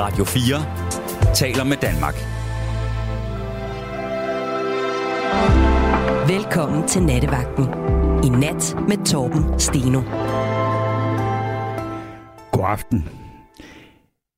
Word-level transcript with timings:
Radio 0.00 0.24
4 0.24 1.34
taler 1.34 1.64
med 1.64 1.76
Danmark. 1.76 2.14
Velkommen 6.28 6.88
til 6.88 7.02
Nattevagten. 7.02 7.64
I 8.24 8.28
nat 8.28 8.76
med 8.88 9.06
Torben 9.06 9.58
Steno. 9.58 10.00
God 12.52 12.64
aften. 12.66 13.08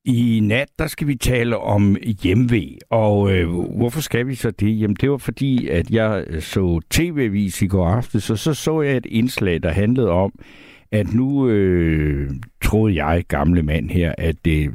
I 0.05 0.41
nat, 0.43 0.69
der 0.79 0.87
skal 0.87 1.07
vi 1.07 1.17
tale 1.17 1.59
om 1.59 1.97
hjemve, 2.23 2.79
og 2.91 3.33
øh, 3.33 3.49
hvorfor 3.77 4.01
skal 4.01 4.27
vi 4.27 4.35
så 4.35 4.51
det? 4.51 4.81
Jamen, 4.81 4.97
det 5.01 5.11
var 5.11 5.17
fordi, 5.17 5.69
at 5.69 5.91
jeg 5.91 6.25
så 6.41 6.81
tv-vis 6.91 7.63
i 7.63 7.67
går 7.67 7.89
aften, 7.89 8.21
så, 8.21 8.37
så 8.37 8.55
så 8.55 8.81
jeg 8.81 8.97
et 8.97 9.07
indslag, 9.07 9.63
der 9.63 9.71
handlede 9.71 10.11
om, 10.11 10.33
at 10.93 11.15
nu 11.15 11.49
øh, 11.49 12.31
troede 12.63 13.05
jeg, 13.05 13.25
gamle 13.29 13.63
mand 13.63 13.91
her, 13.91 14.15
at 14.19 14.45
det 14.45 14.71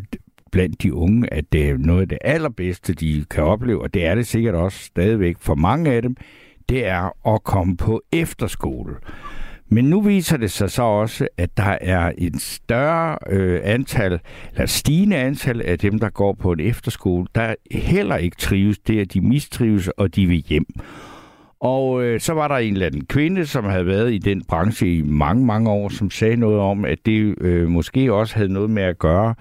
blandt 0.51 0.83
de 0.83 0.93
unge, 0.93 1.33
at 1.33 1.45
det 1.51 1.69
er 1.69 1.77
noget 1.77 2.01
af 2.01 2.09
det 2.09 2.17
allerbedste, 2.21 2.93
de 2.93 3.25
kan 3.29 3.43
opleve, 3.43 3.81
og 3.81 3.93
det 3.93 4.05
er 4.05 4.15
det 4.15 4.27
sikkert 4.27 4.55
også 4.55 4.79
stadigvæk 4.79 5.35
for 5.39 5.55
mange 5.55 5.91
af 5.91 6.01
dem, 6.01 6.15
det 6.70 6.85
er 6.85 7.33
at 7.35 7.43
komme 7.43 7.77
på 7.77 8.01
efterskole. 8.11 8.95
Men 9.70 9.85
nu 9.85 10.01
viser 10.01 10.37
det 10.37 10.51
sig 10.51 10.71
så 10.71 10.83
også, 10.83 11.27
at 11.37 11.57
der 11.57 11.77
er 11.81 12.11
en 12.17 12.39
større 12.39 13.17
øh, 13.29 13.61
antal, 13.63 14.20
eller 14.53 14.65
stigende 14.65 15.15
antal 15.15 15.61
af 15.61 15.79
dem, 15.79 15.99
der 15.99 16.09
går 16.09 16.33
på 16.33 16.51
en 16.51 16.59
efterskole, 16.59 17.27
der 17.35 17.55
heller 17.71 18.15
ikke 18.15 18.37
trives. 18.37 18.79
Det 18.79 18.98
er, 18.98 19.01
at 19.01 19.13
de 19.13 19.21
mistrives, 19.21 19.87
og 19.87 20.15
de 20.15 20.25
vil 20.25 20.43
hjem. 20.48 20.65
Og 21.59 22.03
øh, 22.03 22.20
så 22.20 22.34
var 22.34 22.48
der 22.48 22.55
en 22.55 22.73
eller 22.73 22.85
anden 22.85 23.05
kvinde, 23.05 23.45
som 23.45 23.65
havde 23.65 23.85
været 23.85 24.13
i 24.13 24.17
den 24.17 24.43
branche 24.43 24.98
i 24.98 25.01
mange, 25.01 25.45
mange 25.45 25.70
år, 25.70 25.89
som 25.89 26.09
sagde 26.09 26.35
noget 26.35 26.59
om, 26.59 26.85
at 26.85 26.98
det 27.05 27.35
øh, 27.41 27.67
måske 27.70 28.13
også 28.13 28.35
havde 28.35 28.53
noget 28.53 28.70
med 28.70 28.84
at 28.84 28.99
gøre, 28.99 29.35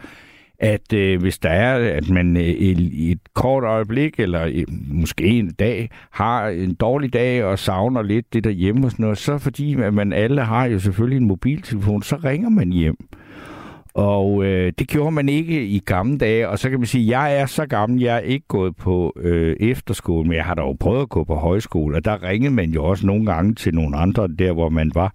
at 0.58 0.92
øh, 0.92 1.20
hvis 1.20 1.38
der 1.38 1.50
er, 1.50 1.96
at 1.96 2.10
man 2.10 2.36
øh, 2.36 2.42
i 2.42 3.10
et 3.12 3.20
kort 3.34 3.64
øjeblik, 3.64 4.20
eller 4.20 4.42
øh, 4.44 4.64
måske 4.88 5.24
en 5.24 5.52
dag, 5.52 5.90
har 6.10 6.48
en 6.48 6.74
dårlig 6.74 7.12
dag 7.12 7.44
og 7.44 7.58
savner 7.58 8.02
lidt 8.02 8.32
det 8.32 8.44
der 8.44 8.50
hjemme 8.50 8.86
og 8.86 8.90
sådan 8.90 9.02
noget, 9.02 9.18
så 9.18 9.38
fordi 9.38 9.74
at 9.74 9.94
man 9.94 10.12
alle 10.12 10.42
har 10.42 10.64
jo 10.66 10.78
selvfølgelig 10.78 11.16
en 11.16 11.28
mobiltelefon, 11.28 12.02
så 12.02 12.16
ringer 12.16 12.48
man 12.48 12.72
hjem. 12.72 12.96
Og 13.94 14.44
øh, 14.44 14.72
det 14.78 14.88
gjorde 14.88 15.10
man 15.10 15.28
ikke 15.28 15.66
i 15.66 15.78
gamle 15.78 16.18
dage, 16.18 16.48
og 16.48 16.58
så 16.58 16.70
kan 16.70 16.78
man 16.78 16.86
sige, 16.86 17.04
at 17.04 17.10
jeg 17.10 17.40
er 17.40 17.46
så 17.46 17.66
gammel, 17.66 18.02
jeg 18.02 18.16
er 18.16 18.20
ikke 18.20 18.46
gået 18.48 18.76
på 18.76 19.12
øh, 19.16 19.56
efterskole, 19.60 20.28
men 20.28 20.36
jeg 20.36 20.44
har 20.44 20.54
da 20.54 20.62
jo 20.62 20.76
prøvet 20.80 21.02
at 21.02 21.08
gå 21.08 21.24
på 21.24 21.34
højskole, 21.34 21.96
og 21.96 22.04
der 22.04 22.22
ringede 22.22 22.54
man 22.54 22.70
jo 22.70 22.84
også 22.84 23.06
nogle 23.06 23.26
gange 23.26 23.54
til 23.54 23.74
nogle 23.74 23.96
andre, 23.96 24.28
der 24.38 24.52
hvor 24.52 24.68
man 24.68 24.90
var. 24.94 25.14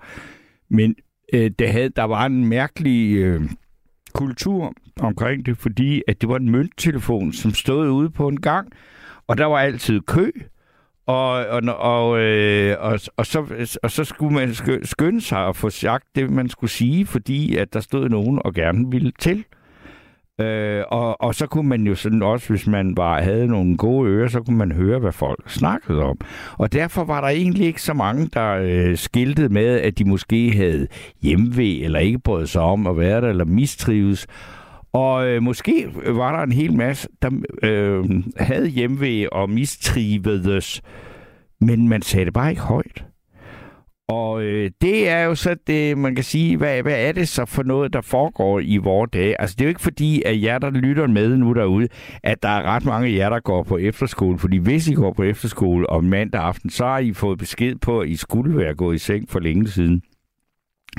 Men 0.69 0.95
øh, 1.33 1.51
det 1.59 1.69
havde, 1.69 1.89
der 1.89 2.03
var 2.03 2.25
en 2.25 2.45
mærkelig 2.45 3.17
øh, 3.17 3.41
kultur 4.13 4.73
omkring 4.99 5.45
det, 5.45 5.57
fordi 5.57 6.01
at 6.07 6.21
det 6.21 6.29
var 6.29 6.35
en 6.35 6.51
mønttelefon, 6.51 7.33
som 7.33 7.53
stod 7.53 7.89
ude 7.89 8.09
på 8.09 8.27
en 8.27 8.41
gang, 8.41 8.71
og 9.27 9.37
der 9.37 9.45
var 9.45 9.57
altid 9.57 10.01
kø, 10.01 10.31
og, 11.05 11.31
og, 11.31 11.61
og, 11.79 12.19
øh, 12.19 12.77
og, 12.79 12.99
og, 13.17 13.25
så, 13.25 13.67
og 13.83 13.91
så 13.91 14.03
skulle 14.03 14.33
man 14.33 14.53
skynde 14.83 15.21
sig 15.21 15.47
at 15.47 15.55
få 15.55 15.69
sagt 15.69 16.05
det, 16.15 16.29
man 16.29 16.49
skulle 16.49 16.71
sige, 16.71 17.05
fordi 17.05 17.55
at 17.55 17.73
der 17.73 17.79
stod 17.79 18.09
nogen 18.09 18.41
og 18.45 18.53
gerne 18.53 18.91
ville 18.91 19.11
til. 19.19 19.45
Øh, 20.41 20.83
og, 20.87 21.21
og 21.21 21.35
så 21.35 21.47
kunne 21.47 21.69
man 21.69 21.87
jo 21.87 21.95
sådan 21.95 22.23
også, 22.23 22.49
hvis 22.49 22.67
man 22.67 22.97
var, 22.97 23.21
havde 23.21 23.47
nogle 23.47 23.77
gode 23.77 24.09
ører, 24.09 24.27
så 24.27 24.41
kunne 24.41 24.57
man 24.57 24.71
høre, 24.71 24.99
hvad 24.99 25.11
folk 25.11 25.49
snakkede 25.49 26.03
om. 26.03 26.17
Og 26.57 26.73
derfor 26.73 27.03
var 27.03 27.21
der 27.21 27.27
egentlig 27.27 27.67
ikke 27.67 27.81
så 27.81 27.93
mange, 27.93 28.29
der 28.33 28.51
øh, 28.53 28.97
skiltede 28.97 29.49
med, 29.49 29.79
at 29.79 29.97
de 29.97 30.05
måske 30.05 30.51
havde 30.51 30.87
hjemve, 31.21 31.79
eller 31.81 31.99
ikke 31.99 32.19
brød 32.19 32.47
sig 32.47 32.61
om 32.61 32.87
at 32.87 32.97
være 32.97 33.21
der, 33.21 33.29
eller 33.29 33.45
mistrives. 33.45 34.27
Og 34.93 35.27
øh, 35.27 35.43
måske 35.43 35.87
var 36.05 36.35
der 36.35 36.43
en 36.43 36.51
hel 36.51 36.73
masse, 36.73 37.07
der 37.21 37.29
øh, 37.63 38.05
havde 38.37 38.67
hjemve 38.67 39.33
og 39.33 39.49
mistrivedes, 39.49 40.81
men 41.61 41.89
man 41.89 42.01
sagde 42.01 42.25
det 42.25 42.33
bare 42.33 42.49
ikke 42.49 42.61
højt. 42.61 43.05
Og 44.11 44.43
øh, 44.43 44.71
det 44.81 45.09
er 45.09 45.23
jo 45.23 45.35
så 45.35 45.55
det, 45.67 45.97
man 45.97 46.15
kan 46.15 46.23
sige, 46.23 46.57
hvad, 46.57 46.81
hvad 46.81 47.07
er 47.07 47.11
det 47.11 47.27
så 47.27 47.45
for 47.45 47.63
noget, 47.63 47.93
der 47.93 48.01
foregår 48.01 48.59
i 48.59 48.77
vores 48.77 49.09
dage? 49.13 49.41
Altså 49.41 49.55
det 49.55 49.61
er 49.61 49.65
jo 49.65 49.69
ikke 49.69 49.81
fordi, 49.81 50.21
at 50.25 50.41
jer, 50.41 50.59
der 50.59 50.69
lytter 50.69 51.07
med 51.07 51.37
nu 51.37 51.53
derude, 51.53 51.87
at 52.23 52.43
der 52.43 52.49
er 52.49 52.63
ret 52.63 52.85
mange 52.85 53.07
af 53.07 53.15
jer, 53.15 53.29
der 53.29 53.39
går 53.39 53.63
på 53.63 53.77
efterskole. 53.77 54.39
Fordi 54.39 54.57
hvis 54.57 54.87
I 54.87 54.93
går 54.93 55.13
på 55.13 55.23
efterskole 55.23 55.89
om 55.89 56.03
mandag 56.03 56.41
aften, 56.41 56.69
så 56.69 56.85
har 56.85 56.99
I 56.99 57.13
fået 57.13 57.37
besked 57.39 57.75
på, 57.75 57.99
at 57.99 58.09
I 58.09 58.15
skulle 58.15 58.57
være 58.57 58.75
gået 58.75 58.95
i 58.95 58.99
seng 58.99 59.29
for 59.29 59.39
længe 59.39 59.67
siden. 59.67 60.01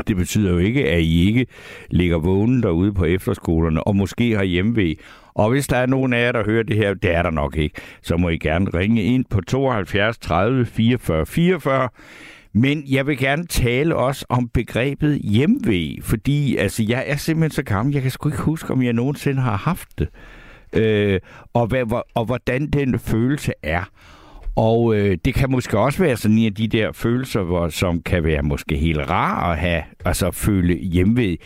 Det 0.09 0.17
betyder 0.17 0.51
jo 0.51 0.59
ikke, 0.59 0.89
at 0.91 1.01
I 1.01 1.27
ikke 1.27 1.47
ligger 1.91 2.19
vågen 2.19 2.63
derude 2.63 2.93
på 2.93 3.05
efterskolerne, 3.05 3.87
og 3.87 3.97
måske 3.97 4.37
har 4.37 4.45
hjemmevæg. 4.45 5.01
Og 5.35 5.51
hvis 5.51 5.67
der 5.67 5.77
er 5.77 5.87
nogen 5.87 6.13
af 6.13 6.25
jer, 6.25 6.33
der 6.33 6.45
hører 6.45 6.63
det 6.63 6.77
her, 6.77 6.95
det 6.95 7.15
er 7.15 7.23
der 7.23 7.31
nok 7.31 7.57
ikke, 7.57 7.81
så 8.03 8.17
må 8.17 8.29
I 8.29 8.39
gerne 8.39 8.71
ringe 8.75 9.03
ind 9.03 9.25
på 9.31 9.41
72 9.41 10.19
30 10.19 10.67
44 10.67 11.27
44. 11.27 11.89
Men 12.55 12.85
jeg 12.89 13.07
vil 13.07 13.19
gerne 13.19 13.47
tale 13.47 13.97
også 13.97 14.27
om 14.29 14.49
begrebet 14.49 15.19
hjemve, 15.19 16.03
fordi 16.03 16.57
altså, 16.57 16.85
jeg 16.89 17.05
er 17.07 17.17
simpelthen 17.17 17.51
så 17.51 17.63
gammel, 17.63 17.95
jeg 17.95 18.03
kan 18.03 18.11
sgu 18.11 18.29
ikke 18.29 18.43
huske, 18.43 18.73
om 18.73 18.83
jeg 18.83 18.93
nogensinde 18.93 19.43
har 19.43 19.57
haft 19.57 19.99
det. 19.99 20.09
Øh, 20.73 21.21
og, 21.53 21.67
hvad, 21.67 22.03
og 22.15 22.25
hvordan 22.25 22.67
den 22.67 22.99
følelse 22.99 23.53
er. 23.63 23.85
Og 24.57 24.97
øh, 24.97 25.19
det 25.25 25.35
kan 25.35 25.51
måske 25.51 25.79
også 25.79 26.03
være 26.03 26.17
sådan 26.17 26.39
en 26.39 26.47
af 26.47 26.55
de 26.55 26.69
der 26.69 26.93
følelser, 26.93 27.43
hvor, 27.43 27.69
som 27.69 28.03
kan 28.03 28.25
være 28.25 28.43
måske 28.43 28.77
helt 28.77 29.11
rar 29.11 29.53
at 29.53 29.59
have, 29.59 29.83
altså 30.05 30.31
føle 30.31 30.75
hjemved. 30.75 31.37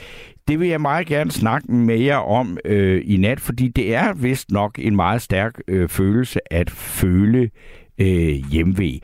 Det 0.49 0.61
vil 0.61 0.69
jeg 0.69 0.81
meget 0.81 1.06
gerne 1.06 1.31
snakke 1.31 1.72
med 1.72 1.99
jer 1.99 2.16
om 2.16 2.59
øh, 2.65 3.03
i 3.05 3.16
nat, 3.16 3.41
fordi 3.41 3.69
det 3.69 3.95
er 3.95 4.12
vist 4.12 4.50
nok 4.50 4.78
en 4.78 4.97
meget 4.97 5.22
stærk 5.22 5.61
øh, 5.69 5.89
følelse 5.89 6.53
at 6.53 6.71
føle 6.71 7.50
øh, 7.99 8.34
hjemved. 8.50 9.00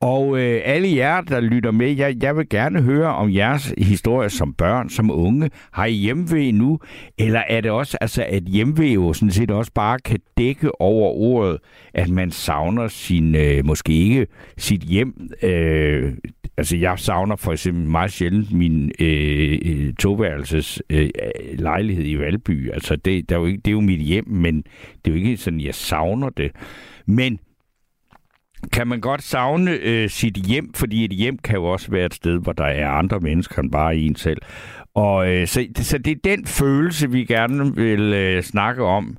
Og 0.00 0.38
øh, 0.38 0.60
alle 0.64 0.96
jer, 0.96 1.20
der 1.20 1.40
lytter 1.40 1.70
med, 1.70 1.96
jeg, 1.96 2.22
jeg 2.22 2.36
vil 2.36 2.48
gerne 2.48 2.82
høre 2.82 3.08
om 3.08 3.34
jeres 3.34 3.74
historie 3.78 4.30
som 4.30 4.54
børn, 4.54 4.88
som 4.88 5.10
unge. 5.10 5.50
Har 5.72 5.84
I 5.84 5.92
hjemve 5.92 6.52
nu? 6.52 6.78
Eller 7.18 7.42
er 7.48 7.60
det 7.60 7.70
også, 7.70 7.98
altså, 8.00 8.24
at 8.28 8.42
hjemve 8.42 8.84
jo 8.84 9.12
sådan 9.12 9.30
set 9.30 9.50
også 9.50 9.72
bare 9.74 9.98
kan 9.98 10.18
dække 10.38 10.80
over 10.80 11.10
ordet, 11.10 11.58
at 11.94 12.08
man 12.08 12.30
savner 12.30 12.88
sin, 12.88 13.34
øh, 13.34 13.64
måske 13.64 13.92
ikke 13.92 14.26
sit 14.58 14.80
hjem. 14.80 15.30
Øh, 15.42 16.12
altså, 16.56 16.76
jeg 16.76 16.98
savner 16.98 17.36
for 17.36 17.52
eksempel 17.52 17.88
meget 17.88 18.12
sjældent 18.12 18.52
min 18.52 18.92
øh, 19.00 19.58
øh 19.64 19.94
toværelses 19.94 20.82
øh, 20.90 21.10
lejlighed 21.58 22.04
i 22.04 22.18
Valby. 22.18 22.72
Altså, 22.72 22.96
det, 22.96 23.28
der 23.28 23.36
er 23.36 23.40
jo 23.40 23.46
ikke, 23.46 23.58
det 23.58 23.68
er 23.68 23.72
jo 23.72 23.80
mit 23.80 24.00
hjem, 24.00 24.28
men 24.28 24.56
det 25.04 25.10
er 25.10 25.10
jo 25.10 25.14
ikke 25.14 25.36
sådan, 25.36 25.60
jeg 25.60 25.74
savner 25.74 26.28
det. 26.28 26.50
Men 27.06 27.38
kan 28.72 28.86
man 28.86 29.00
godt 29.00 29.22
savne 29.22 29.70
øh, 29.70 30.10
sit 30.10 30.34
hjem, 30.34 30.72
fordi 30.74 31.04
et 31.04 31.10
hjem 31.10 31.38
kan 31.38 31.54
jo 31.54 31.64
også 31.64 31.90
være 31.90 32.06
et 32.06 32.14
sted, 32.14 32.38
hvor 32.38 32.52
der 32.52 32.64
er 32.64 32.90
andre 32.90 33.20
mennesker 33.20 33.62
end 33.62 33.72
bare 33.72 33.96
en 33.96 34.16
selv. 34.16 34.42
Og 34.94 35.28
øh, 35.32 35.46
så, 35.46 35.66
så 35.76 35.98
det 35.98 36.10
er 36.10 36.16
den 36.24 36.46
følelse, 36.46 37.10
vi 37.10 37.24
gerne 37.24 37.74
vil 37.74 38.00
øh, 38.00 38.42
snakke 38.42 38.84
om. 38.84 39.16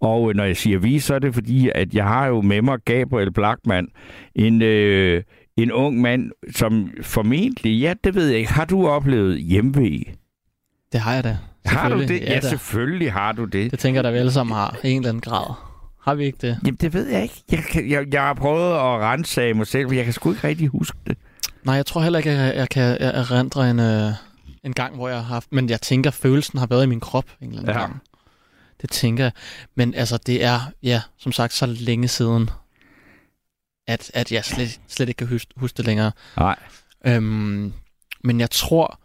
Og 0.00 0.34
når 0.34 0.44
jeg 0.44 0.56
siger 0.56 0.78
vi, 0.78 0.98
så 0.98 1.14
er 1.14 1.18
det 1.18 1.34
fordi, 1.34 1.70
at 1.74 1.94
jeg 1.94 2.04
har 2.04 2.26
jo 2.26 2.40
med 2.40 2.62
mig 2.62 2.78
Gabriel 2.84 3.32
Blackman, 3.32 3.88
en, 4.34 4.62
øh, 4.62 5.22
en 5.56 5.72
ung 5.72 6.00
mand, 6.00 6.30
som 6.54 6.90
formentlig, 7.02 7.80
ja, 7.80 7.94
det 8.04 8.14
ved 8.14 8.28
jeg 8.28 8.38
ikke, 8.38 8.52
har 8.52 8.64
du 8.64 8.88
oplevet 8.88 9.40
hjemve? 9.40 10.04
Det 10.92 11.00
har 11.00 11.14
jeg 11.14 11.24
da. 11.24 11.38
Har 11.64 11.88
du 11.88 12.00
det? 12.00 12.20
Ja, 12.20 12.32
ja 12.32 12.40
selvfølgelig 12.40 13.12
har 13.12 13.32
du 13.32 13.44
det. 13.44 13.70
Det 13.70 13.78
tænker 13.78 13.98
jeg 13.98 14.04
da, 14.04 14.10
vi 14.10 14.18
alle 14.18 14.32
sammen 14.32 14.56
har, 14.56 14.76
i 14.84 14.90
en 14.90 14.96
eller 14.96 15.08
anden 15.08 15.20
grad. 15.20 15.54
Har 16.06 16.14
vi 16.14 16.24
ikke 16.24 16.38
det? 16.40 16.58
Jamen, 16.64 16.74
det 16.74 16.92
ved 16.92 17.08
jeg 17.08 17.22
ikke. 17.22 17.42
Jeg, 17.50 17.62
kan, 17.62 17.90
jeg, 17.90 18.06
jeg 18.12 18.22
har 18.22 18.34
prøvet 18.34 18.72
at 18.72 19.00
rense 19.00 19.42
af 19.42 19.54
mig 19.54 19.66
selv, 19.66 19.88
men 19.88 19.96
jeg 19.96 20.04
kan 20.04 20.12
sgu 20.12 20.30
ikke 20.30 20.48
rigtig 20.48 20.68
huske 20.68 20.98
det. 21.06 21.18
Nej, 21.64 21.74
jeg 21.74 21.86
tror 21.86 22.00
heller 22.00 22.18
ikke, 22.18 22.30
at 22.30 22.36
jeg, 22.36 22.56
jeg 22.56 22.68
kan 22.68 22.96
erindre 23.00 23.70
en, 23.70 23.78
uh, 23.78 24.12
en 24.64 24.72
gang, 24.72 24.94
hvor 24.94 25.08
jeg 25.08 25.16
har 25.16 25.24
haft... 25.24 25.52
Men 25.52 25.70
jeg 25.70 25.80
tænker, 25.80 26.10
at 26.10 26.14
følelsen 26.14 26.58
har 26.58 26.66
været 26.66 26.84
i 26.84 26.86
min 26.86 27.00
krop 27.00 27.24
en 27.40 27.48
eller 27.48 27.60
anden 27.60 27.74
ja. 27.74 27.80
gang. 27.80 28.02
Det 28.80 28.90
tænker 28.90 29.24
jeg. 29.24 29.32
Men 29.74 29.94
altså, 29.94 30.16
det 30.16 30.44
er, 30.44 30.60
ja, 30.82 31.02
som 31.18 31.32
sagt, 31.32 31.52
så 31.52 31.66
længe 31.66 32.08
siden, 32.08 32.50
at, 33.86 34.10
at 34.14 34.32
jeg 34.32 34.44
slet, 34.44 34.80
slet 34.88 35.08
ikke 35.08 35.18
kan 35.18 35.26
huske, 35.26 35.54
huske 35.56 35.76
det 35.76 35.86
længere. 35.86 36.12
Nej. 36.36 36.56
Øhm, 37.06 37.72
men 38.24 38.40
jeg 38.40 38.50
tror, 38.50 39.00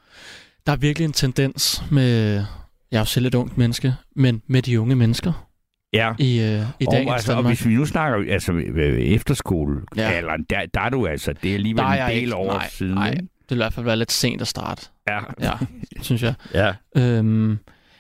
der 0.65 0.71
er 0.71 0.77
virkelig 0.77 1.05
en 1.05 1.13
tendens 1.13 1.83
med... 1.91 2.45
Jeg 2.91 2.97
er 2.97 3.01
jo 3.01 3.05
selv 3.05 3.25
et 3.25 3.35
ungt 3.35 3.57
menneske, 3.57 3.95
men 4.15 4.41
med 4.47 4.61
de 4.61 4.81
unge 4.81 4.95
mennesker, 4.95 5.47
ja. 5.93 6.13
i, 6.19 6.39
øh, 6.39 6.61
i 6.79 6.85
dag. 6.85 7.07
Og, 7.07 7.13
altså, 7.13 7.33
og 7.33 7.43
hvis 7.43 7.65
vi 7.65 7.73
nu 7.73 7.85
snakker 7.85 8.33
altså, 8.33 8.53
efterskole, 8.97 9.81
ja. 9.95 10.17
eller, 10.17 10.33
der, 10.49 10.65
der 10.73 10.81
er 10.81 10.89
du 10.89 11.07
altså, 11.07 11.33
det 11.33 11.49
er 11.49 11.53
alligevel 11.53 11.85
en 11.85 12.09
del 12.09 12.21
ikke, 12.21 12.35
år 12.35 12.53
nej, 12.53 12.69
siden. 12.69 12.93
Nej, 12.93 13.11
det 13.11 13.49
vil 13.49 13.55
i 13.55 13.63
hvert 13.63 13.73
fald 13.73 13.85
være 13.85 13.97
lidt 13.97 14.11
sent 14.11 14.41
at 14.41 14.47
starte. 14.47 14.88
Ja. 15.09 15.19
Ja, 15.41 15.53
synes 16.01 16.23
jeg. 16.23 16.33
Ja. 16.53 16.73
Øhm, 16.95 17.25
men 17.27 17.59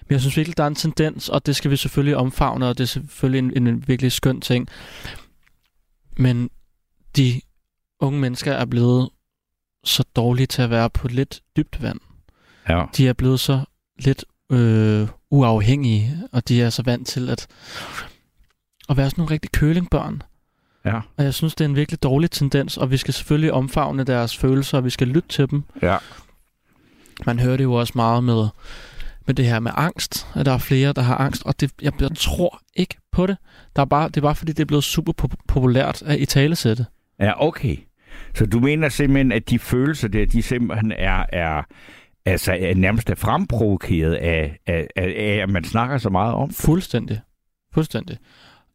jeg 0.09 0.21
synes 0.21 0.37
virkelig, 0.37 0.57
der 0.57 0.63
er 0.63 0.67
en 0.67 0.75
tendens, 0.75 1.29
og 1.29 1.45
det 1.45 1.55
skal 1.55 1.71
vi 1.71 1.75
selvfølgelig 1.75 2.17
omfavne, 2.17 2.67
og 2.67 2.77
det 2.77 2.83
er 2.83 2.87
selvfølgelig 2.87 3.57
en, 3.57 3.67
en 3.67 3.87
virkelig 3.87 4.11
skøn 4.11 4.41
ting. 4.41 4.67
Men 6.17 6.49
de 7.15 7.41
unge 7.99 8.19
mennesker 8.19 8.53
er 8.53 8.65
blevet 8.65 9.09
så 9.83 10.03
dårlige 10.15 10.47
til 10.47 10.61
at 10.61 10.69
være 10.69 10.89
på 10.89 11.07
lidt 11.07 11.41
dybt 11.57 11.81
vand. 11.81 11.99
Ja. 12.69 12.85
De 12.97 13.07
er 13.07 13.13
blevet 13.13 13.39
så 13.39 13.59
lidt 13.99 14.25
øh, 14.51 15.07
uafhængige, 15.31 16.17
og 16.31 16.47
de 16.47 16.61
er 16.61 16.69
så 16.69 16.83
vant 16.83 17.07
til 17.07 17.29
at, 17.29 17.47
at 18.89 18.97
være 18.97 19.09
sådan 19.09 19.21
nogle 19.21 19.31
rigtig 19.31 19.51
kølingbørn. 19.51 20.21
Ja. 20.85 20.99
Og 21.17 21.23
jeg 21.23 21.33
synes, 21.33 21.55
det 21.55 21.65
er 21.65 21.69
en 21.69 21.75
virkelig 21.75 22.03
dårlig 22.03 22.31
tendens, 22.31 22.77
og 22.77 22.91
vi 22.91 22.97
skal 22.97 23.13
selvfølgelig 23.13 23.53
omfavne 23.53 24.03
deres 24.03 24.37
følelser, 24.37 24.77
og 24.77 24.85
vi 24.85 24.89
skal 24.89 25.07
lytte 25.07 25.29
til 25.29 25.49
dem. 25.49 25.63
Ja. 25.81 25.97
Man 27.25 27.39
hører 27.39 27.57
det 27.57 27.63
jo 27.63 27.73
også 27.73 27.93
meget 27.95 28.23
med, 28.23 28.47
med 29.27 29.35
det 29.35 29.45
her 29.45 29.59
med 29.59 29.71
angst, 29.75 30.27
at 30.35 30.45
der 30.45 30.51
er 30.51 30.57
flere, 30.57 30.93
der 30.93 31.01
har 31.01 31.17
angst, 31.17 31.43
og 31.45 31.59
det, 31.59 31.71
jeg, 31.81 32.01
jeg 32.01 32.09
tror 32.15 32.61
ikke 32.75 32.97
på 33.11 33.25
det. 33.25 33.37
Der 33.75 33.81
er 33.81 33.85
bare, 33.85 34.07
det 34.07 34.17
er 34.17 34.21
bare 34.21 34.35
fordi, 34.35 34.51
det 34.51 34.61
er 34.61 34.65
blevet 34.65 34.83
super 34.83 35.13
pop- 35.13 35.43
populært 35.47 36.01
at 36.01 36.19
i 36.19 36.25
talesætte. 36.25 36.85
Ja, 37.19 37.45
okay. 37.45 37.77
Så 38.35 38.45
du 38.45 38.59
mener 38.59 38.89
simpelthen, 38.89 39.31
at 39.31 39.49
de 39.49 39.59
følelser 39.59 40.07
der, 40.07 40.25
de 40.25 40.41
simpelthen 40.41 40.91
er, 40.91 41.25
er 41.29 41.63
altså 42.25 42.57
er 42.59 42.75
nærmest 42.75 43.09
er 43.09 43.15
fremprovokeret 43.15 44.13
af, 44.13 44.59
af, 44.67 44.87
af, 44.95 45.13
af, 45.17 45.39
at 45.43 45.49
man 45.49 45.63
snakker 45.63 45.97
så 45.97 46.09
meget 46.09 46.33
om? 46.33 46.49
Fuldstændig. 46.53 47.21
Fuldstændig. 47.73 48.17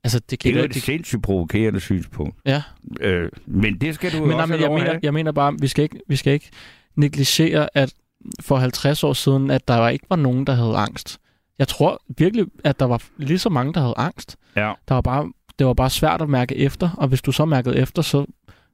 Altså, 0.05 0.19
det, 0.19 0.31
Det 0.31 0.39
kan 0.39 0.55
er 0.55 0.59
jo 0.59 0.65
et 0.65 0.75
sindssygt 0.75 1.23
provokerende 1.23 1.81
synspunkt. 1.81 2.37
Ja, 2.47 2.63
Øh, 3.01 3.29
men 3.47 3.81
det 3.81 3.95
skal 3.95 4.13
du 4.13 4.17
jo 4.17 4.25
men, 4.25 4.31
nej, 4.31 4.41
også 4.43 4.53
men 4.53 4.61
have 4.61 4.73
jeg, 4.73 4.79
mener, 4.85 4.99
jeg 5.03 5.15
mener 5.15 5.33
bare, 5.33 5.55
vi 5.61 5.67
skal 5.67 5.83
ikke, 5.83 6.01
vi 6.09 6.17
skal 6.17 6.33
ikke 6.33 6.51
negligere, 6.97 7.69
at 7.75 7.95
for 8.41 8.57
50 8.57 9.05
år 9.05 9.13
siden, 9.13 9.51
at 9.51 9.69
der 9.69 9.89
ikke 9.89 10.07
var 10.09 10.17
nogen, 10.17 10.47
der 10.47 10.53
havde 10.55 10.77
angst. 10.77 11.19
Jeg 11.59 11.69
tror 11.69 12.03
virkelig, 12.19 12.47
at 12.65 12.81
der 12.81 12.87
var 12.87 13.03
lige 13.17 13.39
så 13.39 13.49
mange, 13.49 13.73
der 13.75 13.81
havde 13.81 13.95
angst. 13.97 14.37
Ja. 14.57 14.73
Der 14.89 14.95
var 14.95 15.01
bare, 15.01 15.33
det 15.59 15.67
var 15.67 15.75
bare 15.75 15.91
svært 15.91 16.23
at 16.23 16.29
mærke 16.29 16.57
efter, 16.57 16.91
og 16.99 17.09
hvis 17.09 17.23
du 17.23 17.33
så 17.33 17.45
mærkede 17.45 17.77
efter, 17.79 18.03
så 18.03 18.27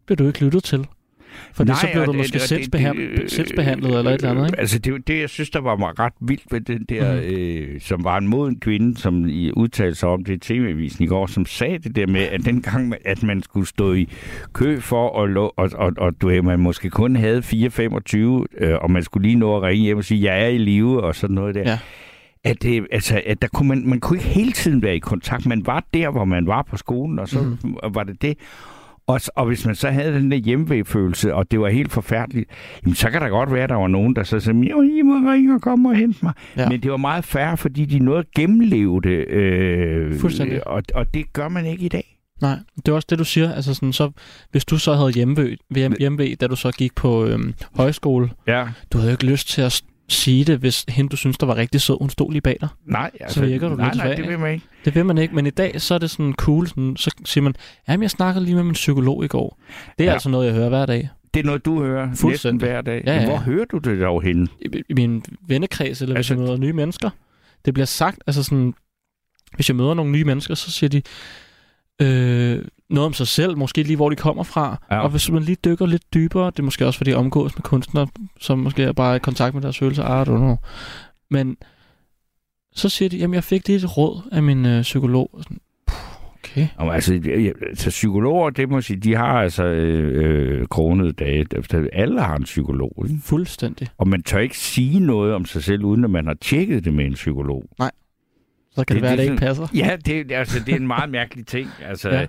blev 0.07 0.17
du 0.17 0.27
ikke 0.27 0.45
lyttet 0.45 0.65
til. 0.65 0.87
Fordi 1.53 1.69
Nej, 1.71 1.79
så 1.81 1.89
blev 1.93 2.07
du 2.07 2.13
måske 2.13 2.39
selvbehandlet 3.29 3.99
eller 3.99 4.11
et 4.11 4.15
eller 4.15 4.31
andet, 4.31 4.47
ikke? 4.47 4.61
Altså, 4.61 4.79
det, 4.79 5.07
det, 5.07 5.21
jeg 5.21 5.29
synes, 5.31 5.51
der 5.51 5.61
var 5.61 6.01
ret 6.01 6.13
vildt 6.21 6.43
ved 6.53 6.61
den 6.61 6.85
der, 6.89 7.13
Mhm. 7.15 7.23
øh, 7.25 7.81
som 7.81 8.05
var 8.05 8.19
en 8.19 8.29
moden 8.29 8.61
kvinde, 8.61 8.99
som 8.99 9.29
i 9.29 9.51
udtalte 9.53 9.95
sig 9.95 10.09
om 10.09 10.25
det 10.25 10.35
i 10.35 10.39
tv-avisen 10.39 11.05
i 11.05 11.07
går, 11.09 11.27
som 11.27 11.47
sagde 11.47 11.79
det 11.79 11.97
der 11.97 12.07
med, 12.07 12.21
at 12.21 12.45
dengang, 12.45 12.95
at 13.05 13.23
man 13.23 13.43
skulle 13.43 13.67
stå 13.67 13.93
i 13.93 14.09
kø 14.53 14.81
for 14.81 15.23
at 15.23 15.31
lå, 15.31 15.53
og, 15.57 15.71
og, 15.75 15.93
og 15.99 16.21
du 16.21 16.29
ved, 16.29 16.43
man 16.43 16.61
måske 16.61 16.91
kun 16.91 17.17
havde 17.17 17.39
4-25, 17.43 18.17
øh, 18.59 18.75
og 18.81 18.91
man 18.91 19.03
skulle 19.03 19.29
lige 19.29 19.39
nå 19.39 19.57
at 19.57 19.63
ringe 19.63 19.83
hjem 19.85 19.99
og 19.99 20.05
sige, 20.05 20.33
jeg 20.33 20.43
er 20.45 20.49
i 20.49 20.59
live, 20.59 21.03
og 21.03 21.15
sådan 21.15 21.35
noget 21.35 21.55
der. 21.55 21.61
Ja. 21.71 21.79
At, 22.45 22.63
det, 22.63 22.87
altså, 22.93 23.21
at 23.27 23.43
der 23.43 23.49
kunne 23.49 23.69
man, 23.69 23.89
man 23.89 24.01
kunne 24.01 24.19
ikke 24.19 24.29
hele 24.29 24.53
tiden 24.53 24.83
være 24.83 24.97
i 24.97 24.99
kontakt. 24.99 25.47
Man 25.47 25.67
var 25.67 25.85
der, 25.95 26.11
hvor 26.11 26.25
man 26.25 26.47
var 26.47 26.63
på 26.63 26.77
skolen, 26.77 27.19
og 27.19 27.29
så 27.29 27.39
mm. 27.65 27.77
var 27.95 28.05
det 28.05 28.23
det. 28.23 28.39
Og, 29.07 29.21
og 29.37 29.47
hvis 29.47 29.67
man 29.67 29.75
så 29.75 29.89
havde 29.91 30.13
den 30.15 30.31
der 30.31 30.37
hjemmevægfølelse, 30.37 31.35
og 31.35 31.51
det 31.51 31.61
var 31.61 31.69
helt 31.69 31.93
forfærdeligt, 31.93 32.51
jamen, 32.85 32.95
så 32.95 33.11
kan 33.11 33.21
der 33.21 33.29
godt 33.29 33.53
være, 33.53 33.63
at 33.65 33.69
der 33.71 33.77
var 33.77 33.89
nogen, 33.89 34.17
der 34.17 34.23
så 34.23 34.41
sagde, 34.41 34.59
jo, 34.71 34.83
I 34.83 35.03
må 35.03 35.31
ringe 35.33 35.55
og 35.55 35.61
komme 35.63 35.89
og 35.89 35.97
hente 35.97 36.19
mig. 36.23 36.33
Ja. 36.57 36.69
Men 36.69 36.81
det 36.83 36.91
var 36.91 36.97
meget 36.97 37.25
færre, 37.25 37.57
fordi 37.57 37.85
de 37.85 37.99
nåede 37.99 38.19
at 38.19 38.31
gennemleve 38.37 39.01
det. 39.01 39.29
Øh, 39.29 40.19
Fuldstændig. 40.19 40.67
Og, 40.67 40.83
og 40.95 41.15
det 41.15 41.33
gør 41.33 41.49
man 41.49 41.67
ikke 41.67 41.85
i 41.85 41.89
dag. 41.89 42.19
Nej, 42.41 42.57
det 42.77 42.89
er 42.89 42.93
også 42.93 43.07
det, 43.11 43.19
du 43.19 43.25
siger. 43.25 43.53
Altså 43.55 43.75
sådan, 43.75 43.93
så, 43.93 44.11
hvis 44.51 44.65
du 44.65 44.79
så 44.79 44.95
havde 44.95 45.11
hjemmevæg, 45.13 45.57
hjem, 45.77 45.95
hjemmevæg 45.99 46.41
da 46.41 46.47
du 46.47 46.57
så 46.57 46.71
gik 46.73 46.95
på 46.95 47.27
øhm, 47.27 47.55
højskole, 47.77 48.31
Ja. 48.47 48.67
du 48.93 48.99
havde 48.99 49.11
jo 49.11 49.15
ikke 49.15 49.27
lyst 49.27 49.49
til 49.49 49.63
at 49.63 49.83
sige 50.13 50.45
det, 50.45 50.59
hvis 50.59 50.85
hende, 50.89 51.11
du 51.11 51.17
synes, 51.17 51.39
der 51.39 51.47
var 51.47 51.57
rigtig 51.57 51.81
sød, 51.81 51.97
hun 52.01 52.11
stod 52.11 52.33
lige 52.33 52.41
bag 52.43 52.57
dig. 52.61 52.69
Nej, 52.87 53.11
altså, 53.21 53.45
virker 53.47 53.69
du 53.69 53.75
nej, 53.77 53.85
lidt 53.87 53.97
nej, 53.97 54.07
svag, 54.07 54.17
det 54.17 54.29
vil 54.29 54.39
man 54.39 54.55
ikke. 54.55 54.67
Det 54.85 54.95
vil 54.95 55.07
man 55.07 55.19
ikke, 55.19 55.35
men 55.35 55.47
i 55.47 55.51
dag 55.51 55.81
så 55.81 55.95
er 55.95 55.99
det 55.99 56.11
sådan 56.11 56.33
cool. 56.35 56.69
Sådan, 56.69 56.97
så 56.97 57.11
siger 57.25 57.43
man, 57.43 57.55
jamen 57.89 58.03
jeg 58.03 58.11
snakkede 58.11 58.45
lige 58.45 58.55
med 58.55 58.63
min 58.65 58.73
psykolog 58.73 59.25
i 59.25 59.29
går. 59.29 59.59
Det 59.99 60.05
er 60.05 60.09
ja. 60.09 60.13
Altså 60.13 60.29
noget, 60.29 60.47
jeg 60.47 60.55
hører 60.55 60.69
hver 60.69 60.87
dag. 60.87 61.09
Det 61.35 61.41
er 61.41 61.45
noget, 61.45 61.65
du 61.65 61.83
hører 61.83 62.27
næsten 62.29 62.57
hver 62.57 62.81
dag. 62.81 63.03
Ja, 63.07 63.15
ja. 63.15 63.25
Hvor 63.25 63.37
hører 63.37 63.65
du 63.65 63.79
det 63.79 64.01
dog 64.01 64.23
henne? 64.23 64.49
I, 64.61 64.83
i 64.89 64.95
min 64.95 65.25
vennekreds, 65.49 66.03
eller 66.03 66.15
hvis 66.15 66.19
Altså- 66.19 66.35
jeg 66.35 66.43
møder 66.43 66.57
nye 66.57 66.73
mennesker. 66.73 67.11
Det 67.65 67.75
bliver 67.75 67.87
sagt, 67.87 68.23
altså 68.27 68.43
sådan, 68.43 68.75
hvis 69.55 69.69
jeg 69.69 69.77
møder 69.77 69.95
nogle 69.95 70.13
nye 70.13 70.25
mennesker, 70.25 70.55
så 70.55 70.71
siger 70.71 70.91
de 70.91 71.03
øh, 72.03 72.65
noget 72.91 73.07
om 73.07 73.13
sig 73.13 73.27
selv, 73.27 73.59
måske 73.59 73.83
lige 73.83 73.97
hvor 73.97 74.11
de 74.11 74.17
kommer 74.17 74.43
fra. 74.43 74.83
Ja. 74.91 74.99
Og 75.01 75.11
hvis 75.11 75.31
man 75.31 75.43
lige 75.43 75.57
dykker 75.65 75.87
lidt 75.87 76.15
dybere, 76.15 76.47
det 76.47 76.59
er 76.59 76.63
måske 76.63 76.87
også 76.87 76.97
fordi 76.97 77.11
jeg 77.11 77.19
omgås 77.19 77.57
med 77.57 77.63
kunstnere, 77.63 78.07
som 78.41 78.59
måske 78.59 78.83
er 78.83 78.93
bare 78.93 79.17
i 79.17 79.19
kontakt 79.19 79.55
med 79.55 79.63
deres 79.63 79.79
følelser, 79.79 80.03
I 80.05 80.23
don't 80.23 80.37
know. 80.37 80.57
Men 81.31 81.57
så 82.75 82.89
siger 82.89 83.09
de, 83.09 83.17
jamen 83.17 83.35
jeg 83.35 83.45
fik 83.45 83.69
lige 83.69 83.77
et 83.77 83.97
råd 83.97 84.29
af 84.33 84.43
min 84.43 84.67
øh, 84.67 84.83
psykolog. 84.83 85.31
Og 85.33 85.43
Sådan, 85.43 85.59
"Puh, 85.87 85.97
okay. 86.39 86.67
Jamen, 86.81 86.95
altså, 86.95 87.21
jeg- 87.25 87.53
altså, 87.69 87.91
psykologer, 87.91 88.51
det 88.51 88.69
må 88.69 88.81
sige, 88.81 89.01
de 89.01 89.15
har 89.17 89.41
altså 89.41 89.65
øh, 89.65 90.25
øh, 90.61 90.67
kronede 90.67 91.13
dage. 91.13 91.47
Efter- 91.57 91.87
Alle 91.93 92.21
har 92.23 92.37
en 92.37 92.43
psykolog, 92.45 93.05
ikke? 93.09 93.21
Fuldstændig. 93.25 93.89
Og 93.99 94.09
man 94.09 94.23
tør 94.23 94.39
ikke 94.39 94.59
sige 94.59 95.01
noget 95.01 95.35
om 95.35 95.45
sig 95.45 95.65
selv, 95.65 95.85
uden 95.85 96.05
at 96.05 96.11
man 96.11 96.27
har 96.27 96.35
tjekket 96.41 96.85
det 96.85 96.95
med 96.95 97.05
en 97.05 97.15
psykolog. 97.15 97.65
Så 98.75 98.85
kan 98.85 98.87
det, 98.87 98.95
Det- 98.95 99.03
være, 99.03 99.11
det 99.11 99.19
det 99.19 99.25
ikke 99.25 99.37
passer. 99.37 99.67
Ja, 99.75 99.97
det, 100.07 100.33
altså, 100.33 100.61
det 100.67 100.73
er 100.73 100.77
en 100.77 100.87
meget 100.87 101.11
mærkelig 101.11 101.47
ting. 101.47 101.69
Altså, 101.89 102.11
Ja. 102.11 102.27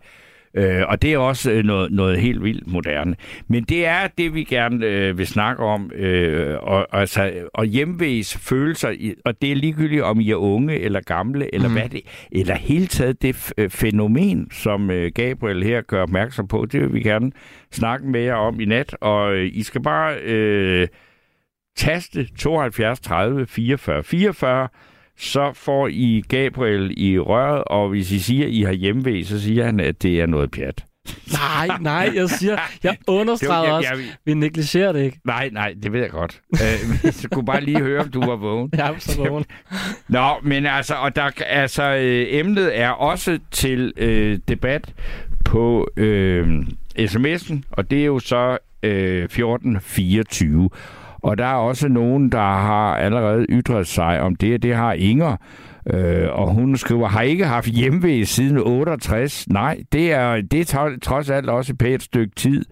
Øh, 0.55 0.83
og 0.87 1.01
det 1.01 1.13
er 1.13 1.17
også 1.17 1.51
øh, 1.51 1.63
noget, 1.63 1.91
noget 1.91 2.19
helt 2.19 2.43
vildt 2.43 2.67
moderne. 2.67 3.15
Men 3.47 3.63
det 3.63 3.85
er 3.85 4.07
det, 4.17 4.33
vi 4.33 4.43
gerne 4.43 4.85
øh, 4.85 5.17
vil 5.17 5.27
snakke 5.27 5.63
om. 5.63 5.91
Øh, 5.95 6.57
og, 6.61 6.87
altså, 6.99 7.31
og 7.53 7.65
hjemvæs 7.65 8.37
følelser, 8.37 8.93
og 9.25 9.41
det 9.41 9.51
er 9.51 9.55
ligegyldigt, 9.55 10.01
om 10.01 10.19
I 10.19 10.31
er 10.31 10.35
unge 10.35 10.79
eller 10.79 11.01
gamle, 11.01 11.55
eller 11.55 11.67
mm. 11.67 11.73
hvad 11.73 11.89
det 11.89 12.01
eller 12.31 12.55
hele 12.55 12.87
taget 12.87 13.21
det 13.21 13.53
øh, 13.57 13.69
fænomen, 13.69 14.51
som 14.51 14.91
øh, 14.91 15.11
Gabriel 15.15 15.63
her 15.63 15.81
gør 15.81 16.01
opmærksom 16.03 16.47
på, 16.47 16.65
det 16.71 16.81
vil 16.81 16.93
vi 16.93 17.01
gerne 17.03 17.31
snakke 17.71 18.07
med 18.07 18.21
jer 18.21 18.35
om 18.35 18.59
i 18.59 18.65
nat. 18.65 18.95
Og 19.01 19.33
øh, 19.35 19.49
I 19.53 19.63
skal 19.63 19.81
bare 19.83 20.15
øh, 20.17 20.87
taste 21.75 22.27
72 22.37 22.99
30 22.99 23.45
44 23.47 24.03
44, 24.03 24.67
så 25.17 25.51
får 25.53 25.87
I 25.87 26.23
Gabriel 26.29 26.93
i 26.97 27.19
røret, 27.19 27.63
og 27.63 27.89
hvis 27.89 28.11
I 28.11 28.19
siger, 28.19 28.45
at 28.45 28.51
I 28.51 28.61
har 28.61 28.71
hjemmevæg, 28.71 29.25
så 29.25 29.41
siger 29.41 29.65
han, 29.65 29.79
at 29.79 30.03
det 30.03 30.21
er 30.21 30.25
noget 30.25 30.51
pjat. 30.51 30.85
Nej, 31.31 31.77
nej, 31.81 32.11
jeg 32.15 32.29
siger, 32.29 32.57
jeg 32.83 32.97
understreger 33.07 33.63
jeg, 33.63 33.73
også, 33.73 33.89
jeg, 33.89 34.03
vi 34.25 34.33
negligerer 34.33 34.91
det 34.91 35.03
ikke. 35.03 35.19
nej, 35.25 35.49
nej, 35.51 35.73
det 35.83 35.93
ved 35.93 35.99
jeg 36.01 36.09
godt. 36.09 36.41
Øh, 36.53 36.59
jeg 37.03 37.13
skulle 37.13 37.45
bare 37.45 37.61
lige 37.61 37.79
høre, 37.79 38.01
om 38.01 38.11
du 38.11 38.19
var 38.19 38.35
vågen. 38.35 38.69
Jeg 38.73 38.89
er 38.89 38.99
så 38.99 39.23
vågen. 39.27 39.45
Nå, 40.07 40.35
men 40.43 40.65
altså, 40.65 40.93
og 40.93 41.15
der, 41.15 41.29
altså, 41.47 41.83
øh, 41.83 42.25
emnet 42.29 42.79
er 42.79 42.89
også 42.89 43.39
til 43.51 43.93
øh, 43.97 44.39
debat 44.47 44.93
på 45.45 45.87
øh, 45.97 46.59
sms'en, 46.99 47.55
og 47.71 47.91
det 47.91 48.01
er 48.01 48.05
jo 48.05 48.19
så 48.19 48.57
øh, 48.83 49.23
1424. 49.23 50.69
Og 51.23 51.37
der 51.37 51.45
er 51.45 51.55
også 51.55 51.87
nogen, 51.87 52.31
der 52.31 52.37
har 52.37 52.95
allerede 52.95 53.45
ytret 53.49 53.87
sig 53.87 54.21
om 54.21 54.35
det, 54.35 54.63
det 54.63 54.75
har 54.75 54.93
Inger. 54.93 55.37
Øh, 55.93 56.27
og 56.31 56.53
hun 56.53 56.77
skriver, 56.77 57.07
har 57.07 57.21
ikke 57.21 57.45
haft 57.45 57.67
hjemmevæg 57.67 58.27
siden 58.27 58.57
68. 58.57 59.49
Nej, 59.49 59.79
det 59.91 60.11
er, 60.11 60.41
det 60.41 60.73
er 60.73 60.97
trods 61.01 61.29
alt 61.29 61.49
også 61.49 61.73
et 61.73 61.77
pænt 61.77 62.03
stykke 62.03 62.35
tid 62.35 62.65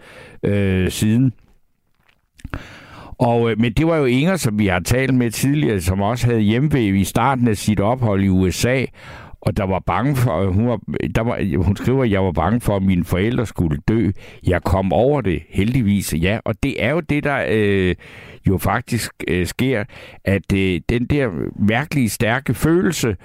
øh, 0.43 0.91
siden. 0.91 1.33
Og, 3.19 3.51
øh, 3.51 3.59
men 3.59 3.73
det 3.73 3.87
var 3.87 3.97
jo 3.97 4.05
Inger, 4.05 4.35
som 4.35 4.59
vi 4.59 4.67
har 4.67 4.79
talt 4.79 5.13
med 5.13 5.31
tidligere, 5.31 5.81
som 5.81 6.01
også 6.01 6.27
havde 6.27 6.39
hjemmevæg 6.39 6.95
i 6.95 7.03
starten 7.03 7.47
af 7.47 7.57
sit 7.57 7.79
ophold 7.79 8.23
i 8.23 8.29
USA. 8.29 8.85
Og 9.41 9.57
der 9.57 9.63
var 9.63 9.79
bange 9.79 10.15
for, 10.15 10.45
hun, 10.51 10.67
var, 10.67 10.79
der 11.15 11.21
var, 11.21 11.63
hun 11.63 11.75
skriver, 11.75 12.03
at 12.03 12.11
jeg 12.11 12.23
var 12.23 12.31
bange 12.31 12.61
for, 12.61 12.75
at 12.75 12.83
mine 12.83 13.03
forældre 13.03 13.45
skulle 13.45 13.77
dø. 13.87 14.11
Jeg 14.47 14.63
kom 14.63 14.93
over 14.93 15.21
det, 15.21 15.43
heldigvis, 15.49 16.13
ja. 16.13 16.39
Og 16.45 16.63
det 16.63 16.83
er 16.83 16.91
jo 16.91 16.99
det, 16.99 17.23
der 17.23 17.45
øh, 17.49 17.95
jo 18.47 18.57
faktisk 18.57 19.11
øh, 19.27 19.45
sker, 19.45 19.83
at 20.25 20.53
øh, 20.53 20.81
den 20.89 21.05
der 21.05 21.29
mærkelige, 21.59 22.09
stærke 22.09 22.53
følelse, 22.53 23.15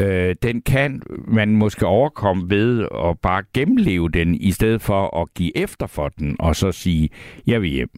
øh, 0.00 0.36
den 0.42 0.62
kan 0.62 1.02
man 1.28 1.56
måske 1.56 1.86
overkomme 1.86 2.50
ved 2.50 2.88
at 3.04 3.18
bare 3.22 3.42
gennemleve 3.54 4.08
den, 4.08 4.34
i 4.34 4.50
stedet 4.50 4.82
for 4.82 5.22
at 5.22 5.34
give 5.34 5.56
efter 5.56 5.86
for 5.86 6.08
den, 6.08 6.36
og 6.38 6.56
så 6.56 6.72
sige, 6.72 7.08
jeg 7.46 7.62
vil 7.62 7.70
hjem. 7.70 7.90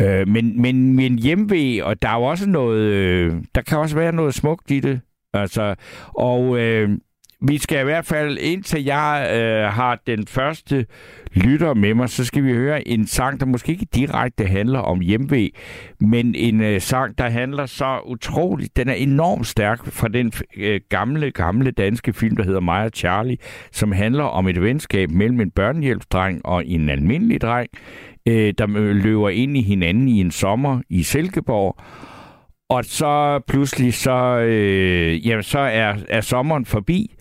Øh, 0.00 0.28
men, 0.28 0.62
men, 0.62 0.96
men 0.96 1.18
hjemvej, 1.18 1.82
og 1.82 2.02
der 2.02 2.08
er 2.08 2.14
jo 2.14 2.22
også 2.22 2.48
noget, 2.48 2.80
øh, 2.80 3.34
der 3.54 3.62
kan 3.62 3.78
også 3.78 3.96
være 3.96 4.12
noget 4.12 4.34
smukt 4.34 4.70
i 4.70 4.80
det. 4.80 5.00
Altså, 5.36 5.74
og 6.14 6.58
øh, 6.58 6.90
vi 7.40 7.58
skal 7.58 7.80
i 7.80 7.84
hvert 7.84 8.06
fald, 8.06 8.38
indtil 8.38 8.84
jeg 8.84 9.30
øh, 9.34 9.72
har 9.72 10.02
den 10.06 10.26
første 10.26 10.86
lytter 11.34 11.74
med 11.74 11.94
mig, 11.94 12.08
så 12.08 12.24
skal 12.24 12.44
vi 12.44 12.52
høre 12.52 12.88
en 12.88 13.06
sang, 13.06 13.40
der 13.40 13.46
måske 13.46 13.72
ikke 13.72 13.86
direkte 13.94 14.46
handler 14.46 14.78
om 14.78 15.00
hjemve, 15.00 15.50
men 16.00 16.34
en 16.34 16.60
øh, 16.60 16.80
sang, 16.80 17.18
der 17.18 17.28
handler 17.28 17.66
så 17.66 18.00
utroligt, 18.06 18.76
den 18.76 18.88
er 18.88 18.94
enormt 18.94 19.46
stærk 19.46 19.86
fra 19.86 20.08
den 20.08 20.32
øh, 20.56 20.80
gamle, 20.88 21.30
gamle 21.30 21.70
danske 21.70 22.12
film, 22.12 22.36
der 22.36 22.44
hedder 22.44 22.60
Mig 22.60 22.84
og 22.84 22.90
Charlie, 22.94 23.36
som 23.72 23.92
handler 23.92 24.24
om 24.24 24.48
et 24.48 24.62
venskab 24.62 25.10
mellem 25.10 25.40
en 25.40 25.50
børnehjælpsdreng 25.50 26.46
og 26.46 26.66
en 26.66 26.88
almindelig 26.88 27.40
dreng, 27.40 27.68
øh, 28.28 28.54
der 28.58 28.66
øh, 28.76 28.96
løber 28.96 29.28
ind 29.28 29.56
i 29.56 29.62
hinanden 29.62 30.08
i 30.08 30.20
en 30.20 30.30
sommer 30.30 30.80
i 30.88 31.02
Silkeborg, 31.02 31.76
og 32.68 32.84
så 32.84 33.40
pludselig 33.48 33.94
så, 33.94 34.38
øh, 34.38 35.26
jamen, 35.26 35.42
så 35.42 35.58
er, 35.58 35.94
er 36.08 36.20
sommeren 36.20 36.66
forbi, 36.66 37.14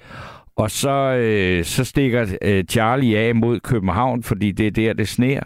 og 0.56 0.72
så, 0.72 1.16
øh, 1.16 1.66
så 1.66 1.84
stikker 1.84 2.26
øh, 2.42 2.64
Charlie 2.64 3.18
af 3.18 3.36
mod 3.36 3.60
København, 3.60 4.24
fordi 4.24 4.52
det 4.52 4.68
er 4.68 4.72
der, 4.72 4.94
det 4.94 5.08
sner, 5.08 5.40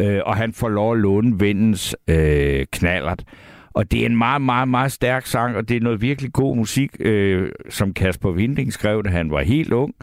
øh, 0.00 0.20
og 0.26 0.36
han 0.36 0.52
får 0.52 0.68
lov 0.68 0.92
at 0.92 0.98
låne 0.98 1.40
vennens 1.40 1.96
øh, 2.08 2.66
knallert. 2.72 3.24
Og 3.74 3.90
det 3.90 4.02
er 4.02 4.06
en 4.06 4.16
meget, 4.16 4.42
meget, 4.42 4.68
meget 4.68 4.92
stærk 4.92 5.26
sang, 5.26 5.56
og 5.56 5.68
det 5.68 5.76
er 5.76 5.80
noget 5.80 6.00
virkelig 6.00 6.32
god 6.32 6.56
musik, 6.56 6.90
øh, 7.00 7.50
som 7.70 7.94
Kasper 7.94 8.30
Vinding 8.30 8.72
skrev, 8.72 9.02
da 9.04 9.10
han 9.10 9.30
var 9.30 9.42
helt 9.42 9.72
ung. 9.72 9.94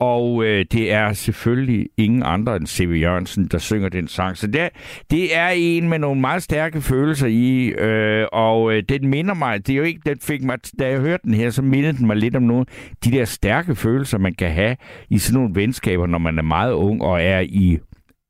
Og 0.00 0.44
øh, 0.44 0.66
det 0.72 0.92
er 0.92 1.12
selvfølgelig 1.12 1.88
ingen 1.96 2.22
andre 2.22 2.56
end 2.56 2.66
C.V. 2.66 3.00
Jørgensen, 3.00 3.46
der 3.46 3.58
synger 3.58 3.88
den 3.88 4.08
sang. 4.08 4.36
Så 4.36 4.46
det, 4.46 4.68
det 5.10 5.36
er 5.36 5.48
en 5.48 5.88
med 5.88 5.98
nogle 5.98 6.20
meget 6.20 6.42
stærke 6.42 6.80
følelser 6.80 7.26
i, 7.26 7.66
øh, 7.66 8.26
og 8.32 8.72
øh, 8.72 8.82
den 8.88 9.08
minder 9.08 9.34
mig, 9.34 9.66
det 9.66 9.72
er 9.72 9.76
jo 9.76 9.82
ikke, 9.82 10.00
den 10.06 10.18
fik 10.22 10.42
mig, 10.42 10.58
da 10.78 10.88
jeg 10.88 11.00
hørte 11.00 11.22
den 11.24 11.34
her, 11.34 11.50
så 11.50 11.62
mindede 11.62 11.92
den 11.92 12.06
mig 12.06 12.16
lidt 12.16 12.36
om 12.36 12.42
nogle 12.42 12.66
de 13.04 13.10
der 13.10 13.24
stærke 13.24 13.74
følelser, 13.76 14.18
man 14.18 14.34
kan 14.34 14.50
have 14.50 14.76
i 15.10 15.18
sådan 15.18 15.40
nogle 15.40 15.54
venskaber, 15.54 16.06
når 16.06 16.18
man 16.18 16.38
er 16.38 16.42
meget 16.42 16.72
ung 16.72 17.02
og 17.02 17.22
er 17.22 17.40
i 17.40 17.78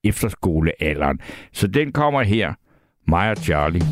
efterskolealderen. 0.04 1.20
Så 1.52 1.66
den 1.66 1.92
kommer 1.92 2.22
her, 2.22 2.54
mig 3.08 3.30
og 3.30 3.37
Charlie. 3.37 3.82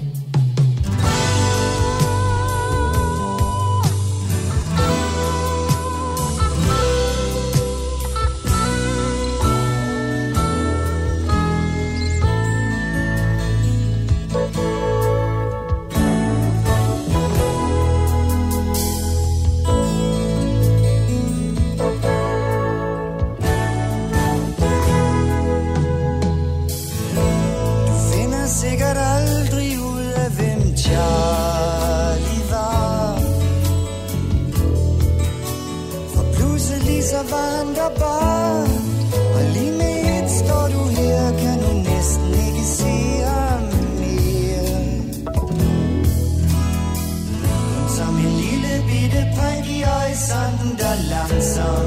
bitte, 48.76 48.86
bitte 48.86 49.26
bring 49.34 49.62
de 49.64 49.84
äußeren 49.84 50.76
da 50.78 50.94
langsam 51.08 51.86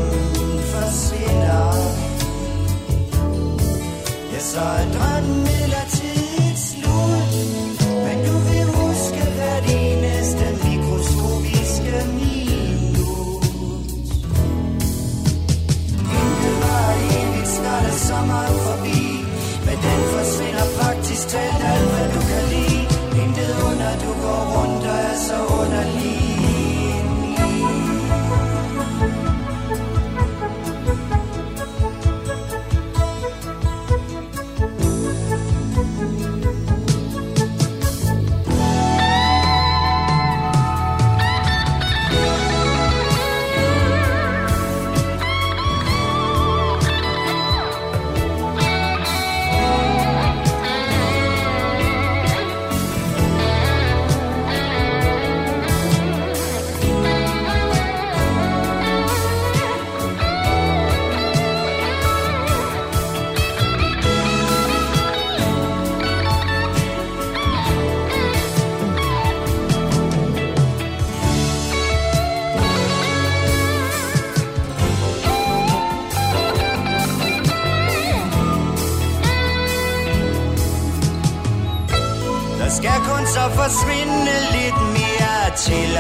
forsvinder. 0.72 1.74
Jeg 4.34 4.41
så 4.41 4.67
drømmen 4.93 5.43
midlertidigt 5.43 6.60
slut, 6.60 7.88
men 8.05 8.17
du 8.25 8.38
vil 8.50 8.67
huske 8.81 9.24
hvert 9.38 9.65
eneste 9.69 10.46
mikroskopiske 10.63 11.91
minut. 12.17 13.43
Intet 16.19 16.55
var 16.63 16.93
evigt, 17.17 17.62
var 17.63 17.81
det 17.86 18.00
sommer 18.08 18.49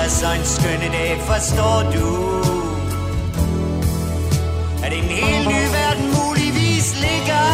sådan 0.09 0.45
skønne 0.45 0.89
dag, 0.97 1.21
forstår 1.31 1.77
du? 1.95 2.07
At 4.85 4.93
en 4.93 5.03
helt 5.03 5.47
ny 5.47 5.61
verden 5.77 6.07
muligvis 6.19 6.87
ligger 7.05 7.47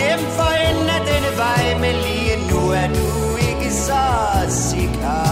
Gennem 0.00 0.26
for 0.38 0.50
enden 0.68 0.88
af 0.96 1.02
denne 1.10 1.32
vej 1.42 1.64
Men 1.84 1.94
lige 2.06 2.36
nu 2.50 2.60
er 2.80 2.88
du 2.98 3.08
ikke 3.48 3.70
så 3.88 4.04
sikker. 4.70 5.22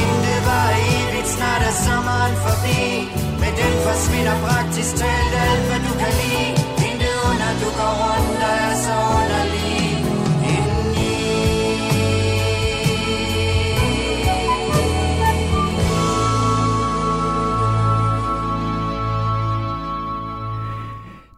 Intet 0.00 0.40
var 0.48 0.68
evigt, 0.90 1.28
snart 1.36 1.62
er 1.70 1.74
sommeren 1.86 2.34
forbi 2.46 2.82
Men 3.42 3.52
den 3.60 3.74
forsvinder 3.86 4.36
praktisk 4.46 4.90
talt 5.00 5.32
alt, 5.48 5.64
hvad 5.68 5.80
du 5.86 5.92
kan 6.02 6.12
lide. 6.22 6.55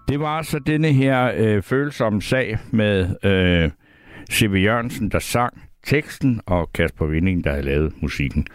Det 0.08 0.20
var 0.20 0.42
så 0.42 0.58
denne 0.58 0.92
her 0.92 1.32
øh, 1.36 1.62
følsomme 1.62 2.22
sag 2.22 2.58
med 2.70 3.08
øh, 3.24 3.70
C.V. 4.32 4.54
Jørgensen, 4.54 5.08
der 5.08 5.18
sang 5.18 5.62
teksten, 5.86 6.40
og 6.46 6.72
Kasper 6.72 7.06
Vinding, 7.06 7.44
der 7.44 7.50
havde 7.50 7.64
lavet 7.64 8.02
musikken. 8.02 8.46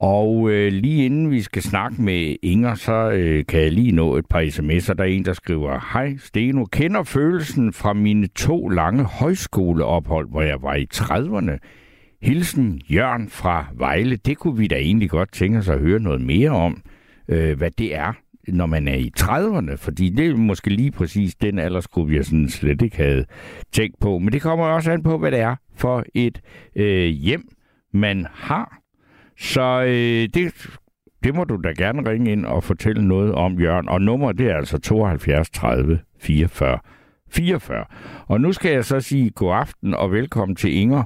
Og 0.00 0.50
øh, 0.50 0.72
lige 0.72 1.04
inden 1.04 1.30
vi 1.30 1.40
skal 1.40 1.62
snakke 1.62 2.02
med 2.02 2.36
Inger, 2.42 2.74
så 2.74 3.10
øh, 3.10 3.46
kan 3.46 3.60
jeg 3.60 3.72
lige 3.72 3.92
nå 3.92 4.16
et 4.16 4.26
par 4.30 4.40
sms'er. 4.40 4.94
Der 4.94 5.04
er 5.04 5.08
en, 5.08 5.24
der 5.24 5.32
skriver, 5.32 5.92
Hej 5.92 6.16
Steno, 6.16 6.64
kender 6.64 7.02
følelsen 7.02 7.72
fra 7.72 7.92
mine 7.92 8.26
to 8.26 8.68
lange 8.68 9.04
højskoleophold, 9.04 10.28
hvor 10.30 10.42
jeg 10.42 10.62
var 10.62 10.74
i 10.74 10.86
30'erne. 10.94 11.58
Hilsen 12.22 12.80
Jørn 12.90 13.28
fra 13.28 13.66
Vejle. 13.74 14.16
Det 14.16 14.38
kunne 14.38 14.56
vi 14.56 14.66
da 14.66 14.76
egentlig 14.76 15.10
godt 15.10 15.32
tænke 15.32 15.58
os 15.58 15.68
at 15.68 15.80
høre 15.80 16.00
noget 16.00 16.20
mere 16.20 16.50
om, 16.50 16.82
øh, 17.28 17.58
hvad 17.58 17.70
det 17.70 17.94
er 17.94 18.12
når 18.48 18.66
man 18.66 18.88
er 18.88 18.94
i 18.94 19.10
30'erne, 19.20 19.76
fordi 19.76 20.08
det 20.08 20.26
er 20.26 20.36
måske 20.36 20.70
lige 20.70 20.90
præcis 20.90 21.34
den 21.34 21.58
aldersgruppe, 21.58 22.14
jeg 22.14 22.24
sådan 22.24 22.48
slet 22.48 22.82
ikke 22.82 22.96
havde 22.96 23.24
tænkt 23.72 24.00
på. 24.00 24.18
Men 24.18 24.32
det 24.32 24.42
kommer 24.42 24.66
også 24.66 24.92
an 24.92 25.02
på, 25.02 25.18
hvad 25.18 25.30
det 25.30 25.40
er 25.40 25.56
for 25.76 26.04
et 26.14 26.40
øh, 26.76 27.06
hjem, 27.06 27.48
man 27.92 28.26
har. 28.32 28.78
Så 29.38 29.82
øh, 29.82 30.28
det, 30.34 30.68
det 31.24 31.34
må 31.34 31.44
du 31.44 31.60
da 31.64 31.68
gerne 31.68 32.10
ringe 32.10 32.32
ind 32.32 32.46
og 32.46 32.64
fortælle 32.64 33.08
noget 33.08 33.34
om, 33.34 33.60
Jørgen. 33.60 33.88
Og 33.88 34.00
nummer 34.00 34.32
det 34.32 34.50
er 34.50 34.56
altså 34.56 34.78
72 34.78 35.50
30 35.50 35.98
44 36.20 36.78
44. 37.30 37.84
Og 38.28 38.40
nu 38.40 38.52
skal 38.52 38.72
jeg 38.72 38.84
så 38.84 39.00
sige 39.00 39.30
god 39.30 39.54
aften 39.54 39.94
og 39.94 40.12
velkommen 40.12 40.56
til 40.56 40.74
Inger. 40.76 41.02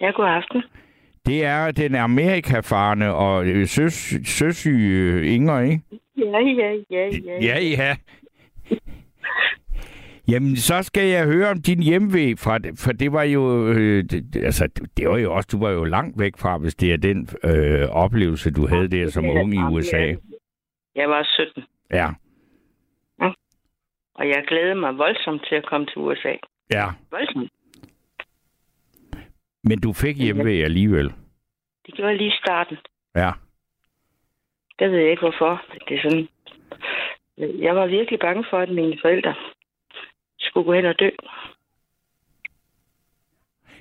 Ja, 0.00 0.10
god 0.10 0.26
aften. 0.26 0.62
Det 1.26 1.44
er 1.44 1.70
den 1.70 1.94
amerikafarne 1.94 3.14
og 3.14 3.46
øh, 3.46 3.66
søs, 3.66 4.14
søsyge 4.24 5.12
øh, 5.12 5.34
Inger, 5.34 5.60
ikke? 5.60 5.82
Ja, 6.18 6.38
ja, 6.38 6.72
ja, 6.90 7.08
ja. 7.24 7.38
Ja, 7.40 7.60
ja. 7.60 7.96
Jamen, 10.28 10.56
så 10.56 10.82
skal 10.82 11.08
jeg 11.08 11.26
høre 11.26 11.50
om 11.50 11.62
din 11.62 11.82
hjemvej, 11.82 12.34
fra, 12.38 12.58
for 12.84 12.92
det 12.92 13.12
var 13.12 13.22
jo, 13.22 13.68
øh, 13.68 14.04
det, 14.04 14.36
altså, 14.36 14.68
det 14.96 15.08
var 15.08 15.18
jo 15.18 15.34
også, 15.34 15.48
du 15.52 15.58
var 15.58 15.70
jo 15.70 15.84
langt 15.84 16.18
væk 16.20 16.32
fra, 16.38 16.58
hvis 16.58 16.74
det 16.74 16.92
er 16.92 16.96
den 16.96 17.28
øh, 17.44 17.88
oplevelse, 17.88 18.50
du 18.50 18.66
havde 18.66 18.88
der 18.88 19.10
som 19.10 19.24
ung 19.24 19.54
i 19.54 19.58
USA. 19.58 20.14
Jeg 20.94 21.08
var 21.10 21.22
17. 21.24 21.62
Ja. 21.90 22.08
ja. 23.22 23.30
Og 24.14 24.28
jeg 24.28 24.44
glædede 24.48 24.74
mig 24.74 24.98
voldsomt 24.98 25.46
til 25.48 25.54
at 25.54 25.66
komme 25.66 25.86
til 25.86 25.98
USA. 25.98 26.34
Ja. 26.72 26.86
Voldsomt. 27.10 27.50
Men 29.64 29.80
du 29.80 29.92
fik 29.92 30.16
hjemvej 30.18 30.62
alligevel? 30.64 31.12
Det 31.86 31.94
gjorde 31.94 32.10
jeg 32.10 32.16
lige 32.18 32.28
i 32.28 32.38
starten. 32.44 32.76
Ja. 33.16 33.30
Det 34.78 34.90
ved 34.90 34.98
jeg 34.98 35.10
ikke, 35.10 35.20
hvorfor. 35.20 35.62
Det 35.88 35.96
er 35.96 36.02
sådan... 36.02 36.28
Jeg 37.38 37.76
var 37.76 37.86
virkelig 37.86 38.18
bange 38.20 38.44
for, 38.50 38.58
at 38.58 38.68
mine 38.68 38.98
forældre 39.02 39.34
skulle 40.38 40.64
gå 40.64 40.72
hen 40.72 40.86
og 40.86 40.94
dø. 40.98 41.08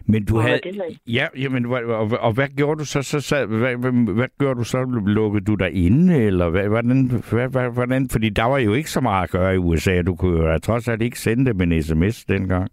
Men 0.05 0.25
du 0.25 0.37
Og 0.37 0.43
havde... 0.43 0.59
Ja, 1.07 1.27
jamen, 1.37 1.65
og, 1.65 1.83
og, 1.83 2.11
og 2.19 2.33
hvad 2.33 2.47
gjorde 2.57 2.79
du 2.79 2.85
så? 2.85 3.01
så 3.01 3.19
sad, 3.19 3.47
hvad, 3.47 3.75
hvad, 3.75 4.13
hvad 4.13 4.27
gjorde 4.39 4.59
du 4.59 4.63
så? 4.63 4.83
Lukkede 5.05 5.45
du 5.45 5.55
dig 5.55 5.71
inde, 5.73 6.23
eller 6.23 6.49
hvad, 6.49 6.67
hvordan, 6.67 7.09
hvad, 7.31 7.49
hvad, 7.49 7.69
hvordan? 7.73 8.09
Fordi 8.09 8.29
der 8.29 8.43
var 8.43 8.57
jo 8.57 8.73
ikke 8.73 8.91
så 8.91 9.01
meget 9.01 9.23
at 9.23 9.29
gøre 9.29 9.53
i 9.55 9.57
USA. 9.57 10.01
Du 10.01 10.15
kunne 10.15 10.51
jo 10.51 10.59
trods 10.59 10.87
alt 10.87 11.01
ikke 11.01 11.19
sende 11.19 11.53
dem 11.53 11.61
en 11.61 11.83
sms 11.83 12.25
dengang. 12.25 12.71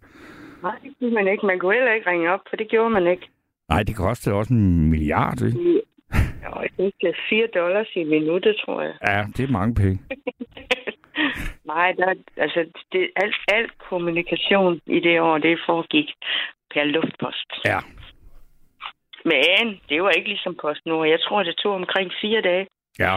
Nej, 0.63 0.77
det 0.83 0.93
kunne 0.99 1.13
man 1.13 1.27
ikke. 1.27 1.45
Man 1.45 1.59
kunne 1.59 1.73
heller 1.75 1.93
ikke 1.93 2.09
ringe 2.09 2.31
op, 2.33 2.39
for 2.49 2.55
det 2.55 2.67
gjorde 2.69 2.89
man 2.89 3.07
ikke. 3.07 3.29
Nej, 3.69 3.83
det 3.83 3.95
kostede 3.95 4.35
også 4.35 4.53
en 4.53 4.89
milliard, 4.89 5.41
ikke? 5.41 5.81
Jo, 6.43 6.51
jeg 6.77 6.91
er 7.03 7.13
4 7.29 7.47
dollars 7.53 7.87
i 7.95 8.03
minuttet, 8.03 8.55
tror 8.65 8.81
jeg. 8.81 8.93
Ja, 9.07 9.25
det 9.37 9.43
er 9.43 9.51
mange 9.51 9.75
penge. 9.75 9.99
Nej, 11.73 11.91
der, 11.91 12.13
altså, 12.37 12.65
det, 12.91 13.09
alt, 13.15 13.35
alt 13.47 13.71
kommunikation 13.89 14.79
i 14.85 14.99
det 14.99 15.21
år, 15.21 15.37
det 15.37 15.59
foregik 15.65 16.09
per 16.73 16.83
luftpost. 16.83 17.49
Ja. 17.65 17.79
Men 19.25 19.79
det 19.89 20.03
var 20.03 20.09
ikke 20.09 20.27
ligesom 20.29 20.55
PostNord. 20.61 21.07
Jeg 21.07 21.19
tror, 21.21 21.43
det 21.43 21.55
tog 21.55 21.73
omkring 21.73 22.11
fire 22.21 22.41
dage 22.41 22.67
Ja. 22.99 23.15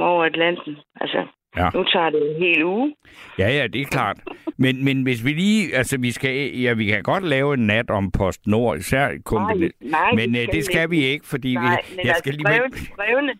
over 0.00 0.24
Atlanten. 0.24 0.76
Altså, 1.00 1.26
Ja. 1.56 1.70
nu 1.74 1.84
tager 1.84 2.10
det 2.10 2.30
en 2.30 2.42
hel 2.42 2.64
uge. 2.64 2.94
Ja, 3.38 3.48
ja, 3.48 3.66
det 3.66 3.80
er 3.80 3.84
klart. 3.84 4.18
Men, 4.58 4.84
men 4.84 5.02
hvis 5.02 5.24
vi 5.24 5.30
lige, 5.30 5.76
altså 5.76 5.98
vi 6.00 6.10
skal, 6.10 6.30
ja, 6.64 6.72
vi 6.72 6.84
kan 6.86 7.02
godt 7.02 7.24
lave 7.24 7.54
en 7.54 7.66
nat 7.66 7.90
om 7.90 8.10
PostNord, 8.18 8.76
især 8.78 9.08
kombineret. 9.24 9.72
nej, 9.80 10.10
Men 10.12 10.34
det 10.34 10.40
øh, 10.40 10.44
skal 10.44 10.54
det 10.54 10.64
skal 10.64 10.90
vi 10.90 11.00
ikke, 11.04 11.26
fordi 11.26 11.54
Nej, 11.54 11.62
vi, 11.64 11.96
men 11.96 11.98
jeg 11.98 12.06
altså, 12.06 12.18
skal 12.18 12.32
lige... 12.34 12.44
brevene, 12.44 12.76
brevene, 12.96 13.32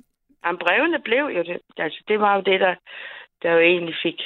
jamen, 0.44 0.58
brevene 0.58 0.98
blev 1.04 1.24
jo 1.36 1.42
det. 1.42 1.58
Altså, 1.76 2.00
det 2.08 2.20
var 2.20 2.36
jo 2.36 2.40
det, 2.40 2.60
der, 2.60 2.74
der 3.42 3.52
jo 3.52 3.60
egentlig 3.60 3.94
fik 4.02 4.18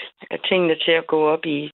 tingene 0.49 0.77
til 0.85 0.93
at 0.93 1.07
gå 1.07 1.29
op 1.29 1.47
i 1.47 1.71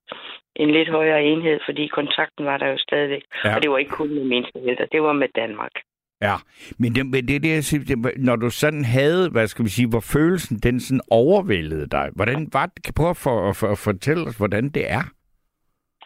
en 0.57 0.71
lidt 0.71 0.88
højere 0.88 1.23
enhed, 1.25 1.59
fordi 1.64 1.87
kontakten 1.87 2.45
var 2.45 2.57
der 2.59 2.67
jo 2.67 2.79
stadigvæk. 2.79 3.23
Ja. 3.45 3.55
Og 3.55 3.62
det 3.62 3.71
var 3.71 3.79
ikke 3.79 3.90
kun 3.90 4.29
med 4.29 4.45
forældre, 4.52 4.87
det 4.93 5.02
var 5.02 5.12
med 5.12 5.29
Danmark. 5.37 5.73
Ja, 6.22 6.36
men 6.78 6.94
det, 6.94 7.06
men 7.06 7.28
det, 7.28 7.36
er 7.36 7.40
det 7.40 7.48
jeg 7.54 7.64
siger, 7.64 7.84
det, 7.84 8.12
når 8.16 8.36
du 8.36 8.50
sådan 8.50 8.84
havde, 8.84 9.30
hvad 9.30 9.46
skal 9.46 9.64
vi 9.64 9.70
sige, 9.70 9.88
hvor 9.88 10.00
følelsen 10.00 10.58
den 10.58 10.80
sådan 10.80 11.00
overvældede 11.10 11.86
dig, 11.86 12.10
hvordan 12.14 12.48
var 12.52 12.66
det? 12.66 12.84
Kan 12.84 12.94
prøve 12.94 13.10
at, 13.10 13.16
for, 13.16 13.48
at, 13.50 13.56
for, 13.56 13.68
at 13.72 13.78
fortælle 13.78 14.26
os, 14.28 14.36
hvordan 14.36 14.68
det 14.68 14.90
er? 14.90 15.02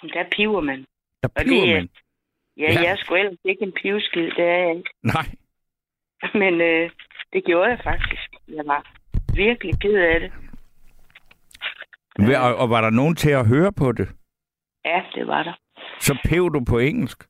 Der 0.03 0.25
piver 0.37 0.61
man. 0.61 0.79
Der 1.23 1.29
Og 1.29 1.45
piver 1.45 1.61
det 1.65 1.71
er- 1.71 1.75
man. 1.75 1.89
Ja, 2.57 2.73
Ja. 2.73 2.83
jeg 2.83 2.99
skulle 2.99 3.21
ellers 3.21 3.39
ikke 3.45 3.63
en 3.63 3.73
pivskid, 3.83 4.23
det 4.31 4.39
er 4.45 4.59
jeg 4.59 4.77
ikke. 4.77 4.91
Nej. 5.03 5.27
Men 6.43 6.61
øh, 6.61 6.91
det 7.33 7.45
gjorde 7.45 7.71
jeg 7.71 7.81
faktisk. 7.85 8.31
Jeg 8.49 8.65
var 8.67 8.93
virkelig 9.35 9.81
ked 9.81 9.95
af 9.95 10.21
det. 10.21 10.33
Og, 12.39 12.57
og 12.57 12.71
var 12.71 12.81
der 12.81 12.91
nogen 12.91 13.17
til 13.17 13.31
at 13.31 13.47
høre 13.49 13.73
på 13.73 13.93
det? 13.93 14.09
Ja, 14.85 15.03
det 15.15 15.27
var 15.27 15.43
der. 15.43 15.53
Så 16.01 16.19
pev 16.25 16.51
du 16.55 16.65
på 16.65 16.79
engelsk? 16.79 17.19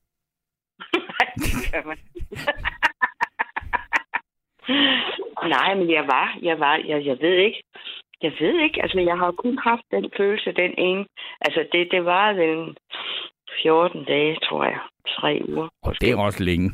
Nej, 0.94 1.28
det 1.36 1.72
gør 1.72 1.82
man. 1.88 1.98
Nej, 5.57 5.75
men 5.75 5.90
jeg 5.90 6.04
var, 6.07 6.38
jeg 6.43 6.61
var, 6.61 6.76
jeg, 6.76 7.07
jeg 7.07 7.16
ved 7.21 7.37
ikke. 7.37 7.62
Jeg 8.23 8.33
ved 8.40 8.61
ikke, 8.61 8.83
altså 8.83 9.00
jeg 9.00 9.19
har 9.19 9.33
kun 9.33 9.59
haft 9.59 9.83
den 9.90 10.11
følelse, 10.16 10.52
den 10.52 10.75
ene. 10.78 11.04
Altså 11.40 11.66
det, 11.73 11.88
det 11.90 12.04
var 12.04 12.33
vel 12.33 12.76
14 13.62 14.04
dage, 14.04 14.37
tror 14.43 14.64
jeg. 14.64 14.78
Tre 15.07 15.43
uger. 15.49 15.69
Og 15.83 15.95
det 16.00 16.11
er 16.11 16.16
også 16.16 16.45
længe. 16.45 16.71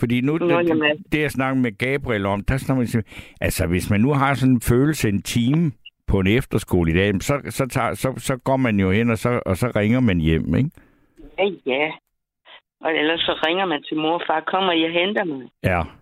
Fordi 0.00 0.20
nu, 0.20 0.38
Nå, 0.38 0.60
det, 0.60 0.68
jamen. 0.68 1.04
det, 1.12 1.20
jeg 1.20 1.30
snakker 1.30 1.62
med 1.62 1.78
Gabriel 1.78 2.26
om, 2.26 2.44
der 2.44 2.56
snakker 2.56 2.94
man 2.94 3.04
altså 3.40 3.66
hvis 3.66 3.90
man 3.90 4.00
nu 4.00 4.12
har 4.12 4.34
sådan 4.34 4.54
en 4.54 4.60
følelse 4.60 5.08
en 5.08 5.22
time 5.22 5.72
på 6.06 6.20
en 6.20 6.26
efterskole 6.26 6.90
i 6.90 6.94
dag, 6.94 7.22
så, 7.22 7.40
så, 7.50 7.66
tager, 7.66 7.94
så, 7.94 8.14
så 8.16 8.36
går 8.36 8.56
man 8.56 8.80
jo 8.80 8.90
hen, 8.90 9.10
og 9.10 9.18
så, 9.18 9.42
og 9.46 9.56
så 9.56 9.72
ringer 9.76 10.00
man 10.00 10.18
hjem, 10.18 10.54
ikke? 10.54 10.70
Ja, 11.38 11.44
ja. 11.66 11.90
Og 12.84 12.96
ellers 12.96 13.20
så 13.20 13.32
ringer 13.46 13.66
man 13.66 13.82
til 13.82 13.96
mor 13.96 14.14
og 14.14 14.22
far, 14.26 14.40
kommer 14.40 14.72
I 14.72 14.84
og 14.84 14.90
henter 14.90 15.24
mig? 15.24 15.48
Ja. 15.64 15.82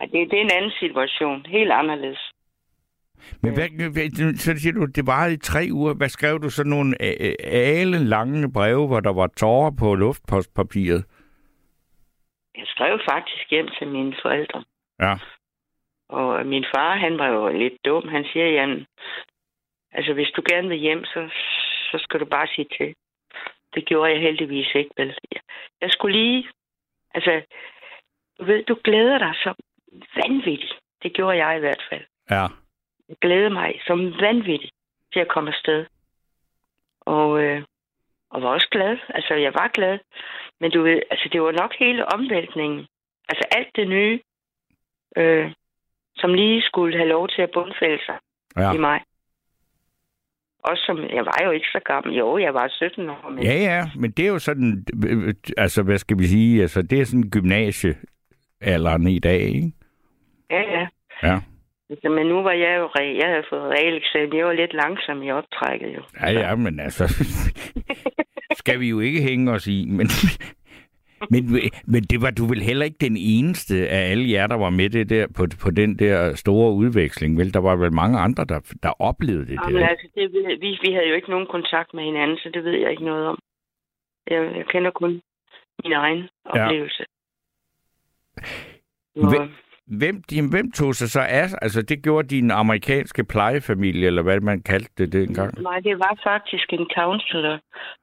Det, 0.00 0.30
det 0.30 0.38
er 0.38 0.44
en 0.44 0.50
anden 0.58 0.72
situation. 0.80 1.46
Helt 1.46 1.72
anderledes. 1.72 2.32
Men 3.42 3.54
hvad, 3.54 3.68
hvad, 3.92 4.36
så 4.36 4.52
siger 4.56 4.72
du, 4.72 4.84
det 4.84 5.06
varede 5.06 5.34
i 5.34 5.36
tre 5.36 5.68
uger. 5.72 5.94
Hvad 5.94 6.08
skrev 6.08 6.42
du? 6.42 6.50
Så 6.50 6.64
nogle 6.64 7.02
a- 7.02 7.16
a- 7.28 7.36
ale 7.48 7.98
lange 7.98 8.52
breve, 8.52 8.86
hvor 8.86 9.00
der 9.00 9.12
var 9.12 9.26
tårer 9.26 9.70
på 9.78 9.94
luftpostpapiret? 9.94 11.04
Jeg 12.56 12.66
skrev 12.66 13.00
faktisk 13.10 13.50
hjem 13.50 13.68
til 13.78 13.88
mine 13.88 14.14
forældre. 14.22 14.64
Ja. 15.00 15.14
Og 16.08 16.46
min 16.46 16.64
far, 16.74 16.96
han 16.96 17.18
var 17.18 17.28
jo 17.28 17.48
lidt 17.58 17.74
dum. 17.84 18.08
Han 18.08 18.24
siger, 18.32 18.46
Jan, 18.46 18.86
altså 19.92 20.12
hvis 20.12 20.30
du 20.36 20.42
gerne 20.50 20.68
vil 20.68 20.78
hjem, 20.78 21.04
så, 21.04 21.28
så 21.90 21.98
skal 21.98 22.20
du 22.20 22.24
bare 22.24 22.46
sige 22.46 22.68
til. 22.78 22.94
Det 23.76 23.84
gjorde 23.86 24.12
jeg 24.12 24.20
heldigvis 24.20 24.74
ikke, 24.74 24.90
vel. 24.96 25.18
Jeg 25.80 25.90
skulle 25.90 26.18
lige, 26.18 26.48
altså, 27.14 27.42
du 28.38 28.44
ved, 28.44 28.64
du 28.64 28.76
glæder 28.84 29.18
dig 29.18 29.32
så 29.34 29.54
vanvittigt. 30.16 30.72
Det 31.02 31.12
gjorde 31.12 31.44
jeg 31.46 31.56
i 31.56 31.60
hvert 31.60 31.82
fald. 31.90 32.04
Ja. 32.30 32.46
Jeg 33.08 33.16
glædede 33.20 33.50
mig 33.50 33.80
som 33.86 34.20
vanvittigt 34.20 34.72
til 35.12 35.20
at 35.20 35.28
komme 35.28 35.50
afsted. 35.50 35.86
Og, 37.00 37.42
øh, 37.42 37.62
og 38.30 38.42
var 38.42 38.48
også 38.48 38.68
glad. 38.70 38.98
Altså, 39.08 39.34
jeg 39.34 39.54
var 39.54 39.68
glad. 39.68 39.98
Men 40.60 40.70
du 40.70 40.82
ved, 40.82 41.02
altså, 41.10 41.28
det 41.32 41.42
var 41.42 41.52
nok 41.52 41.74
hele 41.78 42.06
omvæltningen. 42.14 42.86
Altså, 43.28 43.44
alt 43.50 43.76
det 43.76 43.88
nye, 43.88 44.20
øh, 45.16 45.52
som 46.16 46.34
lige 46.34 46.62
skulle 46.62 46.96
have 46.96 47.08
lov 47.08 47.28
til 47.28 47.42
at 47.42 47.50
bundfælde 47.54 48.04
sig 48.06 48.18
Ja. 48.56 48.72
i 48.72 48.78
mig. 48.78 49.00
Også 50.70 50.82
som, 50.86 50.98
jeg 50.98 51.24
var 51.24 51.40
jo 51.44 51.50
ikke 51.50 51.66
så 51.66 51.80
gammel. 51.84 52.16
Jo, 52.16 52.38
jeg 52.38 52.54
var 52.54 52.68
17 52.68 53.08
år, 53.10 53.30
men 53.30 53.44
Ja, 53.44 53.54
ja, 53.54 53.84
men 53.96 54.10
det 54.10 54.24
er 54.24 54.28
jo 54.28 54.38
sådan, 54.38 54.84
øh, 55.06 55.28
øh, 55.28 55.34
altså 55.56 55.82
hvad 55.82 55.98
skal 55.98 56.18
vi 56.18 56.26
sige, 56.26 56.62
altså 56.62 56.82
det 56.82 57.00
er 57.00 57.04
sådan 57.04 57.30
gymnasiealderen 57.30 59.06
i 59.08 59.18
dag, 59.18 59.40
ikke? 59.40 59.72
ja, 60.50 60.60
ja. 60.60 60.86
Ja. 61.22 61.38
Altså, 61.90 62.08
men 62.08 62.26
nu 62.26 62.42
var 62.42 62.52
jeg 62.52 62.76
jo, 62.78 62.86
re- 62.86 63.18
jeg 63.22 63.28
havde 63.28 63.44
fået 63.50 63.62
realeksamen. 63.62 64.36
Jeg 64.38 64.46
var 64.46 64.52
lidt 64.52 64.74
langsom 64.74 65.22
i 65.22 65.30
optrækket 65.30 65.94
jo. 65.96 66.02
Ja, 66.20 66.30
ja, 66.30 66.54
men 66.54 66.80
altså, 66.80 67.04
skal 68.60 68.80
vi 68.80 68.88
jo 68.88 69.00
ikke 69.00 69.22
hænge 69.22 69.52
os 69.52 69.66
i, 69.66 69.86
men, 69.88 70.06
men, 71.30 71.42
men 71.86 72.02
det 72.02 72.22
var 72.22 72.30
du 72.30 72.46
vel 72.46 72.62
heller 72.62 72.84
ikke 72.84 72.96
den 73.00 73.16
eneste 73.16 73.88
af 73.88 74.10
alle 74.10 74.30
jer, 74.30 74.46
der 74.46 74.54
var 74.54 74.70
med 74.70 74.90
det 74.90 75.10
der, 75.10 75.26
på, 75.36 75.46
på 75.62 75.70
den 75.70 75.98
der 75.98 76.34
store 76.34 76.72
udveksling, 76.72 77.38
vel? 77.38 77.54
Der 77.54 77.60
var 77.60 77.76
vel 77.76 77.92
mange 77.92 78.18
andre, 78.18 78.44
der, 78.44 78.60
der 78.82 79.02
oplevede 79.02 79.46
det 79.46 79.58
Jamen, 79.64 79.80
der. 79.82 79.86
altså, 79.88 80.06
det, 80.14 80.32
vi, 80.60 80.78
vi 80.82 80.92
havde 80.92 81.08
jo 81.08 81.14
ikke 81.14 81.30
nogen 81.30 81.46
kontakt 81.50 81.94
med 81.94 82.04
hinanden, 82.04 82.36
så 82.38 82.50
det 82.54 82.64
ved 82.64 82.72
jeg 82.72 82.90
ikke 82.90 83.04
noget 83.04 83.26
om. 83.26 83.38
Jeg, 84.30 84.56
jeg 84.56 84.64
kender 84.72 84.90
kun 84.90 85.22
min 85.84 85.92
egen 85.92 86.28
oplevelse. 86.44 87.04
Ja. 89.16 89.28
Hvem- 89.28 89.50
Hvem, 89.86 90.22
din, 90.30 90.50
hvem 90.50 90.72
tog 90.72 90.94
sig 90.94 91.10
så 91.10 91.20
af? 91.20 91.46
Altså, 91.62 91.82
det 91.82 92.02
gjorde 92.02 92.28
din 92.28 92.50
amerikanske 92.50 93.24
plejefamilie, 93.24 94.06
eller 94.06 94.22
hvad 94.22 94.40
man 94.40 94.62
kaldte 94.62 94.92
det 94.98 95.12
dengang? 95.12 95.62
Nej, 95.62 95.80
det 95.80 95.98
var 95.98 96.18
faktisk 96.22 96.72
en 96.72 96.86
counselor 96.94 97.58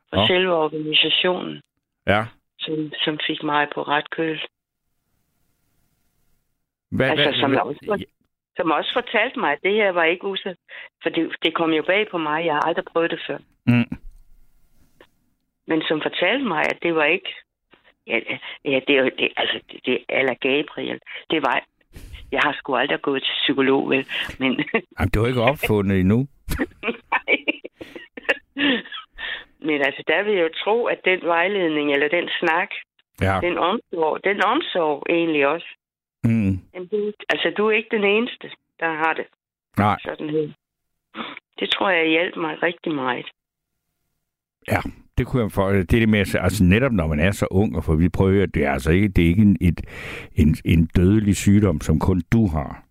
for 0.09 0.15
Nå. 0.17 0.27
selve 0.27 0.53
organisationen, 0.53 1.61
Ja. 2.07 2.25
Som, 2.65 2.91
som 3.05 3.19
fik 3.27 3.43
mig 3.43 3.67
på 3.75 3.81
ret 3.83 4.09
køl. 4.09 4.39
Hvad, 6.91 7.09
Altså, 7.09 7.39
som 7.39 7.51
også- 7.55 8.05
Som 8.57 8.71
også 8.71 8.93
fortalte 8.93 9.39
mig, 9.39 9.51
at 9.51 9.59
det 9.63 9.73
her 9.73 9.89
var 9.91 10.03
ikke 10.03 10.25
usæt. 10.27 10.57
For 11.03 11.09
det, 11.09 11.35
det 11.43 11.53
kom 11.55 11.71
jo 11.73 11.83
bag 11.83 12.07
på 12.11 12.17
mig. 12.17 12.45
Jeg 12.45 12.53
har 12.53 12.61
aldrig 12.61 12.85
prøvet 12.85 13.11
det 13.11 13.19
før. 13.27 13.37
Mm. 13.65 13.97
Men 15.67 15.81
som 15.87 16.01
fortalte 16.01 16.45
mig, 16.45 16.59
at 16.71 16.77
det 16.83 16.95
var 16.95 17.03
ikke... 17.05 17.29
Ja, 18.07 18.19
ja 18.65 18.79
det, 18.87 18.95
er 18.97 19.01
jo- 19.03 19.11
det, 19.19 19.29
altså, 19.37 19.59
det, 19.71 19.79
det 19.85 20.05
er 20.09 20.19
eller 20.19 20.33
Gabriel. 20.33 20.99
Det 21.29 21.41
var... 21.41 21.65
Jeg 22.31 22.39
har 22.43 22.53
sgu 22.53 22.75
aldrig 22.75 23.01
gået 23.01 23.23
til 23.23 23.33
psykolog, 23.43 23.89
vel? 23.89 24.07
Men 24.39 24.51
Jamen, 24.99 25.09
det 25.13 25.21
var 25.21 25.27
ikke 25.27 25.41
opfundet 25.41 25.99
endnu. 25.99 26.17
Nej. 27.11 27.37
Men 29.67 29.81
altså, 29.87 30.03
der 30.07 30.23
vil 30.23 30.33
jeg 30.33 30.43
jo 30.43 30.49
tro, 30.63 30.85
at 30.85 30.99
den 31.05 31.19
vejledning, 31.23 31.91
eller 31.93 32.07
den 32.07 32.29
snak, 32.39 32.69
Ja. 33.21 33.39
den 33.47 33.57
omsorg, 33.57 34.19
den 34.23 34.43
omsorg 34.43 35.03
egentlig 35.09 35.47
også. 35.47 35.67
Mm. 36.23 36.53
Jamen, 36.73 36.87
du, 36.91 37.11
altså, 37.29 37.53
du 37.57 37.67
er 37.67 37.71
ikke 37.71 37.95
den 37.97 38.03
eneste, 38.03 38.47
der 38.79 38.89
har 39.01 39.13
det 39.13 39.25
Nej, 39.77 39.97
sådan 40.05 40.29
her. 40.29 40.47
Det 41.59 41.69
tror 41.69 41.89
jeg 41.89 42.07
hjælper 42.09 42.41
mig 42.41 42.63
rigtig 42.63 42.91
meget. 42.95 43.25
ja. 44.67 44.79
Det 45.17 45.27
kunne 45.27 45.43
jeg 45.43 45.51
for, 45.51 45.69
det 45.69 45.79
er 45.93 45.99
det 45.99 46.09
med, 46.09 46.19
at- 46.19 46.35
altså 46.35 46.63
netop 46.63 46.91
når 46.91 47.07
man 47.07 47.19
er 47.19 47.31
så 47.31 47.47
ung, 47.51 47.75
og 47.77 47.83
for 47.83 47.95
vi 47.95 48.09
prøver, 48.09 48.45
det 48.45 48.65
er 48.65 48.71
altså 48.71 48.91
ikke, 48.91 49.07
det 49.07 49.23
er 49.23 49.27
ikke 49.27 49.41
en, 49.41 49.57
et, 49.61 49.81
en, 50.35 50.55
en 50.65 50.85
dødelig 50.95 51.35
sygdom, 51.35 51.81
som 51.81 51.99
kun 51.99 52.21
du 52.31 52.47
har. 52.47 52.83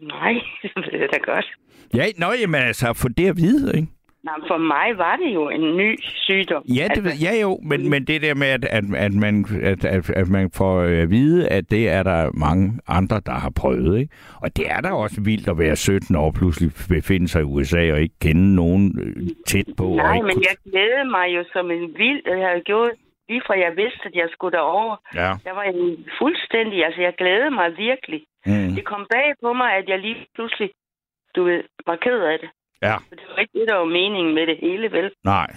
Nej, 0.00 0.32
det 0.62 0.92
jeg 1.00 1.08
da 1.12 1.18
godt. 1.32 1.46
Ja, 1.94 2.04
nå, 2.18 2.26
jamen 2.40 2.60
altså, 2.62 2.92
for 2.92 3.08
det 3.08 3.28
at 3.28 3.36
vide, 3.36 3.76
ikke? 3.76 3.88
Nej, 4.24 4.34
for 4.48 4.58
mig 4.58 4.98
var 4.98 5.16
det 5.16 5.34
jo 5.34 5.48
en 5.48 5.76
ny 5.76 5.98
sygdom. 6.00 6.62
Ja, 6.78 6.88
det 6.94 7.04
ved, 7.04 7.12
ja 7.26 7.40
jo, 7.42 7.60
men, 7.62 7.90
men 7.90 8.04
det 8.06 8.22
der 8.22 8.34
med, 8.34 8.46
at, 8.46 8.64
at, 8.64 8.84
at, 8.96 9.12
man, 9.12 9.44
at, 9.62 9.84
at, 9.84 10.10
at 10.10 10.28
man 10.28 10.50
får 10.54 10.80
at 10.80 11.10
vide, 11.10 11.48
at 11.48 11.70
det 11.70 11.88
er 11.88 12.02
der 12.02 12.30
mange 12.34 12.80
andre, 12.88 13.20
der 13.26 13.32
har 13.32 13.52
prøvet. 13.60 13.98
Ikke? 14.00 14.14
Og 14.42 14.56
det 14.56 14.70
er 14.70 14.80
da 14.80 14.90
også 14.90 15.20
vildt 15.24 15.48
at 15.48 15.58
være 15.58 15.76
17 15.76 16.16
år 16.16 16.30
pludselig 16.38 16.70
befinde 16.88 17.28
sig 17.28 17.40
i 17.40 17.44
USA 17.44 17.92
og 17.92 18.00
ikke 18.00 18.18
kende 18.20 18.54
nogen 18.54 18.84
øh, 19.02 19.26
tæt 19.46 19.68
på. 19.76 19.84
og 19.84 19.96
Nej, 19.96 20.14
ikke 20.14 20.26
men 20.26 20.38
jeg 20.48 20.56
glædede 20.70 21.10
mig 21.10 21.26
jo 21.36 21.44
som 21.52 21.70
en 21.70 21.94
vild. 21.98 22.22
Jeg 22.26 22.48
havde 22.48 22.62
gjort 22.64 22.92
lige 23.28 23.42
fra 23.46 23.54
jeg 23.58 23.72
vidste, 23.76 24.04
at 24.04 24.14
jeg 24.14 24.28
skulle 24.32 24.56
derover. 24.58 24.96
Ja. 25.14 25.30
Der 25.46 25.52
var 25.58 25.62
jeg 25.62 25.74
fuldstændig, 26.20 26.84
altså 26.86 27.00
jeg 27.00 27.14
glædede 27.18 27.50
mig 27.50 27.68
virkelig. 27.76 28.20
Mm. 28.46 28.70
Det 28.76 28.84
kom 28.84 29.06
bag 29.10 29.28
på 29.42 29.52
mig, 29.52 29.70
at 29.78 29.88
jeg 29.88 29.98
lige 29.98 30.16
pludselig, 30.34 30.70
du 31.36 31.44
ved, 31.44 31.62
var 31.86 31.96
ked 31.96 32.20
af 32.32 32.38
det. 32.42 32.50
Ja, 32.82 32.96
For 32.96 33.14
det 33.14 33.24
var 33.34 33.38
ikke 33.40 33.58
det, 33.58 33.68
der 33.68 33.74
var 33.74 33.84
meningen 33.84 34.34
med 34.34 34.46
det 34.46 34.56
hele, 34.60 34.92
vel? 34.92 35.10
nej. 35.24 35.56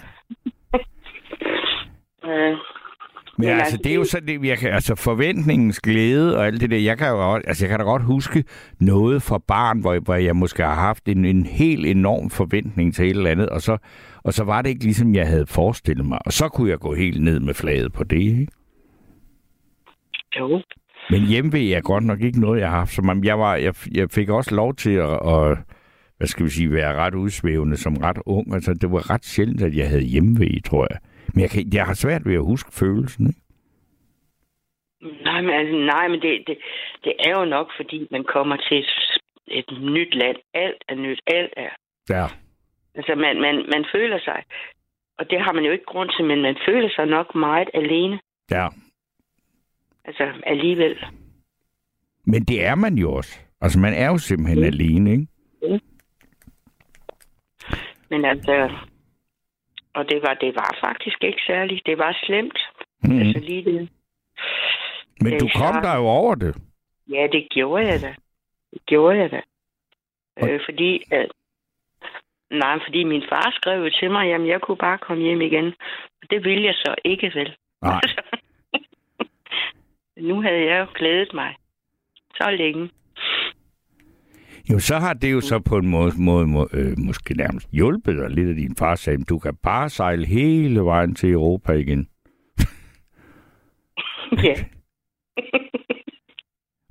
Øh, 2.24 2.30
Men 2.30 2.58
Men 3.38 3.48
altså, 3.48 3.62
altså, 3.62 3.76
det 3.76 3.92
er 3.92 3.96
jo 3.96 4.04
sådan, 4.04 4.28
det, 4.28 4.48
jeg 4.48 4.58
kan, 4.58 4.72
altså 4.72 4.94
forventningens 4.94 5.80
glæde 5.80 6.38
og 6.38 6.46
alt 6.46 6.60
det 6.60 6.70
der, 6.70 6.76
jeg 6.76 6.98
kan 6.98 7.08
jo 7.08 7.14
godt, 7.14 7.42
altså 7.46 7.64
jeg 7.64 7.70
kan 7.70 7.78
da 7.78 7.84
godt 7.84 8.02
huske 8.02 8.44
noget 8.80 9.22
fra 9.22 9.38
barn, 9.38 9.80
hvor, 9.80 9.98
hvor 9.98 10.14
jeg 10.14 10.36
måske 10.36 10.62
har 10.62 10.74
haft 10.74 11.08
en, 11.08 11.24
en 11.24 11.46
helt 11.46 11.86
enorm 11.86 12.30
forventning 12.30 12.94
til 12.94 13.04
et 13.04 13.16
eller 13.16 13.30
andet, 13.30 13.48
og 13.48 13.60
så, 13.60 13.76
og 14.24 14.32
så 14.32 14.44
var 14.44 14.62
det 14.62 14.70
ikke 14.70 14.84
ligesom, 14.84 15.14
jeg 15.14 15.26
havde 15.26 15.46
forestillet 15.46 16.06
mig, 16.06 16.18
og 16.26 16.32
så 16.32 16.48
kunne 16.48 16.70
jeg 16.70 16.78
gå 16.78 16.94
helt 16.94 17.22
ned 17.22 17.40
med 17.40 17.54
flaget 17.54 17.92
på 17.92 18.04
det, 18.04 18.20
ikke? 18.20 18.46
jo. 20.38 20.62
Men 21.10 21.26
hjemme 21.26 21.72
er 21.72 21.80
godt 21.80 22.04
nok 22.04 22.20
ikke 22.20 22.40
noget, 22.40 22.60
jeg 22.60 22.70
har 22.70 22.78
haft. 22.78 22.92
Som 22.92 23.08
om 23.08 23.24
jeg, 23.24 23.38
var, 23.38 23.54
jeg, 23.54 23.74
jeg 23.94 24.10
fik 24.10 24.28
også 24.28 24.54
lov 24.54 24.74
til 24.74 24.90
at, 24.90 25.12
at, 25.12 25.58
hvad 26.22 26.28
skal 26.28 26.44
vi 26.46 26.50
sige, 26.50 26.72
være 26.72 26.96
ret 27.02 27.14
udsvævende 27.14 27.76
som 27.76 27.96
ret 27.96 28.18
ung. 28.26 28.54
Altså, 28.54 28.74
det 28.80 28.88
var 28.92 29.10
ret 29.10 29.24
sjældent, 29.24 29.62
at 29.62 29.74
jeg 29.76 29.88
havde 29.88 30.10
hjemme 30.12 30.60
tror 30.60 30.86
jeg. 30.90 30.98
Men 31.34 31.40
jeg, 31.44 31.50
kan, 31.50 31.62
jeg 31.72 31.84
har 31.84 31.94
svært 31.94 32.22
ved 32.28 32.34
at 32.34 32.48
huske 32.52 32.70
følelsen. 32.80 33.26
Ikke? 33.30 33.40
Nej, 35.24 35.40
men, 35.40 35.50
altså, 35.60 35.76
nej, 35.94 36.08
men 36.08 36.20
det, 36.20 36.32
det, 36.46 36.56
det 37.04 37.14
er 37.18 37.38
jo 37.38 37.44
nok, 37.44 37.68
fordi 37.78 38.08
man 38.10 38.24
kommer 38.24 38.56
til 38.56 38.78
et, 38.78 38.92
et 39.46 39.70
nyt 39.80 40.14
land. 40.14 40.36
Alt 40.54 40.84
er 40.88 40.94
nyt. 40.94 41.20
Alt 41.26 41.52
er. 41.56 41.72
Ja. 42.16 42.26
Altså, 42.94 43.14
man, 43.14 43.40
man, 43.40 43.54
man 43.74 43.84
føler 43.94 44.18
sig, 44.28 44.42
og 45.18 45.30
det 45.30 45.40
har 45.40 45.52
man 45.52 45.64
jo 45.64 45.72
ikke 45.72 45.90
grund 45.92 46.10
til, 46.16 46.24
men 46.24 46.42
man 46.42 46.56
føler 46.68 46.90
sig 46.96 47.06
nok 47.06 47.34
meget 47.34 47.68
alene. 47.74 48.20
Ja. 48.50 48.66
Altså, 50.04 50.24
alligevel. 50.46 50.94
Men 52.24 52.44
det 52.44 52.66
er 52.66 52.74
man 52.74 52.94
jo 52.94 53.12
også. 53.12 53.40
Altså, 53.60 53.78
man 53.78 53.94
er 53.94 54.06
jo 54.06 54.18
simpelthen 54.18 54.58
mm. 54.58 54.72
alene, 54.72 55.10
ikke? 55.12 55.26
Men 58.12 58.24
altså, 58.24 58.70
og 59.94 60.02
det 60.10 60.22
var, 60.22 60.34
det 60.34 60.54
var 60.54 60.78
faktisk 60.80 61.24
ikke 61.24 61.42
særligt. 61.46 61.86
Det 61.86 61.98
var 61.98 62.18
slemt. 62.24 62.58
Mm. 63.04 63.18
Altså 63.18 63.38
lige 63.38 63.64
det. 63.64 63.88
Men 65.20 65.32
det 65.32 65.40
du 65.40 65.46
er 65.46 65.50
kom 65.52 65.72
klart. 65.72 65.84
der 65.84 65.96
jo 65.96 66.06
over 66.06 66.34
det. 66.34 66.56
Ja, 67.08 67.26
det 67.32 67.48
gjorde 67.50 67.86
jeg 67.86 68.00
da. 68.00 68.14
Det 68.72 68.86
gjorde 68.86 69.18
jeg 69.18 69.30
da. 69.30 69.40
Øh, 70.42 70.60
fordi, 70.64 71.02
at, 71.10 71.28
nej, 72.50 72.78
fordi 72.86 73.04
min 73.04 73.24
far 73.28 73.50
skrev 73.54 73.84
jo 73.84 73.90
til 74.00 74.10
mig, 74.10 74.28
jamen 74.28 74.48
jeg 74.48 74.60
kunne 74.60 74.76
bare 74.76 74.98
komme 74.98 75.22
hjem 75.22 75.40
igen. 75.40 75.66
Og 76.22 76.30
det 76.30 76.44
ville 76.44 76.64
jeg 76.64 76.74
så 76.74 76.94
ikke 77.04 77.32
vel. 77.34 77.56
Nej. 77.82 78.00
nu 80.28 80.42
havde 80.42 80.64
jeg 80.70 80.80
jo 80.80 80.86
glædet 80.94 81.34
mig 81.34 81.54
så 82.34 82.50
længe. 82.50 82.90
Jo, 84.70 84.78
så 84.78 84.98
har 84.98 85.12
det 85.12 85.32
jo 85.32 85.40
så 85.40 85.58
på 85.58 85.76
en 85.76 85.88
måde, 85.88 86.12
måde 86.18 86.46
må, 86.46 86.68
øh, 86.72 86.98
måske 86.98 87.34
nærmest 87.34 87.68
hjulpet 87.70 88.16
dig 88.16 88.30
lidt, 88.30 88.50
at 88.50 88.56
din 88.56 88.76
far 88.76 88.94
sagde, 88.94 89.18
at 89.20 89.28
du 89.28 89.38
kan 89.38 89.56
bare 89.62 89.88
sejle 89.88 90.26
hele 90.26 90.80
vejen 90.80 91.14
til 91.14 91.30
Europa 91.30 91.72
igen. 91.72 92.08
ja. 94.44 94.54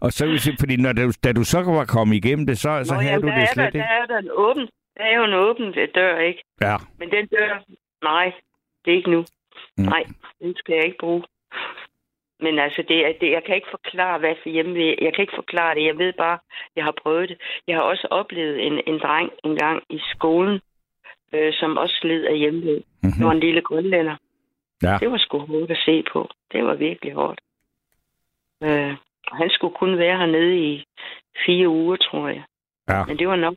Og 0.01 0.11
så 0.11 0.25
vil 0.25 0.39
sige, 0.39 0.55
fordi 0.59 0.75
når 0.75 0.93
du, 0.93 1.11
da 1.23 1.31
du 1.31 1.43
så 1.43 1.61
var 1.61 1.85
kommet 1.85 2.15
igennem 2.15 2.45
det, 2.45 2.57
så, 2.57 2.83
så 2.83 2.93
Nå, 2.93 2.99
havde 2.99 3.13
jamen, 3.13 3.29
du 3.29 3.39
det 3.39 3.49
slet 3.49 3.63
der, 3.63 3.67
ikke. 3.67 3.79
Der 3.79 3.85
er, 3.85 4.05
der 4.05 4.17
en 4.17 4.31
åben, 4.31 4.67
der 4.97 5.03
er 5.03 5.15
jo 5.17 5.23
en 5.23 5.33
åben 5.33 5.73
dør, 5.95 6.19
ikke? 6.19 6.43
Ja. 6.61 6.75
Men 6.99 7.11
den 7.11 7.27
dør, 7.27 7.63
nej, 8.03 8.33
det 8.85 8.93
er 8.93 8.97
ikke 8.97 9.11
nu. 9.11 9.25
Mm. 9.77 9.83
Nej, 9.83 10.03
den 10.41 10.55
skal 10.55 10.75
jeg 10.75 10.85
ikke 10.85 10.97
bruge. 10.99 11.23
Men 12.41 12.59
altså, 12.59 12.81
det, 12.87 13.21
det, 13.21 13.31
jeg 13.31 13.43
kan 13.43 13.55
ikke 13.55 13.67
forklare, 13.71 14.19
hvad 14.19 14.35
for 14.41 14.49
hjemme 14.49 14.79
Jeg 14.79 15.13
kan 15.13 15.21
ikke 15.21 15.39
forklare 15.41 15.75
det. 15.75 15.85
Jeg 15.85 15.97
ved 15.97 16.13
bare, 16.13 16.39
jeg 16.75 16.83
har 16.83 16.95
prøvet 17.03 17.29
det. 17.29 17.37
Jeg 17.67 17.75
har 17.75 17.83
også 17.83 18.07
oplevet 18.11 18.67
en, 18.67 18.81
en 18.87 18.99
dreng 18.99 19.31
engang 19.43 19.83
i 19.89 19.99
skolen, 20.13 20.59
øh, 21.33 21.53
som 21.53 21.77
også 21.77 21.99
led 22.03 22.23
af 22.23 22.37
hjemløb. 22.37 22.83
Mm-hmm. 22.85 23.11
Det 23.17 23.25
var 23.25 23.31
en 23.31 23.39
lille 23.39 23.61
grønlænder. 23.61 24.15
Ja. 24.83 24.97
Det 24.99 25.11
var 25.11 25.17
sgu 25.17 25.37
hårdt 25.39 25.71
at 25.71 25.77
se 25.85 26.03
på. 26.13 26.29
Det 26.51 26.63
var 26.63 26.75
virkelig 26.75 27.13
hårdt. 27.13 27.41
Øh, 28.63 28.95
han 29.31 29.49
skulle 29.49 29.75
kun 29.75 29.97
være 29.97 30.17
hernede 30.17 30.57
i 30.57 30.85
fire 31.45 31.69
uger, 31.69 31.95
tror 31.95 32.27
jeg. 32.27 32.43
Ja. 32.89 33.05
Men 33.05 33.19
det 33.19 33.27
var 33.27 33.35
nok. 33.35 33.55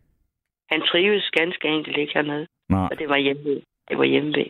Han 0.71 0.81
trives 0.81 1.31
ganske 1.31 1.69
enkelt 1.69 1.97
ikke 1.97 2.15
hernede. 2.15 2.47
Nej. 2.69 2.89
Og 2.91 2.99
det 2.99 3.09
var 3.09 3.17
hjemme. 3.17 3.61
Det 3.89 3.99
var 3.99 4.05
hjemme. 4.05 4.45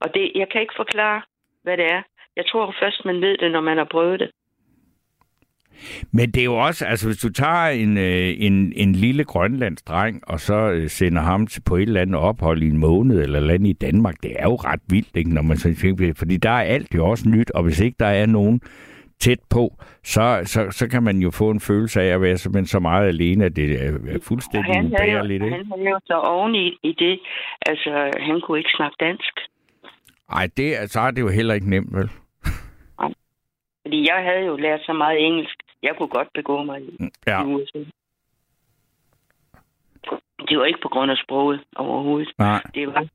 Og 0.00 0.14
det, 0.14 0.32
jeg 0.34 0.48
kan 0.48 0.60
ikke 0.60 0.74
forklare, 0.76 1.22
hvad 1.62 1.76
det 1.76 1.86
er. 1.86 2.02
Jeg 2.36 2.44
tror 2.46 2.74
først, 2.82 3.04
man 3.04 3.20
ved 3.20 3.38
det, 3.38 3.52
når 3.52 3.60
man 3.60 3.76
har 3.76 3.88
prøvet 3.90 4.20
det. 4.20 4.30
Men 6.12 6.30
det 6.30 6.40
er 6.40 6.44
jo 6.44 6.56
også, 6.56 6.86
altså 6.86 7.06
hvis 7.08 7.18
du 7.18 7.32
tager 7.32 7.66
en, 7.66 7.98
øh, 7.98 8.34
en, 8.38 8.72
en 8.76 8.92
lille 8.92 9.24
grønlandsk 9.24 9.88
dreng, 9.88 10.22
og 10.26 10.40
så 10.40 10.70
øh, 10.70 10.88
sender 10.88 11.22
ham 11.22 11.46
til 11.46 11.62
på 11.66 11.76
et 11.76 11.82
eller 11.82 12.00
andet 12.00 12.20
ophold 12.20 12.62
i 12.62 12.68
en 12.68 12.78
måned 12.78 13.22
eller 13.22 13.54
andet 13.54 13.68
i 13.68 13.72
Danmark, 13.72 14.14
det 14.22 14.32
er 14.38 14.44
jo 14.44 14.54
ret 14.54 14.80
vildt, 14.90 15.16
ikke, 15.16 15.34
når 15.34 15.42
man 15.42 15.56
så 15.56 15.74
tænker, 15.74 16.14
fordi 16.18 16.36
der 16.36 16.50
er 16.50 16.62
alt 16.62 16.94
jo 16.94 17.10
også 17.10 17.28
nyt, 17.28 17.50
og 17.50 17.62
hvis 17.62 17.80
ikke 17.80 17.96
der 18.00 18.06
er 18.06 18.26
nogen 18.26 18.60
tæt 19.20 19.40
på, 19.50 19.74
så, 20.04 20.40
så, 20.44 20.70
så 20.70 20.88
kan 20.88 21.02
man 21.02 21.16
jo 21.18 21.30
få 21.30 21.50
en 21.50 21.60
følelse 21.60 22.02
af 22.02 22.06
at 22.06 22.22
være 22.22 22.36
simpelthen 22.36 22.66
så 22.66 22.78
meget 22.78 23.08
alene, 23.08 23.44
at 23.44 23.56
det 23.56 23.84
er, 23.84 24.18
fuldstændig 24.22 24.74
han 24.74 24.86
ubærligt. 24.86 25.44
Ikke? 25.44 25.56
han 25.56 25.66
havde 25.66 25.88
jo 25.90 26.00
så 26.04 26.14
oven 26.14 26.54
i, 26.54 26.78
i 26.82 26.92
det, 26.98 27.20
altså 27.66 28.10
han 28.18 28.40
kunne 28.40 28.58
ikke 28.58 28.70
snakke 28.76 28.96
dansk. 29.00 29.34
Ej, 30.32 30.48
det, 30.56 30.90
så 30.90 31.00
er 31.00 31.10
det 31.10 31.20
jo 31.20 31.28
heller 31.28 31.54
ikke 31.54 31.70
nemt, 31.70 31.96
vel? 31.96 32.10
Fordi 33.82 34.08
jeg 34.08 34.24
havde 34.24 34.44
jo 34.46 34.56
lært 34.56 34.80
så 34.86 34.92
meget 34.92 35.26
engelsk. 35.26 35.56
Jeg 35.82 35.94
kunne 35.98 36.08
godt 36.08 36.28
begå 36.34 36.62
mig 36.62 36.80
i, 36.82 36.98
Ja, 37.26 37.42
i 37.42 37.44
USA. 37.46 37.78
Det 40.48 40.58
var 40.58 40.64
ikke 40.64 40.78
på 40.82 40.88
grund 40.88 41.10
af 41.10 41.16
sproget 41.24 41.60
overhovedet. 41.76 42.32
nej. 42.38 42.62
Det 42.74 42.86
var, 42.86 43.06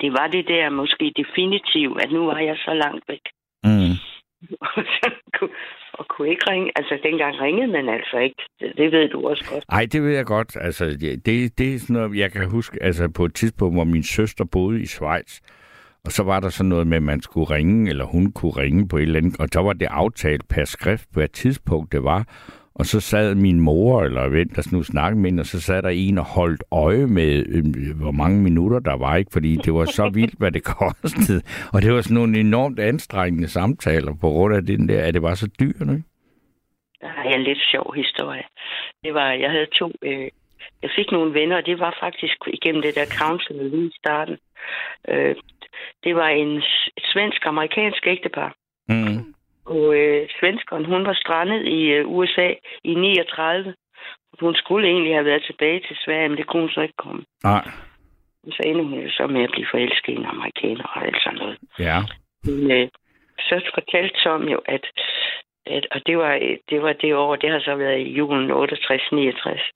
det 0.00 0.12
var 0.12 0.26
det 0.26 0.48
der 0.48 0.70
måske 0.70 1.12
definitivt, 1.16 2.00
at 2.02 2.12
nu 2.12 2.24
var 2.26 2.38
jeg 2.38 2.56
så 2.56 2.74
langt 2.74 3.04
væk. 3.08 3.20
Mm. 3.64 3.94
Og 5.92 6.06
kunne- 6.08 6.28
ikke 6.30 6.50
ringe. 6.50 6.72
Altså, 6.76 6.98
dengang 7.02 7.40
ringede 7.40 7.72
man 7.72 7.88
altså 7.88 8.16
ikke. 8.18 8.42
Det, 8.60 8.92
ved 8.92 9.08
du 9.08 9.28
også 9.28 9.44
godt. 9.52 9.64
Ej, 9.68 9.86
det 9.92 10.02
ved 10.02 10.10
jeg 10.16 10.26
godt. 10.26 10.56
Altså, 10.60 10.84
det, 10.84 11.26
det, 11.26 11.58
det 11.58 11.74
er 11.74 11.78
sådan 11.78 11.94
noget, 11.94 12.16
jeg 12.18 12.32
kan 12.32 12.50
huske, 12.50 12.82
altså 12.82 13.08
på 13.16 13.24
et 13.24 13.34
tidspunkt, 13.34 13.74
hvor 13.76 13.84
min 13.84 14.02
søster 14.02 14.44
boede 14.52 14.82
i 14.82 14.86
Schweiz, 14.86 15.40
og 16.04 16.12
så 16.12 16.22
var 16.22 16.40
der 16.40 16.48
sådan 16.48 16.68
noget 16.68 16.86
med, 16.86 16.96
at 16.96 17.02
man 17.02 17.20
skulle 17.22 17.50
ringe, 17.50 17.90
eller 17.90 18.04
hun 18.04 18.32
kunne 18.32 18.52
ringe 18.52 18.88
på 18.88 18.96
et 18.96 19.02
eller 19.02 19.20
andet, 19.20 19.40
og 19.40 19.48
så 19.52 19.60
var 19.60 19.72
det 19.72 19.88
aftalt 19.90 20.48
per 20.48 20.64
skrift, 20.64 21.06
på 21.14 21.20
et 21.20 21.32
tidspunkt 21.32 21.92
det 21.92 22.04
var. 22.04 22.24
Og 22.74 22.86
så 22.86 23.00
sad 23.00 23.34
min 23.34 23.60
mor, 23.60 24.02
eller 24.02 24.28
hvem 24.28 24.48
der 24.48 24.68
nu 24.72 24.82
snakkede 24.82 25.20
med 25.20 25.30
hende, 25.30 25.40
og 25.40 25.46
så 25.46 25.60
sad 25.60 25.82
der 25.82 25.88
en 25.88 26.18
og 26.18 26.24
holdt 26.24 26.62
øje 26.72 27.06
med, 27.06 27.44
øh, 27.48 28.00
hvor 28.02 28.10
mange 28.10 28.42
minutter 28.42 28.78
der 28.78 28.96
var, 28.96 29.16
ikke? 29.16 29.30
Fordi 29.32 29.56
det 29.56 29.74
var 29.74 29.84
så 29.84 30.08
vildt, 30.08 30.38
hvad 30.38 30.52
det 30.52 30.64
kostede. 30.78 31.42
Og 31.72 31.82
det 31.82 31.92
var 31.94 32.00
sådan 32.00 32.14
nogle 32.14 32.40
enormt 32.40 32.78
anstrengende 32.78 33.48
samtaler 33.48 34.12
på 34.20 34.28
grund 34.28 34.54
af 34.54 34.66
den 34.66 34.88
der, 34.88 35.02
at 35.02 35.14
det 35.14 35.22
var 35.22 35.34
så 35.34 35.48
dyrt, 35.60 35.80
ikke? 35.80 36.02
Der 37.00 37.08
har 37.08 37.24
jeg 37.24 37.34
en 37.34 37.42
lidt 37.42 37.62
sjov 37.72 37.94
historie. 37.94 38.42
Det 39.04 39.14
var, 39.14 39.32
jeg 39.32 39.50
havde 39.50 39.66
to, 39.66 39.92
øh, 40.02 40.28
jeg 40.82 40.90
fik 40.96 41.10
nogle 41.12 41.34
venner, 41.34 41.56
og 41.56 41.66
det 41.66 41.78
var 41.78 41.96
faktisk 42.00 42.36
igennem 42.46 42.82
det 42.82 42.94
der 42.94 43.06
council 43.20 43.56
lige 43.56 43.86
i 43.86 43.98
starten. 43.98 44.36
Øh, 45.08 45.36
det 46.04 46.16
var 46.16 46.28
en 46.28 46.62
svensk-amerikansk 47.12 48.06
ægtepar. 48.06 48.54
Mm. 48.88 49.34
Og 49.66 49.96
øh, 49.96 50.28
svenskeren, 50.40 50.84
hun 50.84 51.06
var 51.06 51.14
strandet 51.14 51.66
i 51.66 51.80
øh, 51.86 52.08
USA 52.08 52.48
i 52.84 52.94
39. 52.94 53.74
Hun 54.40 54.54
skulle 54.54 54.88
egentlig 54.88 55.14
have 55.14 55.24
været 55.24 55.44
tilbage 55.46 55.80
til 55.80 55.96
Sverige, 56.04 56.28
men 56.28 56.38
det 56.38 56.46
kunne 56.46 56.62
hun 56.62 56.70
så 56.70 56.80
ikke 56.80 57.02
komme. 57.04 57.22
Nej. 57.44 57.64
Og 58.46 58.52
så 58.52 58.62
endte 58.66 58.84
hun 58.84 59.00
jo 59.00 59.10
så 59.10 59.26
med 59.26 59.42
at 59.42 59.50
blive 59.50 59.66
forelsket 59.70 60.12
i 60.12 60.16
en 60.16 60.26
amerikaner 60.26 60.84
og 60.84 61.06
alt 61.06 61.22
sådan 61.22 61.38
noget. 61.38 61.58
Ja. 61.78 61.98
Men 62.44 62.70
øh, 62.70 62.88
så 63.38 63.70
fortalte 63.74 64.16
Tom 64.24 64.48
jo, 64.48 64.60
at, 64.66 64.84
at 65.66 65.86
og 65.90 66.00
det 66.06 66.18
var, 66.18 66.32
det 66.70 66.82
var 66.82 66.92
det 66.92 67.14
år, 67.14 67.36
det 67.36 67.50
har 67.50 67.60
så 67.60 67.74
været 67.74 68.00
i 68.00 68.12
julen 68.18 68.50
68-69, 68.50 69.72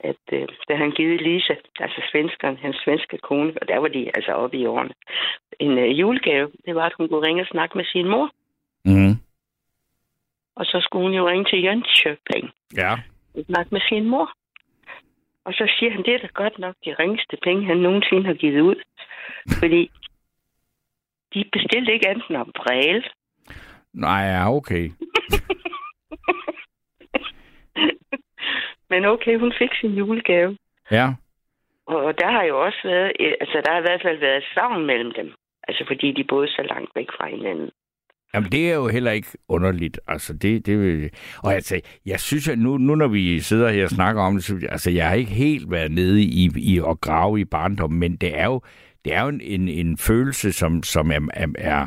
at 0.00 0.16
øh, 0.32 0.48
da 0.68 0.74
han 0.74 0.90
givet 0.90 1.20
Lisa, 1.20 1.54
altså 1.80 2.02
svenskeren, 2.12 2.56
hans 2.56 2.76
svenske 2.84 3.18
kone, 3.18 3.52
og 3.62 3.68
der 3.68 3.78
var 3.78 3.88
de 3.88 4.10
altså 4.14 4.32
oppe 4.32 4.56
i 4.56 4.66
årene, 4.66 4.94
en 5.58 5.78
øh, 5.78 6.00
julegave, 6.00 6.50
det 6.66 6.74
var, 6.74 6.86
at 6.86 6.92
hun 6.98 7.08
kunne 7.08 7.26
ringe 7.26 7.42
og 7.42 7.46
snakke 7.46 7.78
med 7.78 7.84
sin 7.84 8.08
mor. 8.08 8.30
Mm. 8.84 9.14
Og 10.56 10.64
så 10.66 10.80
skulle 10.80 11.02
hun 11.06 11.14
jo 11.14 11.28
ringe 11.28 11.44
til 11.44 11.68
Jönköping 11.68 12.50
Ja. 12.76 12.92
og 13.34 13.44
snakke 13.46 13.68
med 13.74 13.80
sin 13.88 14.04
mor. 14.04 14.30
Og 15.44 15.52
så 15.52 15.72
siger 15.78 15.92
han, 15.92 16.02
det 16.04 16.14
er 16.14 16.18
da 16.18 16.26
godt 16.34 16.58
nok 16.58 16.74
de 16.84 16.94
ringeste 16.98 17.36
penge, 17.42 17.66
han 17.66 17.76
nogensinde 17.76 18.26
har 18.26 18.34
givet 18.34 18.60
ud. 18.60 18.76
Fordi 19.60 19.90
de 21.34 21.44
bestilte 21.52 21.92
ikke 21.92 22.08
andet 22.08 22.24
end 22.30 22.52
bræle. 22.56 23.02
Nej, 23.92 24.20
ja, 24.20 24.54
okay. 24.56 24.90
Men 28.90 29.04
okay, 29.04 29.38
hun 29.38 29.52
fik 29.58 29.70
sin 29.80 29.90
julegave. 29.90 30.56
Ja. 30.90 31.06
Og 31.86 32.14
der 32.20 32.30
har 32.30 32.42
jo 32.42 32.64
også 32.64 32.80
været, 32.84 33.12
altså 33.40 33.62
der 33.64 33.72
har 33.72 33.78
i 33.78 33.86
hvert 33.88 34.02
fald 34.02 34.18
været 34.18 34.36
et 34.36 34.50
savn 34.54 34.86
mellem 34.86 35.12
dem. 35.16 35.32
Altså 35.68 35.84
fordi 35.86 36.12
de 36.12 36.24
boede 36.24 36.48
så 36.48 36.62
langt 36.62 36.90
væk 36.94 37.06
fra 37.16 37.28
hinanden. 37.28 37.70
Jamen, 38.34 38.52
det 38.52 38.70
er 38.70 38.74
jo 38.74 38.88
heller 38.88 39.10
ikke 39.10 39.28
underligt. 39.48 40.00
Altså, 40.08 40.32
det, 40.32 40.66
det 40.66 40.78
vil... 40.78 41.10
Og 41.38 41.54
altså, 41.54 41.80
jeg 42.06 42.20
synes, 42.20 42.48
at 42.48 42.58
nu, 42.58 42.78
nu 42.78 42.94
når 42.94 43.08
vi 43.08 43.40
sidder 43.40 43.68
her 43.68 43.84
og 43.84 43.90
snakker 43.90 44.22
om 44.22 44.34
det, 44.34 44.44
så, 44.44 44.66
altså, 44.68 44.90
jeg 44.90 45.08
har 45.08 45.14
ikke 45.14 45.30
helt 45.30 45.70
været 45.70 45.92
nede 45.92 46.22
i, 46.22 46.50
i 46.56 46.78
at 46.78 47.00
grave 47.00 47.40
i 47.40 47.44
barndommen, 47.44 48.00
men 48.00 48.16
det 48.16 48.38
er 48.38 48.44
jo, 48.44 48.60
det 49.04 49.14
er 49.14 49.22
jo 49.22 49.28
en, 49.28 49.40
en, 49.40 49.68
en 49.68 49.98
følelse, 49.98 50.52
som, 50.52 50.82
som 50.82 51.10
er, 51.10 51.28
er, 51.34 51.46
er, 51.58 51.86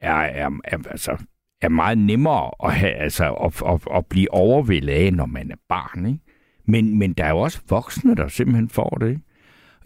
er, 0.00 0.14
er, 0.14 0.50
er, 0.64 0.78
altså, 0.90 1.24
er 1.62 1.68
meget 1.68 1.98
nemmere 1.98 2.50
at, 2.64 2.74
have, 2.74 2.92
altså, 2.92 3.32
at, 3.32 3.62
at, 3.66 3.96
at 3.96 4.06
blive 4.06 4.34
overvældet 4.34 4.92
af, 4.92 5.12
når 5.12 5.26
man 5.26 5.50
er 5.50 5.56
barn. 5.68 6.06
Ikke? 6.06 6.18
Men, 6.66 6.98
men 6.98 7.12
der 7.12 7.24
er 7.24 7.30
jo 7.30 7.38
også 7.38 7.60
voksne, 7.68 8.14
der 8.14 8.28
simpelthen 8.28 8.68
får 8.68 8.96
det. 9.00 9.08
Ikke? 9.08 9.22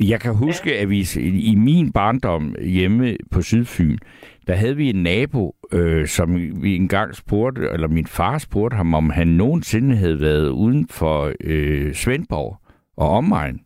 Jeg 0.01 0.21
kan 0.21 0.35
huske, 0.35 0.71
ja. 0.71 0.83
at 0.83 0.91
vi 0.91 1.07
i 1.39 1.55
min 1.55 1.93
barndom 1.93 2.55
hjemme 2.61 3.17
på 3.31 3.43
Sydfyn, 3.43 3.99
der 4.47 4.55
havde 4.55 4.77
vi 4.77 4.91
en 4.91 5.03
nabo, 5.03 5.57
øh, 5.73 6.07
som 6.07 6.35
vi 6.63 6.77
engang 6.77 7.15
spurgte, 7.15 7.69
eller 7.73 7.89
min 7.89 8.07
far 8.07 8.39
spurgte 8.39 8.77
ham, 8.77 8.95
om 8.95 9.11
han 9.11 9.29
nogensinde 9.29 9.97
havde 9.97 10.21
været 10.21 10.49
uden 10.49 10.89
for 10.89 11.33
øh, 11.41 11.95
Svendborg 11.95 12.57
og 12.97 13.11
omegn. 13.11 13.61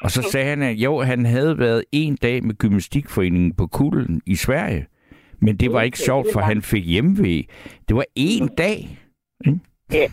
Og 0.00 0.10
så 0.10 0.22
sagde 0.32 0.46
han, 0.46 0.62
at 0.62 0.76
jo, 0.76 1.02
han 1.02 1.26
havde 1.26 1.58
været 1.58 1.84
en 1.92 2.16
dag 2.16 2.44
med 2.44 2.54
gymnastikforeningen 2.54 3.54
på 3.54 3.66
Kulden 3.66 4.20
i 4.26 4.36
Sverige. 4.36 4.86
Men 5.44 5.56
det 5.56 5.72
var 5.72 5.82
ikke 5.82 5.98
sjovt, 5.98 6.26
for 6.32 6.40
han 6.40 6.62
fik 6.62 6.84
hjemmevæg. 6.84 7.48
Det 7.88 7.96
var 7.96 8.04
en 8.16 8.48
dag. 8.48 8.78
Ikke? 9.46 9.60
Ja. 9.92 10.06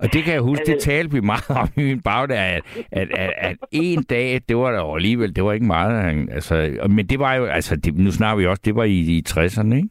Og 0.00 0.12
det 0.12 0.24
kan 0.24 0.34
jeg 0.34 0.42
huske, 0.42 0.64
det 0.66 0.80
talte 0.80 1.12
vi 1.14 1.20
meget 1.20 1.50
om 1.62 1.68
i 1.76 1.82
min 1.82 2.02
bagdag, 2.02 2.38
at, 2.38 2.62
at, 2.92 3.08
at, 3.18 3.32
at 3.36 3.56
en 3.72 4.02
dag, 4.02 4.40
det 4.48 4.56
var 4.56 4.70
der 4.70 4.94
alligevel, 4.94 5.36
det 5.36 5.44
var 5.44 5.52
ikke 5.52 5.66
meget. 5.66 6.28
Altså, 6.30 6.54
men 6.90 7.06
det 7.06 7.18
var 7.18 7.34
jo, 7.34 7.44
altså, 7.44 7.76
det, 7.76 7.94
nu 7.94 8.10
snakker 8.10 8.36
vi 8.36 8.46
også, 8.46 8.62
det 8.64 8.76
var 8.76 8.84
i, 8.84 8.98
i 9.16 9.22
60'erne, 9.28 9.74
ikke? 9.74 9.88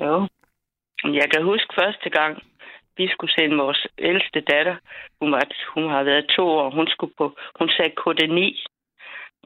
Jo. 0.00 0.28
Jeg 1.04 1.26
kan 1.32 1.44
huske 1.44 1.74
første 1.80 2.10
gang, 2.10 2.42
vi 2.96 3.08
skulle 3.08 3.32
sende 3.32 3.56
vores 3.56 3.86
ældste 3.98 4.40
datter, 4.40 4.76
hun, 5.20 5.32
var, 5.32 5.42
hun 5.74 5.90
har 5.90 6.02
været 6.02 6.26
to 6.36 6.42
år, 6.42 6.70
hun, 6.70 6.86
skulle 6.88 7.14
på, 7.18 7.36
hun 7.58 7.68
sagde 7.68 7.92
KD9 8.00 8.64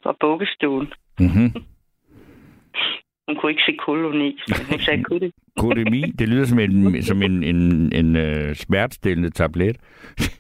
fra 0.03 0.17
bukkestuen. 0.21 0.93
Mm-hmm. 1.21 1.51
Hun 3.29 3.37
kunne 3.37 3.53
ikke 3.53 3.63
se 3.67 3.77
koloni, 3.77 4.39
men 4.49 4.67
hun 4.71 4.81
sagde 4.81 5.05
KD. 5.05 5.33
Kodemi, 5.61 6.03
det 6.19 6.29
lyder 6.29 6.45
som 6.45 6.59
en, 6.59 7.03
som 7.03 7.23
en, 7.23 7.45
en, 7.45 7.93
en 7.93 8.17
uh, 8.17 8.55
smertestillende 8.55 9.31
tablet. 9.31 9.77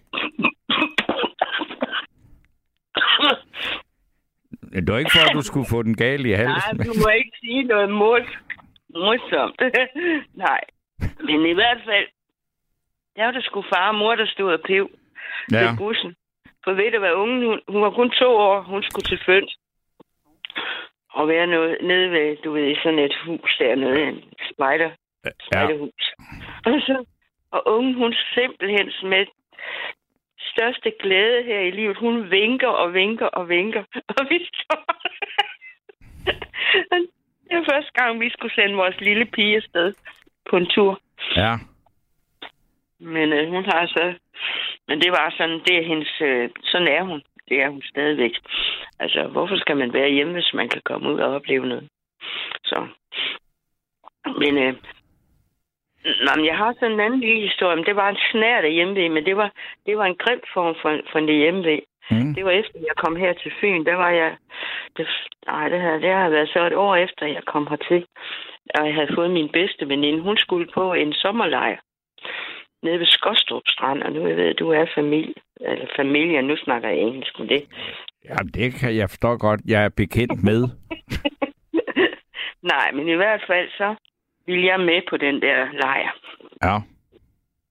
Det 4.74 4.92
var 4.92 4.98
ikke 4.98 5.14
for, 5.14 5.30
at 5.30 5.36
du 5.36 5.42
skulle 5.42 5.68
få 5.70 5.82
den 5.82 5.96
galt 5.96 6.26
i 6.26 6.30
halsen. 6.30 6.76
Nej, 6.76 6.84
du 6.86 6.92
må 7.02 7.08
ikke 7.08 7.36
sige 7.40 7.62
noget 7.62 7.90
mod, 7.90 8.22
morsomt. 9.02 9.60
Nej. 10.44 10.60
Men 11.26 11.46
i 11.52 11.54
hvert 11.60 11.80
fald, 11.88 12.06
der 13.16 13.24
var 13.24 13.30
der 13.30 13.40
sgu 13.40 13.62
far 13.62 13.88
og 13.88 13.94
mor, 13.94 14.14
der 14.14 14.26
stod 14.26 14.52
og 14.52 14.60
ja. 14.68 14.84
Ja, 15.52 15.70
ved 15.70 15.76
bussen. 15.78 16.14
For 16.64 16.72
ved 16.72 16.92
du 16.92 16.98
hvad, 16.98 17.12
ungen, 17.12 17.42
hun, 17.48 17.60
hun 17.68 17.82
var 17.82 17.90
kun 17.90 18.10
to 18.10 18.30
år, 18.48 18.62
hun 18.62 18.82
skulle 18.82 19.06
til 19.08 19.20
føns. 19.26 19.58
Og 21.18 21.28
være 21.28 21.46
noget, 21.46 21.78
nede 21.82 22.10
ved, 22.10 22.36
du 22.44 22.52
ved, 22.52 22.76
sådan 22.82 22.98
et 22.98 23.16
hus 23.26 23.56
dernede, 23.58 24.02
en 24.08 24.22
spejder, 24.52 24.90
ja. 25.24 25.30
spejderhus. 25.46 26.04
Og, 26.66 26.72
så, 26.86 27.04
og 27.50 27.62
ungen, 27.66 27.94
hun 27.94 28.14
simpelthen 28.34 28.86
med 29.10 29.26
største 30.54 30.92
glæde 31.02 31.42
her 31.42 31.60
i 31.60 31.70
livet, 31.70 31.96
hun 31.96 32.30
vinker 32.30 32.68
og 32.68 32.94
vinker 32.94 33.26
og 33.26 33.48
vinker. 33.48 33.84
Og 34.18 34.26
vi 34.30 34.38
står... 34.54 34.84
det 37.48 37.56
var 37.58 37.64
første 37.72 37.92
gang, 37.94 38.20
vi 38.20 38.30
skulle 38.30 38.54
sende 38.54 38.74
vores 38.74 39.00
lille 39.00 39.26
pige 39.26 39.56
afsted 39.56 39.94
på 40.50 40.56
en 40.56 40.66
tur. 40.66 41.00
ja. 41.36 41.52
Men 43.00 43.32
øh, 43.32 43.48
hun 43.48 43.64
har 43.64 43.86
så... 43.86 44.14
Men 44.88 45.00
det 45.00 45.10
var 45.10 45.34
sådan, 45.38 45.60
det 45.66 45.76
er 45.76 45.82
hendes... 45.82 46.12
Øh, 46.20 46.50
sådan 46.62 46.88
er 46.88 47.02
hun. 47.02 47.22
Det 47.48 47.62
er 47.62 47.68
hun 47.68 47.82
stadigvæk. 47.82 48.34
Altså, 49.00 49.26
hvorfor 49.26 49.56
skal 49.56 49.76
man 49.76 49.92
være 49.92 50.10
hjemme, 50.10 50.32
hvis 50.32 50.54
man 50.54 50.68
kan 50.68 50.82
komme 50.84 51.12
ud 51.12 51.20
og 51.20 51.34
opleve 51.34 51.66
noget? 51.66 51.88
Så... 52.64 52.86
Men... 54.38 54.58
Øh, 54.58 54.74
Nå, 56.04 56.30
men 56.36 56.46
jeg 56.46 56.56
har 56.56 56.72
sådan 56.72 56.92
en 56.92 57.00
anden 57.00 57.20
lille 57.20 57.40
historie, 57.48 57.76
men 57.76 57.84
det 57.84 57.96
var 57.96 58.08
en 58.08 58.24
snært 58.32 58.64
af 58.64 58.72
hjemmevæg, 58.72 59.10
men 59.10 59.24
det 59.24 59.36
var, 59.36 59.50
det 59.86 59.98
var 59.98 60.04
en 60.04 60.16
grim 60.16 60.40
form 60.54 60.74
for, 60.82 61.00
for 61.12 61.18
en 61.18 61.28
hjemmevæg. 61.28 61.82
Mm. 62.10 62.34
Det 62.34 62.44
var 62.44 62.50
efter, 62.50 62.78
jeg 62.88 62.96
kom 62.96 63.16
her 63.16 63.32
til 63.32 63.52
Fyn. 63.60 63.84
Der 63.84 63.94
var 63.94 64.10
jeg... 64.10 64.36
Det, 64.96 65.08
nej, 65.46 65.68
det 65.68 65.80
her, 65.80 65.98
det 65.98 66.10
har 66.10 66.28
været 66.28 66.48
så 66.48 66.66
et 66.66 66.74
år 66.74 66.96
efter, 66.96 67.26
jeg 67.26 67.44
kom 67.46 67.66
hertil. 67.66 68.06
Og 68.74 68.86
jeg 68.86 68.94
havde 68.94 69.14
fået 69.14 69.30
min 69.30 69.48
bedste 69.48 69.88
veninde. 69.88 70.20
Hun 70.20 70.36
skulle 70.36 70.68
på 70.74 70.92
en 70.92 71.12
sommerlejr 71.12 71.78
nede 72.84 72.98
ved 72.98 73.06
Skostrup 73.06 73.62
Strand, 73.66 74.02
og 74.02 74.12
nu 74.12 74.28
jeg 74.28 74.36
ved, 74.36 74.54
du 74.54 74.70
er 74.70 74.86
familie, 74.94 75.34
eller 75.60 75.86
familie, 75.96 76.42
nu 76.42 76.56
snakker 76.56 76.88
jeg 76.88 76.98
engelsk 76.98 77.38
med 77.38 77.48
det. 77.48 77.62
ja, 78.24 78.36
det 78.54 78.74
kan 78.74 78.96
jeg 78.96 79.10
forstå 79.10 79.36
godt. 79.36 79.60
Jeg 79.66 79.84
er 79.84 79.88
bekendt 79.88 80.42
med. 80.44 80.60
Nej, 82.72 82.92
men 82.92 83.08
i 83.08 83.14
hvert 83.14 83.44
fald 83.46 83.68
så 83.70 83.94
ville 84.46 84.66
jeg 84.66 84.80
med 84.80 85.00
på 85.10 85.16
den 85.16 85.42
der 85.42 85.72
lejr. 85.72 86.10
Ja. 86.64 86.76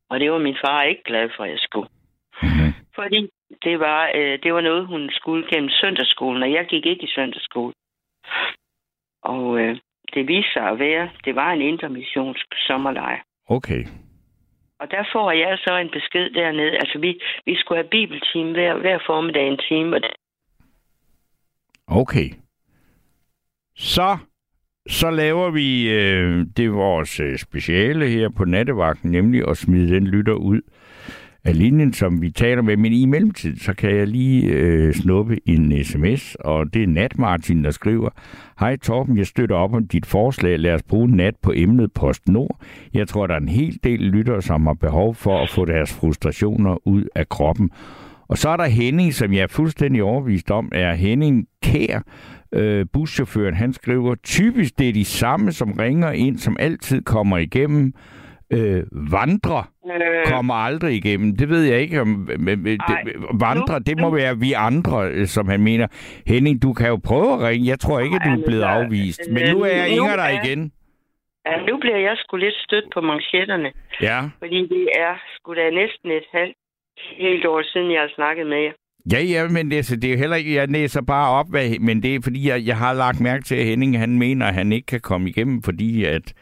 Og 0.09 0.19
det 0.19 0.31
var 0.31 0.37
min 0.37 0.57
far 0.65 0.83
ikke 0.83 1.03
glad 1.03 1.29
for, 1.35 1.43
at 1.43 1.49
jeg 1.49 1.59
skulle. 1.59 1.89
Mhm. 2.43 2.73
Fordi 2.95 3.29
det 3.63 3.79
var, 3.79 4.11
øh, 4.15 4.39
det 4.43 4.53
var 4.53 4.61
noget, 4.61 4.87
hun 4.87 5.09
skulle 5.11 5.47
gennem 5.51 5.69
søndagsskolen, 5.69 6.43
og 6.43 6.51
jeg 6.51 6.65
gik 6.65 6.85
ikke 6.85 7.03
i 7.03 7.13
søndagsskole. 7.15 7.73
Og 9.23 9.59
øh, 9.59 9.77
det 10.13 10.27
viste 10.27 10.53
sig 10.53 10.63
at 10.69 10.79
være, 10.79 11.09
det 11.25 11.35
var 11.35 11.51
en 11.51 11.61
intermissionsk 11.61 12.45
sommerlejr. 12.67 13.21
Okay. 13.47 13.85
Og 14.79 14.91
der 14.91 15.03
får 15.13 15.31
jeg 15.31 15.57
så 15.57 15.77
en 15.77 15.89
besked 15.89 16.29
dernede. 16.29 16.71
Altså, 16.71 16.99
vi, 16.99 17.21
vi 17.45 17.55
skulle 17.55 17.81
have 17.81 17.89
bibeltime 17.89 18.51
hver, 18.51 18.77
hver 18.77 18.99
formiddag 19.05 19.47
en 19.47 19.59
time. 19.69 19.95
Og 19.95 20.01
Okay. 21.87 22.29
Så, 23.75 24.17
så 24.89 25.11
laver 25.11 25.49
vi 25.49 25.89
øh, 25.91 26.45
det 26.57 26.73
vores 26.73 27.19
øh, 27.19 27.37
speciale 27.37 28.07
her 28.07 28.29
på 28.29 28.45
nattevagten, 28.45 29.11
nemlig 29.11 29.47
at 29.47 29.57
smide 29.57 29.95
den 29.95 30.07
lytter 30.07 30.33
ud 30.33 30.61
af 31.45 31.57
linjen, 31.57 31.93
som 31.93 32.21
vi 32.21 32.31
taler 32.31 32.61
med. 32.61 32.77
Men 32.77 32.93
i 32.93 33.05
mellemtiden, 33.05 33.59
så 33.59 33.73
kan 33.73 33.95
jeg 33.95 34.07
lige 34.07 34.45
øh, 34.45 34.93
snuppe 34.93 35.37
en 35.45 35.83
sms, 35.83 36.35
og 36.35 36.73
det 36.73 36.83
er 36.83 36.87
Nat 36.87 37.19
Martin, 37.19 37.63
der 37.63 37.71
skriver, 37.71 38.09
Hej 38.59 38.75
Torben, 38.75 39.17
jeg 39.17 39.27
støtter 39.27 39.55
op 39.55 39.73
om 39.73 39.87
dit 39.87 40.05
forslag. 40.05 40.59
Lad 40.59 40.73
os 40.73 40.83
bruge 40.83 41.07
nat 41.15 41.35
på 41.41 41.53
emnet 41.55 41.91
Post 41.91 42.27
Nord. 42.27 42.59
Jeg 42.93 43.07
tror, 43.07 43.27
der 43.27 43.33
er 43.33 43.39
en 43.39 43.47
hel 43.47 43.79
del 43.83 43.99
lyttere, 43.99 44.41
som 44.41 44.65
har 44.65 44.73
behov 44.73 45.15
for 45.15 45.43
at 45.43 45.49
få 45.49 45.65
deres 45.65 45.93
frustrationer 45.93 46.87
ud 46.87 47.03
af 47.15 47.29
kroppen. 47.29 47.71
Og 48.27 48.37
så 48.37 48.49
er 48.49 48.57
der 48.57 48.65
Henning, 48.65 49.13
som 49.13 49.33
jeg 49.33 49.41
er 49.41 49.47
fuldstændig 49.47 50.03
overvist 50.03 50.51
om, 50.51 50.71
er 50.71 50.93
Henning 50.93 51.47
Kær, 51.63 51.99
øh, 52.51 52.85
buschaufføren. 52.93 53.53
Han 53.53 53.73
skriver, 53.73 54.15
typisk 54.15 54.79
det 54.79 54.89
er 54.89 54.93
de 54.93 55.05
samme, 55.05 55.51
som 55.51 55.71
ringer 55.71 56.11
ind, 56.11 56.37
som 56.37 56.57
altid 56.59 57.01
kommer 57.01 57.37
igennem. 57.37 57.93
Øh, 58.57 58.83
vandre 59.13 59.63
øh, 59.91 60.25
kommer 60.31 60.53
aldrig 60.53 60.95
igennem. 60.95 61.35
Det 61.37 61.49
ved 61.49 61.63
jeg 61.63 61.79
ikke 61.81 62.01
om. 62.01 62.29
Men, 62.39 62.65
det, 62.65 62.79
vandre, 63.39 63.79
det 63.79 63.99
må 64.01 64.09
være 64.15 64.39
vi 64.39 64.53
andre, 64.53 65.09
øh, 65.11 65.27
som 65.27 65.47
han 65.47 65.61
mener. 65.63 65.87
Henning, 66.27 66.61
du 66.63 66.73
kan 66.73 66.87
jo 66.87 66.99
prøve 67.03 67.33
at 67.33 67.39
ringe. 67.39 67.67
Jeg 67.67 67.79
tror 67.79 67.99
ikke, 67.99 68.15
at 68.15 68.21
du 68.25 68.41
er 68.41 68.45
blevet 68.45 68.61
afvist. 68.63 69.21
Men 69.31 69.43
nu 69.55 69.61
er 69.61 69.83
Inger 69.85 70.15
der 70.15 70.23
er- 70.23 70.43
igen. 70.43 70.71
ja, 71.47 71.57
nu 71.71 71.77
bliver 71.77 71.97
jeg 71.97 72.13
sgu 72.17 72.37
lidt 72.37 72.55
stødt 72.67 72.85
på 72.93 73.01
manchetterne. 73.01 73.71
Ja. 74.01 74.19
Fordi 74.39 74.59
det 74.75 74.87
er 74.95 75.13
sgu 75.35 75.53
da 75.55 75.69
næsten 75.69 76.11
et 76.11 76.27
halvt 76.33 76.57
helt 77.17 77.45
år 77.45 77.61
siden, 77.73 77.91
jeg 77.91 78.01
har 78.01 78.11
snakket 78.15 78.47
med 78.47 78.57
jer. 78.57 78.71
Ja, 79.13 79.21
ja, 79.23 79.47
men 79.49 79.69
det, 79.71 79.75
altså, 79.77 79.95
det 79.95 80.03
er 80.07 80.11
jo 80.13 80.17
heller 80.19 80.35
ikke, 80.35 80.55
jeg 80.55 80.67
læser 80.69 81.01
bare 81.01 81.29
op, 81.39 81.49
hvad, 81.49 81.79
men 81.79 82.03
det 82.03 82.15
er 82.15 82.19
fordi, 82.23 82.49
jeg, 82.49 82.65
jeg 82.65 82.77
har 82.77 82.93
lagt 82.93 83.19
mærke 83.21 83.43
til, 83.43 83.55
at 83.55 83.65
Henning, 83.65 83.99
han 83.99 84.17
mener, 84.19 84.45
at 84.45 84.53
han 84.53 84.71
ikke 84.71 84.85
kan 84.85 84.99
komme 85.01 85.29
igennem, 85.29 85.61
fordi 85.63 86.03
at 86.05 86.33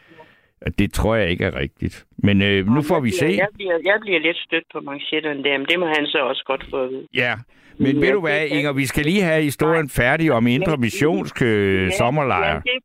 det 0.78 0.92
tror 0.92 1.14
jeg 1.14 1.30
ikke 1.30 1.44
er 1.44 1.56
rigtigt. 1.56 2.06
Men 2.18 2.42
øh, 2.42 2.66
nu 2.66 2.82
får 2.82 3.00
vi 3.00 3.10
se. 3.10 3.26
Jeg, 3.26 3.48
bliver, 3.54 3.78
jeg 3.84 3.98
bliver 4.00 4.20
lidt 4.20 4.36
stødt 4.36 4.64
på 4.72 4.80
manchetterne 4.80 5.44
der, 5.44 5.58
men 5.58 5.66
det 5.66 5.80
må 5.80 5.86
han 5.86 6.06
så 6.06 6.18
også 6.18 6.44
godt 6.46 6.64
få 6.70 6.82
at 6.84 6.90
vide. 6.90 7.06
Ja, 7.14 7.34
men 7.78 7.96
Ja, 7.96 8.00
ved 8.00 8.12
du 8.12 8.20
hvad, 8.20 8.46
Inger, 8.46 8.72
vi 8.72 8.86
skal 8.86 9.04
lige 9.04 9.22
have 9.22 9.42
historien 9.42 9.88
færdig 9.88 10.32
om 10.32 10.46
indre 10.46 10.76
missionsk 10.76 11.42
øh, 11.42 11.90
sommerlejr. 11.92 12.54
Ja, 12.54 12.60
det, 12.72 12.82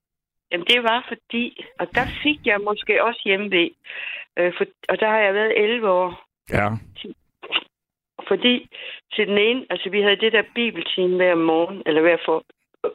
jamen, 0.51 0.65
det 0.67 0.83
var 0.83 1.05
fordi, 1.07 1.65
og 1.79 1.87
der 1.95 2.05
fik 2.23 2.39
jeg 2.45 2.59
måske 2.69 3.03
også 3.03 3.21
hjemme 3.25 3.51
ved, 3.51 3.69
øh, 4.39 4.53
for, 4.57 4.65
og 4.89 4.99
der 4.99 5.09
har 5.09 5.19
jeg 5.19 5.33
været 5.33 5.63
11 5.63 5.89
år, 5.89 6.23
Ja, 6.49 6.69
fordi 8.27 8.69
til 9.13 9.27
den 9.27 9.37
ene, 9.37 9.65
altså 9.69 9.89
vi 9.89 10.01
havde 10.01 10.15
det 10.15 10.31
der 10.33 10.43
bibeltime 10.55 11.15
hver 11.15 11.35
morgen, 11.35 11.83
eller 11.85 12.01
hver 12.01 12.17
for, 12.25 12.43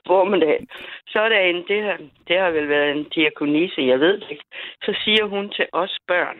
formiddag, 0.06 0.66
så 1.08 1.18
er 1.20 1.28
der 1.28 1.40
en, 1.40 1.64
det 1.68 1.82
har, 1.82 1.98
det 2.28 2.38
har 2.38 2.50
vel 2.50 2.68
været 2.68 2.90
en 2.96 3.04
diakonisse, 3.14 3.80
jeg 3.82 4.00
ved 4.00 4.20
det 4.20 4.26
ikke, 4.30 4.44
så 4.82 4.98
siger 5.04 5.24
hun 5.24 5.50
til 5.50 5.66
os 5.72 5.98
børn, 6.08 6.36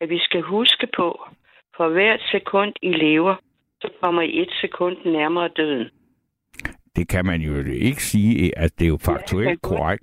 at 0.00 0.10
vi 0.10 0.18
skal 0.18 0.40
huske 0.40 0.86
på, 0.96 1.28
for 1.76 1.88
hvert 1.88 2.20
sekund 2.30 2.72
I 2.82 2.92
lever, 2.92 3.34
så 3.80 3.88
kommer 4.02 4.22
I 4.22 4.40
et 4.42 4.52
sekund 4.60 4.96
nærmere 5.04 5.48
døden. 5.48 5.88
Det 6.96 7.08
kan 7.08 7.26
man 7.26 7.40
jo 7.40 7.54
ikke 7.72 8.02
sige, 8.02 8.58
at 8.58 8.70
det 8.78 8.84
er 8.84 8.88
jo 8.88 8.98
faktuelt 9.04 9.62
korrekt. 9.62 10.02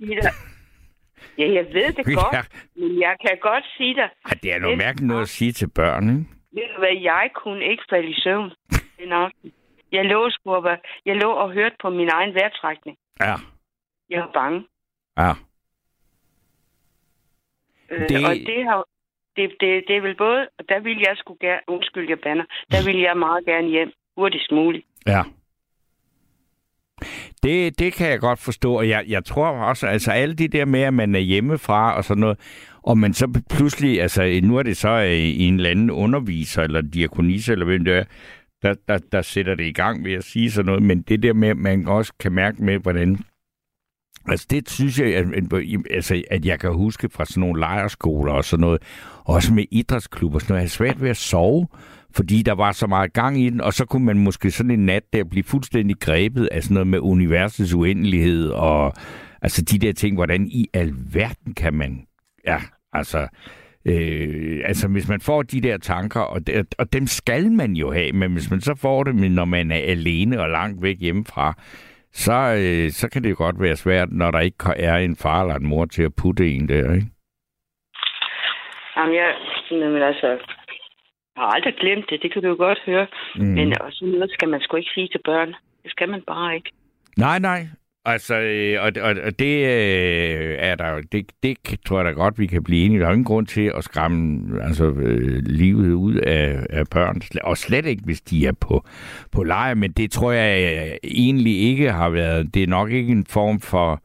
Ja, 1.38 1.52
jeg 1.52 1.66
ved 1.72 1.92
det 1.92 2.04
godt, 2.22 2.34
Ja. 2.34 2.42
men 2.76 3.00
jeg 3.00 3.16
kan 3.20 3.38
godt 3.40 3.64
sige 3.76 3.94
dig, 3.94 4.08
Ej, 4.24 4.38
det 4.42 4.54
er 4.54 4.58
noget 4.58 4.78
mærkeligt 4.78 5.06
noget 5.08 5.22
at 5.22 5.28
sige 5.28 5.52
til 5.52 5.70
børn, 5.74 6.08
ikke? 6.10 6.24
ved 6.52 6.62
du 6.74 6.78
hvad, 6.78 6.96
jeg 7.02 7.30
kunne 7.34 7.64
ikke 7.64 7.82
falde 7.90 8.08
i 8.08 8.14
søvn 8.20 8.50
den 8.98 9.12
aften. 9.12 9.52
Jeg 9.92 10.04
lå, 10.04 10.30
var- 10.46 10.80
jeg 11.06 11.16
lå 11.16 11.30
og 11.30 11.52
hørte 11.52 11.76
på 11.82 11.90
min 11.90 12.08
egen 12.12 12.34
vejrtrækning. 12.34 12.96
Ja, 13.20 13.34
Jeg 14.10 14.20
var 14.20 14.30
bange. 14.34 14.66
ja. 15.18 15.32
Øh, 17.90 17.98
Det- 18.00 18.08
det... 18.08 18.24
Og 18.24 18.34
det 18.34 18.64
har 18.64 18.84
det, 19.36 19.50
det, 19.60 19.84
det 19.88 19.96
er 19.96 20.00
vel 20.00 20.16
både, 20.16 20.48
og 20.58 20.64
der 20.68 20.80
vil 20.80 20.98
jeg 20.98 21.14
skulle 21.16 21.38
gerne, 21.40 21.60
undskyld, 21.66 22.08
jeg 22.08 22.18
banner, 22.22 22.44
der 22.70 22.84
vil 22.86 22.98
jeg 23.00 23.16
meget 23.16 23.44
gerne 23.44 23.68
hjem, 23.68 23.92
hurtigst 24.16 24.50
muligt. 24.52 24.86
Ja. 25.06 25.22
Det, 27.42 27.78
det 27.78 27.92
kan 27.92 28.08
jeg 28.10 28.20
godt 28.20 28.38
forstå, 28.38 28.74
og 28.78 28.88
jeg, 28.88 29.04
jeg 29.08 29.24
tror 29.24 29.46
også, 29.48 29.86
altså 29.86 30.10
alle 30.12 30.34
de 30.34 30.48
der 30.48 30.64
med, 30.64 30.80
at 30.80 30.94
man 30.94 31.14
er 31.14 31.18
hjemmefra 31.18 31.96
og 31.96 32.04
sådan 32.04 32.20
noget, 32.20 32.38
og 32.82 32.98
man 32.98 33.12
så 33.14 33.42
pludselig, 33.56 34.02
altså 34.02 34.40
nu 34.42 34.56
er 34.56 34.62
det 34.62 34.76
så 34.76 34.88
øh, 34.88 35.10
i 35.12 35.46
en 35.48 35.56
eller 35.56 35.70
anden 35.70 35.90
underviser 35.90 36.62
eller 36.62 36.80
diakonisse, 36.80 37.52
eller 37.52 37.64
hvem 37.66 37.84
det 37.84 37.96
er, 37.98 38.04
der, 38.62 38.74
der, 38.88 38.98
der 39.12 39.22
sætter 39.22 39.54
det 39.54 39.64
i 39.64 39.72
gang 39.72 40.04
ved 40.04 40.12
at 40.12 40.24
sige 40.24 40.50
sådan 40.50 40.66
noget, 40.66 40.82
men 40.82 41.02
det 41.02 41.22
der 41.22 41.32
med, 41.32 41.48
at 41.48 41.56
man 41.56 41.88
også 41.88 42.12
kan 42.20 42.32
mærke 42.32 42.64
med, 42.64 42.78
hvordan 42.78 43.18
Altså 44.28 44.46
det 44.50 44.70
synes 44.70 44.98
jeg, 44.98 45.14
at, 45.14 45.26
altså, 45.90 46.22
at 46.30 46.44
jeg 46.44 46.60
kan 46.60 46.72
huske 46.72 47.08
fra 47.12 47.24
sådan 47.24 47.40
nogle 47.40 47.60
lejerskoler 47.60 48.32
og 48.32 48.44
sådan 48.44 48.60
noget, 48.60 48.82
også 49.24 49.54
med 49.54 49.64
idrætsklubber 49.70 50.36
og 50.36 50.40
sådan 50.40 50.52
noget, 50.52 50.58
jeg 50.58 50.62
havde 50.62 50.72
svært 50.72 51.02
ved 51.02 51.10
at 51.10 51.16
sove, 51.16 51.68
fordi 52.10 52.42
der 52.42 52.52
var 52.52 52.72
så 52.72 52.86
meget 52.86 53.12
gang 53.12 53.40
i 53.40 53.50
den, 53.50 53.60
og 53.60 53.74
så 53.74 53.84
kunne 53.84 54.04
man 54.04 54.18
måske 54.18 54.50
sådan 54.50 54.70
en 54.70 54.86
nat 54.86 55.02
der 55.12 55.24
blive 55.24 55.44
fuldstændig 55.44 55.96
grebet 56.00 56.48
af 56.52 56.62
sådan 56.62 56.74
noget 56.74 56.86
med 56.86 56.98
universets 56.98 57.74
uendelighed, 57.74 58.48
og 58.48 58.92
altså 59.42 59.62
de 59.62 59.78
der 59.78 59.92
ting, 59.92 60.16
hvordan 60.16 60.46
i 60.46 60.68
alverden 60.74 61.54
kan 61.54 61.74
man, 61.74 62.06
ja, 62.46 62.58
altså, 62.92 63.28
øh, 63.90 64.60
altså 64.64 64.88
hvis 64.88 65.08
man 65.08 65.20
får 65.20 65.42
de 65.42 65.60
der 65.60 65.78
tanker, 65.78 66.20
og, 66.20 66.40
og 66.78 66.92
dem 66.92 67.06
skal 67.06 67.52
man 67.52 67.72
jo 67.72 67.92
have, 67.92 68.12
men 68.12 68.32
hvis 68.32 68.50
man 68.50 68.60
så 68.60 68.74
får 68.82 69.04
det, 69.04 69.30
når 69.32 69.44
man 69.44 69.70
er 69.70 69.80
alene 69.94 70.40
og 70.40 70.48
langt 70.48 70.82
væk 70.82 70.96
hjemmefra, 71.00 71.54
så, 72.12 72.32
øh, 72.32 72.90
så 72.90 73.08
kan 73.12 73.22
det 73.22 73.30
jo 73.30 73.34
godt 73.38 73.60
være 73.60 73.76
svært, 73.76 74.08
når 74.12 74.30
der 74.30 74.40
ikke 74.40 74.56
er 74.76 74.96
en 74.96 75.16
far 75.16 75.42
eller 75.42 75.54
en 75.54 75.66
mor 75.66 75.84
til 75.84 76.02
at 76.02 76.14
putte 76.22 76.50
en 76.50 76.68
der, 76.68 76.94
ikke? 76.94 77.06
Jamen, 78.96 79.14
jeg, 79.14 79.34
men 79.70 80.02
altså, 80.02 80.28
jeg 81.36 81.42
har 81.42 81.46
aldrig 81.46 81.74
glemt 81.80 82.10
det, 82.10 82.22
det 82.22 82.32
kan 82.32 82.42
du 82.42 82.48
jo 82.48 82.56
godt 82.58 82.78
høre. 82.86 83.06
Mm. 83.36 83.44
Men 83.44 83.74
sådan 83.90 84.14
noget 84.14 84.30
skal 84.30 84.48
man 84.48 84.60
sgu 84.60 84.76
ikke 84.76 84.90
sige 84.94 85.08
til 85.08 85.20
børn. 85.24 85.48
Det 85.82 85.90
skal 85.90 86.08
man 86.08 86.22
bare 86.26 86.54
ikke. 86.54 86.70
Nej, 87.16 87.38
nej. 87.38 87.60
Altså, 88.08 88.34
øh, 88.34 88.82
og, 88.82 88.92
og, 89.02 89.14
og 89.26 89.38
det 89.38 89.56
øh, 89.66 90.56
er 90.58 90.74
der 90.74 91.00
det, 91.12 91.32
det 91.42 91.80
tror 91.86 91.96
jeg 91.96 92.04
da 92.04 92.10
godt, 92.10 92.38
vi 92.38 92.46
kan 92.46 92.64
blive 92.64 92.84
enige. 92.84 93.00
Der 93.00 93.06
er 93.06 93.12
ingen 93.12 93.24
grund 93.24 93.46
til 93.46 93.72
at 93.74 93.84
skræmme 93.84 94.62
altså, 94.62 94.84
øh, 94.84 95.42
livet 95.46 95.92
ud 95.92 96.14
af, 96.14 96.66
af 96.70 96.84
børn. 96.90 97.20
Og 97.44 97.56
slet 97.56 97.86
ikke, 97.86 98.02
hvis 98.04 98.20
de 98.20 98.46
er 98.46 98.52
på, 98.60 98.84
på 99.32 99.42
leje. 99.42 99.74
Men 99.74 99.92
det 99.92 100.10
tror 100.10 100.32
jeg 100.32 100.52
øh, 100.62 100.96
egentlig 101.04 101.60
ikke 101.60 101.92
har 101.92 102.10
været. 102.10 102.54
Det 102.54 102.62
er 102.62 102.66
nok 102.66 102.90
ikke 102.90 103.12
en 103.12 103.26
form 103.26 103.60
for 103.60 104.00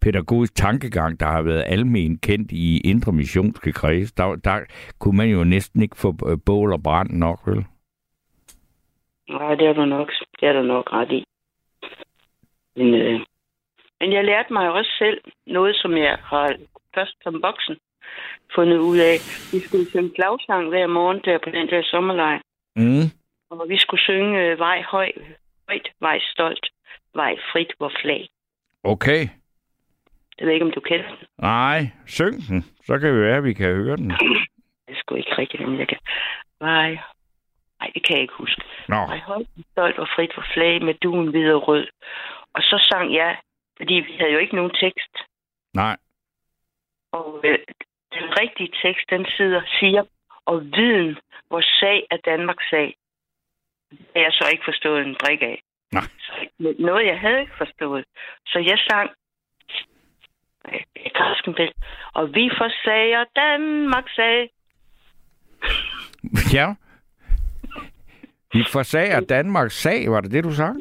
pædagogisk 0.00 0.54
tankegang, 0.54 1.20
der 1.20 1.26
har 1.26 1.42
været 1.42 1.64
almen 1.66 2.18
kendt 2.18 2.52
i 2.52 2.80
indre 2.84 3.12
missionske 3.12 3.72
kreds. 3.72 4.12
Der, 4.12 4.36
der 4.36 4.60
kunne 4.98 5.16
man 5.16 5.28
jo 5.28 5.44
næsten 5.44 5.82
ikke 5.82 5.96
få 5.96 6.14
øh, 6.28 6.38
bål 6.46 6.72
og 6.72 6.82
brand 6.82 7.10
nok, 7.10 7.40
vel? 7.46 7.64
Nej, 9.28 9.54
det 9.54 9.66
er 9.66 9.72
du 9.72 9.84
nok, 9.84 10.10
det 10.40 10.48
er 10.48 10.52
du 10.52 10.62
nok 10.62 10.92
ret 10.92 11.12
i. 11.12 11.24
Men, 12.76 12.94
øh, 12.94 13.20
men 14.00 14.12
jeg 14.12 14.24
lærte 14.24 14.52
mig 14.52 14.70
også 14.70 14.90
selv 14.98 15.20
noget, 15.46 15.76
som 15.76 15.96
jeg 15.96 16.18
har 16.22 16.56
først 16.94 17.16
som 17.22 17.42
voksen 17.42 17.76
fundet 18.54 18.78
ud 18.78 18.98
af. 18.98 19.16
Vi 19.52 19.58
skulle 19.60 19.90
synge 19.90 20.10
klagsang 20.14 20.68
hver 20.68 20.86
morgen 20.86 21.20
der 21.24 21.38
på 21.38 21.50
den 21.50 21.68
der 21.68 21.82
sommerlejr. 21.82 22.40
Mm. 22.76 23.06
Og 23.50 23.68
vi 23.68 23.78
skulle 23.78 24.02
synge 24.02 24.40
øh, 24.42 24.58
vej 24.58 24.82
høj, 24.82 25.10
højt, 25.68 25.88
vej 26.00 26.18
stolt, 26.32 26.66
vej 27.14 27.36
frit, 27.52 27.72
hvor 27.78 27.92
flag. 28.02 28.28
Okay. 28.82 29.28
Jeg 30.38 30.46
ved 30.46 30.54
ikke, 30.54 30.66
om 30.66 30.72
du 30.72 30.80
kender 30.80 31.08
den. 31.08 31.26
Nej, 31.38 31.80
syng 32.06 32.48
den. 32.48 32.64
Så 32.86 32.98
kan 32.98 33.14
det 33.14 33.22
være, 33.22 33.36
at 33.36 33.44
vi 33.44 33.52
kan 33.52 33.74
høre 33.74 33.96
den. 33.96 34.10
Det 34.88 34.96
sgu 34.96 35.14
ikke 35.14 35.38
rigtigt, 35.38 35.68
men 35.68 35.78
jeg 35.78 35.88
kan. 35.88 35.98
Vej. 36.60 36.90
Nej, 37.80 37.90
det 37.94 38.06
kan 38.06 38.14
jeg 38.16 38.22
ikke 38.22 38.34
huske. 38.34 38.62
Nå, 38.88 38.96
Vej 38.96 39.18
højt, 39.18 39.46
stolt 39.72 39.98
og 39.98 40.08
frit, 40.16 40.34
hvor 40.34 40.46
flag 40.54 40.82
med 40.82 40.94
duen 40.94 41.28
hvid 41.28 41.52
og 41.52 41.68
rød. 41.68 41.86
Og 42.54 42.62
så 42.62 42.86
sang 42.90 43.14
jeg, 43.14 43.36
fordi 43.76 43.94
vi 43.94 44.12
havde 44.18 44.32
jo 44.32 44.38
ikke 44.38 44.56
nogen 44.56 44.74
tekst. 44.80 45.14
nej. 45.74 45.96
Og 47.12 47.40
øh, 47.44 47.58
den 48.12 48.26
rigtige 48.40 48.72
tekst, 48.82 49.10
den 49.10 49.26
sidder, 49.36 49.62
siger, 49.80 50.02
og 50.44 50.60
viden, 50.62 51.16
hvor 51.48 51.60
sag 51.80 52.06
er 52.10 52.16
Danmarks 52.16 52.70
sag. 52.70 52.96
Det 53.90 53.98
har 54.16 54.22
jeg 54.22 54.32
så 54.32 54.48
ikke 54.52 54.64
forstået 54.64 55.06
en 55.06 55.16
brik 55.20 55.42
af. 55.42 55.62
Nej. 55.92 56.02
Så, 56.18 56.32
noget, 56.78 57.06
jeg 57.06 57.20
havde 57.20 57.40
ikke 57.40 57.56
forstået. 57.58 58.04
Så 58.46 58.58
jeg 58.58 58.78
sang, 58.88 59.10
Karskenbæl, 61.14 61.72
og 62.14 62.34
vi 62.34 62.50
forsager 62.58 63.24
Danmarks 63.36 64.14
sag. 64.14 64.50
Ja. 66.58 66.74
Vi 68.52 68.64
forsager 68.72 69.20
Danmarks 69.20 69.74
sag, 69.82 70.10
var 70.10 70.20
det 70.20 70.32
det, 70.32 70.44
du 70.44 70.50
sagde? 70.50 70.74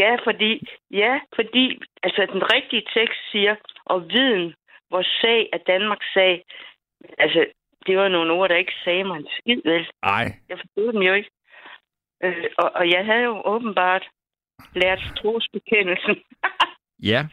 Ja, 0.00 0.16
fordi, 0.24 0.52
ja, 0.90 1.20
fordi 1.36 1.80
altså, 2.02 2.26
den 2.32 2.42
rigtige 2.52 2.86
tekst 2.96 3.20
siger, 3.32 3.54
og 3.84 4.08
viden, 4.08 4.54
hvor 4.88 5.02
sag 5.20 5.48
er 5.52 5.58
Danmarks 5.58 6.06
sag. 6.14 6.44
Altså, 7.18 7.46
det 7.86 7.96
var 7.96 8.08
nogle 8.08 8.32
ord, 8.32 8.48
der 8.48 8.56
ikke 8.56 8.72
sagde 8.84 9.04
mig 9.04 9.16
en 9.18 9.28
skid, 9.38 9.60
vel? 9.64 9.86
Nej. 10.02 10.26
Jeg 10.48 10.58
forstod 10.58 10.92
dem 10.92 11.02
jo 11.02 11.14
ikke. 11.14 11.30
Øh, 12.22 12.44
og, 12.58 12.70
og 12.74 12.90
jeg 12.90 13.04
havde 13.04 13.22
jo 13.22 13.42
åbenbart 13.44 14.08
lært 14.74 15.00
trosbekendelsen. 15.16 16.16
Ja. 17.02 17.26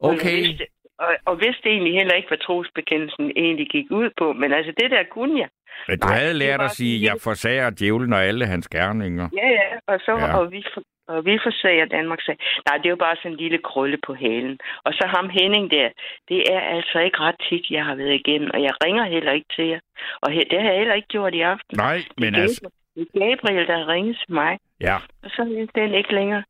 Okay. 0.00 0.58
Og, 0.98 1.10
og 1.24 1.40
vidste 1.44 1.68
egentlig 1.68 1.94
heller 1.94 2.14
ikke, 2.14 2.28
hvad 2.28 2.38
trosbekendelsen 2.38 3.32
egentlig 3.36 3.68
gik 3.68 3.86
ud 3.90 4.10
på. 4.18 4.32
Men 4.32 4.52
altså, 4.52 4.72
det 4.80 4.90
der 4.90 5.02
kunne 5.10 5.40
jeg. 5.40 5.48
Men 5.88 5.98
du 5.98 6.06
Nej, 6.08 6.18
havde 6.18 6.34
lært 6.34 6.60
at 6.60 6.70
sige, 6.70 6.94
sådan 6.98 7.04
jeg 7.08 7.16
forsager 7.22 7.70
djævlen 7.70 8.12
og 8.12 8.22
alle 8.24 8.46
hans 8.46 8.68
gerninger. 8.68 9.28
Ja, 9.40 9.48
ja. 9.48 9.66
Og 9.92 10.00
så 10.06 10.12
Ja. 10.12 10.36
og 10.38 10.52
vi, 10.52 10.64
og 11.08 11.24
vi 11.26 11.38
forsager 11.42 11.84
Danmark 11.84 12.20
sag. 12.22 12.36
Nej, 12.68 12.76
det 12.78 12.86
er 12.86 12.90
jo 12.96 12.96
bare 13.06 13.16
sådan 13.16 13.32
en 13.32 13.36
lille 13.44 13.58
krølle 13.58 13.98
på 14.06 14.14
halen. 14.14 14.58
Og 14.84 14.92
så 14.92 15.04
ham 15.16 15.28
Henning 15.28 15.70
der, 15.70 15.88
det 16.28 16.42
er 16.54 16.60
altså 16.60 16.98
ikke 16.98 17.18
ret 17.20 17.38
tit, 17.48 17.70
jeg 17.70 17.84
har 17.84 17.94
været 17.94 18.14
igennem. 18.14 18.50
Og 18.54 18.62
jeg 18.62 18.72
ringer 18.84 19.04
heller 19.04 19.32
ikke 19.32 19.50
til 19.56 19.66
jer. 19.66 19.80
Og 20.22 20.30
he, 20.32 20.40
det 20.50 20.62
har 20.62 20.68
jeg 20.70 20.78
heller 20.78 20.94
ikke 20.94 21.08
gjort 21.08 21.34
i 21.34 21.40
aften. 21.40 21.76
Nej, 21.76 21.98
men 22.18 22.32
det, 22.34 22.38
er 22.38 22.42
altså... 22.42 22.60
Gabriel- 22.64 22.80
det 23.12 23.22
er 23.22 23.36
Gabriel, 23.36 23.66
der 23.66 23.76
har 23.78 23.88
ringet 23.88 24.16
til 24.26 24.34
mig. 24.34 24.58
Ja. 24.80 24.96
Og 25.24 25.30
så 25.30 25.42
er 25.42 25.86
den 25.86 25.94
ikke 25.94 26.14
længere. 26.14 26.42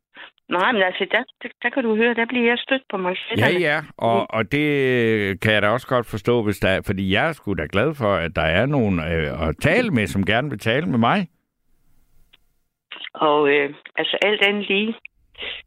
Nej, 0.48 0.72
men 0.72 0.83
altså, 0.83 1.07
der, 1.11 1.22
der, 1.42 1.48
der 1.62 1.70
kan 1.70 1.83
du 1.83 1.96
høre, 1.96 2.14
der 2.14 2.26
bliver 2.26 2.46
jeg 2.46 2.59
stødt 2.59 2.83
på 2.90 2.96
mig 2.96 3.16
Ja, 3.38 3.48
ja, 3.59 3.80
og, 3.96 4.30
og 4.30 4.52
det 4.52 5.40
kan 5.40 5.52
jeg 5.52 5.62
da 5.62 5.68
også 5.68 5.87
godt 5.87 6.07
forstå, 6.07 6.42
hvis 6.42 6.59
der 6.59 6.68
er, 6.68 6.83
fordi 6.87 7.12
jeg 7.12 7.28
er 7.28 7.33
sgu 7.33 7.54
da 7.54 7.66
glad 7.72 7.94
for, 7.94 8.14
at 8.14 8.37
der 8.37 8.42
er 8.42 8.66
nogen 8.66 8.98
øh, 9.00 9.48
at 9.48 9.57
tale 9.61 9.90
med, 9.90 10.07
som 10.07 10.26
gerne 10.26 10.50
vil 10.50 10.59
tale 10.59 10.87
med 10.87 10.98
mig. 10.98 11.28
Og 13.14 13.48
øh, 13.48 13.74
altså 13.96 14.16
alt 14.22 14.42
andet 14.42 14.68
lige. 14.68 14.94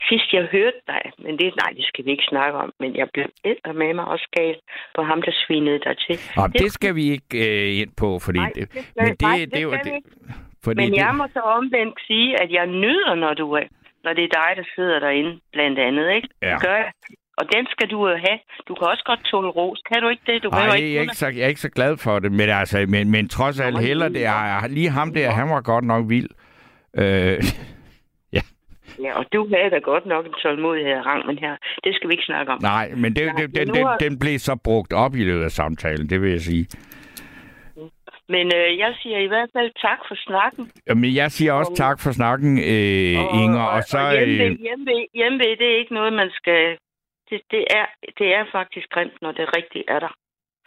Sidst 0.09 0.33
jeg 0.33 0.43
hørte 0.51 0.81
dig, 0.87 1.01
men 1.19 1.39
det, 1.39 1.53
nej, 1.63 1.71
det 1.77 1.85
skal 1.85 2.05
vi 2.05 2.11
ikke 2.11 2.23
snakke 2.29 2.57
om, 2.57 2.73
men 2.79 2.95
jeg 2.95 3.07
blev 3.13 3.25
ældre 3.45 3.73
med 3.73 3.93
mig 3.93 4.05
også 4.05 4.27
gal 4.37 4.55
på 4.95 5.01
ham, 5.03 5.21
der 5.21 5.31
svinede 5.47 5.79
dig 5.79 5.95
til. 5.97 6.17
Og 6.37 6.53
det 6.53 6.71
skal 6.71 6.95
vi 6.95 7.03
ikke 7.11 7.33
øh, 7.47 7.81
ind 7.81 7.91
på, 7.97 8.19
fordi 8.19 8.39
Nej, 8.39 8.51
det, 8.55 8.73
det 8.73 8.91
men 8.95 9.07
det, 9.07 9.21
nej, 9.21 9.37
det, 9.37 9.53
det 9.53 9.79
det, 9.83 9.95
ikke. 9.95 10.09
fordi 10.63 10.81
Men 10.81 10.91
det, 10.91 10.97
jeg 10.97 11.15
må 11.15 11.25
så 11.33 11.39
omvendt 11.39 11.99
sige, 12.07 12.41
at 12.43 12.51
jeg 12.51 12.65
nyder, 12.67 13.15
når 13.15 13.33
du 13.33 13.51
er, 13.51 13.63
når 14.07 14.13
det 14.17 14.23
er 14.29 14.33
dig, 14.41 14.49
der 14.59 14.65
sidder 14.75 14.99
derinde, 14.99 15.33
blandt 15.55 15.79
andet, 15.87 16.07
ikke? 16.17 16.27
Ja. 16.41 16.53
Det 16.53 16.61
gør 16.67 16.75
jeg. 16.83 16.91
Og 17.39 17.45
den 17.55 17.63
skal 17.73 17.87
du 17.93 17.97
jo 18.09 18.15
have. 18.25 18.39
Du 18.67 18.73
kan 18.75 18.85
også 18.93 19.03
godt 19.05 19.21
tåle 19.31 19.49
ros. 19.59 19.79
Kan 19.89 20.01
du 20.03 20.07
ikke 20.09 20.23
det? 20.27 20.43
Du 20.43 20.49
Nej, 20.49 20.59
behøver 20.59 20.75
jeg 20.75 20.95
er, 20.97 21.01
ikke 21.01 21.19
så, 21.23 21.27
jeg 21.27 21.43
er 21.47 21.47
ikke 21.47 21.65
så 21.67 21.69
glad 21.69 21.97
for 21.97 22.19
det, 22.19 22.31
men, 22.31 22.49
altså, 22.49 22.85
men, 22.89 23.11
men 23.11 23.29
trods 23.29 23.59
alt 23.59 23.79
heller 23.79 24.09
det 24.09 24.25
er, 24.25 24.67
lige 24.67 24.89
ham 24.89 25.13
der, 25.13 25.31
han 25.31 25.49
var 25.49 25.61
godt 25.61 25.85
nok 25.85 26.03
vild. 26.09 26.29
Øh, 26.97 27.37
Ja, 29.01 29.17
og 29.19 29.25
du 29.33 29.47
havde 29.55 29.69
da 29.69 29.79
godt 29.91 30.05
nok 30.05 30.25
en 30.25 30.33
tålmodighed 30.43 31.05
rang, 31.05 31.25
men 31.25 31.37
her, 31.37 31.55
det 31.83 31.95
skal 31.95 32.09
vi 32.09 32.13
ikke 32.13 32.23
snakke 32.23 32.51
om. 32.51 32.59
nej, 32.61 32.91
men 32.95 33.15
det, 33.15 33.31
det, 33.37 33.55
den, 33.55 33.67
den, 33.75 33.87
den 33.99 34.19
blev 34.19 34.39
så 34.39 34.55
brugt 34.63 34.93
op 34.93 35.15
i 35.15 35.23
løbet 35.23 35.43
af 35.43 35.51
samtalen, 35.51 36.09
det 36.09 36.21
vil 36.21 36.31
jeg 36.31 36.41
sige. 36.41 36.67
Men 38.29 38.45
øh, 38.55 38.77
jeg 38.77 38.95
siger 39.01 39.17
i 39.19 39.27
hvert 39.27 39.49
fald 39.55 39.71
tak 39.87 39.99
for 40.07 40.15
snakken. 40.27 40.71
Men 41.01 41.15
jeg 41.15 41.31
siger 41.31 41.53
også 41.53 41.71
Og- 41.71 41.77
tak 41.77 41.97
for 42.03 42.11
snakken, 42.11 42.57
øh, 42.57 43.41
Inger. 43.43 43.63
Og 43.75 43.83
så, 43.83 43.97
og 43.99 44.11
hjemme, 44.13 44.43
øh, 44.43 44.59
hjemme, 44.67 44.91
hjemme, 45.13 45.39
det 45.39 45.67
er 45.73 45.77
ikke 45.81 45.93
noget, 45.93 46.13
man 46.13 46.29
skal... 46.39 46.77
Det, 47.29 47.41
det, 47.51 47.63
er, 47.79 47.85
det 48.19 48.27
er 48.33 48.45
faktisk 48.51 48.87
grimt, 48.89 49.17
når 49.21 49.31
det 49.31 49.45
rigtigt 49.57 49.85
er 49.87 49.99
der. 49.99 50.13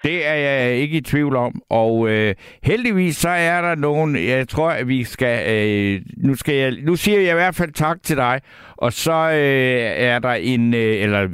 Det 0.03 0.27
er 0.27 0.35
jeg 0.35 0.77
ikke 0.77 0.97
i 0.97 1.01
tvivl 1.01 1.37
om. 1.37 1.63
Og 1.71 2.09
øh, 2.09 2.35
heldigvis 2.63 3.17
så 3.17 3.29
er 3.29 3.61
der 3.61 3.75
nogen, 3.75 4.17
jeg 4.17 4.49
tror, 4.49 4.71
at 4.71 4.89
vi 4.89 5.05
skal... 5.05 5.57
Øh, 5.57 6.01
nu, 6.17 6.35
skal 6.35 6.55
jeg, 6.55 6.73
nu 6.83 6.97
siger 6.97 7.21
jeg 7.21 7.31
i 7.31 7.35
hvert 7.35 7.55
fald 7.55 7.73
tak 7.73 8.03
til 8.03 8.17
dig. 8.17 8.41
Og 8.77 8.93
så 8.93 9.13
øh, 9.13 9.81
er 9.97 10.19
der 10.19 10.33
en... 10.33 10.75
Øh, 10.75 11.03
eller 11.03 11.29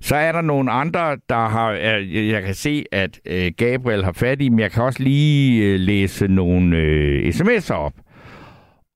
så 0.00 0.16
er 0.16 0.32
der 0.32 0.40
nogle 0.40 0.70
andre, 0.70 1.16
der 1.28 1.48
har... 1.48 1.70
Øh, 1.70 2.28
jeg 2.28 2.42
kan 2.42 2.54
se, 2.54 2.84
at 2.92 3.20
øh, 3.26 3.52
Gabriel 3.56 4.04
har 4.04 4.12
fat 4.12 4.42
i, 4.42 4.48
men 4.48 4.58
jeg 4.58 4.70
kan 4.70 4.82
også 4.82 5.02
lige 5.02 5.64
øh, 5.64 5.80
læse 5.80 6.28
nogle 6.28 6.76
øh, 6.76 7.28
sms'er 7.28 7.74
op. 7.74 7.92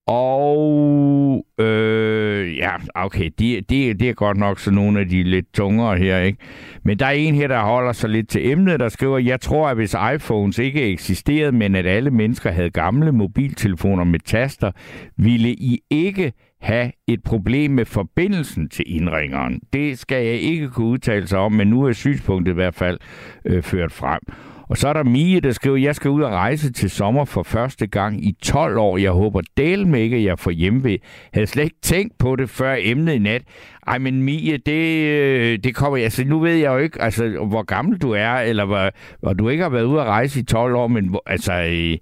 Og 0.08 1.46
øh, 1.58 2.56
ja, 2.56 2.70
okay, 2.94 3.30
det 3.38 3.70
de, 3.70 3.94
de 3.94 4.08
er 4.08 4.12
godt 4.12 4.36
nok 4.36 4.58
så 4.58 4.70
nogle 4.70 5.00
af 5.00 5.08
de 5.08 5.22
lidt 5.22 5.54
tungere 5.54 5.98
her, 5.98 6.18
ikke? 6.18 6.38
Men 6.82 6.98
der 6.98 7.06
er 7.06 7.10
en 7.10 7.34
her, 7.34 7.48
der 7.48 7.60
holder 7.60 7.92
sig 7.92 8.10
lidt 8.10 8.28
til 8.28 8.50
emnet, 8.50 8.80
der 8.80 8.88
skriver, 8.88 9.18
jeg 9.18 9.40
tror, 9.40 9.68
at 9.68 9.76
hvis 9.76 9.96
iPhones 10.14 10.58
ikke 10.58 10.82
eksisterede, 10.82 11.52
men 11.52 11.74
at 11.74 11.86
alle 11.86 12.10
mennesker 12.10 12.50
havde 12.50 12.70
gamle 12.70 13.12
mobiltelefoner 13.12 14.04
med 14.04 14.20
taster, 14.20 14.72
ville 15.16 15.48
I 15.48 15.78
ikke 15.90 16.32
have 16.60 16.92
et 17.08 17.22
problem 17.22 17.70
med 17.70 17.84
forbindelsen 17.84 18.68
til 18.68 18.84
indringeren. 18.88 19.60
Det 19.72 19.98
skal 19.98 20.26
jeg 20.26 20.34
ikke 20.34 20.68
kunne 20.68 20.86
udtale 20.86 21.26
sig 21.26 21.38
om, 21.38 21.52
men 21.52 21.68
nu 21.68 21.84
er 21.84 21.92
synspunktet 21.92 22.52
i 22.52 22.54
hvert 22.54 22.74
fald 22.74 22.98
øh, 23.44 23.62
ført 23.62 23.92
frem. 23.92 24.20
Og 24.68 24.76
så 24.76 24.88
er 24.88 24.92
der 24.92 25.04
Mie, 25.04 25.40
der 25.40 25.52
skriver, 25.52 25.76
jeg 25.76 25.94
skal 25.94 26.10
ud 26.10 26.22
og 26.22 26.32
rejse 26.32 26.72
til 26.72 26.90
sommer 26.90 27.24
for 27.24 27.42
første 27.42 27.86
gang 27.86 28.26
i 28.26 28.36
12 28.42 28.78
år. 28.78 28.96
Jeg 28.96 29.10
håber 29.10 29.40
del 29.56 29.86
med 29.86 30.00
ikke, 30.00 30.16
at 30.16 30.24
jeg 30.24 30.38
får 30.38 30.50
hjemmevæg. 30.50 31.02
Havde 31.32 31.46
slet 31.46 31.64
ikke 31.64 31.76
tænkt 31.82 32.18
på 32.18 32.36
det 32.36 32.50
før 32.50 32.76
emnet 32.78 33.14
i 33.14 33.18
nat. 33.18 33.42
Ej, 33.86 33.98
men 33.98 34.22
Mie, 34.22 34.56
det, 34.56 35.06
øh, 35.06 35.58
det 35.58 35.74
kommer... 35.74 35.98
Altså, 35.98 36.24
nu 36.24 36.38
ved 36.38 36.54
jeg 36.54 36.72
jo 36.72 36.78
ikke, 36.78 37.02
altså, 37.02 37.28
hvor 37.28 37.62
gammel 37.62 37.98
du 37.98 38.10
er, 38.10 38.32
eller 38.32 38.64
hvor, 38.64 38.90
hvor 39.20 39.32
du 39.32 39.48
ikke 39.48 39.62
har 39.62 39.70
været 39.70 39.84
ude 39.84 40.00
at 40.00 40.06
rejse 40.06 40.40
i 40.40 40.42
12 40.42 40.74
år, 40.74 40.86
men 40.86 41.16
altså... 41.26 41.52
Øh, 41.52 41.98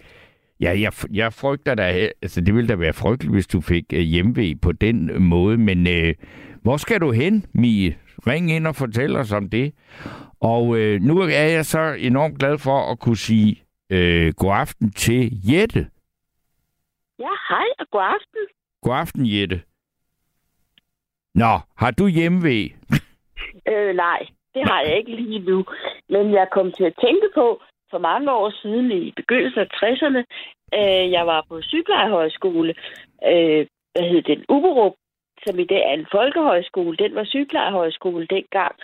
ja, 0.61 0.81
jeg, 0.81 0.93
jeg 1.13 1.33
frygter 1.33 1.75
da, 1.75 2.09
altså 2.23 2.41
det 2.41 2.55
ville 2.55 2.69
da 2.69 2.75
være 2.75 2.93
frygteligt, 2.93 3.35
hvis 3.35 3.47
du 3.47 3.61
fik 3.61 3.85
øh, 3.93 4.01
hjemmevæg 4.01 4.61
på 4.61 4.73
den 4.73 5.23
måde, 5.23 5.59
men 5.59 5.87
øh, 5.87 6.15
hvor 6.63 6.77
skal 6.77 7.01
du 7.01 7.11
hen, 7.11 7.45
Mie? 7.53 7.95
Ring 8.27 8.53
ind 8.53 8.67
og 8.67 8.77
fortæl 8.77 9.17
os 9.17 9.33
om 9.33 9.49
det. 9.49 9.73
Og 10.53 10.79
øh, 10.79 11.01
nu 11.01 11.15
er 11.21 11.49
jeg 11.57 11.65
så 11.65 11.97
enormt 11.99 12.39
glad 12.39 12.59
for 12.59 12.79
at 12.93 12.99
kunne 13.01 13.17
sige 13.17 13.63
øh, 13.91 14.33
god 14.37 14.53
aften 14.53 14.91
til 14.93 15.21
Jette. 15.51 15.83
Ja, 17.19 17.33
hej 17.49 17.69
og 17.79 17.87
god 17.91 18.03
aften. 18.17 18.43
God 18.83 18.97
aften, 18.97 19.23
Jette. 19.27 19.63
Nå, 21.35 21.53
har 21.77 21.91
du 21.91 22.07
hjemmevæg? 22.07 22.77
Øh, 23.69 23.95
nej, 23.97 24.21
det 24.55 24.63
har 24.71 24.81
jeg 24.81 24.97
ikke 24.99 25.17
lige 25.17 25.39
nu. 25.39 25.65
Men 26.09 26.33
jeg 26.33 26.47
kom 26.53 26.73
til 26.73 26.85
at 26.85 26.99
tænke 27.01 27.29
på, 27.35 27.61
for 27.91 27.99
mange 27.99 28.33
år 28.33 28.51
siden 28.63 28.93
i 28.93 29.13
begyndelsen 29.17 29.61
af 29.61 29.69
60'erne, 29.81 30.23
øh, 30.79 31.13
jeg 31.13 31.27
var 31.27 31.45
på 31.49 31.63
sygeplejehøjskole, 31.63 32.75
øh, 33.31 33.67
hvad 33.93 34.05
hed 34.11 34.23
den, 34.23 34.45
Uberup, 34.49 34.93
som 35.47 35.59
i 35.59 35.65
dag 35.65 35.83
er 35.91 35.95
en 35.95 36.07
folkehøjskole. 36.13 36.97
Den 36.97 37.15
var 37.15 37.25
sygeplejehøjskole 37.25 38.27
dengang. 38.27 38.75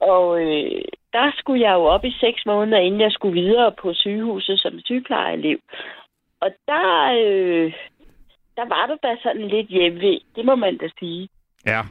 Og 0.00 0.40
øh, 0.42 0.82
der 1.12 1.32
skulle 1.38 1.60
jeg 1.62 1.74
jo 1.74 1.84
op 1.84 2.04
i 2.04 2.12
seks 2.20 2.46
måneder, 2.46 2.78
inden 2.78 3.00
jeg 3.00 3.12
skulle 3.12 3.40
videre 3.40 3.72
på 3.82 3.94
sygehuset 3.94 4.60
som 4.60 4.80
sygeplejeelev. 4.84 5.58
Og 6.40 6.50
der, 6.66 6.88
øh, 7.20 7.72
der 8.56 8.64
var 8.68 8.86
der 8.86 8.96
da 9.08 9.16
sådan 9.22 9.48
lidt 9.48 9.68
hjemve, 9.68 10.20
det 10.36 10.44
må 10.44 10.54
man 10.54 10.78
da 10.78 10.88
sige. 10.98 11.28
Ja. 11.66 11.82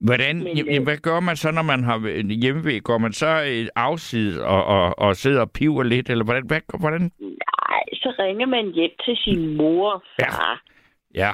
Hvordan, 0.00 0.36
Men, 0.42 0.58
øh, 0.68 0.82
hvad 0.84 0.96
gør 0.96 1.20
man 1.20 1.36
så, 1.36 1.50
når 1.50 1.62
man 1.62 1.84
har 1.84 1.98
hjemmevæg? 2.42 2.82
Går 2.82 2.98
man 2.98 3.12
så 3.12 3.26
øh, 3.26 3.66
afsid 3.76 4.40
og, 4.40 4.64
og, 4.64 4.98
og 4.98 5.16
sidder 5.16 5.40
og 5.40 5.50
piver 5.50 5.82
lidt, 5.82 6.10
eller 6.10 6.24
hvordan? 6.24 6.46
Hvad, 6.46 6.60
hvordan? 6.80 7.00
Nej, 7.20 7.84
så 7.94 8.14
ringer 8.18 8.46
man 8.46 8.72
hjem 8.72 8.90
til 9.04 9.16
sin 9.16 9.56
mor 9.56 9.90
og 9.90 10.02
far. 10.20 10.62
Ja. 11.14 11.30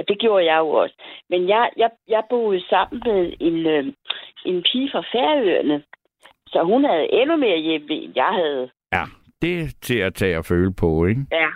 Og 0.00 0.08
det 0.08 0.18
gjorde 0.18 0.44
jeg 0.52 0.58
jo 0.58 0.68
også. 0.82 0.94
Men 1.30 1.48
jeg, 1.48 1.70
jeg, 1.76 1.90
jeg 2.08 2.22
boede 2.30 2.62
sammen 2.68 3.02
med 3.06 3.32
en, 3.40 3.66
øh, 3.66 3.84
en 4.44 4.62
pige 4.72 4.90
fra 4.92 5.02
Færøerne. 5.12 5.82
Så 6.46 6.62
hun 6.62 6.84
havde 6.84 7.12
endnu 7.12 7.36
mere 7.36 7.58
hjemme, 7.58 7.94
end 7.94 8.12
jeg 8.16 8.32
havde. 8.42 8.70
Ja, 8.92 9.04
det 9.42 9.52
er 9.60 9.66
til 9.82 9.98
at 9.98 10.14
tage 10.14 10.38
og 10.38 10.44
føle 10.44 10.72
på, 10.74 11.06
ikke? 11.06 11.22
Ja. 11.32 11.48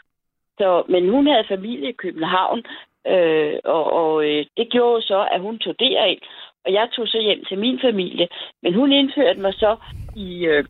Så, 0.59 0.85
men 0.89 1.09
hun 1.11 1.27
havde 1.27 1.45
familie 1.49 1.89
i 1.89 2.01
København, 2.05 2.63
øh, 3.07 3.55
og, 3.65 3.85
og 3.93 4.25
øh, 4.31 4.47
det 4.57 4.67
gjorde 4.71 5.03
så, 5.03 5.29
at 5.33 5.41
hun 5.41 5.59
tog 5.59 5.75
derind. 5.79 6.21
Og 6.65 6.73
jeg 6.73 6.89
tog 6.93 7.09
så 7.09 7.19
hjem 7.21 7.45
til 7.45 7.59
min 7.59 7.79
familie. 7.81 8.29
Men 8.63 8.75
hun 8.75 8.93
indførte 8.93 9.41
mig 9.41 9.55
så 9.55 9.77
i, 10.17 10.45
øh, 10.47 10.65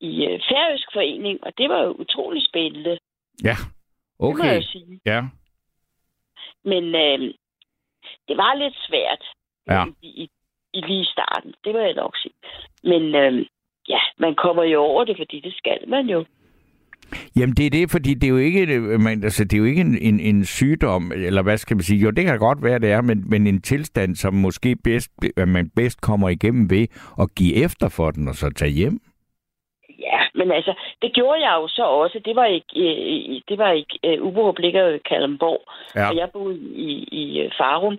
i 0.00 0.24
øh, 0.26 0.40
Færøsk 0.48 0.88
Forening, 0.92 1.38
og 1.42 1.52
det 1.58 1.68
var 1.68 1.82
jo 1.82 1.90
utrolig 1.90 2.42
spændende. 2.48 2.98
Ja. 3.44 3.56
Det 3.58 4.36
må 4.36 4.44
jeg 4.44 4.56
Okay. 4.56 4.60
sige. 4.62 5.00
Ja. 5.06 5.22
Men 6.72 6.84
øh, 7.04 7.18
det 8.28 8.36
var 8.42 8.54
lidt 8.62 8.76
svært 8.88 9.22
Ja. 9.70 9.84
i, 10.02 10.08
i, 10.22 10.28
i 10.74 10.80
lige 10.80 11.04
starten. 11.04 11.54
Det 11.64 11.74
vil 11.74 11.82
jeg 11.82 11.94
nok 11.94 12.16
sige. 12.22 12.34
Men 12.82 13.02
øh, 13.14 13.46
ja, 13.88 14.00
man 14.18 14.34
kommer 14.34 14.64
jo 14.64 14.80
over 14.80 15.04
det, 15.04 15.16
fordi 15.16 15.40
det 15.40 15.54
skal 15.56 15.78
man 15.88 16.06
jo. 16.06 16.24
Jamen 17.36 17.54
det 17.56 17.66
er 17.66 17.70
det, 17.70 17.90
fordi 17.90 18.14
det 18.14 18.24
er 18.24 18.28
jo 18.30 18.36
ikke, 18.36 18.74
øh, 18.74 19.00
man, 19.00 19.24
altså, 19.24 19.44
det 19.44 19.52
er 19.52 19.58
jo 19.58 19.64
ikke 19.64 19.80
en, 19.80 19.98
en, 19.98 20.20
en 20.20 20.44
sygdom, 20.44 21.12
eller 21.14 21.42
hvad 21.42 21.56
skal 21.56 21.76
man 21.76 21.82
sige, 21.82 22.00
jo 22.00 22.10
det 22.10 22.24
kan 22.24 22.38
godt 22.38 22.62
være, 22.62 22.78
det 22.78 22.90
er, 22.90 23.00
men, 23.00 23.30
men 23.30 23.46
en 23.46 23.62
tilstand, 23.62 24.16
som 24.16 24.34
måske 24.34 24.76
bedst, 24.84 25.10
man 25.46 25.70
bedst 25.76 26.00
kommer 26.00 26.28
igennem 26.28 26.70
ved 26.70 26.86
at 27.20 27.34
give 27.36 27.54
efter 27.64 27.88
for 27.88 28.10
den 28.10 28.28
og 28.28 28.34
så 28.34 28.50
tage 28.50 28.70
hjem. 28.70 29.00
Ja, 29.98 30.20
men 30.34 30.52
altså, 30.52 30.74
det 31.02 31.12
gjorde 31.12 31.40
jeg 31.40 31.54
jo 31.60 31.68
så 31.68 31.82
også. 31.82 32.20
Det 32.24 32.36
var 32.36 32.44
ikke, 32.44 32.72
øh, 32.76 33.40
det 33.48 33.58
var 33.58 33.70
ikke 33.72 33.98
øh, 34.04 34.22
Uberup 34.22 34.58
ligger 34.58 34.82
jo 34.82 34.94
i 34.94 34.98
Kalundborg, 35.08 35.62
Ja. 35.96 36.08
og 36.08 36.16
jeg 36.16 36.30
boede 36.32 36.58
i, 36.58 37.08
i 37.12 37.40
øh, 37.40 37.50
Farum. 37.58 37.98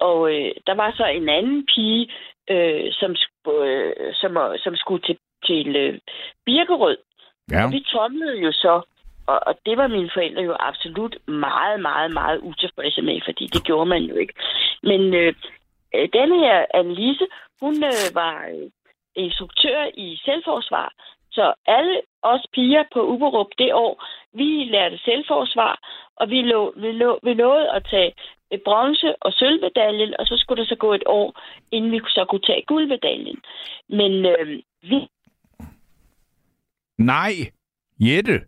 Og 0.00 0.34
øh, 0.34 0.50
der 0.66 0.74
var 0.74 0.92
så 0.96 1.04
en 1.06 1.28
anden 1.28 1.66
pige, 1.74 2.10
øh, 2.50 2.92
som, 2.92 3.10
øh, 3.54 3.92
som, 4.14 4.36
som 4.56 4.76
skulle 4.76 5.02
til, 5.02 5.18
til 5.46 5.76
øh, 5.76 5.98
Birkerød. 6.46 6.96
Ja. 7.50 7.64
Og 7.64 7.72
vi 7.72 7.80
tomlede 7.92 8.38
jo 8.40 8.52
så, 8.52 8.80
og, 9.26 9.40
og 9.46 9.54
det 9.66 9.76
var 9.76 9.86
mine 9.86 10.10
forældre 10.14 10.42
jo 10.42 10.56
absolut 10.60 11.16
meget, 11.28 11.80
meget, 11.80 12.10
meget 12.12 12.38
utilfredse 12.38 13.02
med, 13.02 13.20
fordi 13.24 13.46
det 13.46 13.64
gjorde 13.64 13.88
man 13.88 14.02
jo 14.02 14.14
ikke. 14.14 14.34
Men 14.82 15.14
øh, 15.14 15.34
øh, 15.94 16.08
denne 16.12 16.38
her 16.38 16.66
Annelise, 16.74 17.26
hun 17.60 17.74
øh, 17.84 18.14
var 18.14 18.36
øh, 18.54 18.70
instruktør 19.16 19.80
i 19.94 20.18
selvforsvar, 20.24 20.92
så 21.38 21.46
alle 21.66 21.96
os 22.22 22.44
piger 22.54 22.84
på 22.94 23.00
Uberup 23.12 23.50
det 23.58 23.70
år, 23.74 23.94
vi 24.40 24.48
lærte 24.74 24.98
selvforsvar, 24.98 25.74
og 26.16 26.30
vi, 26.30 26.42
lå, 26.42 26.72
vi, 26.82 26.90
lå, 26.92 27.18
vi 27.22 27.34
nåede 27.34 27.70
at 27.76 27.82
tage 27.90 28.12
øh, 28.52 28.58
bronze- 28.66 29.18
og 29.20 29.32
sølvmedaljen, 29.32 30.14
og 30.18 30.26
så 30.26 30.34
skulle 30.36 30.62
der 30.62 30.68
så 30.68 30.76
gå 30.84 30.94
et 30.94 31.06
år, 31.06 31.28
inden 31.70 31.90
vi 31.92 32.00
så 32.08 32.24
kunne 32.28 32.46
tage 32.48 32.64
guldmedaljen. 32.66 33.38
Men 33.88 34.12
øh, 34.26 34.62
vi 34.82 34.98
Nej, 36.98 37.32
Jette. 38.00 38.40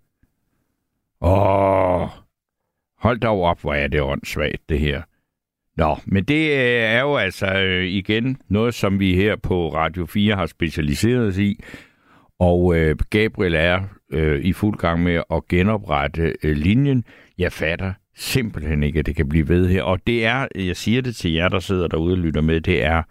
Åh, 1.20 2.08
hold 2.98 3.20
dog 3.20 3.42
op, 3.42 3.60
hvor 3.60 3.74
er 3.74 3.86
det 3.86 4.02
åndssvagt, 4.02 4.68
det 4.68 4.80
her. 4.80 5.02
Nå, 5.76 5.96
men 6.06 6.24
det 6.24 6.50
øh, 6.50 6.82
er 6.96 7.00
jo 7.00 7.16
altså 7.16 7.46
øh, 7.46 7.84
igen 7.84 8.38
noget, 8.48 8.74
som 8.74 9.00
vi 9.00 9.14
her 9.14 9.36
på 9.36 9.68
Radio 9.68 10.06
4 10.06 10.34
har 10.36 10.46
specialiseret 10.46 11.28
os 11.28 11.38
i. 11.38 11.60
Og 12.40 12.76
øh, 12.76 12.96
Gabriel 13.10 13.54
er 13.54 13.80
øh, 14.12 14.40
i 14.40 14.52
fuld 14.52 14.78
gang 14.78 15.02
med 15.02 15.22
at 15.30 15.48
genoprette 15.48 16.34
øh, 16.42 16.56
linjen. 16.56 17.04
Jeg 17.38 17.52
fatter 17.52 17.92
simpelthen 18.16 18.82
ikke, 18.82 18.98
at 18.98 19.06
det 19.06 19.16
kan 19.16 19.28
blive 19.28 19.48
ved 19.48 19.68
her. 19.68 19.82
Og 19.82 20.06
det 20.06 20.24
er, 20.24 20.46
jeg 20.54 20.76
siger 20.76 21.02
det 21.02 21.16
til 21.16 21.32
jer, 21.32 21.48
der 21.48 21.58
sidder 21.58 21.88
derude 21.88 22.12
og 22.12 22.18
lytter 22.18 22.40
med, 22.40 22.60
det 22.60 22.84
er 22.84 23.02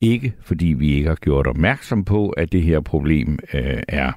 ikke, 0.00 0.34
fordi 0.40 0.66
vi 0.66 0.92
ikke 0.92 1.08
har 1.08 1.16
gjort 1.16 1.46
opmærksom 1.46 2.04
på, 2.04 2.28
at 2.28 2.52
det 2.52 2.62
her 2.62 2.80
problem 2.80 3.38
øh, 3.54 3.82
er 3.88 4.12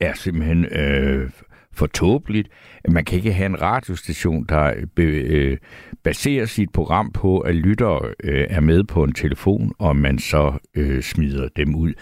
er 0.00 0.12
simpelthen 0.14 0.64
øh, 0.64 1.30
for 1.76 1.86
tåbeligt. 1.86 2.48
Man 2.88 3.04
kan 3.04 3.16
ikke 3.16 3.32
have 3.32 3.46
en 3.46 3.62
radiostation, 3.62 4.44
der 4.48 4.74
be, 4.94 5.02
øh, 5.02 5.56
baserer 6.02 6.46
sit 6.46 6.70
program 6.72 7.12
på, 7.12 7.38
at 7.38 7.54
lyttere 7.54 8.00
øh, 8.24 8.46
er 8.50 8.60
med 8.60 8.84
på 8.84 9.04
en 9.04 9.12
telefon, 9.12 9.72
og 9.78 9.96
man 9.96 10.18
så 10.18 10.52
øh, 10.74 11.02
smider 11.02 11.48
dem 11.56 11.74
ud. 11.74 11.92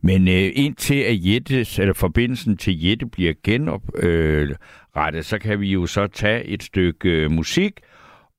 Men 0.00 0.28
øh, 0.28 0.50
indtil 0.54 1.00
at 1.00 1.16
Jettes, 1.26 1.78
eller 1.78 1.94
forbindelsen 1.94 2.56
til 2.56 2.84
Jette 2.84 3.06
bliver 3.06 3.32
genoprettet, 3.44 5.18
øh, 5.18 5.24
så 5.24 5.38
kan 5.38 5.60
vi 5.60 5.72
jo 5.72 5.86
så 5.86 6.06
tage 6.06 6.44
et 6.44 6.62
stykke 6.62 7.08
øh, 7.08 7.30
musik, 7.30 7.80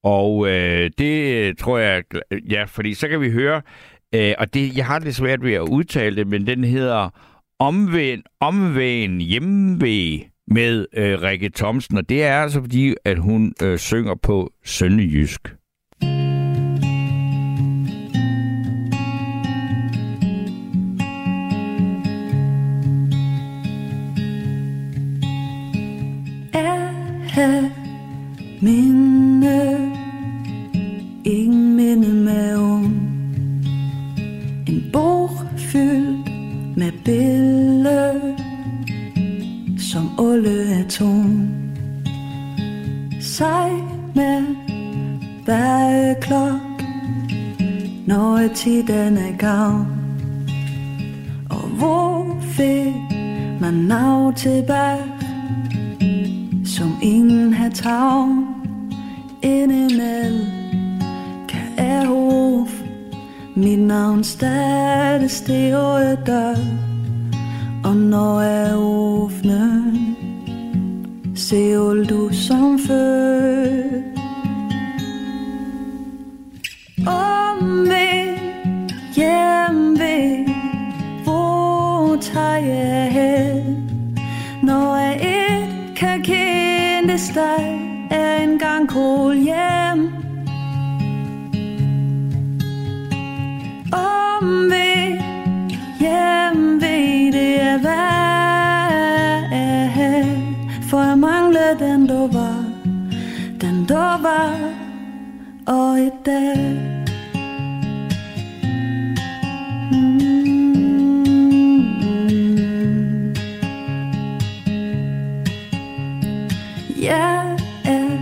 og 0.04 0.48
øh, 0.48 0.92
det 0.98 1.34
øh, 1.34 1.56
tror 1.56 1.78
jeg, 1.78 2.04
ja, 2.50 2.64
fordi 2.64 2.94
så 2.94 3.08
kan 3.08 3.22
vi 3.22 3.32
høre, 3.32 3.62
øh, 4.16 4.34
og 4.38 4.54
det, 4.54 4.78
jeg 4.78 4.86
har 4.86 5.00
lidt 5.00 5.16
svært 5.16 5.44
ved 5.44 5.54
at 5.54 5.62
udtale 5.62 6.16
det, 6.16 6.28
men 6.28 6.48
den 6.48 6.64
hedder 6.64 7.10
Omvend, 7.60 8.24
Omvend, 8.40 9.22
hjemmevæg 9.22 10.30
med 10.48 10.86
øh, 10.94 11.22
Rikke 11.22 11.50
Thomsen, 11.56 11.98
og 11.98 12.10
det 12.10 12.24
er 12.24 12.42
altså 12.42 12.62
fordi, 12.62 12.96
at 13.06 13.18
hun 13.18 13.54
øh, 13.62 13.78
synger 13.78 14.16
på 14.16 14.52
Sønderjysk. 14.66 15.56
have 27.34 27.72
minde 28.62 29.92
Ingen 31.26 31.76
minde 31.76 32.14
maven 32.14 32.94
En 34.68 34.90
bog 34.94 35.30
fyldt 35.58 36.28
med 36.78 36.92
billeder 37.06 38.43
som 39.94 40.10
alle 40.20 40.86
atom. 40.86 41.50
Sej 43.22 43.72
med 44.16 44.56
klok 46.22 46.84
Når 48.06 48.48
tiden 48.56 49.18
er 49.18 49.38
gav. 49.38 49.86
Og 51.50 51.70
hvor 51.78 52.38
fik 52.42 52.94
man 53.62 53.74
nav 53.74 54.34
tilbage 54.36 55.04
som 56.66 56.92
ingen 57.02 57.54
har 57.54 57.70
tavn 57.70 58.46
indimellem 59.42 60.48
kan 61.50 61.68
jeg 61.78 62.06
hof 62.08 62.82
mit 63.56 63.80
navn 63.80 64.24
stadig 64.24 65.32
stille 65.32 66.18
dør 66.26 66.93
og 67.84 67.96
når 67.96 68.42
jeg 68.42 68.76
åbner 68.78 69.94
ser 71.36 72.06
du 72.10 72.30
som 72.34 72.80
før. 72.80 73.74
Om 77.08 77.86
vi 77.86 78.10
hjem 79.16 80.00
ved 80.00 80.48
hvor 81.24 82.18
tager 82.22 82.58
jeg 82.58 83.12
hen? 83.12 84.20
Når 84.64 84.98
jeg 84.98 85.16
ikke 85.16 85.96
kan 85.96 86.24
kendes 86.24 87.32
dig 87.34 87.80
er 88.12 88.44
engang 88.44 88.90
kål 88.90 89.36
hjem. 89.36 90.14
Om 93.94 94.72
vi 94.72 95.20
hjem 96.00 96.43
mangler 102.28 102.66
den 103.62 103.86
du 103.86 103.96
Og 105.68 106.00
i 106.00 106.10
dag. 106.26 106.58
Mm. 109.92 110.44
Jeg 117.02 117.58
er 117.86 118.20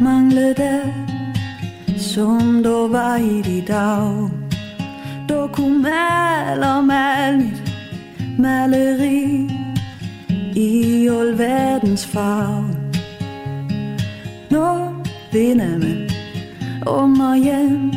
manglet 0.00 0.56
dig 0.56 0.94
Som 1.98 2.62
du 2.62 2.88
var 2.88 3.16
i 3.16 3.42
dit 3.42 3.68
dag. 3.68 4.30
Du 5.28 5.48
kunne 5.52 5.82
male 5.82 6.76
og 6.76 6.84
male 6.84 7.36
mit 7.36 7.62
maleri 8.38 9.50
I 10.56 11.08
alverdens 11.08 12.06
farve. 12.06 12.65
Nu 15.36 15.42
vinder 15.42 15.78
man 15.78 16.10
under 16.86 17.36
hjem. 17.36 17.92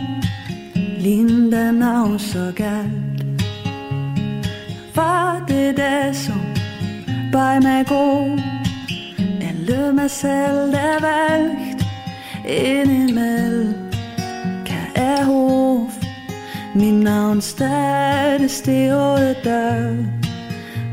Linda 0.97 1.71
navn 1.71 2.19
så 2.19 2.51
galt. 2.55 3.23
Var 4.95 5.45
det 5.47 5.77
det 5.77 6.15
som 6.15 6.41
Bare 7.31 7.61
mig 7.61 7.85
god 7.87 8.39
Eller 9.41 9.91
mig 9.91 10.11
selv 10.11 10.71
der 10.71 10.99
valgt 11.01 11.85
Indimellem. 12.47 13.73
Kan 14.65 14.87
jeg 14.95 15.25
hof 15.25 15.93
Min 16.75 16.99
navn 16.99 17.41
stadig 17.41 18.51
stille 18.51 19.35
dør 19.43 19.95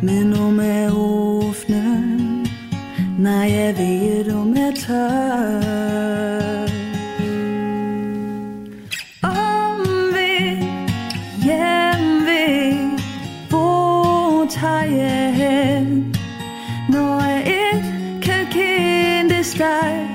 Men 0.03 0.35
om 0.35 0.61
jeg 0.61 0.93
åbner 0.93 1.86
Nej, 3.27 3.51
jeg 3.53 3.79
ved 3.79 4.33
om 4.35 4.57
jeg 4.57 4.75
tør. 4.75 5.57
Om 9.23 9.81
vi 10.15 10.65
hjem 11.45 12.27
ved 12.27 13.01
Hvor 13.49 14.47
tager 14.51 14.85
jeg 14.85 15.35
hen? 15.35 16.17
Når 16.89 17.21
jeg 17.29 17.41
ikke 17.47 18.21
kan 18.23 18.47
kende 18.51 19.45
dig. 19.59 20.06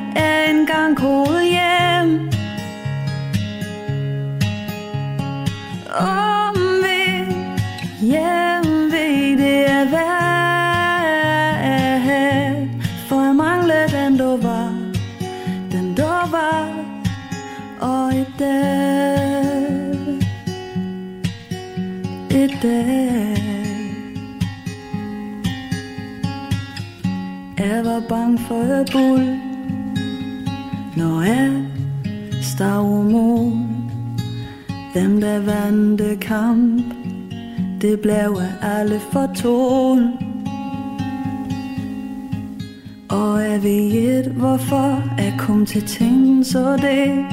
Dag. 22.61 23.51
Jeg 27.57 27.85
var 27.85 28.03
bange 28.09 28.39
for 28.39 28.55
et 28.55 28.89
bul 28.91 29.39
Når 30.97 31.21
jeg 31.21 31.65
stod 32.41 33.03
mod 33.11 33.51
Dem 34.93 35.21
der 35.21 35.39
vandte 35.39 36.17
kamp 36.21 36.83
Det 37.81 37.99
blev 37.99 38.37
alle 38.61 38.99
for 38.99 39.29
tål. 39.35 40.07
Og 43.09 43.43
jeg 43.43 43.63
ved 43.63 44.23
hvorfor 44.23 45.03
jeg 45.17 45.35
kom 45.39 45.65
til 45.65 45.81
ting 45.81 46.45
Så 46.45 46.77
det, 46.77 47.25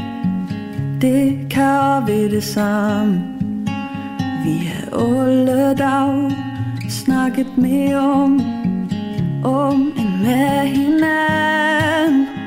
det 1.01 1.51
kan 1.51 2.07
vi 2.07 2.29
det 2.29 2.45
samme. 2.45 3.38
Vi 4.49 4.71
har 4.73 4.99
alle 4.99 5.75
dag 5.75 6.33
snakket 6.91 7.57
mere 7.57 7.99
om 7.99 8.41
Om 9.45 9.93
end 9.97 10.23
med 10.23 10.67
hinanden. 10.67 12.38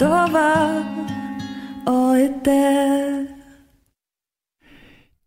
Dova 0.00 0.82
du 1.86 1.92
Og 1.92 2.16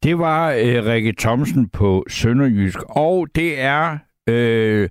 Det 0.03 0.17
var 0.17 0.51
øh, 0.51 0.85
Rikke 0.85 1.13
Thomsen 1.19 1.69
på 1.69 2.05
Sønderjysk, 2.09 2.79
og 2.89 3.27
det 3.35 3.61
er 3.61 3.97
øh, 4.29 4.89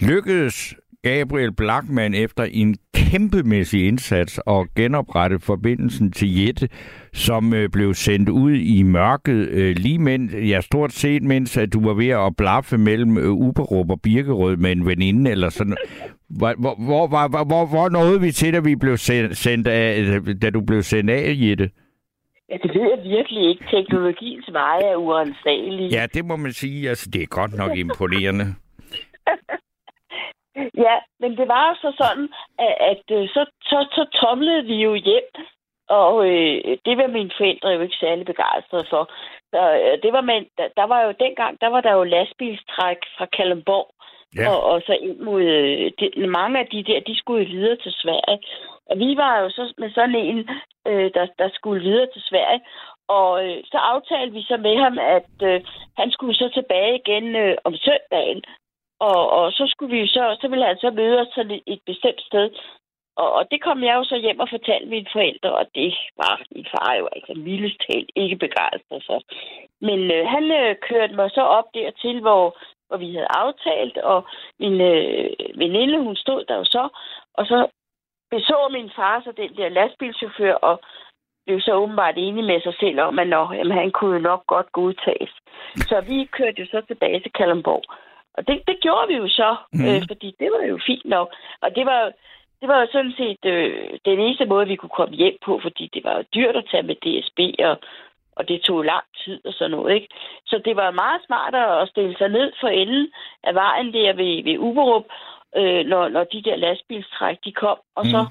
lykkedes 0.00 0.74
Gabriel 1.02 1.52
Blackman 1.52 2.14
efter 2.14 2.44
en 2.44 2.76
kæmpemæssig 2.94 3.86
indsats 3.88 4.40
at 4.46 4.74
genoprette 4.76 5.38
forbindelsen 5.38 6.12
til 6.12 6.44
Jette, 6.44 6.68
som 7.14 7.54
øh, 7.54 7.68
blev 7.70 7.94
sendt 7.94 8.28
ud 8.28 8.52
i 8.52 8.82
mørket 8.82 9.48
øh, 9.48 9.76
lige 9.76 9.98
mens, 9.98 10.34
ja, 10.34 10.60
stort 10.60 10.92
set 10.92 11.22
mens 11.22 11.56
at 11.56 11.72
du 11.72 11.80
var 11.86 11.94
ved 11.94 12.08
at 12.08 12.36
blaffe 12.36 12.78
mellem 12.78 13.18
øh, 13.18 13.30
Uberup 13.30 13.90
og 13.90 14.00
Birkerød 14.02 14.56
med 14.56 14.72
en 14.72 14.86
veninde 14.86 15.30
eller 15.30 15.48
sådan. 15.48 15.76
Hvor, 16.38 16.54
hvor, 16.60 16.74
hvor, 16.86 17.06
hvor, 17.28 17.44
hvor, 17.44 17.66
hvor 17.66 17.88
nåede 17.88 18.20
vi 18.20 18.30
til, 18.30 18.54
da 18.54 18.60
vi 18.60 18.76
blev 18.76 18.96
sendt, 18.96 19.36
sendt 19.36 19.66
af, 19.68 20.20
da 20.42 20.50
du 20.50 20.60
blev 20.60 20.82
sendt 20.82 21.10
af, 21.10 21.34
Jette? 21.36 21.70
Ja, 22.50 22.56
det 22.62 22.70
ved 22.74 22.90
jeg 22.90 23.00
virkelig 23.16 23.48
ikke. 23.48 23.64
Teknologiens 23.70 24.52
veje 24.52 24.82
er 24.82 24.96
uansagelige. 24.96 25.88
Ja, 25.88 26.06
det 26.14 26.24
må 26.24 26.36
man 26.36 26.52
sige. 26.52 26.88
Altså, 26.88 27.10
det 27.12 27.22
er 27.22 27.26
godt 27.26 27.54
nok 27.54 27.76
imponerende. 27.76 28.44
Ja, 30.86 30.96
men 31.20 31.30
det 31.38 31.46
var 31.48 31.62
jo 31.68 31.74
så 31.84 31.90
sådan, 32.02 32.28
at, 32.58 32.74
at 32.90 33.04
øh, 33.16 33.28
så, 33.28 33.42
så, 33.62 33.78
så 33.96 34.02
tomlede 34.20 34.64
vi 34.64 34.76
jo 34.86 34.94
hjem, 34.94 35.26
og 35.88 36.14
øh, 36.30 36.76
det 36.86 36.94
var 36.98 37.06
mine 37.06 37.30
forældre 37.38 37.68
jo 37.68 37.80
ikke 37.80 37.96
særlig 38.00 38.26
begejstrede 38.26 38.86
for. 38.90 39.10
Så 39.52 39.62
øh, 39.84 40.02
det 40.02 40.12
var 40.12 40.20
med, 40.20 40.40
der, 40.58 40.68
der 40.76 40.84
var 40.84 41.00
jo 41.02 41.12
dengang, 41.20 41.60
der 41.60 41.68
var 41.68 41.80
der 41.80 41.92
jo 41.92 42.04
lastbilstræk 42.04 43.00
fra 43.18 43.26
Kalundborg, 43.26 43.90
Ja. 44.36 44.50
og, 44.50 44.62
og 44.70 44.82
så 44.86 44.92
ind 45.00 45.18
mod, 45.18 45.42
øh, 45.42 45.92
de, 45.98 46.26
mange 46.26 46.58
af 46.58 46.66
de 46.66 46.82
der, 46.82 47.00
de 47.00 47.18
skulle 47.18 47.46
videre 47.46 47.76
til 47.76 47.92
Sverige. 47.92 48.38
Og 48.90 48.98
vi 48.98 49.16
var 49.16 49.40
jo 49.40 49.50
så 49.50 49.74
med 49.78 49.90
sådan 49.90 50.14
en, 50.14 50.48
øh, 50.88 51.10
der, 51.14 51.26
der 51.38 51.48
skulle 51.52 51.82
videre 51.82 52.08
til 52.12 52.22
Sverige, 52.22 52.60
og 53.08 53.46
øh, 53.46 53.58
så 53.64 53.78
aftalte 53.78 54.32
vi 54.34 54.42
så 54.42 54.56
med 54.56 54.76
ham, 54.84 54.98
at 54.98 55.34
øh, 55.42 55.60
han 55.96 56.10
skulle 56.10 56.34
så 56.34 56.48
tilbage 56.54 57.00
igen 57.04 57.36
øh, 57.36 57.56
om 57.64 57.74
søndagen. 57.76 58.42
Og, 59.00 59.30
og 59.30 59.52
så 59.52 59.64
skulle 59.66 59.96
vi 59.96 60.06
så, 60.06 60.36
så 60.40 60.48
ville 60.48 60.66
han 60.66 60.78
så 60.78 60.90
møde 60.90 61.20
os 61.20 61.28
sådan 61.34 61.50
et, 61.50 61.62
et 61.66 61.80
bestemt 61.86 62.20
sted. 62.20 62.50
Og, 63.16 63.32
og 63.32 63.50
det 63.50 63.62
kom 63.62 63.84
jeg 63.84 63.94
jo 63.94 64.04
så 64.04 64.16
hjem 64.16 64.40
og 64.40 64.48
fortalte 64.50 64.88
mine 64.88 65.06
forældre, 65.12 65.50
og 65.60 65.66
det 65.74 65.94
var 66.16 66.42
min 66.54 66.66
far 66.74 66.94
jo 66.94 67.08
altså 67.16 67.32
mildest 67.36 67.78
talt 67.90 68.10
ikke 68.16 68.36
begejstret 68.36 69.02
for. 69.06 69.20
Men 69.80 70.00
øh, 70.16 70.26
han 70.34 70.44
øh, 70.60 70.76
kørte 70.88 71.14
mig 71.14 71.30
så 71.30 71.40
op 71.40 71.68
dertil, 71.74 72.20
hvor, 72.20 72.58
hvor 72.88 72.96
vi 72.96 73.14
havde 73.14 73.36
aftalt, 73.44 73.96
og 73.98 74.26
min 74.60 74.80
øh, 74.80 75.30
veninde, 75.62 75.98
hun 75.98 76.16
stod 76.16 76.44
der 76.44 76.56
jo 76.56 76.64
så, 76.64 76.88
og 77.34 77.46
så 77.46 77.66
beså 78.30 78.68
min 78.68 78.90
far 78.96 79.22
så 79.24 79.32
den 79.36 79.56
der 79.56 79.68
lastbilchauffør, 79.68 80.54
og 80.54 80.80
blev 81.46 81.60
så 81.60 81.72
åbenbart 81.74 82.14
enig 82.18 82.44
med 82.44 82.60
sig 82.60 82.74
selv 82.80 83.00
om, 83.00 83.18
at 83.18 83.28
nå, 83.28 83.52
jamen, 83.52 83.76
han 83.78 83.90
kunne 83.90 84.14
jo 84.16 84.22
nok 84.30 84.46
godt 84.46 84.72
godtages. 84.72 85.32
Så 85.76 86.00
vi 86.00 86.24
kørte 86.24 86.60
jo 86.62 86.66
så 86.66 86.80
tilbage 86.80 87.20
til 87.20 87.32
Kalundborg. 87.32 87.84
Og 88.34 88.46
det, 88.48 88.62
det 88.68 88.76
gjorde 88.80 89.08
vi 89.08 89.14
jo 89.14 89.28
så, 89.28 89.56
mm. 89.72 89.84
øh, 89.84 90.02
fordi 90.10 90.34
det 90.40 90.48
var 90.54 90.64
jo 90.66 90.78
fint 90.86 91.04
nok. 91.04 91.28
Og 91.62 91.74
det 91.76 91.86
var, 91.86 92.12
det 92.64 92.72
var 92.72 92.80
jo 92.80 92.88
sådan 92.92 93.14
set 93.20 93.44
øh, 93.44 93.90
den 94.04 94.18
eneste 94.20 94.46
måde, 94.46 94.66
vi 94.66 94.76
kunne 94.76 94.96
komme 95.00 95.14
hjem 95.14 95.36
på, 95.46 95.60
fordi 95.62 95.90
det 95.94 96.04
var 96.04 96.14
jo 96.16 96.24
dyrt 96.34 96.56
at 96.56 96.68
tage 96.70 96.82
med 96.82 96.96
DSB, 97.04 97.38
og, 97.68 97.76
og 98.36 98.48
det 98.48 98.62
tog 98.62 98.82
lang 98.82 99.04
tid 99.24 99.40
og 99.46 99.52
sådan 99.52 99.70
noget. 99.70 99.94
Ikke? 99.94 100.08
Så 100.46 100.62
det 100.64 100.76
var 100.76 100.90
meget 100.90 101.20
smart 101.26 101.54
at 101.54 101.88
stille 101.88 102.16
sig 102.18 102.28
ned 102.28 102.52
for 102.60 102.68
enden 102.68 103.12
af 103.42 103.54
vejen 103.54 103.92
der 103.94 104.12
ved, 104.12 104.44
ved 104.44 104.58
Uberup, 104.58 105.04
øh, 105.56 105.86
når, 105.86 106.08
når 106.08 106.24
de 106.24 106.42
der 106.42 106.56
lastbilstræk 106.56 107.36
de 107.44 107.52
kom, 107.52 107.78
og 107.94 108.04
så 108.06 108.20
Mm. 108.22 108.28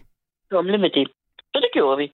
tumle 0.52 0.78
med 0.78 0.90
det. 0.90 1.08
Så 1.54 1.58
det 1.64 1.70
gjorde 1.74 1.98
vi. 1.98 2.12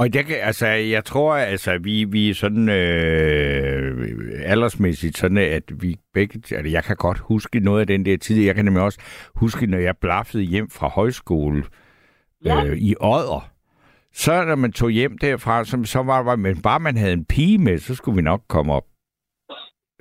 Og 0.00 0.08
jeg, 0.14 0.26
kan, 0.26 0.36
altså, 0.40 0.66
jeg 0.66 1.04
tror, 1.04 1.34
altså, 1.34 1.78
vi, 1.78 2.04
vi 2.04 2.30
er 2.30 2.34
sådan 2.34 2.68
øh, 2.68 4.08
aldersmæssigt 4.44 5.18
sådan, 5.18 5.38
at 5.38 5.62
vi 5.82 5.96
begge, 6.14 6.56
altså, 6.56 6.70
jeg 6.70 6.84
kan 6.84 6.96
godt 6.96 7.18
huske 7.18 7.60
noget 7.60 7.80
af 7.80 7.86
den 7.86 8.04
der 8.04 8.16
tid. 8.16 8.44
Jeg 8.44 8.54
kan 8.54 8.64
nemlig 8.64 8.82
også 8.82 8.98
huske, 9.34 9.66
når 9.66 9.78
jeg 9.78 9.96
blaffede 10.00 10.42
hjem 10.42 10.70
fra 10.70 10.88
højskole 10.88 11.64
Ja. 12.44 12.64
øh, 12.66 12.76
i 12.76 12.94
Odder. 13.00 13.50
Så 14.14 14.44
når 14.44 14.54
man 14.54 14.72
tog 14.72 14.90
hjem 14.90 15.18
derfra, 15.18 15.64
så, 15.64 15.84
så 15.84 16.02
var 16.02 16.22
var 16.22 16.36
men 16.36 16.62
bare 16.62 16.80
man 16.80 16.96
havde 16.96 17.12
en 17.12 17.24
pige 17.24 17.58
med, 17.58 17.78
så 17.78 17.94
skulle 17.94 18.16
vi 18.16 18.22
nok 18.22 18.42
komme 18.48 18.72
op. 18.72 18.84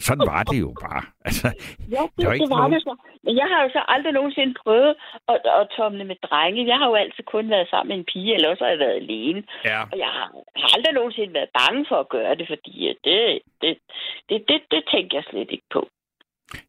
Sådan 0.07 0.25
var 0.33 0.43
det 0.51 0.59
jo 0.65 0.71
bare. 0.85 1.03
Altså, 1.27 1.47
Ja, 1.95 2.01
det, 2.03 2.17
Der 2.17 2.25
var 2.27 2.33
det, 2.33 2.41
det 2.41 2.49
var 2.55 2.57
nogen- 2.57 2.73
det 2.73 2.81
så. 2.87 2.93
Men 3.25 3.33
jeg 3.41 3.47
har 3.51 3.59
jo 3.63 3.69
så 3.77 3.81
aldrig 3.93 4.13
nogensinde 4.19 4.53
prøvet 4.63 4.91
at, 5.31 5.37
at 5.59 5.67
tomle 5.77 6.03
med 6.11 6.17
drenge. 6.27 6.67
Jeg 6.71 6.77
har 6.81 6.87
jo 6.91 6.95
altid 7.03 7.23
kun 7.33 7.45
været 7.55 7.67
sammen 7.73 7.89
med 7.91 7.97
en 8.01 8.05
pige, 8.11 8.33
eller 8.35 8.49
også 8.51 8.63
har 8.63 8.71
jeg 8.75 8.79
været 8.85 8.97
alene. 9.03 9.41
ja. 9.71 9.79
Og 9.91 9.97
jeg 10.03 10.11
har, 10.17 10.27
har 10.61 10.69
aldrig 10.75 10.93
nogensinde 10.99 11.33
været 11.39 11.51
bange 11.61 11.81
for 11.89 11.97
at 12.03 12.09
gøre 12.15 12.33
det, 12.39 12.45
fordi 12.53 12.73
det, 13.07 13.19
det, 13.61 13.71
det, 14.29 14.37
det, 14.49 14.59
det 14.73 14.81
tænker 14.93 15.13
jeg 15.19 15.25
slet 15.31 15.51
ikke 15.57 15.69
på. 15.77 15.81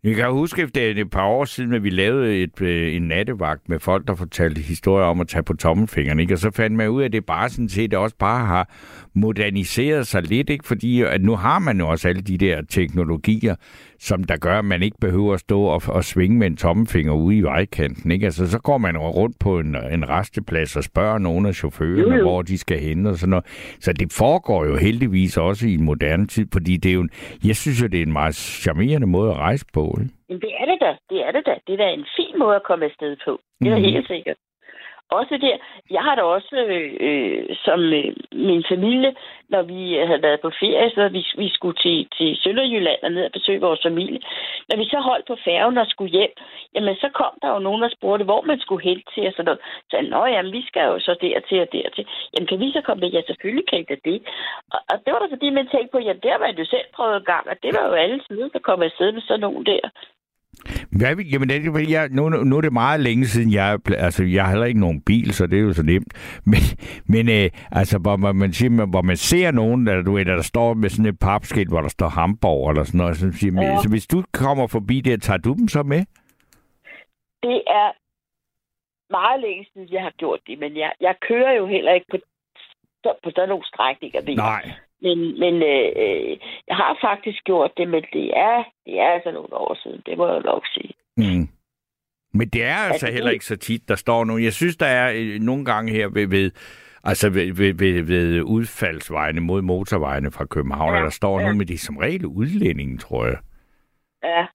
Jeg 0.04 0.14
kan 0.16 0.30
huske, 0.30 0.62
at 0.62 0.74
det 0.74 0.86
er 0.90 1.04
et 1.04 1.10
par 1.10 1.26
år 1.26 1.44
siden, 1.44 1.74
at 1.74 1.82
vi 1.84 1.90
lavede 1.90 2.42
et, 2.42 2.60
øh, 2.62 2.96
en 2.96 3.02
nattevagt 3.02 3.68
med 3.68 3.80
folk, 3.80 4.06
der 4.08 4.14
fortalte 4.16 4.60
historier 4.60 5.06
om 5.06 5.20
at 5.20 5.28
tage 5.28 5.42
på 5.42 5.54
tommelfingeren. 5.56 6.20
Ikke? 6.20 6.34
Og 6.34 6.38
så 6.38 6.50
fandt 6.56 6.76
man 6.76 6.88
ud 6.88 7.00
af, 7.02 7.04
at 7.06 7.12
det 7.12 7.26
bare 7.26 7.48
sådan 7.48 7.68
set 7.68 7.94
også 7.94 8.16
bare 8.16 8.46
har 8.46 8.64
moderniseret 9.14 10.06
sig 10.06 10.22
lidt, 10.22 10.50
ikke? 10.50 10.66
fordi 10.66 11.02
at 11.02 11.22
nu 11.22 11.36
har 11.36 11.58
man 11.58 11.78
jo 11.78 11.88
også 11.88 12.08
alle 12.08 12.22
de 12.22 12.38
der 12.38 12.62
teknologier, 12.68 13.54
som 13.98 14.24
der 14.24 14.36
gør, 14.36 14.58
at 14.58 14.64
man 14.64 14.82
ikke 14.82 14.96
behøver 15.00 15.34
at 15.34 15.40
stå 15.40 15.62
og, 15.62 15.82
og 15.88 16.04
svinge 16.04 16.38
med 16.38 16.46
en 16.46 16.56
tommelfinger 16.56 17.12
ude 17.12 17.36
i 17.36 17.40
vejkanten. 17.42 18.10
Ikke? 18.10 18.26
Altså, 18.26 18.50
så 18.50 18.58
går 18.58 18.78
man 18.78 18.94
jo 18.94 19.08
rundt 19.08 19.36
på 19.40 19.58
en, 19.58 19.76
en 19.92 20.08
resteplads 20.08 20.76
og 20.76 20.84
spørger 20.84 21.18
nogle 21.18 21.48
af 21.48 21.54
chaufførerne, 21.54 22.14
Jo, 22.14 22.18
jo. 22.18 22.22
hvor 22.22 22.42
de 22.42 22.58
skal 22.58 22.78
hen 22.78 23.06
og 23.06 23.16
sådan 23.16 23.30
noget. 23.30 23.46
Så 23.80 23.92
det 23.92 24.12
foregår 24.18 24.64
jo 24.64 24.76
heldigvis 24.76 25.36
også 25.36 25.68
i 25.68 25.74
en 25.74 25.84
moderne 25.84 26.26
tid, 26.26 26.46
fordi 26.52 26.76
det 26.76 26.90
er 26.90 26.94
jo 26.94 27.00
en, 27.00 27.10
jeg 27.44 27.56
synes 27.56 27.82
jo, 27.82 27.86
det 27.86 27.98
er 27.98 28.02
en 28.02 28.12
meget 28.12 28.34
charmerende 28.34 29.06
måde 29.06 29.30
at 29.30 29.36
rejse 29.36 29.66
på. 29.72 29.98
Ikke? 30.00 30.14
Men 30.28 30.40
det 30.40 30.52
er 30.60 30.64
det 30.64 30.78
da. 30.80 30.92
Det 31.10 31.20
er 31.26 31.32
det 31.32 31.42
da. 31.46 31.54
Det 31.66 31.72
er 31.72 31.76
da 31.76 31.88
en 31.92 32.06
fin 32.16 32.38
måde 32.38 32.56
at 32.56 32.62
komme 32.62 32.84
afsted 32.84 33.16
på. 33.26 33.40
Det 33.60 33.68
er 33.72 33.78
mm. 33.78 33.84
helt 33.84 34.06
sikkert. 34.06 34.36
Også 35.18 35.38
der, 35.40 35.56
jeg 35.90 36.02
har 36.02 36.14
da 36.14 36.22
også, 36.22 36.56
øh, 36.56 36.92
øh, 37.00 37.56
som 37.64 37.80
øh, 37.80 38.12
min 38.32 38.64
familie, 38.68 39.14
når 39.48 39.62
vi 39.62 39.80
havde 40.08 40.22
været 40.22 40.40
på 40.40 40.50
ferie, 40.60 40.90
så 40.90 41.08
vi, 41.08 41.22
vi 41.42 41.48
skulle 41.48 41.78
til, 41.84 42.08
til 42.16 42.36
Sønderjylland 42.42 43.00
og 43.02 43.10
ned 43.12 43.24
og 43.24 43.32
besøge 43.32 43.60
vores 43.60 43.82
familie. 43.82 44.20
Når 44.68 44.76
vi 44.76 44.84
så 44.84 44.98
holdt 45.08 45.26
på 45.26 45.36
færgen 45.44 45.78
og 45.78 45.86
skulle 45.86 46.12
hjem, 46.18 46.32
jamen 46.74 46.96
så 46.96 47.08
kom 47.20 47.32
der 47.42 47.48
jo 47.54 47.58
nogen, 47.58 47.82
der 47.82 47.88
spurgte, 47.88 48.24
hvor 48.24 48.42
man 48.42 48.60
skulle 48.60 48.84
hen 48.88 49.02
til 49.14 49.26
og 49.26 49.32
sådan 49.32 49.44
noget. 49.44 49.60
Så 49.90 49.96
jeg, 49.96 50.06
nå 50.14 50.26
jamen, 50.26 50.52
vi 50.52 50.62
skal 50.66 50.84
jo 50.92 50.98
så 50.98 51.12
dertil 51.20 51.60
og 51.60 51.68
dertil. 51.72 52.04
Jamen 52.32 52.46
kan 52.46 52.60
vi 52.60 52.72
så 52.72 52.80
komme 52.80 53.00
med? 53.00 53.10
Ja, 53.10 53.20
selvfølgelig 53.26 53.66
kan 53.68 53.78
I 53.80 53.82
da 53.82 53.96
det. 54.04 54.18
Og, 54.74 54.80
og 54.90 54.96
det 55.04 55.10
var 55.12 55.18
da 55.18 55.26
fordi, 55.34 55.50
man 55.50 55.68
tænkte 55.68 55.92
på, 55.92 55.98
ja, 55.98 56.12
der 56.26 56.38
var 56.38 56.50
man 56.50 56.58
jo 56.58 56.64
selv 56.64 56.86
prøvet 56.96 57.16
en 57.16 57.30
gang, 57.32 57.44
og 57.50 57.56
det 57.62 57.70
var 57.76 57.84
jo 57.88 57.94
alle 58.02 58.20
sider, 58.26 58.48
der 58.48 58.58
kom 58.58 58.82
afsted 58.82 59.12
med 59.12 59.22
sådan 59.22 59.40
nogen 59.40 59.66
der. 59.66 59.84
Hvad, 60.90 61.16
vil- 61.16 61.30
jamen, 61.32 61.48
det, 61.48 61.90
jeg, 61.90 62.08
nu, 62.08 62.28
nu 62.28 62.56
er 62.56 62.60
det 62.60 62.72
meget 62.72 63.00
længe 63.00 63.26
siden, 63.26 63.52
jeg, 63.52 63.78
altså, 63.98 64.24
jeg 64.24 64.44
har 64.44 64.50
heller 64.50 64.66
ikke 64.66 64.80
nogen 64.80 65.02
bil, 65.02 65.34
så 65.34 65.46
det 65.46 65.58
er 65.58 65.62
jo 65.62 65.72
så 65.72 65.82
nemt. 65.82 66.12
Men, 66.50 66.60
men 67.06 67.28
øh, 67.28 67.50
altså, 67.72 67.98
hvor 67.98 68.16
man, 68.16 68.36
man, 68.36 68.52
siger, 68.52 68.86
hvor 68.86 69.02
man 69.02 69.16
ser 69.16 69.50
nogen, 69.50 69.86
der, 69.86 70.02
du 70.02 70.12
ved, 70.12 70.24
der 70.24 70.42
står 70.42 70.74
med 70.74 70.88
sådan 70.88 71.06
et 71.06 71.18
papskilt, 71.18 71.68
hvor 71.68 71.80
der 71.80 71.88
står 71.88 72.08
Hamburg 72.08 72.70
eller 72.70 72.84
sådan 72.84 72.98
noget, 72.98 73.16
så, 73.16 73.32
siger, 73.32 73.62
ja. 73.62 73.78
Så 73.82 73.88
hvis 73.88 74.06
du 74.06 74.22
kommer 74.32 74.66
forbi 74.66 75.00
der, 75.00 75.16
tager 75.16 75.38
du 75.38 75.52
dem 75.54 75.68
så 75.68 75.82
med? 75.82 76.04
det 77.42 77.62
er 77.66 77.92
meget 79.10 79.40
længe 79.40 79.66
siden, 79.72 79.88
jeg 79.92 80.02
har 80.02 80.10
gjort 80.10 80.40
det, 80.46 80.58
men 80.58 80.76
jeg, 80.76 80.92
jeg 81.00 81.14
kører 81.28 81.52
jo 81.52 81.66
heller 81.66 81.92
ikke 81.92 82.06
på, 82.10 82.16
på 83.24 83.30
sådan 83.34 83.48
nogle 83.48 83.64
strækninger. 83.66 84.20
Nej. 84.36 84.62
Men, 85.02 85.18
men 85.40 85.54
øh, 85.62 85.88
øh, 85.96 86.36
jeg 86.68 86.76
har 86.76 86.98
faktisk 87.00 87.44
gjort 87.44 87.70
det, 87.76 87.88
men 87.88 88.02
det 88.12 88.26
er, 88.36 88.64
det 88.86 88.94
er 89.00 89.08
altså 89.08 89.30
nogle 89.30 89.54
år 89.54 89.78
siden, 89.82 90.02
det 90.06 90.18
må 90.18 90.26
jeg 90.32 90.42
nok 90.42 90.64
sige. 90.74 90.92
Mm. 91.16 91.48
Men 92.34 92.48
det 92.48 92.62
er 92.64 92.76
altså 92.76 93.06
det- 93.06 93.14
heller 93.14 93.30
ikke 93.30 93.44
så 93.44 93.56
tit, 93.56 93.88
der 93.88 93.94
står 93.94 94.24
nogen. 94.24 94.44
Jeg 94.44 94.52
synes, 94.52 94.76
der 94.76 94.86
er 94.86 95.12
øh, 95.16 95.40
nogle 95.40 95.64
gange 95.64 95.92
her 95.92 96.08
ved, 96.08 96.26
ved 96.28 96.50
Altså 97.04 97.30
ved, 97.30 97.52
ved, 97.56 97.74
ved, 97.74 98.02
ved 98.02 98.42
udfaldsvejene 98.42 99.40
mod 99.40 99.62
motorvejene 99.62 100.30
fra 100.30 100.44
København, 100.46 100.94
ja, 100.94 101.00
der 101.02 101.10
står 101.10 101.38
ja. 101.38 101.44
nogle 101.44 101.58
med 101.58 101.66
de 101.66 101.78
som 101.78 101.96
regel 101.96 102.26
udlændinge, 102.26 102.98
tror 102.98 103.24
jeg. 103.26 103.38
Ja. 104.24 104.46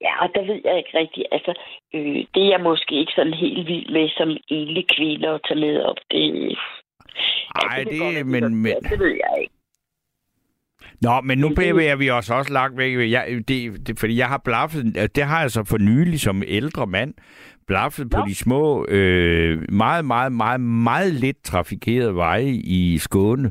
Ja, 0.00 0.22
og 0.22 0.28
der 0.34 0.40
ved 0.46 0.60
jeg 0.64 0.76
ikke 0.78 0.98
rigtigt. 0.98 1.26
Altså, 1.32 1.54
øh, 1.94 2.16
det 2.34 2.42
er 2.44 2.48
jeg 2.50 2.60
måske 2.60 2.94
ikke 2.94 3.12
sådan 3.16 3.34
helt 3.34 3.66
vild 3.66 3.92
med 3.92 4.08
som 4.08 4.30
enlig 4.48 4.86
kvinde 4.96 5.28
at 5.28 5.40
tage 5.48 5.60
med 5.60 5.82
op. 5.82 5.96
Det, 6.10 6.58
Ej, 7.54 7.84
kan 7.84 7.92
det, 7.92 8.00
være, 8.00 8.24
men, 8.24 8.44
er 8.44 8.48
men. 8.48 8.66
Det 8.90 8.98
ved 8.98 9.06
jeg 9.06 9.40
ikke. 9.40 9.54
Nå, 11.00 11.20
men 11.20 11.38
nu 11.38 11.48
Det- 11.48 11.56
bevæger 11.56 11.96
vi 11.96 12.10
os 12.10 12.30
også 12.30 12.52
langt 12.52 12.78
væk. 12.78 13.10
Jeg, 13.12 13.42
det, 13.48 13.86
det, 13.86 13.98
fordi 13.98 14.16
jeg 14.16 14.28
har 14.28 14.38
blaffet, 14.44 15.10
det 15.14 15.24
har 15.24 15.40
jeg 15.40 15.50
så 15.50 15.64
for 15.64 15.78
nylig 15.78 16.20
som 16.20 16.42
ældre 16.46 16.86
mand, 16.86 17.14
blaffet 17.66 18.10
på 18.10 18.18
Nå. 18.18 18.26
de 18.26 18.34
små, 18.34 18.86
øh, 18.88 19.62
meget, 19.72 20.04
meget, 20.04 20.32
meget, 20.32 20.60
meget 20.60 21.12
lidt 21.14 21.42
trafikerede 21.44 22.14
veje 22.14 22.48
i 22.50 22.98
Skåne. 22.98 23.50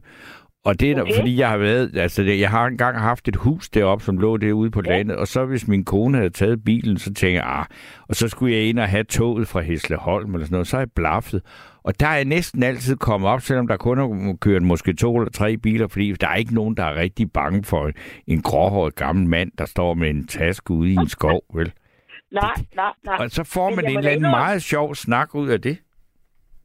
Og 0.68 0.80
det 0.80 0.92
er, 0.92 1.02
okay. 1.02 1.16
Fordi 1.16 1.40
jeg 1.40 1.50
har 1.50 1.58
været, 1.58 1.98
altså 1.98 2.24
jeg 2.24 2.50
har 2.50 2.66
engang 2.66 3.00
haft 3.00 3.28
et 3.28 3.36
hus 3.36 3.70
deroppe, 3.70 4.06
som 4.06 4.18
lå 4.18 4.38
derude 4.38 4.72
på 4.72 4.82
Ja. 4.86 4.92
landet, 4.98 5.16
og 5.16 5.28
så 5.28 5.46
hvis 5.46 5.68
min 5.68 5.86
kone 5.86 6.18
havde 6.18 6.30
taget 6.30 6.64
bilen, 6.64 6.98
så 6.98 7.06
tænkte 7.06 7.28
jeg, 7.32 7.44
ah, 7.46 7.66
og 8.10 8.16
så 8.16 8.28
skulle 8.28 8.56
jeg 8.56 8.64
ind 8.64 8.80
og 8.80 8.88
have 8.90 9.04
toget 9.04 9.48
fra 9.48 9.62
Hesleholm 9.62 10.34
eller 10.34 10.46
sådan 10.46 10.56
noget, 10.56 10.68
så 10.68 10.76
har 10.76 10.82
jeg 10.82 10.92
blaffet. 10.96 11.42
Og 11.84 12.00
der 12.00 12.08
er 12.08 12.16
jeg 12.16 12.26
næsten 12.26 12.64
altid 12.64 12.96
kommet 12.96 13.30
op, 13.30 13.42
selvom 13.42 13.68
der 13.68 13.78
kun 13.78 14.00
er 14.00 14.36
kørt 14.42 14.62
måske 14.62 14.94
to 14.94 15.16
eller 15.18 15.32
tre 15.32 15.58
biler, 15.58 15.88
fordi 15.88 16.12
der 16.14 16.28
er 16.28 16.36
ikke 16.36 16.56
nogen, 16.56 16.78
der 16.78 16.84
er 16.84 16.96
rigtig 16.96 17.32
bange 17.32 17.64
for 17.64 17.92
en 18.28 18.42
gråhåret 18.42 18.96
gammel 18.96 19.28
mand, 19.28 19.52
der 19.58 19.66
står 19.66 19.94
med 19.94 20.10
en 20.10 20.28
taske 20.28 20.72
ude 20.72 20.90
i 20.90 20.96
en 20.96 21.10
skov, 21.10 21.42
vel? 21.54 21.72
Nej, 22.32 22.54
nej, 22.76 22.92
nej. 23.06 23.16
Og 23.20 23.30
så 23.32 23.44
får 23.44 23.70
man 23.76 23.86
en 23.86 23.98
eller 23.98 24.12
anden 24.12 24.22
meget 24.22 24.64
sjov 24.64 24.96
snak 24.96 25.36
ud 25.36 25.50
af 25.50 25.62
det. 25.62 25.78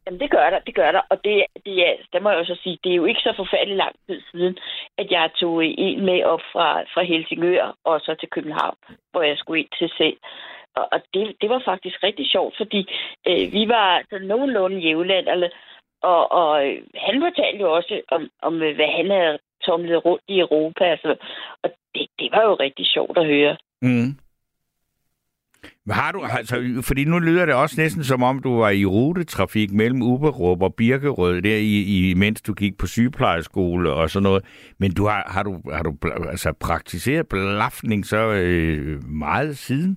Jamen, 0.06 0.20
det 0.20 0.30
gør 0.30 0.50
der, 0.50 0.58
det 0.58 0.74
gør 0.74 0.92
der. 0.92 1.02
Og 1.10 1.24
det, 1.24 1.46
det 1.66 1.74
er, 1.88 1.94
der 2.12 2.20
må 2.20 2.30
jeg 2.30 2.38
jo 2.38 2.44
så 2.44 2.60
sige, 2.62 2.78
det 2.84 2.92
er 2.92 2.96
jo 2.96 3.04
ikke 3.04 3.20
så 3.20 3.32
forfærdelig 3.36 3.76
lang 3.76 3.94
tid 4.06 4.20
siden, 4.30 4.58
at 4.98 5.10
jeg 5.10 5.30
tog 5.40 5.64
en 5.64 6.04
med 6.04 6.24
op 6.24 6.40
fra, 6.52 6.82
fra 6.94 7.02
Helsingør 7.02 7.76
og 7.84 8.00
så 8.00 8.14
til 8.14 8.28
København, 8.28 8.76
hvor 9.10 9.22
jeg 9.22 9.36
skulle 9.38 9.60
ind 9.60 9.68
til 9.78 9.90
selv. 9.98 10.16
Og, 10.76 10.88
og 10.92 11.00
det, 11.14 11.36
det 11.40 11.48
var 11.50 11.62
faktisk 11.64 12.02
rigtig 12.02 12.26
sjovt, 12.30 12.56
fordi 12.56 12.80
øh, 13.28 13.52
vi 13.52 13.68
var 13.68 14.02
så 14.10 14.18
nogenlunde 14.18 14.78
jævlanderne, 14.78 15.32
eller, 15.32 15.48
og, 16.02 16.32
og 16.32 16.68
øh, 16.68 16.82
han 16.94 17.22
fortalte 17.22 17.60
jo 17.60 17.72
også 17.74 18.00
om, 18.08 18.30
om, 18.42 18.62
øh, 18.62 18.74
hvad 18.74 18.90
han 18.96 19.10
havde 19.10 19.38
tumlet 19.64 20.04
rundt 20.04 20.24
i 20.28 20.38
Europa. 20.38 20.84
Altså, 20.84 21.16
og 21.62 21.70
det, 21.94 22.06
det 22.18 22.28
var 22.32 22.42
jo 22.42 22.54
rigtig 22.54 22.86
sjovt 22.86 23.18
at 23.18 23.26
høre. 23.26 23.56
Mm. 23.82 24.10
Har 25.90 26.12
du, 26.12 26.20
altså, 26.38 26.56
fordi 26.88 27.04
nu 27.04 27.18
lyder 27.18 27.46
det 27.46 27.54
også 27.54 27.80
næsten 27.80 28.04
som 28.04 28.22
om, 28.22 28.42
du 28.42 28.58
var 28.58 28.70
i 28.70 28.84
rutetrafik 28.84 29.72
mellem 29.72 30.02
Uberup 30.02 30.62
og 30.62 30.74
Birkerød, 30.74 31.42
der 31.42 31.56
i, 31.56 31.76
i, 31.96 32.14
mens 32.14 32.42
du 32.42 32.54
gik 32.54 32.78
på 32.78 32.86
sygeplejeskole 32.86 33.92
og 33.92 34.10
sådan 34.10 34.22
noget. 34.22 34.44
Men 34.78 34.94
du 34.94 35.06
har, 35.06 35.30
har 35.34 35.42
du, 35.42 35.52
har 35.72 35.82
du 35.82 35.92
altså, 36.30 36.52
praktiseret 36.60 37.28
blaffning 37.28 38.06
så 38.06 38.16
øh, 38.16 39.04
meget 39.04 39.58
siden? 39.58 39.96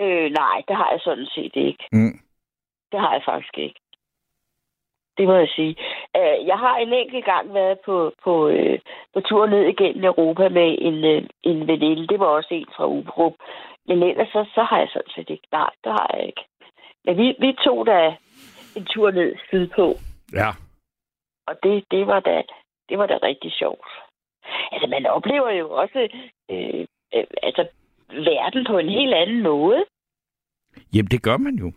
Øh, 0.00 0.30
nej, 0.30 0.62
det 0.68 0.76
har 0.76 0.90
jeg 0.90 1.00
sådan 1.00 1.26
set 1.34 1.52
ikke. 1.54 1.84
Mm. 1.92 2.18
Det 2.92 3.00
har 3.00 3.12
jeg 3.12 3.22
faktisk 3.24 3.58
ikke. 3.58 3.80
Det 5.18 5.26
må 5.26 5.34
jeg 5.34 5.48
sige. 5.56 5.76
Øh, 6.16 6.46
jeg 6.46 6.58
har 6.58 6.76
en 6.76 6.92
enkelt 6.92 7.24
gang 7.24 7.54
været 7.54 7.78
på, 7.86 8.12
på, 8.24 8.48
øh, 8.48 8.78
på 9.14 9.20
tur 9.20 9.46
ned 9.46 9.62
igennem 9.62 10.04
Europa 10.04 10.48
med 10.48 10.76
en, 10.80 11.04
øh, 11.04 11.22
en 11.42 11.66
veninde. 11.66 12.06
Det 12.06 12.18
var 12.20 12.26
også 12.26 12.48
en 12.50 12.66
fra 12.76 12.86
Ubrup. 12.86 13.32
Men 13.88 14.02
ellers 14.02 14.28
så, 14.28 14.44
så 14.54 14.62
har 14.62 14.78
jeg 14.78 14.88
sådan 14.92 15.12
set 15.14 15.30
ikke. 15.30 15.48
Nej, 15.52 15.70
det 15.84 15.92
har 15.92 16.10
jeg 16.14 16.26
ikke. 16.26 16.44
Men 17.04 17.16
vi, 17.16 17.36
vi 17.38 17.52
tog 17.64 17.86
da 17.86 18.16
en 18.76 18.84
tur 18.84 19.10
ned 19.10 19.36
sydpå. 19.48 19.86
Ja. 20.32 20.50
Og 21.46 21.54
det, 21.62 21.84
det, 21.90 22.06
var 22.06 22.20
da, 22.20 22.42
det 22.88 22.98
var 22.98 23.06
da 23.06 23.18
rigtig 23.22 23.52
sjovt. 23.52 23.88
Altså, 24.72 24.86
man 24.86 25.06
oplever 25.06 25.50
jo 25.50 25.70
også 25.70 26.08
øh, 26.50 26.86
øh, 27.14 27.24
altså, 27.42 27.68
verden 28.08 28.64
på 28.70 28.78
en 28.78 28.88
helt 28.88 29.14
anden 29.14 29.42
måde. 29.42 29.84
Jamen, 30.94 31.10
det 31.10 31.22
gør 31.22 31.36
man 31.36 31.54
jo. 31.54 31.72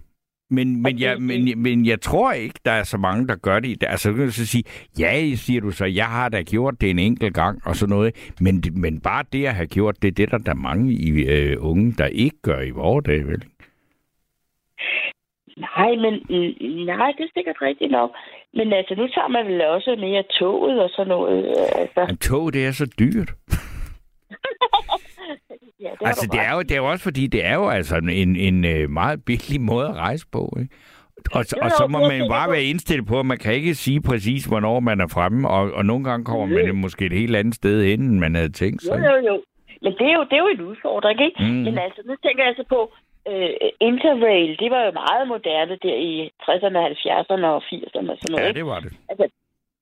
Men, 0.49 0.81
men, 0.81 0.99
jeg, 0.99 1.21
men, 1.21 1.61
men 1.61 1.85
jeg 1.85 2.01
tror 2.01 2.31
ikke, 2.31 2.59
der 2.65 2.71
er 2.71 2.83
så 2.83 2.97
mange, 2.97 3.27
der 3.27 3.35
gør 3.35 3.59
det. 3.59 3.83
Altså, 3.83 4.11
du 4.11 4.15
kan 4.15 4.31
så 4.31 4.45
sige, 4.45 4.63
ja, 4.99 5.35
siger 5.35 5.61
du 5.61 5.71
så, 5.71 5.85
jeg 5.85 6.05
har 6.05 6.29
da 6.29 6.41
gjort 6.41 6.81
det 6.81 6.89
en 6.89 6.99
enkelt 6.99 7.33
gang 7.33 7.61
og 7.65 7.75
sådan 7.75 7.95
noget. 7.95 8.33
Men, 8.41 8.63
men 8.73 9.01
bare 9.01 9.23
det 9.33 9.45
at 9.45 9.55
have 9.55 9.67
gjort 9.67 9.95
det, 10.01 10.17
det 10.17 10.23
er 10.23 10.27
der, 10.27 10.37
der 10.37 10.51
er 10.51 10.55
mange 10.55 10.93
i, 10.93 11.09
øh, 11.25 11.57
unge, 11.59 11.93
der 11.97 12.05
ikke 12.05 12.41
gør 12.41 12.61
i 12.61 12.69
vores 12.69 13.05
dag, 13.05 13.27
vel? 13.27 13.43
Nej, 15.57 15.89
men 16.03 16.13
nej, 16.85 17.11
det 17.17 17.23
er 17.23 17.29
sikkert 17.33 17.55
rigtigt 17.61 17.91
nok. 17.91 18.11
Men 18.53 18.73
altså, 18.73 18.95
nu 18.95 19.07
tager 19.07 19.27
man 19.27 19.45
vel 19.47 19.61
også 19.61 19.95
mere 19.99 20.23
toget 20.39 20.81
og 20.83 20.89
sådan 20.89 21.07
noget. 21.07 21.45
øh, 21.45 21.81
Altså, 21.81 22.05
Men 22.07 22.17
tog, 22.17 22.53
det 22.53 22.65
er 22.65 22.71
så 22.71 22.85
dyrt. 22.99 23.33
ja, 25.83 25.89
det 25.99 26.07
Altså, 26.07 26.27
det 26.31 26.39
er, 26.39 26.53
jo, 26.55 26.59
det 26.61 26.71
er 26.71 26.77
jo 26.83 26.89
også 26.91 27.03
fordi, 27.03 27.27
det 27.27 27.45
er 27.45 27.55
jo 27.55 27.67
altså 27.69 27.95
en, 28.23 28.35
en 28.35 28.65
øh, 28.65 28.89
meget 28.89 29.25
billig 29.25 29.61
måde 29.61 29.87
at 29.87 29.95
rejse 29.95 30.25
på, 30.31 30.57
ikke? 30.61 30.75
Og, 31.37 31.43
Jo, 31.51 31.57
og 31.63 31.69
jo, 31.69 31.75
så 31.79 31.87
må 31.87 31.99
man 31.99 32.17
jo 32.21 32.27
bare 32.37 32.51
være 32.51 32.63
indstillet 32.63 33.07
på, 33.07 33.19
at 33.19 33.25
man 33.25 33.37
kan 33.37 33.53
ikke 33.53 33.73
sige 33.75 34.01
præcis, 34.01 34.45
hvornår 34.45 34.79
man 34.79 35.01
er 35.01 35.07
fremme, 35.15 35.49
og, 35.49 35.71
og 35.77 35.85
nogle 35.85 36.03
gange 36.09 36.25
kommer 36.25 36.45
man 36.45 36.75
måske 36.75 37.05
et 37.05 37.13
helt 37.21 37.35
andet 37.35 37.55
sted 37.55 37.85
hen, 37.85 38.01
end 38.01 38.19
man 38.19 38.35
havde 38.35 38.51
tænkt 38.51 38.83
Jo, 38.83 38.87
sig. 38.87 38.97
jo, 39.09 39.15
jo. 39.29 39.35
Men 39.81 39.91
det 39.99 40.05
er 40.11 40.15
jo, 40.19 40.23
det 40.29 40.33
er 40.33 40.43
jo 40.45 40.47
en 40.57 40.61
udfordring, 40.61 41.21
ikke? 41.27 41.43
Mm. 41.43 41.61
Men 41.67 41.77
altså, 41.77 42.01
nu 42.05 42.13
tænker 42.23 42.41
jeg 42.43 42.47
altså 42.53 42.65
på, 42.75 42.79
øh, 43.31 43.49
Interrail, 43.89 44.51
det 44.61 44.69
var 44.75 44.81
jo 44.87 44.91
meget 45.03 45.27
moderne 45.33 45.75
der 45.85 45.95
i 46.09 46.13
60'erne, 46.45 46.79
70'erne 46.93 47.45
og 47.55 47.61
80'erne 47.71 48.09
og 48.13 48.17
sådan 48.21 48.31
noget. 48.33 48.45
Ja, 48.47 48.51
det 48.59 48.65
var 48.71 48.79
det. 48.85 48.91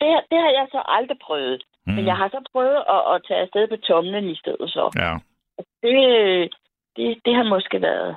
det, 0.02 0.08
det 0.32 0.40
har 0.46 0.52
jeg 0.60 0.66
så 0.76 0.82
aldrig 0.98 1.18
prøvet. 1.28 1.62
Mm. 1.88 1.94
Men 1.94 2.04
jeg 2.12 2.18
har 2.22 2.30
så 2.36 2.40
prøvet 2.52 2.80
at, 2.96 3.02
at 3.14 3.18
tage 3.28 3.40
afsted 3.46 3.64
på 3.74 3.78
tomlen 3.90 4.26
i 4.36 4.38
stedet 4.42 4.68
så. 4.78 4.86
Ja, 5.04 5.14
Det, 5.58 6.54
det, 6.96 7.20
det 7.26 7.36
har 7.36 7.44
måske 7.44 7.82
været... 7.82 8.16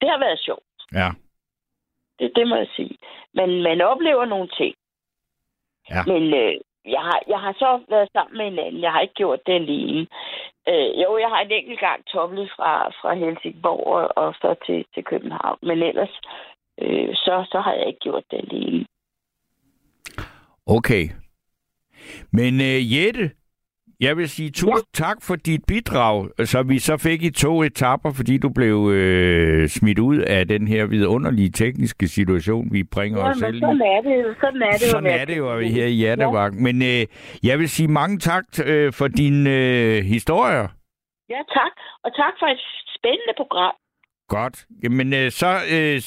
Det 0.00 0.08
har 0.08 0.18
været 0.18 0.40
sjovt. 0.40 0.62
ja. 0.92 1.08
Det, 2.18 2.32
det 2.36 2.48
må 2.48 2.56
jeg 2.56 2.68
sige. 2.76 2.96
Men 3.34 3.62
man 3.62 3.80
oplever 3.80 4.24
nogle 4.24 4.48
ting. 4.48 4.74
Ja. 5.90 6.02
Men 6.06 6.22
øh, 6.34 6.54
jeg, 6.84 7.00
har, 7.00 7.22
jeg 7.28 7.40
har 7.40 7.52
så 7.52 7.80
været 7.88 8.08
sammen 8.12 8.36
med 8.38 8.46
en 8.46 8.66
anden. 8.66 8.82
Jeg 8.82 8.92
har 8.92 9.00
ikke 9.00 9.14
gjort 9.14 9.46
det 9.46 9.52
alene. 9.52 10.06
Øh, 10.68 11.02
jo, 11.02 11.18
jeg 11.18 11.28
har 11.28 11.40
en 11.40 11.50
enkelt 11.50 11.80
gang 11.80 12.06
tomlet 12.06 12.50
fra, 12.56 12.88
fra 12.88 13.14
Helsingborg 13.14 13.86
og, 13.86 14.08
og 14.16 14.34
så 14.34 14.54
til, 14.66 14.84
til 14.94 15.04
København. 15.04 15.58
Men 15.62 15.82
ellers, 15.82 16.20
øh, 16.80 17.14
så, 17.14 17.46
så 17.52 17.60
har 17.60 17.72
jeg 17.72 17.86
ikke 17.86 18.00
gjort 18.00 18.24
det 18.30 18.38
alene. 18.38 18.86
Okay. 20.66 21.04
Men 22.32 22.54
uh, 22.54 22.94
Jette, 22.94 23.30
jeg 24.02 24.16
vil 24.16 24.28
sige 24.28 24.50
tusind 24.50 24.88
ja. 24.98 25.04
tak 25.04 25.16
for 25.26 25.36
dit 25.36 25.60
bidrag, 25.68 26.28
så 26.44 26.62
vi 26.62 26.78
så 26.78 26.96
fik 26.96 27.22
i 27.22 27.30
to 27.30 27.62
etapper, 27.62 28.10
fordi 28.12 28.38
du 28.38 28.48
blev 28.48 28.76
øh, 28.92 29.68
smidt 29.68 29.98
ud 29.98 30.18
af 30.18 30.48
den 30.48 30.68
her 30.68 30.86
vidunderlige 30.86 31.50
tekniske 31.50 32.08
situation, 32.08 32.68
vi 32.72 32.82
bringer 32.84 33.18
Ja, 33.20 33.30
os 33.30 33.36
selv 33.36 33.54
i. 33.56 33.60
sådan 33.60 33.80
er 33.94 34.00
det 34.00 34.14
jo. 34.24 34.34
Sådan 34.40 34.62
er 34.62 34.70
det 34.72 34.80
Sådan 34.80 35.10
jo. 35.12 35.18
er 35.20 35.24
det 35.24 35.36
jo 35.36 35.58
her 35.76 35.86
i 35.86 35.90
Hjertevagt. 36.02 36.54
Ja. 36.54 36.60
Men 36.60 36.82
øh, 36.82 37.06
jeg 37.42 37.58
vil 37.58 37.68
sige 37.68 37.88
mange 37.88 38.18
tak 38.18 38.44
øh, 38.66 38.92
for 38.92 39.08
dine 39.08 39.50
øh, 39.50 40.04
historier. 40.14 40.68
Ja, 41.34 41.40
tak. 41.58 41.72
Og 42.04 42.10
tak 42.22 42.34
for 42.40 42.46
et 42.46 42.60
spændende 42.96 43.34
program. 43.36 43.74
Godt. 44.32 44.64
Jamen, 44.82 45.12
øh, 45.14 45.30
så, 45.30 45.58
øh, 45.72 46.00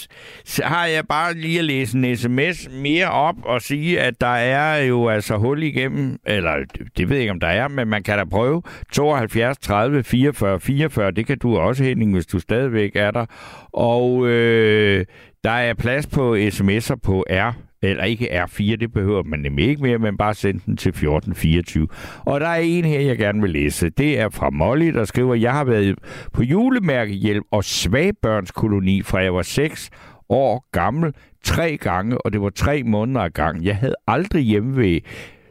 så 0.46 0.64
har 0.64 0.86
jeg 0.86 1.08
bare 1.08 1.34
lige 1.34 1.60
at 1.60 1.66
læse 1.66 1.98
en 1.98 2.18
sms 2.18 2.70
mere 2.72 3.10
op 3.12 3.36
og 3.44 3.62
sige, 3.62 4.00
at 4.02 4.22
der 4.22 4.28
er 4.28 4.78
jo 4.84 5.08
altså 5.10 5.38
hul 5.38 5.64
igennem, 5.64 6.20
eller 6.26 6.52
det- 6.98 7.10
ved 7.10 7.16
jeg 7.16 7.22
ikke, 7.22 7.32
om 7.32 7.40
der 7.40 7.48
er, 7.48 7.68
men 7.68 7.88
man 7.88 8.04
kan 8.04 8.18
da 8.18 8.24
prøve 8.24 8.62
72 8.92 9.58
30 9.58 10.04
44 10.04 10.60
44. 10.60 11.12
Det 11.12 11.28
kan 11.28 11.38
du 11.38 11.58
også, 11.58 11.84
Henning, 11.84 12.14
hvis 12.14 12.26
du 12.26 12.40
stadigvæk 12.40 12.92
er 12.96 13.12
der. 13.12 13.26
Og 13.74 14.28
øh, 14.28 15.06
der 15.44 15.52
er 15.52 15.74
plads 15.74 16.08
på 16.08 16.36
sms'er 16.36 16.96
på 17.04 17.26
R 17.30 17.54
eller 17.90 18.04
ikke 18.04 18.44
R4, 18.44 18.76
det 18.76 18.94
behøver 18.94 19.24
man 19.24 19.40
nemlig 19.40 19.68
ikke 19.68 19.82
mere, 19.82 19.98
men 19.98 20.18
bare 20.18 20.34
send 20.34 20.60
den 20.66 20.78
til 20.78 20.90
1424. 20.90 21.88
Og 22.26 22.40
der 22.40 22.48
er 22.48 22.60
en 22.60 22.86
her, 22.86 23.00
jeg 23.00 23.18
gerne 23.18 23.42
vil 23.42 23.50
læse. 23.50 23.90
Det 23.90 24.20
er 24.20 24.30
fra 24.30 24.50
Molly, 24.50 24.94
der 24.94 25.06
skriver, 25.06 25.36
jeg 25.36 25.52
har 25.52 25.64
været 25.64 25.96
på 26.34 26.44
julemærkehjælp 26.44 27.44
og 27.52 27.64
svagbørnskoloni 27.64 29.02
fra 29.02 29.20
jeg 29.20 29.34
var 29.34 29.42
6 29.42 29.90
år 30.30 30.68
gammel 30.72 31.14
tre 31.44 31.78
gange, 31.78 32.18
og 32.18 32.34
det 32.34 32.42
var 32.42 32.50
tre 32.50 32.84
måneder 32.84 33.22
ad 33.22 33.30
gang. 33.30 33.66
Jeg 33.66 33.76
havde 33.76 33.96
aldrig 34.08 34.44
hjemmevæg. 34.44 35.06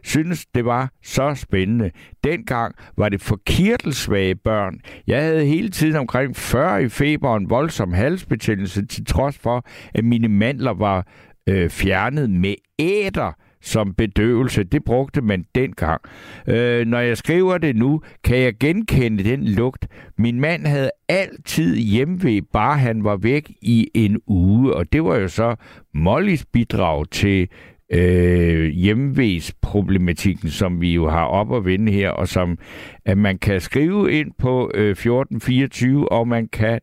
Synes, 0.04 0.46
det 0.54 0.64
var 0.64 0.90
så 1.02 1.34
spændende. 1.34 1.90
Dengang 2.24 2.74
var 2.96 3.08
det 3.08 3.20
for 3.20 3.40
kirtelsvage 3.46 4.34
børn. 4.34 4.80
Jeg 5.06 5.22
havde 5.22 5.44
hele 5.44 5.68
tiden 5.68 5.96
omkring 5.96 6.36
40 6.36 6.82
i 6.82 6.88
feber 6.88 7.28
og 7.28 7.36
en 7.36 7.50
voldsom 7.50 7.92
halsbetændelse, 7.92 8.86
til 8.86 9.04
trods 9.04 9.38
for, 9.38 9.66
at 9.94 10.04
mine 10.04 10.28
mandler 10.28 10.74
var 10.74 11.06
øh, 11.48 11.70
fjernet 11.70 12.30
med 12.30 12.54
æder 12.78 13.32
som 13.64 13.94
bedøvelse. 13.94 14.64
Det 14.64 14.84
brugte 14.84 15.20
man 15.20 15.44
dengang. 15.54 16.00
Øh, 16.46 16.86
når 16.86 16.98
jeg 16.98 17.16
skriver 17.16 17.58
det 17.58 17.76
nu, 17.76 18.00
kan 18.24 18.38
jeg 18.38 18.54
genkende 18.60 19.24
den 19.24 19.44
lugt. 19.44 19.86
Min 20.18 20.40
mand 20.40 20.66
havde 20.66 20.90
altid 21.08 21.76
hjemved, 21.76 22.42
bare 22.52 22.78
han 22.78 23.04
var 23.04 23.16
væk 23.16 23.52
i 23.62 23.90
en 23.94 24.20
uge. 24.26 24.74
Og 24.74 24.92
det 24.92 25.04
var 25.04 25.16
jo 25.16 25.28
så 25.28 25.56
Mollys 25.94 26.44
bidrag 26.44 27.10
til 27.10 27.48
øh, 27.92 28.70
hjemvægsproblematikken, 28.70 30.48
som 30.48 30.80
vi 30.80 30.94
jo 30.94 31.08
har 31.08 31.24
op 31.24 31.54
at 31.56 31.64
vende 31.64 31.92
her, 31.92 32.10
og 32.10 32.28
som 32.28 32.58
at 33.04 33.18
man 33.18 33.38
kan 33.38 33.60
skrive 33.60 34.12
ind 34.12 34.30
på 34.38 34.70
øh, 34.74 34.90
1424, 34.90 36.12
og 36.12 36.28
man 36.28 36.48
kan 36.48 36.80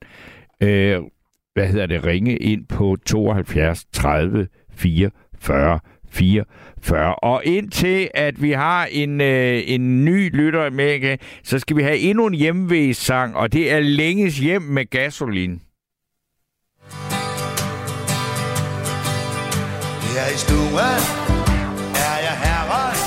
øh, 0.64 1.00
hvad 1.54 1.68
hedder 1.68 1.86
det, 1.86 2.06
ringe 2.06 2.38
ind 2.38 2.66
på 2.68 2.98
72 3.06 3.86
30 3.94 4.48
44 4.76 5.80
44. 6.12 7.16
Og 7.16 7.46
indtil 7.46 8.10
at 8.14 8.42
vi 8.42 8.52
har 8.52 8.86
en, 8.92 9.22
øh, 9.22 9.64
en 9.66 10.06
ny 10.06 10.36
lytter 10.36 10.70
med, 10.70 10.94
igen, 10.94 11.18
så 11.44 11.60
skal 11.60 11.78
vi 11.78 11.84
have 11.84 11.98
endnu 11.98 12.28
en 12.28 12.34
hjemvægssang, 12.34 13.36
og 13.36 13.54
det 13.54 13.72
er 13.72 13.80
Længes 13.80 14.38
hjem 14.38 14.62
med 14.62 14.90
gasolin. 14.90 15.62
Her 20.14 20.28
i 20.36 20.38
stuen 20.38 21.02
er 22.08 22.18
jeg 22.28 22.36
herren, 22.44 22.98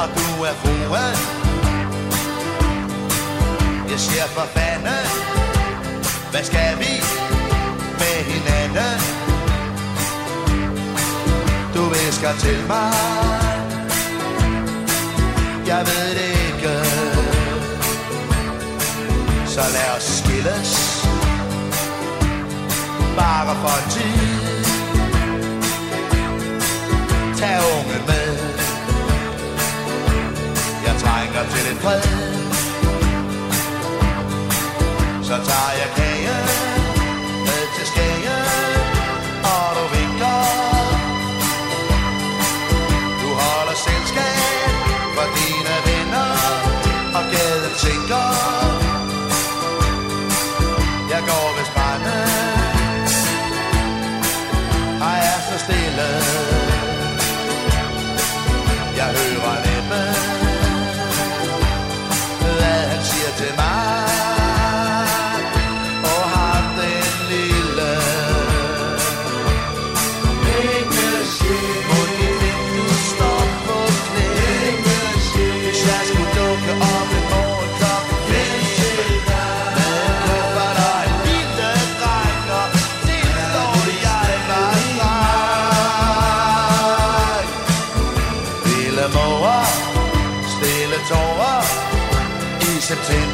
og 0.00 0.08
du 0.16 0.28
er 0.48 0.54
fruen. 0.62 1.16
Jeg 3.90 3.98
siger 3.98 4.26
for 4.36 4.46
fanden, 4.56 5.04
hvad 6.32 6.44
skal 6.50 6.78
vi 6.78 7.05
visker 12.06 12.32
til 12.38 12.66
mig, 12.66 12.92
jeg 15.66 15.86
ved 15.86 16.08
det 16.18 16.28
ikke. 16.46 16.74
Så 19.46 19.60
lad 19.74 19.96
os 19.96 20.02
skilles, 20.02 20.72
bare 23.16 23.56
for 23.62 23.76
en 23.82 23.90
tid. 23.90 24.66
Tag 27.38 27.58
ungen 27.76 28.02
med 28.06 28.38
Jeg 30.86 30.94
trænger 31.00 31.42
til 31.50 31.72
en 31.72 31.78
fred 31.78 32.02
Så 35.22 35.36
tager 35.48 35.72
jeg 35.78 35.88
kagen 35.96 36.05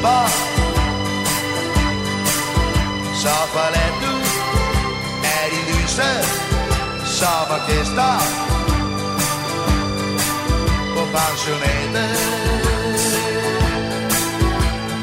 bar 0.02 0.28
Så 3.22 3.34
forlad 3.54 3.92
du 4.02 4.14
af 5.36 5.44
de 5.52 5.60
lyse 5.70 6.10
Som 7.18 7.46
orkester 7.56 8.16
på 10.94 11.02
pensionatet. 11.16 12.12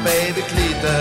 Baby 0.04 0.42
Klitte, 0.50 0.96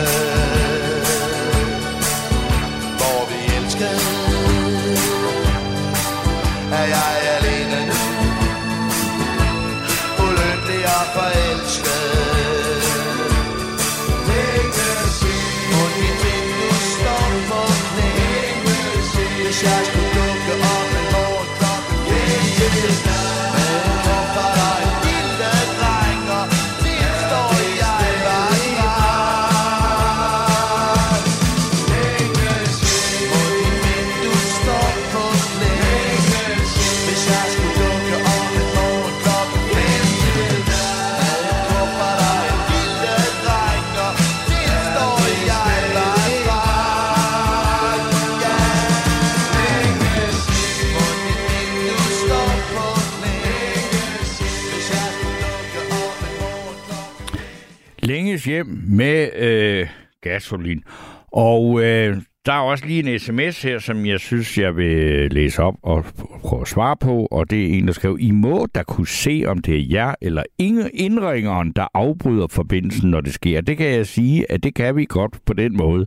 hentes 58.39 58.45
hjem 58.45 58.83
med 58.87 59.29
øh, 59.35 59.87
gasolin. 60.21 60.83
Og 61.31 61.83
øh, 61.83 62.17
der 62.45 62.53
er 62.53 62.59
også 62.59 62.85
lige 62.85 63.11
en 63.13 63.19
sms 63.19 63.61
her, 63.61 63.79
som 63.79 64.05
jeg 64.05 64.19
synes, 64.19 64.57
jeg 64.57 64.75
vil 64.75 65.31
læse 65.33 65.61
op 65.61 65.75
og 65.83 66.05
prøve 66.41 66.61
at 66.61 66.67
svare 66.67 66.97
på. 66.97 67.27
Og 67.31 67.49
det 67.49 67.63
er 67.63 67.77
en, 67.77 67.87
der 67.87 67.93
skriver, 67.93 68.17
I 68.19 68.31
må 68.31 68.67
da 68.75 68.83
kunne 68.83 69.07
se, 69.07 69.43
om 69.47 69.57
det 69.57 69.75
er 69.75 69.85
jer 69.91 70.15
eller 70.21 70.43
ingen 70.57 70.89
indringeren, 70.93 71.71
der 71.71 71.87
afbryder 71.93 72.47
forbindelsen, 72.47 73.09
når 73.09 73.21
det 73.21 73.33
sker. 73.33 73.61
Det 73.61 73.77
kan 73.77 73.87
jeg 73.87 74.07
sige, 74.07 74.51
at 74.51 74.63
det 74.63 74.75
kan 74.75 74.95
vi 74.95 75.05
godt 75.09 75.45
på 75.45 75.53
den 75.53 75.77
måde, 75.77 76.05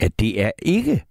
at 0.00 0.20
det 0.20 0.42
er 0.42 0.50
ikke 0.62 1.02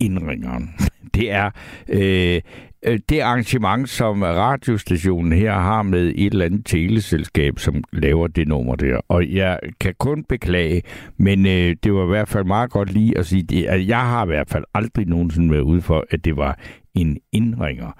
indringeren. 0.00 0.70
Det 1.14 1.30
er 1.30 1.50
øh, 1.88 2.40
Øh, 2.84 2.98
det 3.08 3.20
arrangement, 3.20 3.88
som 3.88 4.22
radiostationen 4.22 5.32
her 5.32 5.52
har 5.52 5.82
med 5.82 6.12
et 6.16 6.32
eller 6.32 6.44
andet 6.44 6.66
teleselskab, 6.66 7.58
som 7.58 7.84
laver 7.92 8.26
det 8.26 8.48
nummer 8.48 8.76
der. 8.76 9.00
Og 9.08 9.32
jeg 9.32 9.58
kan 9.80 9.94
kun 9.98 10.24
beklage, 10.24 10.82
men 11.16 11.46
øh, 11.46 11.76
det 11.84 11.94
var 11.94 12.04
i 12.04 12.08
hvert 12.08 12.28
fald 12.28 12.44
meget 12.44 12.70
godt 12.70 12.92
lige 12.92 13.18
at 13.18 13.26
sige, 13.26 13.42
det, 13.42 13.64
at 13.64 13.88
jeg 13.88 14.00
har 14.00 14.24
i 14.24 14.26
hvert 14.26 14.50
fald 14.50 14.64
aldrig 14.74 15.06
nogensinde 15.06 15.50
været 15.50 15.62
ude 15.62 15.82
for, 15.82 16.04
at 16.10 16.24
det 16.24 16.36
var 16.36 16.58
en 16.94 17.18
indringer, 17.32 17.90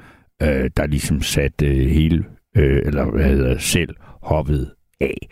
øh, 0.43 0.71
der 0.77 0.87
ligesom 0.87 1.23
satte 1.23 1.67
øh, 1.67 1.87
hele, 1.91 2.25
øh, 2.57 2.83
eller 2.85 3.05
hvad 3.05 3.25
hedder 3.25 3.59
selv, 3.59 3.97
hoppet 4.23 4.71
af. 5.01 5.29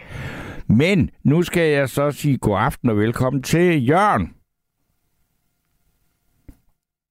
Men 0.69 1.11
nu 1.25 1.43
skal 1.43 1.71
jeg 1.71 1.89
så 1.89 2.11
sige 2.11 2.39
god 2.39 2.59
aften 2.59 2.89
og 2.89 2.97
velkommen 2.97 3.43
til 3.43 3.89
Jørgen. 3.89 4.31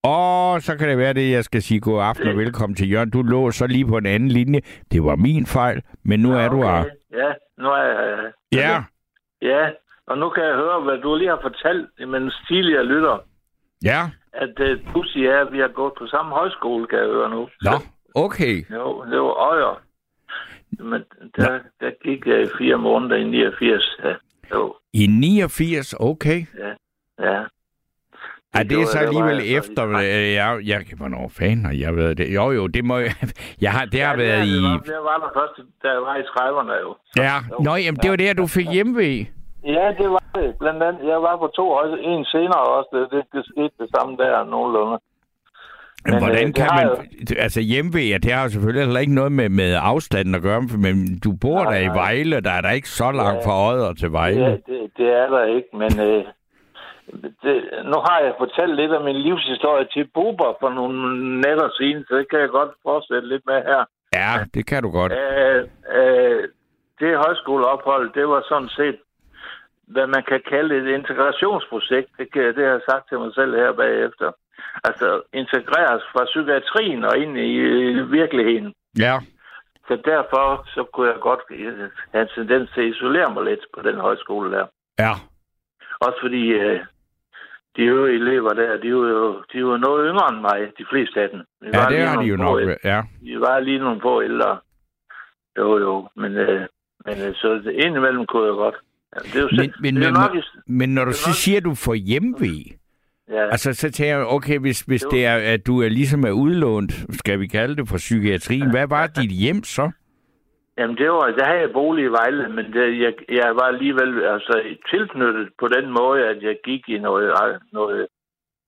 Og 0.04 0.62
så 0.62 0.78
kan 0.78 0.90
det 0.90 0.98
være 0.98 1.14
det, 1.14 1.32
jeg 1.32 1.44
skal 1.44 1.62
sige 1.62 1.80
god 1.80 2.02
aften 2.02 2.28
og 2.28 2.38
velkommen 2.38 2.76
til 2.76 2.92
Jørgen. 2.92 3.10
Du 3.10 3.22
lå 3.22 3.52
så 3.52 3.68
lige 3.68 3.86
på 3.86 3.98
en 3.98 4.06
anden 4.06 4.30
linje. 4.30 4.62
Det 4.92 5.04
var 5.04 5.16
min 5.16 5.46
fejl, 5.46 5.82
men 6.04 6.20
nu 6.20 6.32
er 6.32 6.50
du 6.50 6.58
her. 6.64 6.86
Ja, 7.14 7.34
nu 7.58 7.68
er 7.70 7.84
jeg... 7.84 8.32
Ja, 8.52 8.84
Ja, 9.42 9.70
og 10.08 10.18
nu 10.18 10.30
kan 10.30 10.44
jeg 10.44 10.56
høre, 10.56 10.82
hvad 10.82 10.98
du 10.98 11.16
lige 11.16 11.30
har 11.30 11.40
fortalt, 11.42 12.10
mens 12.10 12.34
tidligere 12.48 12.86
lytter, 12.86 13.18
ja. 13.84 14.10
at 14.34 14.60
uh, 14.60 14.94
du 14.94 15.04
siger, 15.04 15.42
at 15.42 15.54
vi 15.54 15.60
har 15.60 15.68
gået 15.68 15.94
på 15.98 16.08
samme 16.08 16.32
højskole, 16.36 16.88
kan 16.88 17.00
jeg 17.00 17.08
høre 17.08 17.30
nu. 17.30 17.50
Nå, 17.62 17.72
okay. 18.16 18.56
Jo, 18.72 19.06
det 19.06 19.20
var 19.22 19.52
øjer. 19.52 19.82
Men 20.80 21.04
der, 21.36 21.60
der 21.80 21.92
gik 22.04 22.28
uh, 22.28 22.58
fire 22.58 22.78
måneder 22.78 23.16
i 23.16 23.24
89. 23.24 23.98
Ja, 24.04 24.14
jo, 24.54 24.76
I 24.94 25.08
89, 25.08 25.94
okay. 26.00 26.46
ja, 26.58 26.74
ja. 27.32 27.44
Ej, 28.54 28.64
det 28.64 28.78
er 28.82 28.86
så 28.86 29.00
jeg, 29.00 29.08
var 29.08 29.08
alligevel 29.08 29.38
jeg 29.38 29.46
i 29.46 29.58
efter, 29.58 29.82
øh, 29.90 30.34
jeg, 30.34 30.60
jeg, 30.72 30.80
hvornår 30.98 31.32
fanden 31.40 31.66
har 31.66 31.74
jeg 31.74 31.96
været 31.96 32.18
det? 32.18 32.28
Jo, 32.36 32.52
jo, 32.52 32.68
det 32.68 32.84
må 32.86 32.98
jeg, 32.98 33.16
jeg 33.66 33.72
har, 33.72 33.86
det 33.86 34.02
har 34.02 34.12
ja, 34.12 34.18
været 34.18 34.42
det, 34.48 34.48
i, 34.48 34.64
var, 34.64 34.78
det 34.78 35.00
var 35.10 35.18
der 35.24 35.32
første, 35.40 35.62
der 35.82 35.94
var 36.08 36.16
i 36.16 36.26
30'erne 36.34 36.76
jo. 36.86 36.96
ja, 37.24 37.36
nå, 37.66 37.76
jamen, 37.76 38.00
det 38.04 38.10
var 38.10 38.16
der, 38.16 38.34
du 38.34 38.48
fik 38.48 38.68
hjemvej. 38.72 39.26
Ja, 39.66 39.86
det 40.00 40.10
var 40.16 40.24
det. 40.36 40.56
Blandt 40.60 40.84
andet, 40.84 41.08
jeg 41.08 41.22
var 41.22 41.38
på 41.38 41.48
to 41.56 41.66
højde, 41.74 41.96
en 42.04 42.26
senere 42.26 42.64
også. 42.78 42.90
Det, 42.94 43.02
det, 43.12 43.24
det 43.34 43.46
skete 43.46 43.76
det 43.84 43.90
samme 43.96 44.18
der 44.18 44.46
nogenlunde. 44.46 44.98
Men, 46.06 46.14
Men, 46.14 46.24
hvordan 46.24 46.42
øh, 46.42 46.48
det 46.48 46.56
kan 46.56 46.70
man... 46.76 46.90
Altså 47.38 47.62
hjemvej, 47.62 48.02
ja, 48.12 48.18
det 48.18 48.32
har 48.32 48.44
jo 48.44 48.50
selvfølgelig 48.50 48.84
heller 48.86 49.00
ikke 49.00 49.14
noget 49.16 49.32
med, 49.32 49.50
med 49.50 49.78
afstanden 49.82 50.36
at 50.36 50.42
gøre, 50.42 50.62
men 50.62 51.20
du 51.24 51.32
bor 51.42 51.64
Nej, 51.64 51.74
der 51.74 51.80
i. 51.80 51.88
Vejle, 51.88 52.42
der 52.42 52.52
er 52.52 52.62
der 52.62 52.70
ikke 52.72 52.90
så 52.90 53.12
langt 53.12 53.42
Ja. 53.42 53.48
fra 53.48 53.68
Odder 53.70 53.94
til 53.94 54.12
Vejle. 54.12 54.44
Ja, 54.46 54.52
det, 54.52 54.80
det 54.98 55.08
er 55.22 55.28
der 55.36 55.44
ikke, 55.56 55.70
men 55.74 56.00
øh, 56.08 56.24
det, 57.44 57.56
nu 57.92 57.98
har 58.08 58.20
jeg 58.26 58.34
fortalt 58.38 58.76
lidt 58.76 58.92
af 58.92 59.04
min 59.04 59.16
livshistorie 59.16 59.88
til 59.94 60.10
Buber 60.14 60.52
for 60.60 60.70
nogle 60.70 60.96
nætter 61.42 61.70
siden, 61.78 62.06
så 62.08 62.16
det 62.18 62.30
kan 62.30 62.40
jeg 62.40 62.50
godt 62.50 62.72
fortsætte 62.84 63.28
lidt 63.28 63.46
med 63.46 63.60
her. 63.70 63.82
Ja, 64.14 64.32
det 64.54 64.66
kan 64.66 64.84
du 64.84 64.90
godt. 64.92 65.12
Øh, 65.14 65.64
øh, 65.98 66.44
det 67.00 67.18
højskoleophold, 67.26 68.14
det 68.14 68.28
var 68.28 68.44
sådan 68.50 68.70
set, 68.70 68.98
hvad 69.88 70.08
man 70.08 70.24
kan 70.24 70.42
kalde 70.50 70.76
et 70.78 70.88
integrationsprojekt. 71.00 72.10
Det, 72.18 72.34
kan, 72.34 72.44
det 72.56 72.64
har 72.66 72.72
jeg 72.72 72.82
sagt 72.90 73.10
til 73.10 73.20
mig 73.20 73.34
selv 73.36 73.56
her 73.56 73.72
bagefter. 73.72 74.32
Altså 74.84 75.22
integreres 75.34 76.04
fra 76.14 76.26
psykiatrien 76.26 77.04
og 77.04 77.18
ind 77.18 77.38
i 77.38 77.56
øh, 77.56 78.12
virkeligheden. 78.12 78.74
Ja, 79.00 79.20
Så 79.88 79.96
derfor 80.06 80.64
så 80.68 80.84
kunne 80.94 81.10
jeg 81.10 81.20
godt 81.20 81.40
øh, 81.52 81.90
have 82.14 82.22
en 82.22 82.30
tendens 82.36 82.70
til 82.74 82.82
at 82.82 82.88
isolere 82.88 83.34
mig 83.34 83.44
lidt 83.44 83.66
på 83.76 83.82
den 83.82 83.96
højskole 83.96 84.52
der. 84.52 84.66
ja, 85.00 85.14
Også 86.02 86.18
fordi 86.22 86.44
øh, 86.50 86.80
de 87.76 87.82
øvrige 87.82 88.16
elever 88.16 88.54
der, 88.54 88.78
de 88.84 88.96
var 88.96 89.10
jo 89.10 89.44
de 89.54 89.66
var 89.66 89.78
noget 89.78 90.08
yngre 90.10 90.28
end 90.34 90.42
mig, 90.42 90.60
de 90.80 90.86
fleste 90.92 91.22
af 91.22 91.30
dem. 91.30 91.40
Vi 91.62 91.68
ja, 91.74 91.86
det 91.90 92.00
har 92.08 92.22
de 92.22 92.28
jo 92.28 92.36
nok 92.36 92.60
ældre. 92.62 92.76
Ja. 92.84 93.02
Vi 93.22 93.40
var 93.40 93.60
lige 93.60 93.80
nogle 93.80 94.02
få 94.02 94.24
ældre. 94.24 94.58
Jo, 95.58 95.78
jo, 95.80 96.10
men, 96.16 96.32
øh, 96.38 96.62
men 97.06 97.16
øh, 97.28 97.36
så 97.36 97.54
det- 97.54 97.72
indimellem 97.86 98.26
kunne 98.26 98.46
jeg 98.46 98.54
godt. 98.54 98.76
Ja, 99.16 99.20
det 99.20 99.36
er 99.36 99.42
jo, 99.42 99.50
Men, 99.52 99.74
men, 99.82 99.96
det 99.96 100.04
er 100.06 100.12
men, 100.12 100.20
nok, 100.22 100.36
i- 100.36 100.72
men 100.72 100.90
når 100.96 101.06
du 101.06 101.12
så 101.14 101.30
nok- 101.30 101.36
siger, 101.36 101.58
at 101.58 101.64
du 101.64 101.76
får 101.76 101.94
hjemvej, 101.94 102.64
ja, 103.30 103.50
altså 103.52 103.74
så 103.74 103.92
tænker 103.92 104.18
jeg, 104.18 104.26
okay, 104.26 104.60
hvis, 104.60 104.82
hvis 104.82 105.04
Jo. 105.04 105.10
det 105.12 105.26
er, 105.26 105.36
at 105.54 105.68
du 105.68 105.82
er 105.82 105.90
ligesom 105.90 106.24
er 106.24 106.32
udlånt, 106.32 106.92
skal 107.12 107.40
vi 107.40 107.48
kalde 107.48 107.76
det, 107.76 107.88
fra 107.90 107.98
psykiatrien, 107.98 108.70
hvad 108.72 108.88
var 108.88 109.08
dit 109.08 109.32
hjem 109.32 109.64
så? 109.64 109.92
Jamen, 110.82 110.98
det 110.98 111.10
var, 111.12 111.26
der 111.40 111.46
havde 111.46 111.60
jeg 111.66 111.72
bolig 111.74 112.04
i 112.06 112.14
Vejle, 112.18 112.50
men 112.58 112.66
det, 112.74 113.00
jeg, 113.06 113.14
jeg 113.40 113.50
var 113.60 113.68
alligevel 113.74 114.24
altså, 114.36 114.54
tilknyttet 114.92 115.50
på 115.60 115.68
den 115.68 115.86
måde, 116.00 116.20
at 116.32 116.44
jeg 116.44 116.56
gik 116.64 116.84
i 116.90 116.98
noget, 116.98 117.28
noget, 117.72 118.08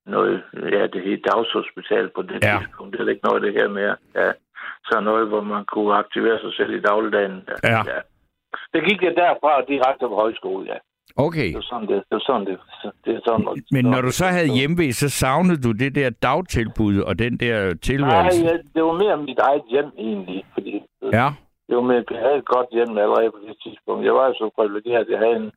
noget 0.06 0.44
ja, 0.76 0.88
det 0.94 1.02
hed 1.06 1.18
dagshospital 1.32 2.10
på 2.16 2.22
det 2.22 2.38
Ja. 2.44 2.58
tidspunkt. 2.60 2.92
Det 2.98 3.02
er 3.08 3.10
ikke 3.16 3.28
noget, 3.30 3.42
det 3.44 3.54
her 3.54 3.68
mere. 3.80 3.96
Ja. 4.16 4.32
Så 4.90 5.00
noget, 5.00 5.28
hvor 5.28 5.42
man 5.42 5.66
kunne 5.74 5.94
aktivere 6.04 6.40
sig 6.40 6.54
selv 6.58 6.74
i 6.74 6.80
dagligdagen. 6.90 7.36
Ja. 7.64 7.78
ja. 7.92 8.00
Det 8.74 8.82
gik 8.90 9.02
jeg 9.04 9.14
derfra 9.16 9.52
og 9.62 9.66
direkte 9.68 10.06
på 10.08 10.16
højskole, 10.16 10.66
ja. 10.74 10.78
Okay, 11.18 11.48
Det 11.48 11.56
var 11.56 11.62
sådan, 11.62 11.88
det, 11.88 11.96
det 11.96 12.12
var 12.18 12.24
sådan, 12.30 12.46
det, 12.48 12.60
det 13.06 13.16
er 13.16 13.20
sådan, 13.28 13.64
men 13.72 13.86
når 13.86 14.02
du 14.02 14.12
så 14.12 14.26
havde 14.26 14.48
hjemme... 14.58 14.94
så 14.94 15.10
savnede 15.10 15.62
du 15.62 15.72
det 15.72 15.96
der 15.96 16.10
dagtilbud 16.10 17.00
og 17.00 17.20
den 17.20 17.38
der 17.38 17.64
Nej, 17.66 17.74
tilværelse. 17.74 18.46
ja, 18.46 18.58
det 18.76 18.84
var 18.84 18.94
mere 19.04 19.18
mit 19.18 19.40
eget 19.40 19.62
hjem 19.70 19.86
egentlig, 19.98 20.46
fordi 20.54 20.82
Ja, 21.14 21.30
var 21.70 21.82
med, 21.82 22.04
jeg 22.12 22.20
havde 22.26 22.38
et 22.38 22.54
godt 22.56 22.70
hjem 22.72 22.98
allerede 22.98 23.32
på 23.32 23.40
det 23.48 23.58
tidspunkt. 23.64 24.06
Jeg 24.06 24.16
var 24.20 24.26
jo 24.28 24.34
så 24.34 24.50
privilegeret, 24.58 25.06
at 25.06 25.12
jeg 25.14 25.20
havde 25.20 25.36
en, 25.44 25.52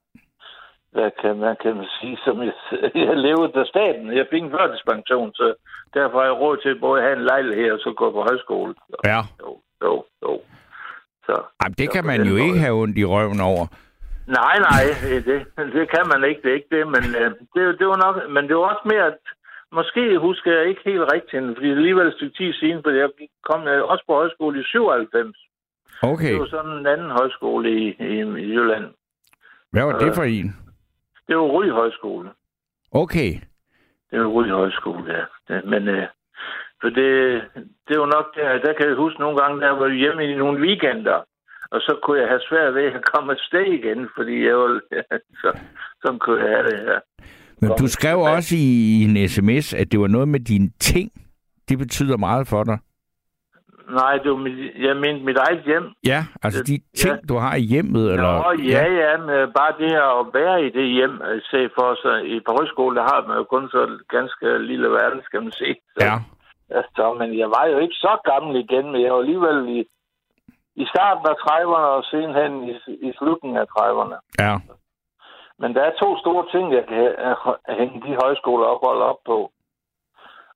hvad 0.93 1.11
kan 1.23 1.35
man, 1.43 1.57
kan 1.63 1.77
man 1.77 1.89
sige, 2.01 2.19
som 2.25 2.43
jeg, 2.43 2.55
jeg 3.09 3.17
levede 3.27 3.61
af 3.63 3.67
staten. 3.75 4.17
Jeg 4.21 4.27
fik 4.31 4.43
en 4.43 4.55
førtidspension, 4.57 5.31
så 5.35 5.47
derfor 5.95 6.19
har 6.19 6.27
jeg 6.31 6.41
råd 6.43 6.57
til 6.57 6.81
både 6.81 7.01
at 7.01 7.07
have 7.07 7.19
en 7.19 7.29
lejlighed 7.33 7.71
og 7.77 7.81
så 7.85 7.91
gå 8.01 8.07
på 8.11 8.21
højskole. 8.29 8.75
Så, 8.91 8.97
ja. 9.13 9.21
Jo, 9.43 9.51
jo, 9.85 10.05
jo. 10.25 10.33
Så, 11.27 11.35
Jamen, 11.61 11.75
det 11.81 11.87
så 11.89 11.93
kan 11.95 12.05
man 12.11 12.21
jo 12.31 12.37
ikke 12.37 12.59
have 12.65 12.81
ondt 12.83 12.99
i 12.99 13.05
røven 13.05 13.41
over. 13.41 13.65
Nej, 14.41 14.57
nej, 14.69 14.85
det, 15.29 15.73
det 15.77 15.85
kan 15.95 16.05
man 16.13 16.21
ikke, 16.29 16.41
det 16.43 16.51
er 16.51 16.59
ikke 16.61 16.75
det, 16.77 16.87
men 16.95 17.05
øh, 17.21 17.31
det, 17.55 17.63
det 17.79 17.87
var 17.93 17.99
nok, 18.05 18.17
men 18.35 18.43
det 18.49 18.57
var 18.57 18.67
også 18.73 18.87
mere, 18.93 19.07
at 19.13 19.19
måske 19.73 20.19
husker 20.19 20.51
jeg 20.53 20.69
ikke 20.69 20.83
helt 20.91 21.13
rigtigt, 21.15 21.57
fordi 21.57 21.69
det 21.69 21.77
alligevel 21.77 22.07
et 22.07 22.19
stykke 22.19 22.37
tid 22.37 22.53
siden, 22.53 22.81
for 22.83 22.91
jeg 22.91 23.09
kom 23.49 23.61
jeg 23.69 23.83
også 23.83 24.05
på 24.07 24.15
højskole 24.15 24.61
i 24.61 24.65
97. 24.65 25.46
Okay. 26.03 26.33
Det 26.33 26.41
var 26.41 26.47
sådan 26.47 26.71
en 26.71 26.87
anden 26.87 27.11
højskole 27.11 27.71
i, 27.71 27.83
i, 28.01 28.19
i 28.45 28.55
Jylland. 28.55 28.85
Hvad 29.71 29.85
var 29.85 29.99
det 29.99 30.15
for 30.15 30.23
en? 30.23 30.57
Det 31.29 31.37
var 31.37 31.43
Ry 31.43 31.71
Højskole. 31.71 32.31
Okay. 32.91 33.31
Det 34.11 34.21
var 34.21 34.27
Ry 34.27 34.49
Højskole, 34.49 35.13
ja. 35.15 35.61
Men 35.65 35.89
øh, 35.89 36.07
for 36.81 36.89
det, 36.89 37.43
det 37.89 38.01
var 38.01 38.07
nok 38.17 38.27
der, 38.35 38.59
der 38.67 38.73
kan 38.79 38.89
jeg 38.89 38.97
huske 38.97 39.21
nogle 39.21 39.39
gange, 39.41 39.61
der 39.61 39.71
var 39.71 39.89
hjemme 39.89 40.25
i 40.25 40.35
nogle 40.35 40.61
weekender, 40.61 41.19
og 41.71 41.81
så 41.81 41.99
kunne 42.03 42.21
jeg 42.21 42.29
have 42.29 42.41
svært 42.49 42.75
ved 42.75 42.83
at 42.83 43.05
komme 43.15 43.33
et 43.33 43.41
sted 43.41 43.67
igen, 43.79 44.09
fordi 44.17 44.47
jeg 44.47 44.57
var, 44.57 44.81
så, 45.43 45.59
sådan 46.03 46.19
kunne 46.19 46.41
jeg 46.45 46.51
have 46.57 46.67
det 46.71 46.79
her. 46.79 47.01
Men 47.61 47.71
du 47.79 47.87
skrev 47.87 48.19
også 48.19 48.57
i 48.59 49.03
en 49.05 49.29
sms, 49.29 49.75
at 49.75 49.93
det 49.93 50.01
var 50.01 50.07
noget 50.07 50.29
med 50.29 50.41
dine 50.41 50.71
ting. 50.81 51.11
Det 51.69 51.79
betyder 51.79 52.17
meget 52.17 52.49
for 52.49 52.65
dig. 52.65 52.79
Nej, 53.91 54.15
det 54.23 54.31
var 54.31 54.37
mit, 54.37 54.59
jeg 54.87 54.97
mente 54.97 55.25
mit 55.25 55.37
eget 55.37 55.63
hjem. 55.65 55.93
Ja, 56.07 56.21
altså 56.43 56.63
de 56.63 56.73
Ja. 56.75 56.99
ting, 57.03 57.29
du 57.29 57.35
har 57.37 57.55
i 57.55 57.61
hjemmet, 57.61 58.05
eller... 58.13 58.33
Nå, 58.43 58.63
ja, 58.75 58.85
ja, 59.03 59.17
men 59.17 59.53
bare 59.59 59.73
det 59.79 59.89
her 59.91 60.21
at 60.21 60.27
være 60.35 60.65
i 60.67 60.71
det 60.71 60.87
hjem, 60.97 61.23
øh, 61.29 61.43
se 61.51 61.71
for 61.79 61.91
sig, 62.03 62.17
i 62.33 62.41
på 62.41 62.53
højskole, 62.59 62.97
der 62.97 63.03
har 63.03 63.27
man 63.29 63.37
jo 63.37 63.45
kun 63.45 63.69
så 63.69 63.99
ganske 64.09 64.59
lille 64.59 64.89
verden, 64.91 65.21
skal 65.25 65.43
man 65.43 65.53
sige. 65.53 65.77
Så, 65.97 66.05
Ja. 66.07 66.17
Altså, 66.71 67.15
men 67.21 67.39
jeg 67.39 67.49
var 67.57 67.65
jo 67.73 67.79
ikke 67.79 67.95
så 67.95 68.13
gammel 68.31 68.57
igen, 68.65 68.85
men 68.93 69.03
jeg 69.03 69.13
var 69.13 69.19
alligevel 69.21 69.59
i, 69.77 69.81
i 70.83 70.85
starten 70.93 71.27
af 71.33 71.37
30'erne 71.47 71.89
og 71.97 72.05
senhen 72.11 72.53
i, 72.71 72.75
i 73.09 73.13
slutningen 73.19 73.59
af 73.63 73.67
30'erne. 73.79 74.17
Ja. 74.39 74.55
Men 75.59 75.75
der 75.75 75.83
er 75.83 75.93
to 76.03 76.19
store 76.23 76.45
ting, 76.53 76.73
jeg 76.75 76.85
kan 76.89 77.05
øh, 77.27 77.37
hænge 77.79 78.03
de 78.07 78.17
højskoler 78.23 78.67
ophold 78.67 79.01
op 79.11 79.21
på. 79.27 79.51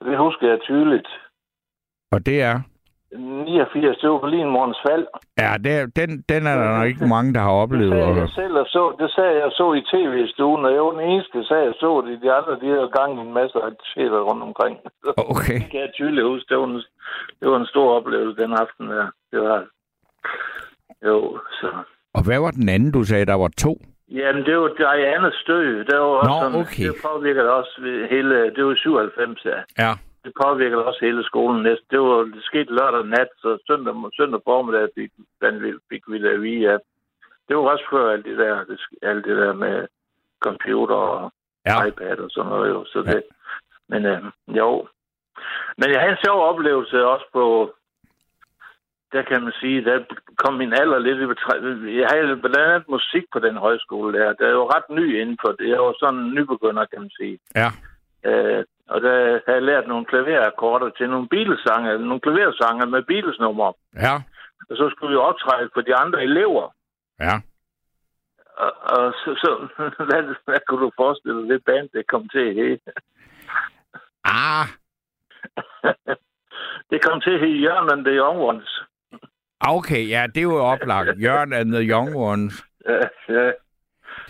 Og 0.00 0.06
det 0.06 0.18
husker 0.18 0.48
jeg 0.48 0.60
tydeligt. 0.60 1.08
Og 2.12 2.26
det 2.26 2.42
er... 2.42 2.60
89, 3.12 3.98
det 4.02 4.10
var 4.10 4.18
Berlinmurens 4.18 4.80
fald. 4.86 5.06
Ja, 5.42 5.52
det, 5.64 5.96
den, 5.96 6.10
den 6.32 6.42
er 6.50 6.56
der 6.60 6.78
nok 6.78 6.86
ikke 6.86 7.06
mange, 7.06 7.34
der 7.34 7.40
har 7.40 7.54
Det 7.54 7.62
oplevet. 7.62 7.92
sagde 7.92 8.10
Og, 8.10 8.16
jeg 8.16 8.28
selv 8.28 8.54
og 8.62 8.66
så, 8.66 8.82
det 9.00 9.10
sagde 9.16 9.34
jeg 9.42 9.50
så 9.60 9.66
i 9.80 9.82
tv-stuen, 9.92 10.64
og 10.64 10.72
jeg 10.74 10.82
var 10.86 10.92
den 10.98 11.04
eneste, 11.10 11.44
sagde, 11.44 11.64
jeg 11.70 11.74
så 11.84 11.90
det. 12.06 12.22
De 12.22 12.32
andre, 12.38 12.52
de 12.62 12.66
havde 12.74 12.90
gang 12.98 13.10
i 13.18 13.20
en 13.26 13.34
masse 13.40 13.58
aktiviteter 13.68 14.20
rundt 14.28 14.42
omkring. 14.48 14.74
Okay. 15.32 15.58
det 15.62 15.70
kan 15.70 15.80
jeg 15.80 15.92
tydeligt 15.94 16.26
huske. 16.26 16.48
Det 16.48 16.58
var 16.58 16.66
en, 16.66 16.82
det 17.40 17.46
var 17.50 17.58
en 17.60 17.72
stor 17.72 17.88
oplevelse 17.98 18.42
den 18.42 18.52
aften 18.62 18.84
der. 18.94 19.06
Det 19.32 19.40
var... 19.46 19.58
Jo, 21.06 21.38
så... 21.58 21.66
Og 22.14 22.22
hvad 22.26 22.38
var 22.40 22.50
den 22.50 22.68
anden, 22.68 22.92
du 22.92 23.02
sagde, 23.04 23.26
der 23.26 23.34
var 23.44 23.50
to? 23.64 23.72
Jamen, 24.18 24.42
det 24.44 24.56
var 24.58 24.68
Dianas 24.78 25.34
stød. 25.44 25.84
Det 25.84 25.98
var 25.98 26.10
også 26.20 26.30
Nå, 26.30 26.40
sådan, 26.40 26.60
okay. 26.60 26.86
Det 26.86 26.94
påvirker 27.08 27.42
også 27.60 27.74
hele... 28.10 28.34
Det 28.54 28.64
var 28.64 28.72
i 28.72 28.76
97, 28.76 29.44
ja. 29.44 29.58
Ja. 29.84 29.92
Det 30.24 30.32
påvirker 30.44 30.76
også 30.76 30.98
hele 31.02 31.24
skolen 31.24 31.62
næste. 31.62 31.84
Det 31.90 32.00
var 32.00 32.22
det 32.22 32.42
skete 32.44 32.72
lørdag 32.74 33.04
nat, 33.06 33.28
så 33.42 33.58
søndag, 33.66 33.94
søndag 34.16 34.40
formiddag 34.44 34.88
fik, 34.94 35.10
den, 35.42 35.80
fik 35.88 36.02
vi 36.08 36.22
det 36.22 36.28
at 36.28 36.42
vide, 36.42 36.70
at 36.70 36.80
det 37.48 37.56
var 37.56 37.62
også 37.62 37.84
før 37.90 38.10
alt 38.12 38.24
det 38.24 38.38
der, 38.38 38.64
det, 38.64 38.80
alt 39.02 39.24
det 39.24 39.36
der 39.36 39.52
med 39.52 39.86
computer 40.40 40.94
og 40.94 41.32
Ja. 41.66 41.84
iPad 41.86 42.18
og 42.18 42.30
sådan 42.30 42.50
noget. 42.50 42.70
Jo. 42.70 42.84
Så 42.84 43.02
det, 43.02 43.22
Men 43.88 44.06
øh, 44.06 44.22
jo. 44.48 44.88
Men 45.78 45.90
jeg 45.92 46.00
havde 46.00 46.12
en 46.12 46.24
sjov 46.24 46.40
oplevelse 46.50 47.06
også 47.06 47.24
på, 47.32 47.74
der 49.12 49.22
kan 49.22 49.42
man 49.44 49.52
sige, 49.60 49.84
der 49.84 50.04
kom 50.36 50.54
min 50.54 50.72
alder 50.72 50.98
lidt 50.98 51.18
i 51.18 51.26
betræ- 51.32 51.98
Jeg 52.00 52.08
havde 52.12 52.36
blandt 52.36 52.56
andet 52.58 52.88
musik 52.88 53.24
på 53.32 53.38
den 53.38 53.56
højskole 53.56 54.18
der. 54.18 54.32
Der 54.32 54.46
er 54.46 54.50
jo 54.50 54.68
ret 54.74 54.90
ny 54.90 55.20
inden 55.20 55.38
for 55.44 55.52
det. 55.52 55.68
Jeg 55.68 55.80
var 55.80 55.94
sådan 55.98 56.18
en 56.20 56.34
nybegynder, 56.34 56.84
kan 56.84 57.00
man 57.00 57.10
sige. 57.10 57.38
Ja. 57.54 57.68
Øh, 58.30 58.64
og 58.92 59.00
der 59.00 59.16
havde 59.46 59.58
jeg 59.60 59.62
lært 59.62 59.86
nogle 59.88 60.06
klaverakkorder 60.06 60.90
til 60.90 61.10
nogle 61.10 61.28
bilsange, 61.28 61.98
nogle 61.98 62.20
klaversange 62.20 62.86
med 62.86 63.02
bilsnumre. 63.02 63.72
Ja. 64.06 64.14
Og 64.70 64.74
så 64.76 64.90
skulle 64.90 65.12
vi 65.12 65.16
optræde 65.16 65.70
for 65.74 65.80
de 65.80 65.94
andre 65.94 66.22
elever. 66.22 66.74
Ja. 67.20 67.34
Og, 68.64 68.72
og 68.94 69.12
så, 69.20 69.30
så 69.42 69.50
hvad, 70.08 70.22
hvad 70.44 70.60
kunne 70.68 70.82
du 70.84 70.90
forestille 70.96 71.40
dig, 71.42 71.48
det 71.48 71.64
band, 71.64 71.88
det 71.92 72.06
kom 72.06 72.28
til 72.28 72.44
at 72.48 72.54
hedde? 72.54 72.78
Ah, 74.24 74.66
det 76.90 76.98
kom 77.04 77.20
til 77.20 77.30
at 77.30 77.40
hedde 77.40 77.62
Jørgen 77.66 77.90
and 77.92 78.04
the 78.04 78.14
Young 78.14 78.38
Ones. 78.38 78.82
okay, 79.60 80.08
ja, 80.08 80.26
det 80.34 80.46
var 80.46 80.54
jo 80.54 80.64
oplagt. 80.64 81.22
Jørgen 81.22 81.52
and 81.52 81.72
the 81.72 81.82
Young 81.92 82.16
Ones. 82.16 82.64
Ja, 82.88 83.00
ja. 83.28 83.52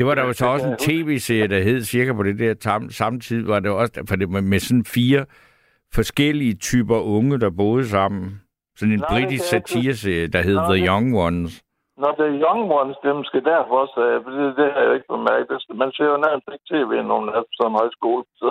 Det 0.00 0.06
var 0.08 0.14
der 0.14 0.24
jo 0.24 0.32
så 0.32 0.44
det 0.44 0.52
også 0.54 0.66
en 0.72 0.76
tv-serie, 0.88 1.48
der 1.54 1.60
hed 1.68 1.80
cirka 1.94 2.12
på 2.12 2.22
det 2.22 2.38
der 2.38 2.54
tam, 2.54 2.82
samtidig, 2.90 3.48
var 3.52 3.60
det 3.60 3.70
også, 3.70 3.92
for 4.08 4.16
det 4.16 4.26
var 4.32 4.40
med 4.52 4.60
sådan 4.68 4.84
fire 4.96 5.22
forskellige 5.98 6.54
typer 6.68 6.98
unge, 7.16 7.34
der 7.44 7.50
boede 7.62 7.86
sammen. 7.96 8.24
Sådan 8.78 8.92
en 8.94 9.00
Nej, 9.00 9.08
britisk 9.12 9.42
det 9.44 9.50
satireserie, 9.54 10.26
der 10.34 10.42
hed 10.48 10.58
Nå, 10.60 10.62
The 10.70 10.78
det- 10.80 10.86
Young 10.88 11.06
Ones. 11.26 11.52
Når 12.02 12.12
det 12.18 12.24
er 12.30 12.34
Young 12.46 12.62
Ones, 12.80 12.96
dem 13.08 13.18
skal 13.28 13.42
derfor 13.52 13.74
også, 13.84 13.98
øh, 14.06 14.16
for 14.24 14.30
det, 14.36 14.56
det 14.60 14.68
har 14.74 14.80
jeg 14.86 14.94
ikke 14.98 15.10
bemærket. 15.16 15.56
Det 15.68 15.76
Man 15.82 15.90
ser 15.96 16.06
jo 16.12 16.16
nærmest 16.26 16.46
ikke 16.54 16.66
tv 16.72 16.90
nogen 17.12 17.28
af 17.36 17.42
sådan 17.56 17.70
en 17.72 17.78
højskole, 17.80 18.22
så 18.40 18.48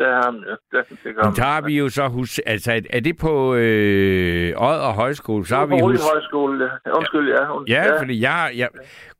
det 0.00 0.08
er 0.08 0.22
han 0.24 0.34
jo. 0.34 0.56
Det, 0.72 0.98
det 1.04 1.14
gør 1.14 1.24
Men 1.24 1.34
der 1.36 1.42
har 1.42 1.60
vi 1.60 1.78
jo 1.78 1.88
så 1.88 2.08
hus... 2.08 2.38
Altså, 2.46 2.82
er 2.90 3.00
det 3.00 3.16
på 3.18 3.54
øh, 3.54 4.52
Odder 4.56 4.92
Højskole? 4.92 5.46
Så 5.46 5.56
har 5.56 5.66
vi 5.66 5.80
hus... 5.80 6.00
højskole, 6.12 6.70
ja. 6.86 6.96
Undskyld, 6.96 7.28
ja. 7.28 7.82
Ja, 7.82 8.00
fordi 8.00 8.22
jeg, 8.22 8.52
jeg, 8.56 8.68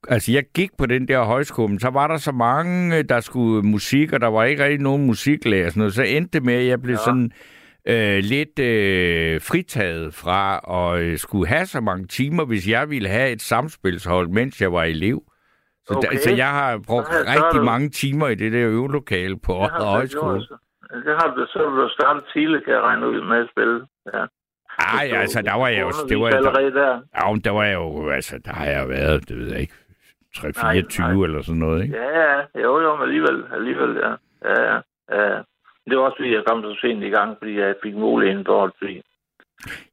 altså 0.08 0.32
jeg 0.32 0.44
gik 0.54 0.70
på 0.78 0.86
den 0.86 1.08
der 1.08 1.22
højskole, 1.22 1.68
men 1.68 1.80
så 1.80 1.90
var 1.90 2.06
der 2.06 2.16
så 2.16 2.32
mange, 2.32 3.02
der 3.02 3.20
skulle 3.20 3.62
musik, 3.62 4.12
og 4.12 4.20
der 4.20 4.26
var 4.26 4.44
ikke 4.44 4.64
rigtig 4.64 4.80
nogen 4.80 5.06
musiklærer 5.06 5.66
og 5.66 5.72
sådan 5.72 5.80
noget. 5.80 5.94
Så 5.94 6.02
endte 6.02 6.38
det 6.38 6.46
med, 6.46 6.54
at 6.54 6.66
jeg 6.66 6.82
blev 6.82 6.94
ja. 6.94 7.04
sådan 7.04 7.32
øh, 7.88 8.18
lidt 8.18 8.58
øh, 8.58 9.40
fritaget 9.40 10.14
fra 10.14 10.60
at 10.78 11.00
øh, 11.00 11.18
skulle 11.18 11.48
have 11.48 11.66
så 11.66 11.80
mange 11.80 12.06
timer, 12.06 12.44
hvis 12.44 12.68
jeg 12.68 12.90
ville 12.90 13.08
have 13.08 13.30
et 13.30 13.42
samspilshold, 13.42 14.28
mens 14.28 14.60
jeg 14.60 14.72
var 14.72 14.84
elev. 14.84 15.22
Så, 15.86 15.94
okay. 15.94 16.10
Der, 16.12 16.18
så 16.18 16.30
jeg 16.30 16.48
har 16.48 16.78
brugt 16.78 17.06
Så 17.06 17.24
rigtig 17.26 17.64
mange 17.64 17.90
timer 17.90 18.28
i 18.28 18.34
det 18.34 18.52
der 18.52 18.68
øvelokale 18.68 19.38
på 19.38 19.52
Højskole. 19.52 20.46
Så. 20.90 20.96
Det 21.06 21.14
har 21.20 21.34
du, 21.36 21.46
så 21.52 21.58
har 21.58 21.76
du 21.82 21.88
startet 21.88 22.24
tidligt, 22.32 22.64
kan 22.64 22.74
jeg 22.74 22.82
regne 22.82 23.08
ud 23.08 23.20
med 23.20 23.38
at 23.38 23.48
spille. 23.50 23.86
Ja. 24.14 24.24
Ej, 24.78 25.08
du- 25.10 25.16
altså, 25.16 25.42
der 25.42 25.54
var 25.54 25.68
jeg 25.68 25.80
jo... 25.82 25.90
Det 26.08 26.20
var, 26.20 26.28
allerede 26.28 26.72
der. 26.74 27.00
ja, 27.16 27.32
men 27.32 27.40
der 27.40 27.50
var 27.50 27.64
jeg 27.64 27.74
jo... 27.74 28.10
Altså, 28.10 28.38
der 28.44 28.52
har 28.52 28.66
jeg 28.66 28.88
været, 28.88 29.28
det 29.28 29.36
ved 29.38 29.48
jeg 29.52 29.60
ikke, 29.60 29.74
3-24 30.36 30.62
Nej, 31.02 31.12
eller 31.24 31.42
sådan 31.42 31.58
noget, 31.58 31.82
ikke? 31.82 31.96
Ja, 31.96 32.20
ja. 32.20 32.38
Jo, 32.64 32.80
jo, 32.80 32.96
men 32.96 33.02
alligevel. 33.02 33.44
Alligevel, 33.52 33.96
ja. 34.04 34.10
Ja, 34.48 34.62
ja. 34.70 34.78
ja. 35.18 35.38
Det 35.88 35.98
var 35.98 36.04
også, 36.04 36.16
fordi 36.18 36.34
jeg 36.34 36.44
kom 36.46 36.62
så 36.62 36.78
sent 36.80 37.02
i 37.04 37.08
gang, 37.08 37.36
fordi 37.38 37.58
jeg 37.58 37.74
fik 37.82 37.94
muligheden 37.94 38.44
for 38.46 38.64
at 38.64 38.72
blive. 38.80 39.02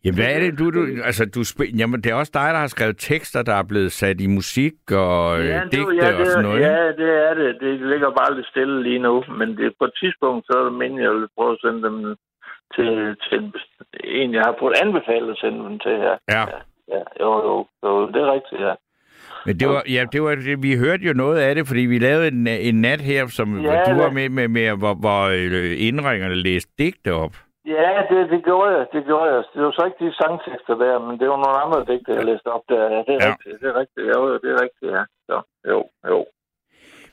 Jamen, 0.03 0.15
hvad 0.20 0.30
er 0.36 0.39
det, 0.39 0.59
du... 0.59 0.65
du 0.76 0.82
altså, 1.03 1.26
du 1.36 1.43
spil, 1.43 1.78
jamen, 1.80 2.01
det 2.01 2.09
er 2.11 2.15
også 2.15 2.32
dig, 2.41 2.49
der 2.53 2.59
har 2.59 2.68
skrevet 2.68 2.97
tekster, 2.97 3.41
der 3.43 3.53
er 3.61 3.63
blevet 3.63 3.91
sat 3.91 4.22
i 4.22 4.28
musik 4.28 4.74
og 4.91 5.39
ja, 5.45 5.59
det, 5.63 5.72
digte 5.72 5.95
ja, 6.01 6.11
det, 6.11 6.20
og 6.20 6.26
sådan 6.28 6.43
noget? 6.43 6.61
Ja, 6.61 6.88
det 7.01 7.09
er 7.30 7.34
det. 7.34 7.49
Det 7.61 7.74
ligger 7.91 8.09
bare 8.20 8.36
lidt 8.36 8.47
stille 8.47 8.84
lige 8.84 8.99
nu. 8.99 9.24
Men 9.39 9.47
det, 9.57 9.74
på 9.80 9.86
et 9.86 9.95
tidspunkt, 10.01 10.45
så 10.45 10.53
er 10.59 10.63
det 10.63 10.74
meningen, 10.74 11.03
jeg 11.03 11.11
vil 11.13 11.28
prøve 11.38 11.51
at 11.51 11.59
sende 11.61 11.82
dem 11.88 11.97
til, 12.76 13.15
til 13.26 13.38
en, 13.43 13.53
en, 14.22 14.34
jeg 14.34 14.41
har 14.45 14.55
fået 14.59 14.76
anbefalet 14.84 15.32
at 15.32 15.38
sende 15.43 15.59
dem 15.70 15.80
til 15.80 15.91
her. 16.03 16.15
Ja. 16.36 16.43
Ja, 16.95 17.01
jo, 17.24 17.30
jo, 17.47 17.68
jo, 17.84 18.07
det 18.07 18.15
er 18.22 18.34
rigtigt, 18.34 18.61
ja. 18.61 18.74
Men 19.45 19.59
det 19.59 19.68
var, 19.68 19.84
ja, 19.89 20.05
det 20.11 20.22
var 20.24 20.36
det, 20.36 20.63
vi 20.63 20.76
hørte 20.76 21.03
jo 21.03 21.13
noget 21.13 21.38
af 21.38 21.55
det, 21.55 21.68
fordi 21.68 21.82
vi 21.82 21.99
lavede 21.99 22.28
en, 22.28 22.47
en 22.47 22.82
nat 22.82 23.01
her, 23.01 23.28
som 23.28 23.59
Ja, 23.59 23.74
ja, 23.74 23.84
du 23.93 23.97
var 23.97 24.05
det- 24.05 24.13
med, 24.13 24.30
med, 24.30 24.47
med 24.47 24.78
hvor, 24.78 24.93
hvor 24.93 25.22
øh, 25.24 25.72
indringerne 25.88 26.36
læste 26.36 26.72
digte 26.78 27.13
op. 27.13 27.36
Ja, 27.76 27.89
det, 28.09 28.30
det 28.34 28.41
gjorde 28.47 28.70
jeg. 28.78 28.86
Det 28.93 29.01
gjorde 29.09 29.30
jeg. 29.34 29.43
Det 29.53 29.61
var 29.65 29.72
så 29.72 29.84
ikke 29.86 30.05
de 30.05 30.13
sangtekster 30.22 30.76
der, 30.84 30.95
men 31.07 31.13
det 31.20 31.28
var 31.30 31.39
nogle 31.43 31.59
andre 31.63 31.80
digte, 31.93 32.11
jeg 32.20 32.26
læste 32.26 32.47
op 32.47 32.61
der. 32.70 32.82
Ja, 32.95 32.97
det 33.07 33.13
er 33.15 33.20
Ja. 33.22 33.28
ja. 33.28 33.32
rigtigt. 33.32 33.61
Det 33.61 33.68
er 33.70 33.76
rigtigt. 33.82 34.05
Jo, 34.13 34.20
jo, 34.30 34.34
det 34.43 34.49
er 34.55 34.59
rigtigt, 34.65 34.91
ja. 34.97 35.03
Så, 35.30 35.36
jo, 35.72 35.80
jo. 36.11 36.26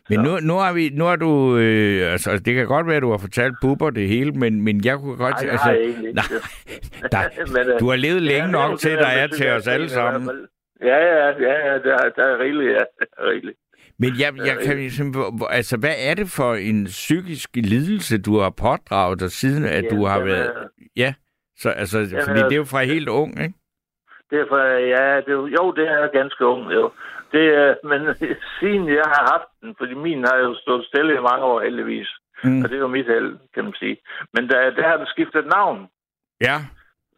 Men 0.08 0.18
nu, 0.26 0.30
nu, 0.50 0.54
har 0.64 0.72
vi, 0.72 0.84
nu 0.98 1.04
har 1.04 1.16
du, 1.16 1.56
øh, 1.56 2.12
altså 2.12 2.30
det 2.44 2.54
kan 2.54 2.66
godt 2.66 2.86
være, 2.86 2.96
at 2.96 3.02
du 3.02 3.10
har 3.10 3.18
fortalt 3.18 3.54
Bubber 3.62 3.90
det 3.90 4.08
hele, 4.08 4.32
men, 4.32 4.62
men 4.62 4.84
jeg 4.84 4.96
kunne 4.98 5.16
godt... 5.16 5.36
Nej, 5.42 5.50
altså, 5.52 5.72
ikke. 5.72 6.02
nej, 6.18 6.24
der, 7.12 7.20
Men, 7.54 7.72
øh, 7.72 7.80
du 7.80 7.88
har 7.90 7.96
levet 7.96 8.22
længe 8.22 8.44
ja, 8.46 8.50
nok 8.58 8.78
til, 8.78 8.92
er 8.92 8.96
der 8.96 9.06
er 9.22 9.26
til 9.26 9.48
os 9.50 9.66
alle 9.68 9.88
sammen. 9.88 10.46
Ja, 10.90 10.96
ja, 10.96 11.26
ja, 11.46 11.54
ja, 11.68 11.78
der, 11.78 11.94
er- 12.04 12.10
der 12.16 12.24
er 12.24 12.38
rigeligt, 12.38 12.70
ja. 12.72 12.84
Der 13.00 13.06
er 13.18 13.30
rigeligt. 13.30 13.58
Men 13.98 14.10
jeg, 14.20 14.30
jeg 14.46 14.56
kan 14.66 14.76
ligesom, 14.76 15.10
hvor- 15.10 15.30
hvor- 15.36 15.46
altså, 15.46 15.76
hvad 15.76 15.94
er 15.98 16.14
det 16.14 16.28
for 16.36 16.54
en 16.54 16.84
psykisk 16.84 17.50
lidelse, 17.56 18.22
du 18.22 18.38
har 18.38 18.50
pådraget 18.50 19.20
dig 19.20 19.30
siden, 19.30 19.64
at 19.64 19.84
Ja, 19.84 19.88
du 19.88 20.04
har 20.04 20.20
været... 20.24 20.46
er- 20.46 20.68
Ja, 20.96 21.14
så 21.56 21.68
altså, 21.70 21.98
fordi 22.26 22.40
er- 22.40 22.48
det 22.48 22.52
er 22.52 22.56
jo 22.64 22.64
fra 22.64 22.82
helt 22.82 23.08
ung, 23.08 23.42
ikke? 23.42 23.54
Det 24.30 24.40
er 24.40 24.46
for, 24.48 24.58
ja, 24.94 25.16
det 25.24 25.28
er, 25.28 25.40
jo- 25.58 25.72
det 25.78 25.86
er 25.88 26.12
ganske 26.20 26.46
ung, 26.46 26.72
jo. 26.72 26.90
Det, 27.32 27.44
er- 27.60 27.74
men 27.90 28.00
siden 28.60 28.88
jeg 28.88 29.06
har 29.14 29.24
haft 29.32 29.48
den, 29.62 29.74
fordi 29.78 29.94
min 29.94 30.24
har 30.24 30.36
jo 30.38 30.54
stået 30.62 30.86
stille 30.86 31.12
i 31.14 31.20
mange 31.30 31.44
år 31.44 31.60
heldigvis, 31.62 32.08
Mm. 32.44 32.62
og 32.62 32.68
det 32.68 32.76
er 32.76 32.80
jo 32.80 32.86
mit 32.98 33.06
held, 33.06 33.38
kan 33.54 33.64
man 33.64 33.74
sige. 33.82 33.96
Men 34.34 34.48
der, 34.48 34.70
der 34.70 34.88
har 34.88 34.96
det 34.96 35.08
skiftet 35.08 35.46
navn. 35.46 35.86
Ja, 36.40 36.56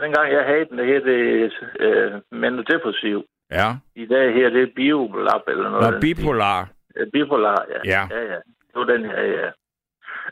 Dengang 0.03 0.33
jeg 0.33 0.45
havde 0.45 0.65
den, 0.71 0.79
der 0.79 0.85
hed 0.85 1.01
det 1.11 1.53
øh, 1.87 2.13
menodepressiv. 2.43 3.25
Ja. 3.51 3.69
I 3.95 4.07
dag 4.07 4.35
her, 4.35 4.49
det 4.51 4.63
er 4.63 4.73
biolab 4.77 5.43
eller 5.49 5.71
noget. 5.71 5.93
Nå, 5.95 6.01
bipolar. 6.01 6.69
Øh, 6.97 7.07
Bipolar, 7.13 7.65
ja. 7.69 7.81
Ja. 7.85 8.09
ja, 8.11 8.23
ja. 8.33 8.39
Det 8.69 8.75
var 8.75 8.85
den 8.85 9.05
her, 9.05 9.21
ja. 9.23 9.51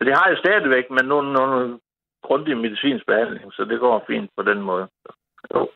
Det 0.01 0.17
har 0.17 0.29
jeg 0.29 0.39
stadigvæk, 0.39 0.91
men 0.91 1.05
nogle, 1.05 1.33
nogle 1.33 1.79
grundig 2.23 2.57
medicinsk 2.57 3.07
behandling, 3.07 3.53
så 3.53 3.65
det 3.65 3.81
går 3.81 4.05
fint 4.07 4.31
på 4.37 4.43
den 4.43 4.61
måde. 4.61 4.89
Jo. 5.55 5.71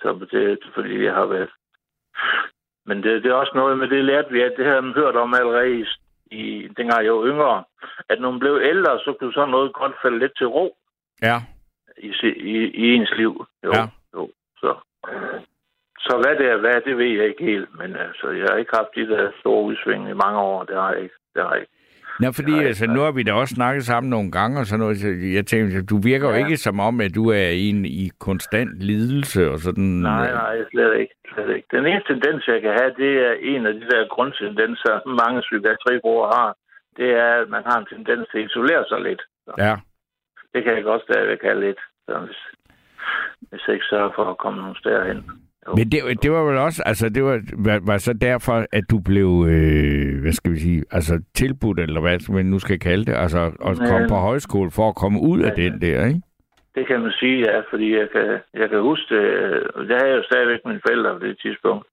Så 0.00 0.26
det 0.32 0.52
er 0.52 0.56
fordi, 0.74 1.04
jeg 1.04 1.14
har 1.14 1.26
været 1.26 1.50
Men 2.86 3.02
det, 3.02 3.22
det 3.22 3.30
er 3.30 3.34
også 3.34 3.52
noget 3.54 3.78
med 3.78 3.88
det 3.88 4.04
lærte 4.04 4.30
vi, 4.30 4.40
at 4.40 4.54
det 4.56 4.66
havde 4.66 4.82
man 4.82 4.94
hørt 4.94 5.16
om 5.16 5.34
allerede 5.34 5.80
i, 5.80 5.84
i 6.30 6.68
dengang 6.76 7.04
jeg 7.04 7.12
var 7.14 7.26
yngre, 7.26 7.64
at 8.08 8.20
når 8.20 8.30
man 8.30 8.40
blev 8.40 8.60
ældre, 8.62 8.98
så 8.98 9.16
kunne 9.18 9.32
sådan 9.32 9.50
noget 9.50 9.72
godt 9.72 9.92
falde 10.02 10.18
lidt 10.18 10.36
til 10.36 10.46
ro 10.46 10.76
Ja. 11.22 11.36
i, 11.98 12.12
i, 12.36 12.56
i 12.82 12.94
ens 12.94 13.10
liv. 13.16 13.46
Jo, 13.64 13.70
Ja. 13.74 13.88
jo. 14.14 14.30
Så, 14.56 14.74
så 16.06 16.12
hvad 16.22 16.34
det 16.40 16.46
er, 16.52 16.56
hvad 16.56 16.80
det 16.86 16.94
ved 16.98 17.06
jeg 17.18 17.26
ikke 17.30 17.44
helt, 17.44 17.68
men 17.78 17.96
altså, 17.96 18.26
jeg 18.30 18.46
har 18.50 18.56
ikke 18.58 18.76
haft 18.76 18.92
de 18.96 19.08
der 19.12 19.30
store 19.40 19.62
udsving 19.64 20.02
i 20.10 20.12
mange 20.24 20.38
år, 20.38 20.64
det 20.64 20.76
har 20.76 20.92
jeg 20.92 21.02
ikke. 21.02 21.14
Det 21.34 21.42
har 21.42 21.52
jeg 21.52 21.60
ikke. 21.60 21.72
Nå, 22.20 22.28
fordi 22.32 22.52
Nej, 22.52 22.64
altså, 22.70 22.86
nu 22.86 23.00
har 23.00 23.10
vi 23.12 23.22
da 23.22 23.32
også 23.32 23.54
snakket 23.54 23.84
sammen 23.84 24.10
nogle 24.10 24.30
gange 24.38 24.60
og 24.60 24.66
sådan 24.66 24.80
noget. 24.80 24.96
Så 24.98 25.08
jeg 25.36 25.46
tænkte, 25.46 25.84
du 25.92 25.96
virker 26.10 26.26
jo 26.28 26.34
Ja. 26.34 26.38
ikke 26.44 26.56
som 26.56 26.80
om, 26.80 27.00
at 27.00 27.14
du 27.14 27.24
er 27.30 27.48
en 27.68 27.84
i 27.84 28.10
konstant 28.20 28.72
lidelse 28.90 29.50
og 29.52 29.58
sådan. 29.58 29.84
Nej, 30.10 30.26
øh, 30.28 30.34
nej, 30.34 30.56
slet 30.70 30.94
ikke. 31.00 31.14
Slet 31.34 31.50
ikke. 31.56 31.68
Den 31.76 31.86
eneste 31.86 32.08
tendens, 32.12 32.48
jeg 32.48 32.60
kan 32.62 32.72
have, 32.80 32.92
det 33.04 33.12
er 33.28 33.32
en 33.52 33.66
af 33.66 33.74
de 33.74 33.80
der 33.92 34.08
grundtendenser, 34.14 34.94
mange 35.22 35.40
psykiatribrugere 35.40 36.30
har. 36.38 36.50
Det 36.96 37.08
er, 37.10 37.32
at 37.42 37.48
man 37.48 37.62
har 37.66 37.78
en 37.78 37.86
tendens 37.94 38.28
til 38.30 38.38
at 38.38 38.44
isolere 38.50 38.84
sig 38.88 39.00
lidt. 39.00 39.22
Så 39.46 39.52
Ja. 39.58 39.74
det 40.54 40.64
kan 40.64 40.74
jeg 40.76 40.82
godt 40.84 41.02
stadigvæk 41.02 41.42
have 41.42 41.60
lidt, 41.66 41.80
så 42.06 42.18
hvis, 42.26 42.40
hvis 43.50 43.62
jeg 43.66 43.74
ikke 43.74 43.90
sørger 43.92 44.12
for 44.16 44.24
at 44.30 44.38
komme 44.38 44.58
nogle 44.62 44.78
steder 44.78 45.04
hen. 45.10 45.20
Jo. 45.68 45.74
Men 45.76 45.92
det, 45.92 46.22
det 46.22 46.30
var 46.32 46.42
vel 46.42 46.58
også, 46.58 46.82
altså 46.86 47.08
det 47.08 47.24
var, 47.24 47.40
var, 47.66 47.80
var 47.86 47.98
så 47.98 48.12
derfor, 48.12 48.66
at 48.72 48.84
du 48.90 48.98
blev, 49.00 49.30
øh, 49.48 50.20
hvad 50.22 50.32
skal 50.32 50.52
vi 50.52 50.58
sige, 50.58 50.84
altså 50.90 51.22
tilbudt, 51.34 51.80
eller 51.80 52.00
hvad 52.00 52.32
man 52.32 52.46
nu 52.46 52.58
skal 52.58 52.78
kalde 52.80 53.04
det, 53.04 53.14
altså 53.14 53.38
at 53.68 53.78
Ja. 53.80 53.86
komme 53.90 54.08
på 54.08 54.14
højskole 54.14 54.70
for 54.70 54.88
at 54.88 54.96
komme 54.96 55.20
ud 55.20 55.40
af 55.40 55.52
Ja, 55.56 55.62
ja. 55.62 55.68
den 55.68 55.80
der, 55.80 56.06
ikke? 56.06 56.20
Det 56.74 56.86
kan 56.86 57.00
man 57.00 57.12
sige, 57.20 57.38
ja, 57.50 57.60
fordi 57.70 57.96
jeg 57.96 58.08
kan, 58.12 58.38
jeg 58.54 58.68
kan 58.70 58.80
huske 58.80 59.14
det. 59.14 59.22
øh, 59.24 59.88
Det 59.88 59.94
havde 59.96 60.10
jeg 60.10 60.16
jo 60.18 60.22
stadigvæk 60.30 60.60
mine 60.66 60.80
forældre 60.86 61.18
på 61.18 61.26
det 61.26 61.38
tidspunkt. 61.42 61.86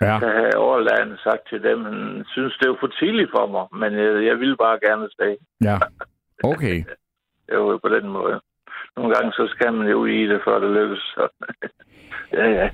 Ja. 0.00 0.16
Der 0.24 0.32
havde 0.38 0.56
overlærende 0.56 1.16
sagt 1.22 1.48
til 1.48 1.62
dem, 1.62 1.84
han 1.84 2.24
synes, 2.34 2.56
det 2.60 2.68
var 2.68 2.76
for 2.80 2.86
tidligt 2.86 3.30
for 3.36 3.46
mig, 3.54 3.64
men 3.80 3.98
jeg, 3.98 4.24
jeg 4.28 4.36
ville 4.40 4.56
bare 4.56 4.78
gerne 4.86 5.08
stadig. 5.12 5.36
Ja. 5.68 5.76
Okay. 6.44 6.76
Det 7.48 7.56
var 7.58 7.70
jo 7.70 7.78
på 7.78 7.88
den 7.88 8.08
måde. 8.08 8.40
Nogle 8.96 9.14
gange, 9.14 9.32
så 9.32 9.44
skal 9.54 9.72
man 9.72 9.88
jo 9.88 10.04
i 10.06 10.26
det, 10.26 10.40
før 10.44 10.58
det 10.58 10.70
lykkes. 10.70 11.04
Ja, 12.32 12.46
ja. 12.50 12.70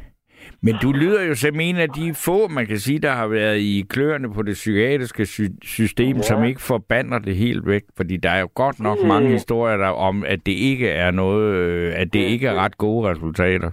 Men 0.62 0.74
du 0.82 0.92
lyder 0.92 1.22
jo 1.28 1.34
som 1.34 1.60
en 1.60 1.76
af 1.76 1.88
de 1.88 2.14
få, 2.26 2.48
man 2.48 2.66
kan 2.66 2.78
sige, 2.78 2.98
der 2.98 3.10
har 3.10 3.26
været 3.26 3.56
i 3.58 3.84
kløerne 3.90 4.34
på 4.34 4.42
det 4.42 4.54
psykiatriske 4.54 5.26
sy- 5.26 5.58
system, 5.62 6.16
ja. 6.16 6.22
Som 6.22 6.44
ikke 6.44 6.62
forbander 6.62 7.18
det 7.18 7.36
helt 7.36 7.66
væk. 7.66 7.82
Fordi 7.96 8.16
der 8.16 8.30
er 8.30 8.40
jo 8.40 8.48
godt 8.54 8.80
nok 8.80 8.98
Mm. 9.02 9.08
mange 9.08 9.28
historier 9.28 9.76
der 9.76 9.88
om, 9.88 10.24
at 10.26 10.40
det 10.46 10.52
ikke 10.52 10.88
er 10.90 11.10
noget, 11.10 11.54
øh, 11.54 11.92
at 11.96 12.12
det 12.12 12.20
Mm. 12.22 12.32
ikke 12.32 12.46
er 12.46 12.54
ret 12.54 12.78
gode 12.78 13.10
resultater. 13.10 13.70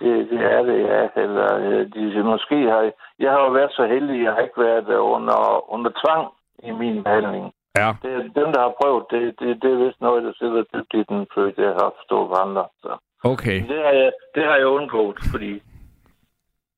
Det, 0.00 0.12
det 0.30 0.40
er 0.56 0.62
det, 0.62 0.78
ja. 0.92 1.22
Eller, 1.22 1.48
øh, 1.68 1.86
de, 1.94 2.22
måske 2.24 2.56
har, 2.72 2.90
jeg 3.18 3.30
har 3.30 3.40
jo 3.46 3.50
været 3.52 3.72
så 3.72 3.86
heldig, 3.86 4.24
jeg 4.24 4.32
har 4.32 4.40
ikke 4.40 4.60
været 4.60 4.88
under, 5.16 5.38
under 5.74 5.90
tvang 6.04 6.24
i 6.68 6.70
min 6.80 7.02
behandling. 7.02 7.44
Ja. 7.76 7.90
Det, 8.02 8.10
er 8.12 8.22
dem, 8.40 8.48
der 8.54 8.60
har 8.66 8.72
prøvet, 8.82 9.04
det, 9.10 9.20
det, 9.40 9.48
det 9.62 9.70
er 9.72 9.84
vist 9.86 10.00
noget, 10.00 10.22
der 10.24 10.32
sidder 10.38 10.62
dybt 10.74 10.92
i 11.00 11.02
den, 11.08 11.26
for 11.34 11.40
det 11.58 11.68
har 11.80 11.90
forstået 11.98 12.30
andre. 12.44 12.64
Så. 12.82 12.92
Okay. 13.32 13.58
Det 13.70 13.78
har, 13.86 13.94
jeg, 14.02 14.10
det 14.34 14.42
har 14.44 14.56
jeg 14.56 14.66
undgået, 14.66 15.16
fordi 15.32 15.52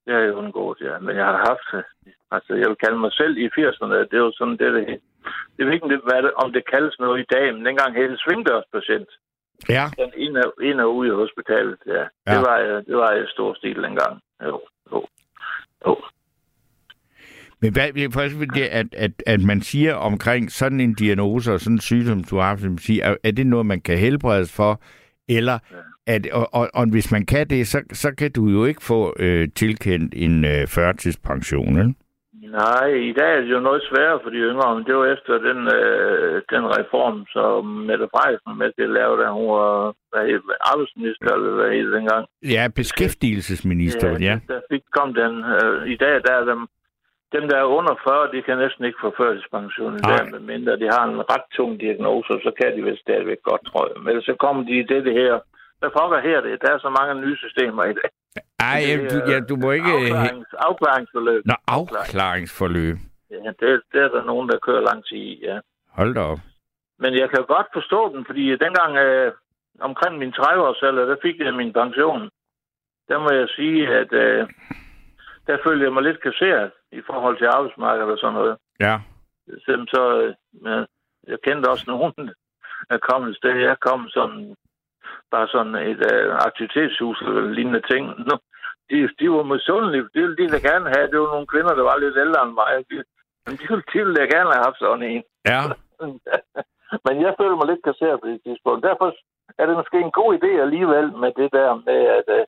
det 0.06 0.14
har 0.14 0.20
jeg 0.20 0.34
undgået, 0.34 0.78
ja. 0.80 0.98
Men 0.98 1.16
jeg 1.16 1.26
har 1.26 1.38
haft 1.50 1.66
det. 1.72 1.84
Altså, 2.30 2.54
jeg 2.54 2.68
vil 2.68 2.82
kalde 2.84 2.98
mig 2.98 3.12
selv 3.12 3.36
i 3.36 3.46
80'erne. 3.46 3.94
Det 4.10 4.16
er 4.20 4.26
jo 4.28 4.32
sådan, 4.38 4.56
det 4.60 4.66
er 4.66 4.74
det. 4.78 5.00
Det 5.56 5.60
er 5.66 5.72
ikke, 5.72 6.00
hvad 6.08 6.22
det, 6.22 6.32
om 6.42 6.52
det 6.52 6.70
kaldes 6.74 6.96
noget 6.98 7.20
i 7.20 7.26
dag, 7.34 7.54
men 7.54 7.66
dengang 7.66 7.94
hed 7.96 8.08
det 8.10 8.20
svingdørspatient. 8.20 9.10
Ja. 9.68 9.84
Den 9.98 10.10
en 10.16 10.36
er, 10.36 10.50
en 10.62 10.80
er 10.80 10.84
ude 10.84 11.08
i 11.08 11.18
hospitalet, 11.22 11.78
ja. 11.86 11.92
ja. 11.92 12.06
Ja. 12.26 12.32
Det 12.32 12.40
var 12.48 12.58
jeg, 12.58 12.86
det 12.86 12.96
var 12.96 13.12
jeg 13.12 13.24
i 13.24 13.26
stor 13.36 13.54
stil 13.54 13.76
dengang. 13.82 14.20
Jo, 14.44 14.60
jo, 14.92 15.06
jo. 15.86 15.96
Men 17.60 17.72
hvad, 17.72 18.12
for 18.12 18.20
eksempel 18.20 18.48
det, 18.54 18.66
at, 18.66 18.86
at, 18.94 19.12
at 19.26 19.40
man 19.40 19.60
siger 19.60 19.94
omkring 19.94 20.52
sådan 20.52 20.80
en 20.80 20.94
diagnose 20.94 21.52
og 21.52 21.60
sådan 21.60 21.76
en 21.76 21.80
sygdom, 21.80 22.24
du 22.24 22.36
har 22.36 22.48
haft, 22.48 22.80
siger, 22.80 23.04
er, 23.04 23.16
er 23.24 23.30
det 23.30 23.46
noget, 23.46 23.66
man 23.66 23.80
kan 23.80 23.98
helbredes 23.98 24.56
for? 24.56 24.80
Eller, 25.28 25.58
at, 26.06 26.26
og, 26.32 26.54
og, 26.54 26.70
og 26.74 26.90
hvis 26.90 27.12
man 27.12 27.26
kan 27.26 27.48
det, 27.48 27.66
så, 27.66 27.82
så 27.92 28.14
kan 28.18 28.32
du 28.32 28.48
jo 28.48 28.64
ikke 28.64 28.82
få 28.82 29.14
øh, 29.18 29.48
tilkendt 29.54 30.14
en 30.16 30.44
øh, 30.44 30.66
førtidspension, 30.66 31.78
ikke? 31.78 31.94
Nej, 32.50 32.86
i 33.10 33.12
dag 33.12 33.30
er 33.36 33.40
det 33.40 33.50
jo 33.56 33.60
noget 33.60 33.82
sværere 33.88 34.20
for 34.22 34.30
de 34.30 34.36
yngre, 34.50 34.74
men 34.74 34.84
det 34.84 34.94
var 34.96 35.06
efter 35.16 35.34
den, 35.48 35.60
øh, 35.78 36.42
den 36.54 36.64
reform, 36.78 37.26
som 37.36 37.64
Mette 37.88 38.08
Frederiksen 38.12 38.50
var 38.52 38.60
med 38.62 38.70
til 38.72 38.84
at 38.88 38.96
lave, 38.98 39.12
da 39.22 39.26
hun 39.38 39.48
var 39.58 39.94
hvad 40.10 40.24
hed, 40.30 40.40
det, 40.48 40.56
arbejdsminister, 40.72 41.28
eller 41.36 41.54
hvad 41.58 41.70
hed 41.76 41.88
dengang. 41.98 42.24
Ja, 42.54 42.62
beskæftigelsesminister, 42.80 44.08
ja. 44.10 44.18
ja. 44.28 44.34
Der 44.52 44.60
fik 44.70 44.84
kom 44.96 45.10
den. 45.22 45.32
Øh, 45.56 45.76
I 45.94 45.96
dag 46.04 46.14
der 46.26 46.32
er 46.40 46.44
dem, 46.52 46.60
dem, 47.34 47.44
der 47.50 47.56
er 47.58 47.74
under 47.78 47.94
40, 48.04 48.32
de 48.34 48.42
kan 48.46 48.58
næsten 48.64 48.84
ikke 48.84 49.02
få 49.04 49.10
førtidspension 49.20 49.94
i 50.00 50.04
dag, 50.10 50.22
medmindre 50.34 50.80
de 50.82 50.88
har 50.96 51.04
en 51.04 51.20
ret 51.32 51.46
tung 51.56 51.72
diagnose, 51.84 52.32
så 52.46 52.50
kan 52.60 52.70
de 52.76 52.82
vel 52.88 52.98
stadigvæk 53.04 53.40
godt, 53.50 53.62
tror 53.68 53.84
jeg. 53.90 53.98
Men 54.06 54.22
så 54.28 54.32
kommer 54.42 54.62
de 54.68 54.74
i 54.82 54.88
det, 54.92 55.00
det 55.08 55.14
her. 55.22 55.34
Hvad 55.78 55.90
pokker 55.98 56.20
her 56.20 56.40
det? 56.40 56.62
Der 56.62 56.70
er 56.74 56.78
så 56.78 56.90
mange 56.98 57.14
nye 57.24 57.36
systemer 57.36 57.84
i 57.84 57.92
dag. 57.92 58.10
Ej, 58.58 58.80
Det 59.02 59.10
du, 59.12 59.30
ja, 59.30 59.40
du 59.40 59.56
må 59.56 59.70
ikke... 59.70 59.92
Afklarings, 59.92 60.48
afklaringsforløb. 60.58 61.42
Nå, 61.46 61.54
afklaringsforløb. 61.68 62.96
Ja, 63.30 63.50
det, 63.60 63.82
det 63.92 64.00
er 64.02 64.08
der 64.08 64.24
nogen, 64.24 64.48
der 64.48 64.58
kører 64.58 64.80
lang 64.80 65.04
tid 65.04 65.16
i, 65.16 65.40
ja. 65.44 65.58
Hold 65.90 66.14
da 66.14 66.20
op. 66.20 66.38
Men 66.98 67.14
jeg 67.18 67.30
kan 67.30 67.44
godt 67.54 67.66
forstå 67.72 68.16
den, 68.16 68.24
fordi 68.26 68.44
dengang 68.56 68.96
øh, 68.96 69.32
omkring 69.80 70.18
min 70.18 70.32
30-årsalder, 70.38 71.04
der 71.06 71.16
fik 71.22 71.38
jeg 71.38 71.54
min 71.54 71.72
pension. 71.72 72.30
Der 73.08 73.18
må 73.18 73.30
jeg 73.30 73.48
sige, 73.48 73.88
at 74.00 74.12
øh, 74.12 74.48
der 75.46 75.56
følte 75.64 75.84
jeg 75.84 75.92
mig 75.92 76.02
lidt 76.02 76.22
kasseret 76.22 76.70
i 76.92 77.00
forhold 77.06 77.38
til 77.38 77.46
arbejdsmarkedet 77.46 78.10
og 78.12 78.18
sådan 78.18 78.34
noget. 78.34 78.56
Ja. 78.80 79.00
Selvom 79.64 79.86
så, 79.86 80.02
øh, 80.66 80.86
jeg 81.28 81.38
kendte 81.44 81.70
også 81.70 81.84
nogen, 81.86 82.12
der 82.90 82.98
kom 82.98 83.22
et 83.28 83.36
sted. 83.36 83.50
Jeg 83.50 83.76
kom 83.80 84.08
sådan, 84.08 84.56
bare 85.30 85.48
sådan 85.48 85.74
et 85.74 86.02
øh, 86.12 86.34
aktivitetshus 86.48 87.18
eller 87.26 87.42
lignende 87.56 87.82
ting. 87.92 88.04
Nå, 88.28 88.34
de, 88.90 88.96
de 89.20 89.30
var 89.30 89.42
misundelige. 89.42 90.02
Det 90.14 90.22
ville 90.22 90.36
de 90.36 90.48
da 90.54 90.58
gerne 90.70 90.86
have. 90.94 91.10
Det 91.12 91.20
var 91.20 91.30
nogle 91.34 91.46
kvinder, 91.52 91.74
der 91.74 91.82
var 91.90 91.96
lidt 91.96 92.16
ældre 92.24 92.42
end 92.42 92.52
mig. 92.62 92.72
De, 92.90 92.96
de, 93.60 93.66
ville- 93.70 93.88
de 93.92 93.98
ville 93.98 94.16
da 94.16 94.24
gerne 94.36 94.50
have 94.54 94.64
haft 94.68 94.78
sådan 94.78 95.02
en. 95.12 95.22
Ja. 95.52 95.60
Men 97.06 97.14
jeg 97.24 97.34
føler 97.40 97.56
mig 97.56 97.66
lidt 97.68 97.84
kasseret 97.84 98.20
på 98.20 98.26
det 98.26 98.40
tidspunkt. 98.46 98.86
Derfor 98.88 99.06
er 99.58 99.66
det 99.66 99.76
måske 99.76 99.98
en 100.00 100.16
god 100.20 100.30
idé 100.38 100.50
alligevel 100.66 101.08
med 101.22 101.30
det 101.40 101.52
der 101.52 101.70
med, 101.74 102.00
at, 102.18 102.28
øh, 102.38 102.44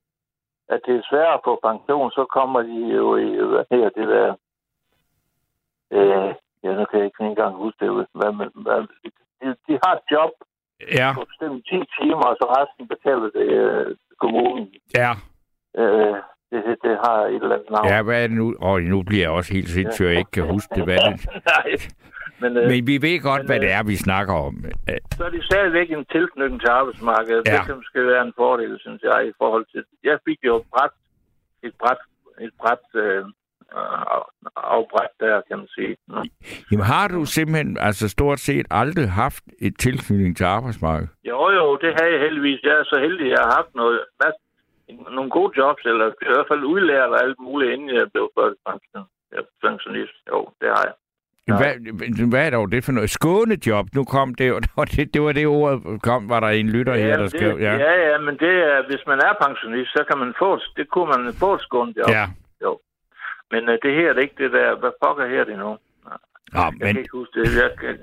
at 0.69 0.81
det 0.87 0.95
er 0.97 1.09
sværere 1.11 1.35
at 1.35 1.45
få 1.45 1.53
pension. 1.69 2.11
Så 2.11 2.25
kommer 2.37 2.61
de 2.63 2.79
jo 2.99 3.17
i, 3.17 3.29
hvad 3.51 3.65
her, 3.71 3.89
det 3.99 4.09
der... 4.09 4.35
Øh, 5.97 6.35
ja, 6.65 6.71
nu 6.79 6.85
kan 6.85 6.99
jeg 6.99 7.07
ikke 7.07 7.25
engang 7.25 7.55
huske 7.57 7.85
det. 7.85 8.07
Hvad, 8.19 8.33
hvad, 8.65 8.81
de, 9.41 9.47
de 9.69 9.79
har 9.85 9.93
et 9.95 10.05
job 10.11 10.31
Ja. 11.01 11.13
på 11.15 11.25
bestemt 11.31 11.65
10 11.67 11.71
timer, 11.71 12.27
og 12.31 12.37
så 12.41 12.47
resten 12.59 12.89
betaler 12.93 13.29
det 13.39 13.49
øh, 13.63 13.97
kommunen. 14.23 14.69
Ja. 14.95 15.13
Øh, 15.81 16.17
det, 16.51 16.61
det, 16.67 16.77
det 16.87 16.95
har 17.05 17.19
et 17.35 17.43
eller 17.43 17.57
andet 17.57 17.71
navn. 17.71 17.89
Ja, 17.89 18.03
hvad 18.03 18.23
er 18.23 18.27
det 18.27 18.37
nu? 18.37 18.55
Åh, 18.63 18.81
nu 18.81 19.03
bliver 19.03 19.23
jeg 19.23 19.31
også 19.31 19.55
helt 19.55 19.69
sindssyg, 19.69 20.05
jeg 20.05 20.19
ikke 20.19 20.31
kan 20.31 20.47
huske 20.55 20.75
det. 20.75 20.85
Hvad 20.85 20.99
det? 20.99 21.27
Nej. 21.55 21.69
Men, 22.43 22.57
øh, 22.57 22.67
Men 22.71 22.87
vi 22.87 22.97
ved 23.07 23.21
godt, 23.29 23.43
men, 23.43 23.47
hvad 23.49 23.61
det 23.61 23.71
øh, 23.73 23.79
er, 23.79 23.83
vi 23.83 23.97
snakker 23.97 24.35
om. 24.35 24.55
Så 25.17 25.25
er 25.25 25.31
det 25.31 25.45
stadigvæk 25.45 25.91
en 25.91 26.05
tilknytning 26.15 26.61
til 26.61 26.69
arbejdsmarkedet. 26.69 27.43
Ja. 27.47 27.63
Det 27.67 27.77
måske 27.77 28.07
være 28.07 28.23
en 28.29 28.33
fordel, 28.37 28.79
synes 28.81 29.03
jeg, 29.03 29.19
i 29.31 29.33
forhold 29.39 29.67
til... 29.73 29.85
Jeg 30.05 30.19
fik 30.27 30.39
jo 30.45 30.57
et 30.57 30.67
bræt, 30.73 30.95
et 31.63 31.75
bræt, 31.81 32.01
et 32.41 32.53
bræt 32.61 32.85
øh, 32.95 33.25
afbræt 34.57 35.13
der, 35.21 35.41
kan 35.49 35.59
man 35.59 35.69
sige. 35.77 35.97
Nå. 36.09 36.25
Jamen 36.71 36.85
har 36.87 37.09
du 37.09 37.25
simpelthen, 37.25 37.77
altså 37.81 38.09
stort 38.09 38.41
set 38.41 38.67
aldrig 38.71 39.11
haft 39.11 39.45
et 39.61 39.75
tilknytning 39.79 40.37
til 40.37 40.45
arbejdsmarkedet? 40.45 41.09
Jo, 41.25 41.51
jo, 41.51 41.77
det 41.83 41.91
har 42.01 42.07
jeg 42.13 42.21
heldigvis. 42.21 42.61
Jeg 42.63 42.73
er 42.73 42.85
så 42.85 42.99
heldig, 43.01 43.27
at 43.27 43.31
jeg 43.31 43.39
har 43.45 43.55
haft 43.57 43.75
noget, 43.75 44.01
nogle 45.17 45.31
gode 45.31 45.53
jobs, 45.57 45.83
eller 45.85 46.07
i 46.09 46.13
hvert 46.35 46.49
fald 46.51 46.65
udlært 46.65 47.09
og 47.09 47.23
alt 47.25 47.37
muligt, 47.41 47.73
inden 47.73 47.89
jeg 47.97 48.07
blev 48.13 48.31
førtidspensionist. 48.39 50.17
Jo, 50.33 50.49
det 50.61 50.69
har 50.69 50.85
jeg. 50.89 50.95
Hvad, 51.61 51.73
hvad 52.31 52.47
er 52.47 52.51
dog 52.51 52.73
det 52.73 52.85
for 52.85 52.93
noget? 52.93 53.11
Skånejob, 53.11 53.87
nu 53.95 54.05
kom 54.05 54.35
det 54.35 54.49
jo. 54.53 54.61
Det, 54.97 55.15
det 55.15 55.23
var 55.23 55.33
det 55.33 55.47
ord, 55.47 55.81
kom, 56.03 56.29
var 56.29 56.41
der 56.41 56.49
en 56.49 56.69
lytter 56.71 56.95
her, 56.95 57.17
der 57.17 57.23
det, 57.23 57.31
skrev. 57.31 57.59
Ja. 57.61 57.73
ja, 57.77 57.93
ja, 58.11 58.19
men 58.19 58.35
det 58.39 58.55
er, 58.73 58.87
hvis 58.87 59.03
man 59.07 59.19
er 59.19 59.33
pensionist, 59.47 59.91
så 59.93 60.05
kan 60.11 60.19
man 60.19 60.35
få, 60.39 60.55
et- 60.55 60.73
det 60.77 60.89
kunne 60.91 61.09
man 61.17 61.35
få 61.35 61.55
et 61.55 61.61
skånejob. 61.61 62.09
Ja. 62.09 62.27
Jo. 62.63 62.79
Men 63.51 63.69
uh, 63.69 63.75
det 63.83 63.93
her 63.99 64.09
er 64.09 64.13
det 64.13 64.23
ikke 64.23 64.43
det 64.45 64.53
der, 64.53 64.77
hvad 64.81 64.91
pokker 65.03 65.27
her 65.35 65.45
det 65.45 65.59
nu? 65.59 65.71
Nå, 66.53 66.61
Jeg 66.61 66.73
men, 66.73 66.81
kan 66.95 66.99
ikke 66.99 67.17
huske 67.21 67.41
det. 67.41 67.57
Jeg 67.63 67.71
øh, 67.85 67.99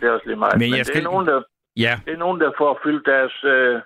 det 0.00 0.04
er 0.08 0.12
også 0.12 0.26
lige 0.26 0.36
meget. 0.36 0.54
Men 0.58 0.60
Men, 0.60 0.70
jeg 0.70 0.78
det, 0.78 0.86
skal- 0.86 1.00
er 1.06 1.10
nogen, 1.10 1.26
der, 1.26 1.42
ja. 1.76 2.00
det 2.06 2.12
er 2.12 2.18
nogen, 2.26 2.40
der 2.40 2.50
får 2.58 2.80
fyldt 2.84 3.06
deres 3.06 3.44
øh, 3.44 3.80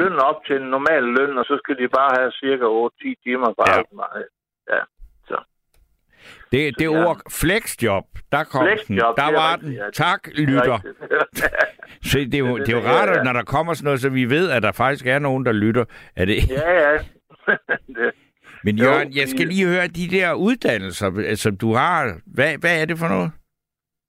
løn 0.00 0.12
op 0.28 0.38
til 0.46 0.56
en 0.56 0.68
normal 0.76 1.02
løn, 1.02 1.38
og 1.38 1.44
så 1.44 1.60
skal 1.62 1.76
de 1.82 1.88
bare 1.88 2.12
have 2.18 2.32
cirka 2.32 2.64
8-10 2.64 3.22
timer 3.24 3.46
på 3.46 3.62
Ja. 3.66 3.72
arbejdsmarkedet. 3.72 4.28
Ja, 4.72 4.80
så. 5.28 5.36
Det, 6.52 6.78
det 6.78 6.84
ja. 6.92 7.06
ord 7.06 7.16
flexjob, 7.40 8.04
der 8.32 8.44
kom 8.44 8.66
den. 8.66 8.78
Flexjob, 8.86 9.16
Der 9.16 9.26
det 9.26 9.34
er 9.34 9.38
var 9.40 9.52
rigtigt, 9.52 9.70
den. 9.70 9.78
ja. 9.84 9.90
Tak, 9.90 10.24
Det 10.24 10.42
er 10.42 10.46
lytter. 10.46 10.78
Se, 12.10 12.24
det 12.24 12.34
er 12.34 12.38
jo, 12.38 12.46
Det 12.56 12.60
er 12.60 12.64
det 12.64 12.72
er 12.74 12.76
jo 12.76 12.82
det, 12.82 12.90
rart, 12.90 13.08
ja. 13.08 13.18
at 13.18 13.24
når 13.24 13.32
der 13.32 13.42
kommer 13.42 13.74
sådan 13.74 13.84
noget, 13.84 14.00
så 14.00 14.08
vi 14.08 14.24
ved, 14.30 14.50
at 14.50 14.62
der 14.62 14.72
faktisk 14.72 15.06
er 15.06 15.18
nogen, 15.18 15.46
der 15.46 15.52
lytter. 15.52 15.84
Er 16.16 16.24
det? 16.24 16.50
ja, 16.50 16.70
ja. 16.72 16.98
det, 17.96 18.12
Men 18.68 18.76
Jo, 18.78 18.84
Jørgen, 18.84 19.12
jeg 19.20 19.28
skal 19.28 19.46
lige 19.46 19.66
høre 19.72 19.86
de 20.00 20.06
der 20.16 20.28
uddannelser, 20.46 21.34
som 21.44 21.56
du 21.56 21.68
har. 21.74 22.00
Hvad, 22.36 22.50
hvad 22.62 22.74
er 22.80 22.84
det 22.90 22.98
for 22.98 23.08
noget? 23.08 23.30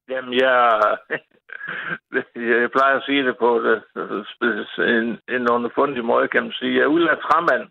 Jamen, 0.10 0.34
jeg, 0.34 0.58
jeg 2.36 2.72
plejer 2.76 2.96
at 3.00 3.04
sige 3.06 3.26
det 3.28 3.36
på 3.44 3.50
det, 3.66 3.78
en, 4.98 5.08
en 5.36 5.44
underfundig 5.56 6.06
måde, 6.06 6.28
kan 6.28 6.44
man 6.44 6.52
sige. 6.52 6.76
Jeg 6.76 6.82
er 6.82 6.96
udlært 6.96 7.20
træmand. 7.28 7.64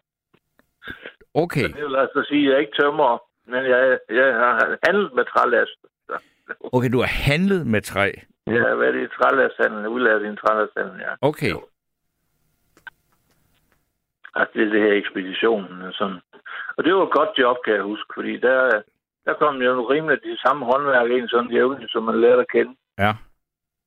Okay, 1.35 1.69
Det 1.69 1.85
vil 1.89 1.97
altså 1.97 2.20
sige, 2.28 2.43
at 2.43 2.47
jeg 2.48 2.55
er 2.55 2.60
ikke 2.65 2.78
tømmer, 2.81 3.23
men 3.47 3.62
jeg, 3.73 3.98
jeg 4.20 4.35
har 4.43 4.78
handlet 4.86 5.10
med 5.15 5.24
trælast. 5.24 5.78
okay, 6.73 6.90
du 6.93 6.98
har 7.01 7.12
handlet 7.31 7.66
med 7.66 7.82
træ. 7.82 8.12
Jeg 8.47 8.62
har 8.69 8.74
været 8.74 8.97
i 9.02 9.06
trælasthandlen, 9.16 9.86
udlært 9.86 10.23
i 10.23 10.27
en 10.27 10.36
trælasthandel, 10.36 11.01
ja. 11.01 11.12
Okay, 11.20 11.52
Altså, 14.35 14.52
det 14.55 14.62
er 14.66 14.73
det 14.73 14.82
her 14.82 14.93
ekspeditionen 14.93 15.93
sådan. 15.93 16.20
Og 16.76 16.84
det 16.84 16.94
var 16.94 17.02
et 17.06 17.10
godt 17.18 17.32
job, 17.38 17.56
kan 17.64 17.74
jeg 17.74 17.82
huske, 17.82 18.10
fordi 18.14 18.36
der, 18.36 18.82
der 19.26 19.34
kom 19.34 19.62
jo 19.62 19.90
rimelig 19.90 20.18
de 20.22 20.38
samme 20.44 20.64
håndværk 20.64 21.10
ind 21.10 21.28
sådan 21.28 21.50
jævnligt, 21.50 21.92
som 21.92 22.02
man 22.02 22.20
lærte 22.20 22.40
at 22.40 22.50
kende. 22.54 22.74
ja. 22.98 23.12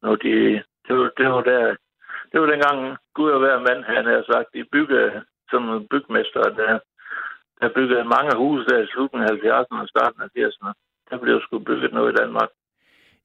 Når 0.01 0.15
de, 0.15 0.33
det, 0.87 0.93
var, 0.97 1.09
det 1.17 1.27
var 1.33 1.41
der, 1.41 1.75
det 2.31 2.41
var 2.41 2.47
dengang 2.47 2.97
Gud 3.13 3.31
og 3.31 3.39
hver 3.39 3.59
mand, 3.59 3.83
han 3.83 4.05
havde 4.05 4.25
sagt, 4.31 4.47
de 4.53 4.63
byggede 4.71 5.23
som 5.49 5.87
bygmester, 5.91 6.41
der, 6.41 6.79
der 7.61 7.69
byggede 7.75 8.03
mange 8.15 8.37
huse 8.37 8.65
der 8.69 8.79
i 8.83 8.87
slutningen 8.87 9.29
af 9.29 9.35
70'erne 9.35 9.81
og 9.81 9.87
starten 9.87 10.21
af 10.21 10.29
80'erne. 10.37 10.71
Der 11.09 11.17
blev 11.17 11.41
sgu 11.41 11.59
bygget 11.59 11.93
noget 11.93 12.11
i 12.13 12.15
Danmark. 12.15 12.49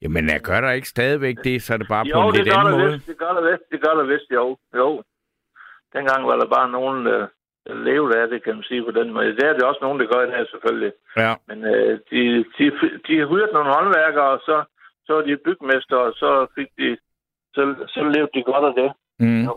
Jamen, 0.02 0.28
jeg 0.28 0.40
gør 0.40 0.60
der 0.60 0.70
ikke 0.70 0.88
stadigvæk 0.88 1.36
det, 1.44 1.62
så 1.62 1.72
er 1.74 1.78
det 1.78 1.88
bare 1.88 2.04
på 2.04 2.08
Jo, 2.08 2.28
en 2.28 2.34
det 2.34 2.44
lidt 2.44 2.54
anden 2.56 2.78
måde. 2.78 2.92
vist, 2.92 3.06
det 3.06 3.18
gør 3.18 3.32
der 3.32 3.50
vist, 3.50 3.62
det 3.72 3.80
gør 3.84 3.94
der 3.94 4.04
vist, 4.04 4.30
jo. 4.30 4.56
jo. 4.74 5.02
Dengang 5.92 6.26
var 6.26 6.36
der 6.36 6.46
bare 6.46 6.70
nogen, 6.70 7.06
der 7.06 7.26
der 7.66 7.74
levede 7.74 8.18
af 8.20 8.28
det, 8.28 8.44
kan 8.44 8.54
man 8.54 8.64
sige 8.64 8.84
på 8.84 8.90
den 8.90 9.12
måde. 9.12 9.36
Det 9.36 9.44
er 9.46 9.52
det 9.52 9.62
også 9.62 9.80
nogen, 9.82 10.00
der 10.00 10.06
gør 10.06 10.22
i 10.26 10.30
dag, 10.30 10.46
selvfølgelig. 10.50 10.92
Ja, 11.16 11.34
Men 11.48 11.64
øh, 11.64 12.00
de, 12.10 12.20
de, 12.58 12.64
de 13.06 13.14
hyrede 13.30 13.52
nogle 13.52 13.74
håndværkere, 13.74 14.28
og 14.34 14.40
så, 14.48 14.64
så 15.06 15.10
var 15.14 15.22
de 15.22 15.36
bygmester, 15.36 15.96
og 15.96 16.12
så 16.12 16.46
fik 16.54 16.68
de, 16.78 16.96
så, 17.54 17.62
så 17.88 18.00
levede 18.14 18.34
de 18.34 18.42
godt 18.42 18.64
af 18.64 18.74
det. 18.80 18.92
mm. 19.18 19.44
Jo. 19.44 19.56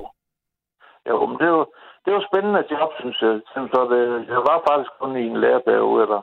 Jo, 1.10 1.26
men 1.26 1.38
det 1.40 1.49
var, 1.52 1.65
det 2.06 2.14
var 2.14 2.27
spændende 2.30 2.64
job, 2.72 2.91
synes 2.99 3.22
jeg. 3.22 3.41
Så 3.53 3.80
det, 3.91 4.27
jeg 4.34 4.41
var 4.49 4.57
faktisk 4.69 4.91
kun 4.99 5.18
i 5.18 5.26
en 5.27 5.41
læreperiode 5.41 6.07
der. 6.07 6.22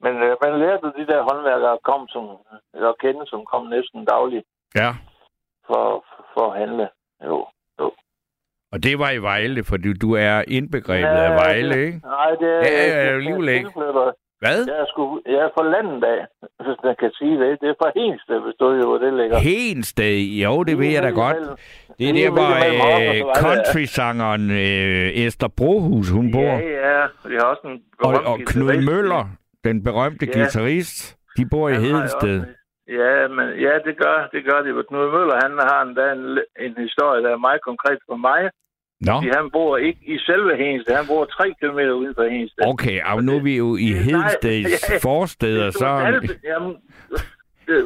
Men 0.00 0.14
øh, 0.26 0.36
man 0.42 0.60
lærte 0.60 0.86
de 0.98 1.06
der 1.06 1.22
håndværkere 1.28 1.78
kom 1.84 2.08
som, 2.08 2.24
eller 2.74 2.92
kende, 3.02 3.26
som 3.26 3.44
kom 3.44 3.66
næsten 3.66 4.04
dagligt 4.04 4.46
ja. 4.74 4.90
for, 5.66 6.04
for 6.34 6.44
at 6.50 6.58
handle. 6.58 6.88
Jo. 7.24 7.46
Og 8.72 8.82
det 8.82 8.98
var 8.98 9.10
i 9.10 9.18
Vejle, 9.18 9.64
for 9.64 9.76
du, 9.76 9.92
du 10.02 10.12
er 10.14 10.42
indbegrebet 10.48 11.08
af 11.26 11.30
Vejle, 11.30 11.74
det, 11.74 11.86
ikke? 11.86 12.00
Nej, 12.04 12.30
det 12.40 12.48
er... 12.48 12.60
Ja, 12.66 12.70
ja, 12.78 12.96
ja, 12.96 13.00
det 13.02 13.10
er 13.10 13.14
alligevel 13.14 13.48
ikke. 13.48 13.70
Hvad? 14.40 14.58
Jeg 14.66 14.78
er, 14.82 14.86
sgu, 14.88 15.20
jeg 15.26 15.40
er 15.46 15.50
fra 15.58 15.64
landet 15.74 16.04
af, 16.04 16.20
hvis 16.64 16.78
man 16.84 16.94
kan 17.00 17.10
sige 17.18 17.36
det. 17.42 17.58
Det 17.60 17.68
er 17.68 17.74
fra 17.82 17.90
Hensted, 18.00 18.38
hvis 18.44 18.54
du 18.60 18.86
hvor 18.86 18.98
det 18.98 19.12
ligger. 19.20 19.38
Hensted, 19.38 20.18
jo, 20.44 20.62
det 20.62 20.78
ved 20.78 20.86
jeg 20.86 21.02
da 21.02 21.10
godt. 21.10 21.36
mellem- 21.36 21.56
Det 21.98 22.08
er 22.08 22.12
der, 22.12 22.30
hvor 22.30 22.50
øh, 23.28 23.34
country-sangeren 23.44 24.50
øh, 24.50 25.24
Esther 25.26 25.48
Brohus, 25.56 26.10
hun 26.10 26.32
bor. 26.32 26.40
Ja, 26.42 26.58
ja. 26.90 27.02
Vi 27.28 27.34
har 27.34 27.42
også 27.52 27.62
en 27.64 27.80
Og, 28.04 28.14
og 28.32 28.38
Knud. 28.46 28.82
Møller, 28.90 29.24
den 29.64 29.84
berømte 29.84 30.26
Ja. 30.26 30.32
guitarist, 30.38 31.16
de 31.36 31.46
bor 31.50 31.68
i 31.68 31.74
jo 31.74 31.80
Hedensted. 31.80 32.44
Ja, 32.88 33.28
men 33.28 33.46
ja, 33.66 33.74
det 33.86 33.94
gør, 34.02 34.28
det 34.32 34.44
gør 34.44 34.58
de. 34.62 34.72
Men 34.72 34.84
Knud 34.88 35.10
Møller, 35.16 35.36
han 35.44 35.52
har 35.70 35.82
endda 35.82 36.12
en, 36.12 36.24
en 36.66 36.74
historie, 36.86 37.22
der 37.22 37.30
er 37.32 37.36
meget 37.48 37.62
konkret 37.62 37.98
for 38.08 38.16
mig. 38.16 38.50
Nå, 39.00 39.12
Fordi 39.16 39.28
han 39.40 39.50
bor 39.50 39.76
ikke 39.76 40.00
i 40.14 40.18
selve 40.18 40.56
Hensted. 40.56 40.94
Han 40.96 41.06
bor 41.06 41.24
tre 41.24 41.54
kilometer 41.60 41.92
uden 41.92 42.14
for 42.14 42.24
Hensted. 42.34 42.64
okay, 42.72 42.98
og 43.04 43.24
nu 43.24 43.32
er 43.36 43.42
vi 43.42 43.56
jo 43.56 43.76
i 43.76 43.88
Nej, 43.90 44.02
Hedensted 44.06 44.60
ja, 44.74 44.98
forsteder, 45.10 45.70
så... 45.70 45.86
valgte- 45.88 46.40
Jamen, 46.44 46.72
det, 47.66 47.76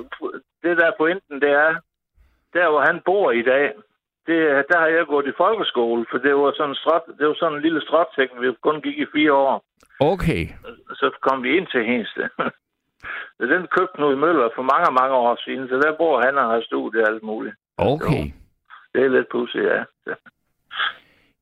det 0.63 0.77
der 0.79 0.87
er 0.87 0.97
pointen, 0.99 1.41
det 1.41 1.51
er, 1.51 1.73
der 2.55 2.71
hvor 2.71 2.81
han 2.91 3.01
bor 3.05 3.31
i 3.31 3.43
dag, 3.43 3.67
det, 4.27 4.39
der 4.71 4.79
har 4.79 4.87
jeg 4.87 5.07
gået 5.07 5.27
i 5.27 5.33
folkeskole, 5.37 6.07
for 6.11 6.19
det 6.19 6.35
var 6.35 6.53
sådan 6.57 6.71
en, 6.71 6.75
stråt, 6.83 7.03
det 7.19 7.27
var 7.29 7.35
sådan 7.39 7.57
en 7.57 7.63
lille 7.63 7.81
stråtækken, 7.87 8.41
vi 8.43 8.49
kun 8.63 8.81
gik 8.83 8.99
i 8.99 9.07
fire 9.15 9.33
år. 9.33 9.65
Okay, 10.01 10.43
Så 11.01 11.11
kom 11.23 11.43
vi 11.43 11.57
ind 11.57 11.67
til 11.67 11.85
Hensted. 11.85 12.29
Så 13.39 13.43
den 13.53 13.63
købte 13.77 13.95
Knud 13.97 14.17
Møller 14.17 14.49
for 14.57 14.63
mange, 14.73 14.89
mange 15.01 15.15
år 15.15 15.39
siden, 15.45 15.69
så 15.69 15.75
der 15.85 15.93
bor 16.01 16.23
han 16.27 16.39
og 16.39 16.47
har 16.53 16.61
studie 16.71 17.03
og 17.03 17.09
alt 17.13 17.23
muligt. 17.23 17.55
okay. 17.79 18.25
Det 18.95 19.01
er 19.05 19.09
lidt 19.09 19.27
pudsigt, 19.33 19.65
ja. 19.65 19.83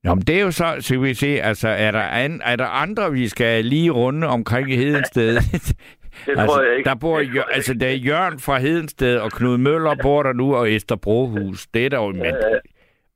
Nå, 0.05 0.15
men 0.15 0.23
det 0.23 0.37
er 0.41 0.45
jo 0.45 0.51
så, 0.51 0.77
så 0.81 0.99
vi 0.99 1.15
se, 1.15 1.27
altså, 1.27 1.69
er 1.69 1.91
der, 1.91 2.01
an, 2.03 2.41
er 2.45 2.57
der 2.57 2.67
andre, 2.67 3.13
vi 3.13 3.29
skal 3.29 3.65
lige 3.65 3.91
runde 3.91 4.27
omkring 4.27 4.71
i 4.73 4.77
Hedensted? 4.77 5.37
Det 6.27 6.31
altså, 6.39 6.47
tror 6.47 6.63
jeg 6.63 6.77
ikke. 6.77 6.89
Der 6.89 6.95
bor, 6.95 7.19
Det 7.19 7.35
Jør- 7.35 7.49
altså, 7.55 7.75
der 7.75 7.87
er 7.87 7.95
Jørgen 7.95 8.39
fra 8.39 8.59
Hedensted, 8.59 9.19
og 9.19 9.31
Knud 9.33 9.59
Møller 9.59 9.95
bor 10.03 10.23
der 10.23 10.33
nu, 10.33 10.55
og 10.57 10.71
Esther 10.73 10.97
Brohus. 10.97 11.67
Det 11.67 11.85
er 11.87 11.89
der 11.91 11.97
jo, 11.97 12.07
men, 12.07 12.23
Ja, 12.25 12.33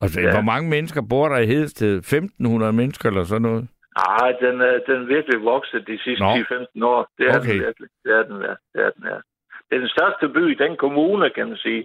altså, 0.01 0.21
ja. 0.21 0.31
hvor 0.33 0.41
mange 0.41 0.71
mennesker 0.71 1.03
bor 1.11 1.29
der 1.29 1.39
i 1.39 1.47
Hedensted? 1.47 2.03
1.500 2.41 2.71
mennesker 2.71 3.09
eller 3.09 3.25
sådan 3.25 3.43
noget? 3.43 3.69
Nej, 4.03 4.29
den, 4.45 4.55
er, 4.69 4.75
den 4.89 4.97
er 5.03 5.07
virkelig 5.16 5.39
vokset 5.53 5.87
de 5.87 5.99
sidste 6.05 6.25
Nå. 6.25 6.35
10-15 6.35 6.85
år. 6.93 7.01
Det 7.19 7.27
er 7.31 7.39
Okay. 7.39 7.53
den 7.53 7.61
virkelig. 7.66 7.89
Det 8.05 8.12
er 8.19 8.23
den, 8.31 8.39
ja. 8.49 8.55
Det 8.73 8.81
er 8.87 8.91
den, 8.97 9.05
ja. 9.12 9.19
Det 9.66 9.73
er 9.77 9.83
den 9.85 9.89
største 9.97 10.29
by 10.29 10.43
i 10.55 10.59
den 10.65 10.77
kommune, 10.77 11.31
kan 11.31 11.49
man 11.49 11.57
sige. 11.57 11.83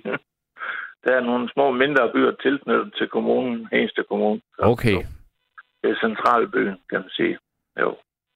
Der 1.04 1.12
er 1.16 1.24
nogle 1.30 1.50
små 1.54 1.72
mindre 1.72 2.12
byer 2.14 2.32
tilknyttet 2.32 2.94
til 2.98 3.08
kommunen, 3.08 3.68
Hensted 3.72 4.04
Kommune. 4.04 4.42
Så, 4.56 4.62
Okay. 4.74 4.98
Det 5.82 5.90
er 5.92 5.96
centralbyen, 6.08 6.76
kan 6.90 7.00
man 7.00 7.10
sige. 7.10 7.38
Jo. 7.80 7.96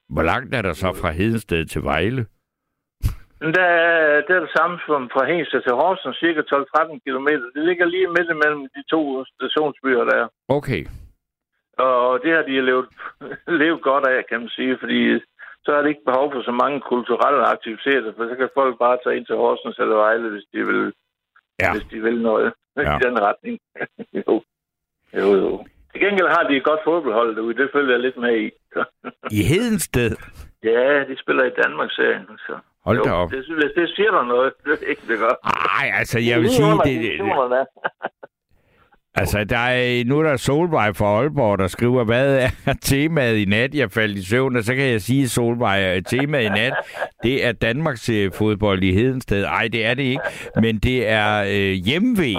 Hvor 0.10 0.24
langt 0.24 0.56
er 0.56 0.62
der 0.62 0.74
så 0.74 0.90
fra 1.02 1.12
Hedensted 1.12 1.66
til 1.66 1.84
Vejle? 1.84 2.26
Der 3.58 3.64
er, 3.64 4.22
det 4.28 4.36
er 4.36 4.40
det 4.40 4.54
samme 4.58 4.80
som 4.88 5.10
fra 5.14 5.24
Hensted 5.32 5.62
til 5.62 5.74
Horsens, 5.82 6.18
cirka 6.18 6.42
12-13 6.42 7.00
km. 7.06 7.28
Det 7.56 7.64
ligger 7.70 7.86
lige 7.86 8.08
midt 8.08 8.30
imellem 8.36 8.62
de 8.76 8.84
to 8.94 9.26
stationsbyer, 9.26 10.04
der 10.10 10.16
er. 10.24 10.28
Okay. 10.48 10.86
Og 11.78 12.20
det 12.24 12.32
har 12.36 12.42
de 12.42 12.62
levet, 12.62 12.88
levet 13.62 13.82
godt 13.82 14.08
af, 14.08 14.26
kan 14.30 14.40
man 14.40 14.50
sige, 14.50 14.78
fordi 14.80 15.20
så 15.66 15.72
er 15.74 15.82
det 15.82 15.90
ikke 15.90 16.06
behov 16.06 16.32
for 16.34 16.42
så 16.42 16.52
mange 16.52 16.82
kulturelle 16.82 17.44
aktiviteter, 17.46 18.14
for 18.18 18.30
så 18.30 18.36
kan 18.36 18.50
folk 18.54 18.80
bare 18.80 18.98
tage 19.04 19.18
ind 19.18 19.26
til 19.26 19.36
Horsens 19.36 19.80
eller 19.80 19.96
Vejle, 19.96 20.30
hvis 20.30 20.46
de 20.54 20.66
vil, 20.66 20.94
Ja. 21.62 21.72
hvis 21.74 21.86
de 21.92 22.00
vil 22.02 22.22
noget 22.22 22.54
Ja. 22.78 22.96
i 22.96 23.00
den 23.06 23.20
retning. 23.22 23.60
jo. 24.28 24.44
jo, 25.20 25.28
jo. 25.44 25.66
Til 25.92 26.02
gengæld 26.02 26.28
har 26.28 26.44
de 26.48 26.58
et 26.58 26.64
godt 26.64 26.80
fodboldhold 26.84 27.36
derude, 27.36 27.54
det 27.54 27.70
følger 27.74 27.92
jeg 27.92 28.00
lidt 28.00 28.18
med 28.18 28.36
i. 28.44 28.52
I 29.32 29.44
Hedensted? 29.44 30.12
ja, 30.64 31.04
de 31.10 31.16
spiller 31.20 31.44
i 31.44 31.50
Danmark-serien. 31.64 32.26
Så. 32.48 32.58
Hold 32.86 32.98
jo, 32.98 33.04
da 33.04 33.12
op. 33.12 33.32
Det, 33.32 33.38
hvis 33.46 33.72
det 33.76 33.90
siger 33.96 34.12
der 34.12 34.24
noget, 34.24 34.54
det 34.66 34.72
er 34.84 34.88
ikke 34.88 35.02
det 35.08 35.20
gør. 35.20 35.34
Ej, 35.80 35.92
altså, 36.00 36.20
jeg 36.20 36.40
vil 36.42 36.50
sige, 36.50 36.72
det, 36.72 36.86
det, 36.86 37.20
det, 37.20 37.68
Altså, 39.16 39.44
der 39.44 39.58
er, 39.58 40.04
nu 40.06 40.20
er 40.20 40.24
der 40.24 40.38
Solvej 40.38 40.94
fra 40.94 41.06
Aalborg, 41.06 41.60
der 41.60 41.68
skriver, 41.68 42.04
hvad 42.04 42.38
er 42.46 42.50
temaet 42.92 43.38
i 43.38 43.46
nat? 43.46 43.76
Jeg 43.76 43.92
faldt 43.92 44.18
i 44.18 44.26
søvn, 44.30 44.56
og 44.56 44.64
så 44.64 44.76
kan 44.76 44.86
jeg 44.92 45.02
sige, 45.02 45.30
Solvej, 45.30 45.80
at 45.82 46.06
temaet 46.06 46.46
i 46.46 46.50
nat, 46.50 46.74
det 47.24 47.46
er 47.48 47.52
Danmarks 47.52 48.10
øh, 48.10 48.32
fodbold 48.32 48.84
i 48.84 48.94
Hedensted. 48.94 49.44
Ej, 49.44 49.68
det 49.74 49.86
er 49.86 49.94
det 49.94 50.04
ikke, 50.04 50.24
men 50.56 50.78
det 50.78 51.10
er 51.10 51.44
øh, 51.56 51.74
hjemve, 51.88 52.30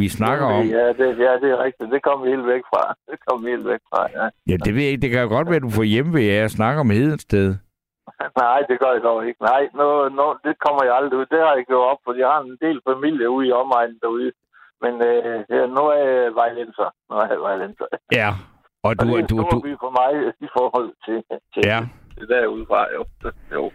vi 0.00 0.08
snakker 0.08 0.46
om. 0.46 0.64
Ja, 0.66 0.88
det, 0.98 1.08
ja, 1.26 1.32
det 1.42 1.48
er 1.54 1.58
rigtigt. 1.66 1.90
Det 1.92 2.02
kommer 2.02 2.24
vi 2.24 2.30
helt 2.30 2.46
væk 2.46 2.64
fra. 2.72 2.94
Det 3.10 3.18
kommer 3.26 3.44
vi 3.44 3.50
helt 3.54 3.68
væk 3.68 3.82
fra, 3.90 4.02
ja. 4.16 4.24
Ja, 4.50 4.56
det 4.64 4.74
ved 4.74 4.82
jeg 4.82 4.90
ikke. 4.90 5.02
Det 5.02 5.10
kan 5.10 5.22
jo 5.22 5.28
godt 5.28 5.48
være, 5.48 5.56
at 5.56 5.62
du 5.68 5.70
får 5.70 5.82
hjemve 5.82 6.20
af 6.32 6.44
at 6.44 6.50
snakke 6.50 6.80
om 6.80 6.90
Hedensted. 6.90 7.48
Nej, 8.44 8.58
det 8.68 8.76
gør 8.82 8.92
jeg 8.96 9.02
dog 9.08 9.26
ikke. 9.28 9.40
Nej, 9.52 9.62
no, 9.78 9.88
no, 10.18 10.26
det 10.46 10.54
kommer 10.64 10.82
jeg 10.84 10.94
aldrig 10.98 11.18
ud. 11.20 11.26
Det 11.34 11.40
har 11.46 11.54
jeg 11.58 11.64
gjort 11.70 11.86
op, 11.92 12.00
for 12.04 12.12
jeg 12.22 12.28
har 12.34 12.40
en 12.40 12.58
del 12.66 12.78
familie 12.90 13.30
ude 13.30 13.46
i 13.48 13.52
omegnen 13.62 13.98
derude. 14.02 14.32
Men 14.84 14.94
øh, 15.10 15.68
nu 15.76 15.82
er 15.96 16.04
jeg 16.08 16.34
vejlenser. 16.34 16.88
Nu 17.10 17.16
er 17.16 17.26
jeg 17.30 17.40
vejlenser. 17.40 17.84
Ja, 18.12 18.28
og 18.82 18.88
Og 18.90 19.00
du... 19.00 19.06
det 19.06 19.14
er 19.14 19.18
en 19.18 19.26
du, 19.26 19.36
stor 19.38 19.50
du 19.50 19.60
by 19.60 19.72
for 19.84 19.90
mig 20.00 20.32
i 20.46 20.48
forhold 20.58 20.90
til, 21.04 21.18
til 21.54 21.62
ja, 21.64 21.80
det 22.18 22.28
derude 22.28 22.66
fra, 22.68 22.86
jo. 22.96 23.04
jo. 23.52 23.70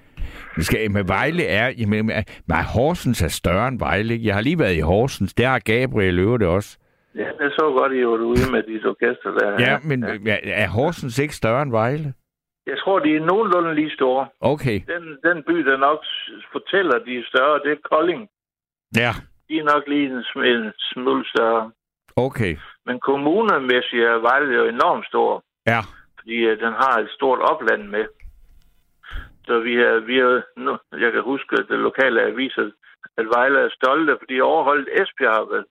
nu 0.58 0.64
skal, 0.64 0.92
med 0.92 1.04
Vejle 1.04 1.46
er... 1.48 1.68
Jamen, 1.80 2.06
nej, 2.48 2.62
Horsens 2.76 3.22
er 3.22 3.28
større 3.28 3.68
end 3.68 3.80
Vejle. 3.80 4.20
Jeg 4.24 4.34
har 4.36 4.42
lige 4.42 4.60
været 4.60 4.76
i 4.76 4.80
Horsens. 4.80 5.34
Der 5.34 5.48
har 5.48 5.60
Gabriel 5.60 6.20
øvet 6.20 6.40
det 6.40 6.48
også. 6.48 6.78
Ja, 7.16 7.28
det 7.40 7.52
så 7.60 7.66
godt, 7.78 7.92
I 7.94 8.06
var 8.06 8.18
ude 8.34 8.52
med 8.52 8.64
dit 8.64 8.86
orkester 8.86 9.32
der. 9.40 9.50
Ja, 9.60 9.78
men 9.84 10.00
ja. 10.26 10.38
er 10.44 10.68
Horsens 10.68 11.20
ikke 11.20 11.36
større 11.36 11.62
end 11.62 11.72
Vejle? 11.72 12.14
Jeg 12.68 12.78
tror, 12.78 13.00
de 13.00 13.16
er 13.16 13.20
nogenlunde 13.20 13.76
lige 13.76 13.92
store. 13.92 14.28
Okay, 14.42 14.82
Den, 14.94 15.04
den 15.28 15.44
by, 15.48 15.54
der 15.54 15.78
nok 15.78 16.00
fortæller, 16.52 17.00
de 17.06 17.18
er 17.20 17.24
større, 17.28 17.60
det 17.64 17.72
er 17.72 17.82
Kolding. 17.92 18.22
ja, 18.96 19.12
De 19.54 19.60
er 19.60 19.64
nok 19.74 19.84
lige 19.88 20.06
en, 20.10 20.20
sm- 20.30 20.46
en 20.54 20.72
smule 20.94 21.26
større. 21.30 21.72
okay. 22.16 22.58
Men 22.86 23.00
kommunemæssigt 23.00 24.04
er 24.04 24.18
Vejle 24.28 24.54
jo 24.56 24.66
enormt 24.66 25.06
stor. 25.08 25.44
Ja, 25.68 25.80
fordi 26.20 26.38
uh, 26.52 26.58
den 26.64 26.74
har 26.84 26.96
et 27.00 27.10
stort 27.18 27.40
opland 27.40 27.84
med. 27.96 28.06
Så 29.48 29.60
vi 29.60 29.74
er, 29.76 30.00
vi 30.00 30.20
er 30.20 30.42
nu, 30.58 30.78
jeg 31.04 31.12
kan 31.12 31.22
huske, 31.22 31.56
at 31.60 31.66
det 31.70 31.80
lokale 31.80 32.22
aviser, 32.22 32.72
at 33.18 33.26
Vejle 33.36 33.60
er 33.60 33.70
stolte, 33.70 34.16
fordi 34.20 34.36
de 34.36 34.42
overholdt 34.42 34.90
Esbjerg, 35.02 35.66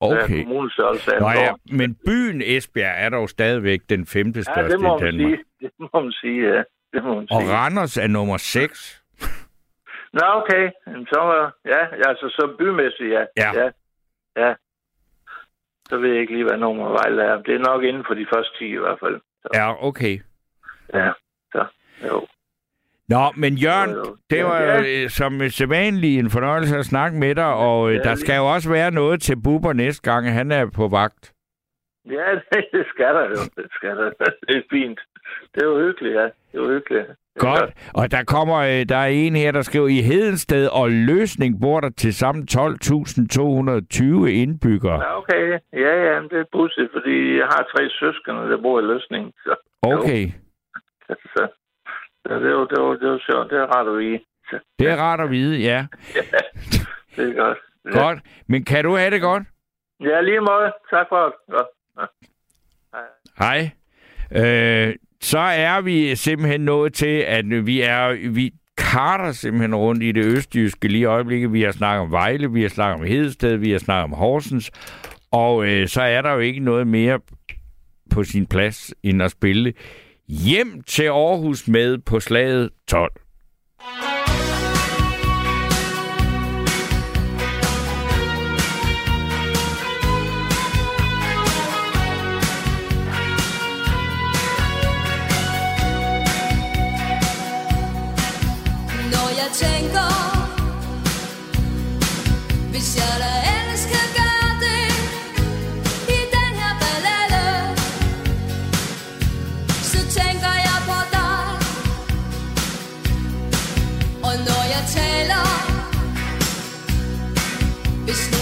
okay. 0.00 0.42
kommunestørrelse 0.44 1.10
Nå 1.20 1.28
ja, 1.28 1.52
men 1.72 1.96
byen 2.06 2.42
Esbjerg 2.44 2.94
er 3.04 3.08
dog 3.08 3.28
stadigvæk 3.28 3.80
den 3.88 4.06
femte 4.06 4.38
ja, 4.38 4.42
største 4.42 4.72
det 4.76 4.80
må 4.80 4.98
i 4.98 5.02
man 5.02 5.14
Danmark. 5.14 5.38
sige. 5.38 5.44
Det 5.78 5.88
må 5.92 6.00
man 6.00 6.12
sige, 6.12 6.48
ja. 6.54 6.62
Det 6.92 7.04
må 7.04 7.14
man 7.14 7.26
Og 7.30 7.40
sige. 7.40 7.52
Randers 7.52 7.96
er 7.96 8.06
nummer 8.06 8.36
6. 8.36 8.99
Nå, 10.12 10.22
okay. 10.40 10.70
Så 11.12 11.18
var, 11.20 11.54
ja, 11.64 11.78
ja, 11.96 12.08
altså 12.08 12.28
så 12.28 12.54
bymæssigt, 12.58 13.10
ja. 13.12 13.24
Ja. 13.36 13.50
ja. 13.60 13.70
Ja. 14.36 14.54
Så 15.88 15.96
ved 15.98 16.10
jeg 16.10 16.20
ikke 16.20 16.32
lige, 16.32 16.44
hvad 16.48 16.58
nummer 16.58 16.88
Vejle 16.88 17.22
er. 17.22 17.42
Det 17.42 17.54
er 17.54 17.58
nok 17.58 17.82
inden 17.82 18.04
for 18.06 18.14
de 18.14 18.26
første 18.34 18.58
10 18.58 18.64
i 18.64 18.76
hvert 18.76 18.98
fald. 19.00 19.20
Så, 19.42 19.48
Ja, 19.54 19.84
okay. 19.88 20.18
ja. 20.94 21.12
Så, 21.52 21.64
jo. 22.08 22.26
Nå, 23.08 23.32
men 23.36 23.54
Jørgen, 23.54 24.16
det 24.30 24.44
var 24.44 24.60
Ja. 24.62 24.80
ja. 24.82 25.08
som 25.08 25.48
sædvanligt 25.48 26.18
en 26.24 26.30
fornøjelse 26.30 26.76
at 26.78 26.84
snakke 26.84 27.18
med 27.18 27.34
dig, 27.34 27.54
og 27.54 27.88
øh, 27.90 27.94
Ja, 27.96 28.02
der 28.02 28.08
lige- 28.10 28.16
skal 28.16 28.36
jo 28.36 28.52
også 28.54 28.70
være 28.70 28.90
noget 28.90 29.22
til 29.22 29.36
Bubber 29.44 29.72
næste 29.72 30.10
gang, 30.10 30.32
han 30.32 30.52
er 30.52 30.70
på 30.76 30.88
vagt. 30.88 31.32
Ja, 32.10 32.34
det, 32.34 32.64
det 32.72 32.86
skal 32.88 33.14
der 33.14 33.24
jo. 33.28 33.40
Det 33.56 33.66
skal 33.72 33.96
der. 33.96 34.10
Det 34.48 34.56
er 34.56 34.62
fint. 34.70 35.00
Det 35.54 35.62
er 35.62 35.66
jo 35.66 35.78
hyggeligt, 35.78 36.14
ja. 36.14 36.22
Det 36.24 36.54
er 36.54 36.58
jo 36.62 36.68
hyggeligt. 36.68 37.06
Godt. 37.38 37.70
Og 37.94 38.10
der 38.10 38.24
kommer, 38.24 38.56
øh, 38.56 38.84
der 38.88 38.96
er 38.96 39.06
en 39.06 39.36
her, 39.36 39.52
der 39.52 39.62
skriver, 39.62 39.88
i 39.88 40.00
Hedensted 40.00 40.66
og 40.66 40.90
Løsning 40.90 41.60
bor 41.60 41.80
der 41.80 41.90
til 41.90 42.14
sammen 42.14 42.48
12.220 42.50 44.26
indbyggere. 44.26 45.02
Ja, 45.02 45.18
okay. 45.18 45.58
Ja, 45.72 45.92
ja, 46.06 46.20
det 46.30 46.38
er 46.40 46.44
pudsigt, 46.52 46.90
fordi 46.92 47.36
jeg 47.38 47.44
har 47.46 47.68
tre 47.76 47.90
søskende, 47.90 48.50
der 48.50 48.62
bor 48.62 48.80
i 48.80 48.82
løsningen. 48.82 49.32
Så, 49.44 49.54
Okay, 49.82 50.26
så, 51.06 51.14
så, 51.36 51.48
så 52.26 52.34
det, 52.34 52.50
jo, 52.50 52.66
det, 52.66 52.78
jo, 52.78 52.94
det 52.94 53.02
jo 53.06 53.18
sjovt. 53.30 53.50
Det 53.50 53.58
er 53.58 53.66
rart 53.66 53.88
at 53.88 53.98
vide. 53.98 54.20
Det 54.78 54.88
er 54.88 54.96
rart 54.96 55.20
at 55.20 55.30
vide, 55.30 55.58
ja. 55.70 55.86
det 57.16 57.28
er 57.30 57.34
godt. 57.34 57.58
Ja. 57.84 57.98
Godt. 58.02 58.18
Men 58.46 58.64
kan 58.64 58.84
du 58.84 58.96
have 58.96 59.10
det 59.10 59.20
godt? 59.20 59.42
Ja, 60.00 60.20
lige 60.20 60.40
måde. 60.40 60.72
Tak 60.90 61.06
for 61.08 61.24
det. 61.24 61.34
Godt. 61.50 61.66
Hej. 63.38 63.70
Øh, 64.32 64.94
så 65.22 65.38
er 65.38 65.80
vi 65.80 66.16
simpelthen 66.16 66.60
nået 66.60 66.94
til, 66.94 67.24
at 67.26 67.66
vi 67.66 67.80
er 67.80 68.30
vi 68.30 68.52
karter 68.78 69.32
simpelthen 69.32 69.74
rundt 69.74 70.02
i 70.02 70.12
det 70.12 70.24
østjyske 70.24 70.88
lige 70.88 71.00
i 71.00 71.04
øjeblikket. 71.04 71.52
Vi 71.52 71.62
har 71.62 71.72
snakket 71.72 72.00
om 72.00 72.10
Vejle, 72.10 72.52
vi 72.52 72.62
har 72.62 72.68
snakket 72.68 73.00
om 73.00 73.06
Hedested, 73.06 73.56
vi 73.56 73.70
har 73.70 73.78
snakket 73.78 74.04
om 74.04 74.18
Horsens, 74.18 74.70
og 75.30 75.66
øh, 75.66 75.88
så 75.88 76.02
er 76.02 76.22
der 76.22 76.32
jo 76.32 76.38
ikke 76.38 76.60
noget 76.60 76.86
mere 76.86 77.20
på 78.10 78.24
sin 78.24 78.46
plads 78.46 78.94
end 79.02 79.22
at 79.22 79.30
spille 79.30 79.72
hjem 80.28 80.82
til 80.82 81.04
Aarhus 81.04 81.68
med 81.68 81.98
på 81.98 82.20
slaget 82.20 82.70
12. 82.88 83.12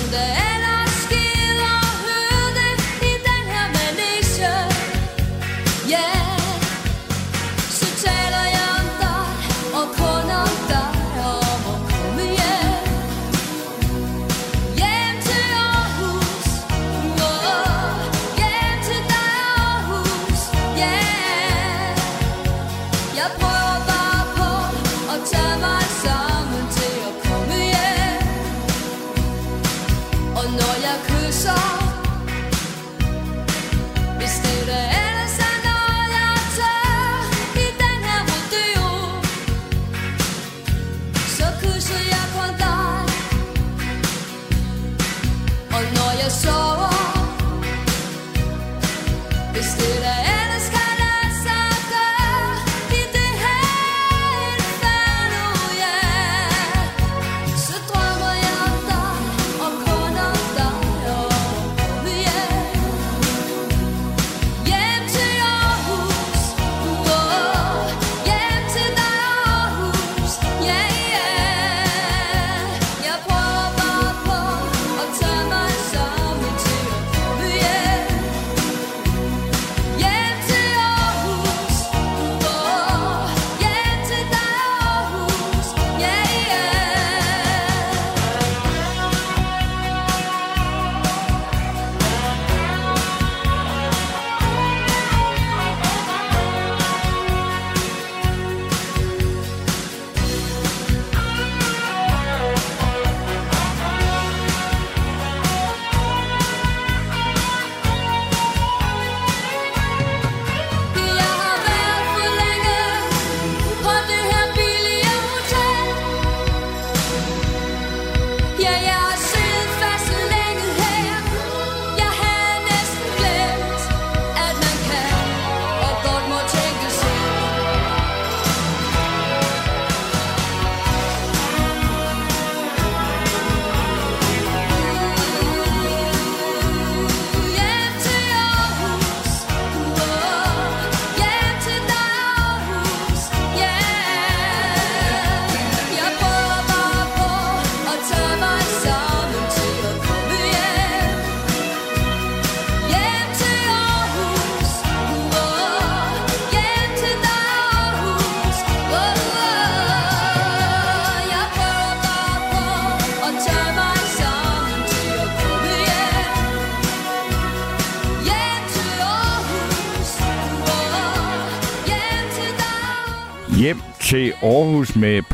Hvis 0.09 0.48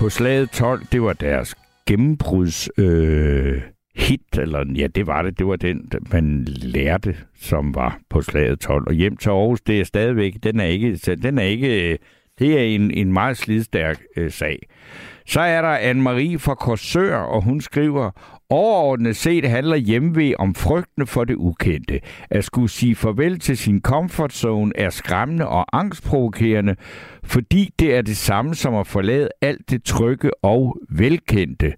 på 0.04 0.10
slaget 0.10 0.50
12, 0.50 0.86
det 0.92 1.02
var 1.02 1.12
deres 1.12 1.54
gennembruds 1.86 2.68
øh, 2.78 3.62
hit, 3.94 4.38
eller 4.38 4.64
ja, 4.76 4.86
det 4.86 5.06
var 5.06 5.22
det. 5.22 5.38
Det 5.38 5.46
var 5.46 5.56
den, 5.56 5.90
man 6.12 6.44
lærte, 6.44 7.16
som 7.36 7.74
var 7.74 7.98
på 8.10 8.22
slaget 8.22 8.60
12. 8.60 8.84
Og 8.86 8.94
hjem 8.94 9.16
til 9.16 9.30
Aarhus, 9.30 9.60
det 9.60 9.80
er 9.80 9.84
stadigvæk, 9.84 10.34
den 10.42 10.60
er 10.60 10.64
ikke, 10.64 10.96
den 10.96 11.38
er 11.38 11.42
ikke, 11.42 11.98
Det 12.38 12.58
er 12.58 12.62
en, 12.62 12.90
en 12.90 13.12
meget 13.12 13.36
slidstærk 13.36 14.02
øh, 14.16 14.30
sag. 14.30 14.58
Så 15.26 15.40
er 15.40 15.62
der 15.62 15.78
Anne-Marie 15.78 16.38
fra 16.38 16.54
Korsør, 16.54 17.16
og 17.16 17.42
hun 17.42 17.60
skriver, 17.60 18.10
Overordnet 18.50 19.16
set 19.16 19.48
handler 19.48 19.76
hjemve 19.76 20.40
om 20.40 20.54
frygten 20.54 21.06
for 21.06 21.24
det 21.24 21.34
ukendte. 21.34 22.00
At 22.30 22.44
skulle 22.44 22.68
sige 22.68 22.94
farvel 22.94 23.38
til 23.38 23.56
sin 23.56 23.80
comfort 23.80 24.32
zone 24.32 24.72
er 24.74 24.90
skræmmende 24.90 25.48
og 25.48 25.66
angstprovokerende, 25.72 26.76
fordi 27.24 27.70
det 27.78 27.94
er 27.94 28.02
det 28.02 28.16
samme 28.16 28.54
som 28.54 28.74
at 28.74 28.86
forlade 28.86 29.28
alt 29.42 29.70
det 29.70 29.84
trygge 29.84 30.30
og 30.44 30.78
velkendte. 30.90 31.74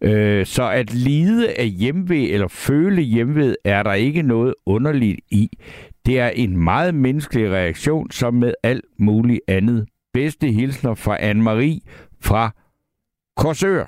Øh, 0.00 0.46
så 0.46 0.70
at 0.70 0.94
lide 0.94 1.54
af 1.58 1.68
hjemve 1.68 2.28
eller 2.28 2.48
føle 2.48 3.02
hjemved 3.02 3.56
er 3.64 3.82
der 3.82 3.92
ikke 3.92 4.22
noget 4.22 4.54
underligt 4.66 5.20
i. 5.30 5.48
Det 6.06 6.20
er 6.20 6.28
en 6.28 6.56
meget 6.56 6.94
menneskelig 6.94 7.50
reaktion, 7.50 8.10
som 8.10 8.34
med 8.34 8.54
alt 8.62 8.84
muligt 8.98 9.40
andet. 9.48 9.86
Bedste 10.12 10.46
hilsner 10.50 10.94
fra 10.94 11.16
Anne-Marie 11.16 11.78
fra 12.20 12.50
Korsør. 13.36 13.84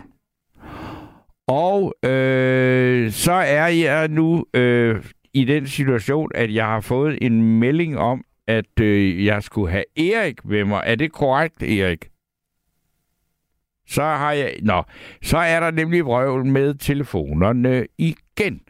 Og 1.49 1.95
øh, 2.11 3.11
så 3.11 3.33
er 3.33 3.67
jeg 3.67 4.09
nu 4.09 4.45
øh, 4.55 5.05
i 5.35 5.45
den 5.45 5.67
situation, 5.67 6.31
at 6.35 6.55
jeg 6.55 6.65
har 6.65 6.81
fået 6.81 7.19
en 7.21 7.59
melding 7.59 7.99
om, 7.99 8.25
at 8.47 8.81
øh, 8.81 9.25
jeg 9.25 9.43
skulle 9.43 9.73
have 9.73 9.85
Erik 9.99 10.45
med 10.45 10.65
mig. 10.65 10.83
Er 10.87 10.95
det 10.95 11.13
korrekt, 11.13 11.63
Erik? 11.63 12.09
Så 13.89 14.03
har 14.03 14.33
jeg... 14.33 14.55
Nå, 14.63 14.83
så 15.23 15.39
er 15.39 15.61
der 15.61 15.71
nemlig 15.71 16.05
vrøvl 16.05 16.47
med 16.47 16.75
telefonerne 16.75 17.87
igen. 17.99 18.61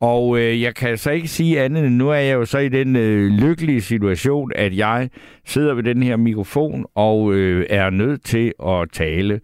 Og 0.00 0.38
øh, 0.38 0.62
jeg 0.62 0.74
kan 0.74 0.98
så 0.98 1.10
ikke 1.10 1.28
sige 1.28 1.62
andet 1.62 1.86
end, 1.86 1.94
nu 1.94 2.08
er 2.10 2.14
jeg 2.14 2.34
jo 2.34 2.44
så 2.44 2.58
i 2.58 2.68
den 2.68 2.96
øh, 2.96 3.30
lykkelige 3.30 3.80
situation, 3.80 4.52
at 4.54 4.76
jeg 4.76 5.10
sidder 5.44 5.74
ved 5.74 5.82
den 5.82 6.02
her 6.02 6.16
mikrofon 6.16 6.86
og 6.94 7.34
øh, 7.34 7.66
er 7.70 7.90
nødt 7.90 8.24
til 8.24 8.52
at 8.66 8.90
tale. 8.92 9.40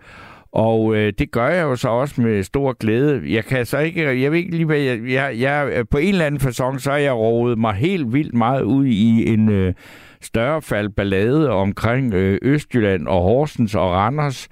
Og 0.52 0.96
øh, 0.96 1.12
det 1.18 1.30
gør 1.30 1.48
jeg 1.48 1.62
jo 1.62 1.76
så 1.76 1.88
også 1.88 2.20
med 2.20 2.42
stor 2.42 2.72
glæde. 2.72 3.22
Jeg 3.34 3.44
kan 3.44 3.66
så 3.66 3.78
ikke, 3.78 4.22
jeg 4.22 4.32
ved 4.32 4.38
ikke 4.38 4.50
lige, 4.50 4.66
hvad 4.66 4.78
jeg, 4.78 5.00
jeg, 5.08 5.40
jeg 5.40 5.88
på 5.90 5.98
en 5.98 6.08
eller 6.08 6.26
anden 6.26 6.40
fasong, 6.40 6.80
så 6.80 6.90
har 6.90 6.98
jeg 6.98 7.12
rodet 7.12 7.58
mig 7.58 7.74
helt 7.74 8.12
vildt 8.12 8.34
meget 8.34 8.62
ud 8.62 8.86
i 8.86 9.32
en 9.32 9.48
øh, 9.48 9.74
større 10.20 10.62
fald 10.62 10.88
ballade 10.88 11.50
omkring 11.50 12.14
øh, 12.14 12.38
Østjylland 12.42 13.06
og 13.06 13.22
Horsens 13.22 13.74
og 13.74 13.90
Randers. 13.90 14.48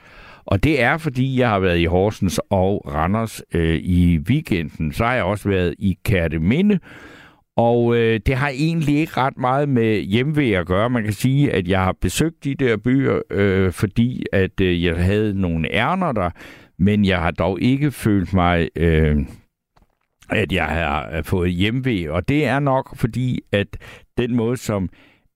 Og 0.46 0.64
det 0.64 0.82
er, 0.82 0.98
fordi 0.98 1.40
jeg 1.40 1.48
har 1.48 1.58
været 1.58 1.78
i 1.78 1.84
Horsens 1.84 2.40
og 2.50 2.92
Randers 2.94 3.42
øh, 3.54 3.76
i 3.76 4.18
weekenden. 4.18 4.92
Så 4.92 5.04
har 5.04 5.14
jeg 5.14 5.24
også 5.24 5.48
været 5.48 5.74
i 5.78 5.98
Kærteminde, 6.04 6.78
og 7.58 7.96
øh, 7.96 8.20
det 8.26 8.34
har 8.34 8.48
egentlig 8.48 8.98
ikke 8.98 9.12
ret 9.16 9.38
meget 9.38 9.68
med 9.68 10.00
hjemvej 10.00 10.52
at 10.52 10.66
gøre. 10.66 10.90
Man 10.90 11.04
kan 11.04 11.12
sige, 11.12 11.52
at 11.52 11.68
jeg 11.68 11.84
har 11.84 11.96
besøgt 12.00 12.44
de 12.44 12.54
der 12.54 12.76
byer, 12.76 13.20
øh, 13.30 13.72
fordi 13.72 14.24
at 14.32 14.60
øh, 14.60 14.84
jeg 14.84 15.04
havde 15.04 15.40
nogle 15.40 15.72
ærner 15.72 16.12
der, 16.12 16.30
men 16.78 17.04
jeg 17.04 17.18
har 17.18 17.30
dog 17.30 17.60
ikke 17.60 17.90
følt 17.90 18.34
mig, 18.34 18.68
øh, 18.76 19.16
at 20.30 20.52
jeg 20.52 20.64
har 20.64 21.22
fået 21.22 21.50
hjemvej. 21.50 22.08
Og 22.08 22.28
det 22.28 22.44
er 22.44 22.58
nok 22.58 22.96
fordi, 22.96 23.40
at 23.52 23.66
den 24.18 24.34
måde, 24.36 24.56
som 24.56 24.88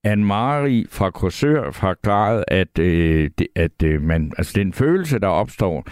Anne-Marie 0.07 0.87
fra 0.91 1.11
Korsør 1.11 1.71
forklarede, 1.71 2.45
at, 2.49 2.79
øh, 2.79 3.31
det, 3.39 3.47
at 3.57 3.83
øh, 3.85 4.03
man, 4.03 4.33
altså 4.39 4.53
den 4.57 4.73
følelse, 4.73 5.19
der 5.19 5.29
opstår, 5.29 5.79
øh, 5.79 5.85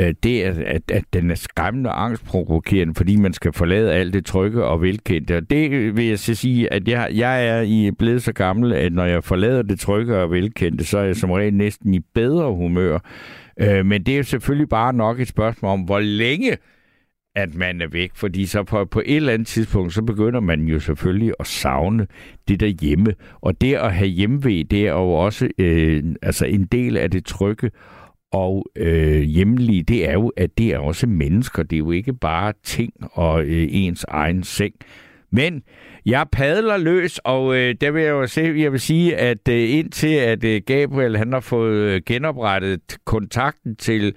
Øh, 0.00 0.14
det 0.22 0.46
er, 0.46 0.54
at, 0.66 0.90
at 0.90 1.04
den 1.12 1.30
er 1.30 1.34
skræmmende 1.34 1.90
og 1.90 2.04
angstprovokerende, 2.04 2.94
fordi 2.94 3.16
man 3.16 3.32
skal 3.32 3.52
forlade 3.52 3.92
alt 3.92 4.14
det 4.14 4.26
trygge 4.26 4.64
og 4.64 4.82
velkendte. 4.82 5.36
Og 5.36 5.50
det 5.50 5.96
vil 5.96 6.04
jeg 6.04 6.18
så 6.18 6.34
sige, 6.34 6.72
at 6.72 6.88
jeg, 6.88 7.10
jeg 7.14 7.46
er 7.48 7.60
i 7.60 7.90
blevet 7.98 8.22
så 8.22 8.32
gammel, 8.32 8.72
at 8.72 8.92
når 8.92 9.04
jeg 9.04 9.24
forlader 9.24 9.62
det 9.62 9.80
trygge 9.80 10.16
og 10.16 10.30
velkendte, 10.30 10.84
så 10.84 10.98
er 10.98 11.04
jeg 11.04 11.16
som 11.16 11.30
regel 11.30 11.54
næsten 11.54 11.94
i 11.94 12.00
bedre 12.14 12.54
humør. 12.54 12.98
Øh, 13.60 13.86
men 13.86 14.02
det 14.02 14.18
er 14.18 14.22
selvfølgelig 14.22 14.68
bare 14.68 14.92
nok 14.92 15.20
et 15.20 15.28
spørgsmål 15.28 15.72
om, 15.72 15.80
hvor 15.80 16.00
længe 16.00 16.56
at 17.36 17.54
man 17.54 17.80
er 17.80 17.86
væk, 17.86 18.10
fordi 18.14 18.46
så 18.46 18.62
på, 18.62 18.84
på 18.84 19.02
et 19.06 19.16
eller 19.16 19.32
andet 19.32 19.48
tidspunkt, 19.48 19.94
så 19.94 20.02
begynder 20.02 20.40
man 20.40 20.60
jo 20.60 20.80
selvfølgelig 20.80 21.32
at 21.40 21.46
savne 21.46 22.06
det 22.48 22.60
der 22.60 22.66
hjemme. 22.66 23.14
Og 23.40 23.60
det 23.60 23.74
at 23.74 23.94
have 23.94 24.08
hjemvej, 24.08 24.62
det 24.70 24.86
er 24.86 24.92
jo 24.92 25.10
også 25.10 25.48
øh, 25.58 26.02
altså 26.22 26.46
en 26.46 26.64
del 26.64 26.96
af 26.96 27.10
det 27.10 27.24
trygge 27.24 27.70
og 28.34 28.66
øh, 28.76 29.20
hjemlige, 29.22 29.82
det 29.82 30.08
er 30.08 30.12
jo, 30.12 30.32
at 30.36 30.58
det 30.58 30.66
er 30.66 30.78
også 30.78 31.06
mennesker. 31.06 31.62
Det 31.62 31.76
er 31.76 31.78
jo 31.78 31.90
ikke 31.90 32.12
bare 32.12 32.52
ting 32.64 32.92
og 33.00 33.44
øh, 33.44 33.66
ens 33.70 34.04
egen 34.08 34.44
seng. 34.44 34.74
Men 35.32 35.62
jeg 36.06 36.26
padler 36.32 36.76
løs, 36.76 37.18
og 37.18 37.56
øh, 37.56 37.74
der 37.80 37.90
vil 37.90 38.02
jeg 38.02 38.10
jo 38.10 38.26
se, 38.26 38.54
jeg 38.56 38.72
vil 38.72 38.80
sige, 38.80 39.16
at 39.16 39.48
øh, 39.48 39.70
indtil 39.70 40.14
at 40.14 40.44
øh, 40.44 40.62
Gabriel 40.66 41.16
han 41.16 41.32
har 41.32 41.40
fået 41.40 41.76
øh, 41.76 42.00
genoprettet 42.06 42.96
kontakten 43.04 43.76
til 43.76 44.14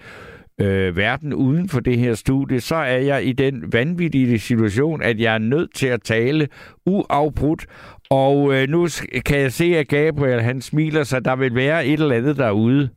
øh, 0.62 0.98
verden 0.98 1.34
uden 1.34 1.70
for 1.70 1.80
det 1.80 1.98
her 1.98 2.14
studie, 2.14 2.62
så 2.62 2.76
er 2.76 2.98
jeg 2.98 3.26
i 3.26 3.32
den 3.32 3.74
vanvittige 3.74 4.40
situation, 4.40 5.02
at 5.02 5.20
jeg 5.20 5.34
er 5.34 5.38
nødt 5.40 5.76
til 5.76 5.88
at 5.88 6.02
tale 6.02 6.48
uafbrudt. 6.86 7.66
Og 8.10 8.54
øh, 8.54 8.70
nu 8.70 8.88
kan 9.26 9.40
jeg 9.40 9.52
se, 9.52 9.78
at 9.78 9.88
Gabriel 9.88 10.42
han 10.42 10.62
smiler, 10.62 11.04
så 11.04 11.20
der 11.20 11.36
vil 11.36 11.56
være 11.56 11.86
et 11.86 12.00
eller 12.00 12.16
andet 12.16 12.38
derude. 12.38 12.90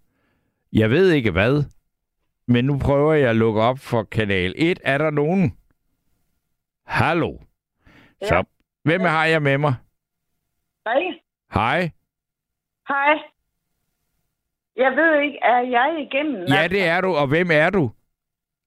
Jeg 0.72 0.90
ved 0.90 1.10
ikke 1.10 1.30
hvad, 1.30 1.64
men 2.46 2.64
nu 2.64 2.78
prøver 2.78 3.12
jeg 3.14 3.30
at 3.30 3.36
lukke 3.36 3.60
op 3.60 3.78
for 3.78 4.02
kanal 4.02 4.54
1. 4.56 4.80
Er 4.84 4.98
der 4.98 5.10
nogen? 5.10 5.56
Hallo? 6.86 7.38
Ja. 8.20 8.26
Så, 8.26 8.44
hvem 8.84 9.00
har 9.00 9.24
jeg 9.26 9.42
med 9.42 9.58
mig? 9.58 9.74
Hej. 10.86 11.02
Hej. 11.54 11.90
Hej. 12.88 13.18
Jeg 14.76 14.92
ved 14.96 15.20
ikke, 15.20 15.38
er 15.42 15.60
jeg 15.60 16.08
igennem? 16.10 16.44
Ja, 16.48 16.68
det 16.68 16.84
er 16.84 17.00
du, 17.00 17.08
og 17.16 17.26
hvem 17.28 17.50
er 17.52 17.70
du? 17.70 17.90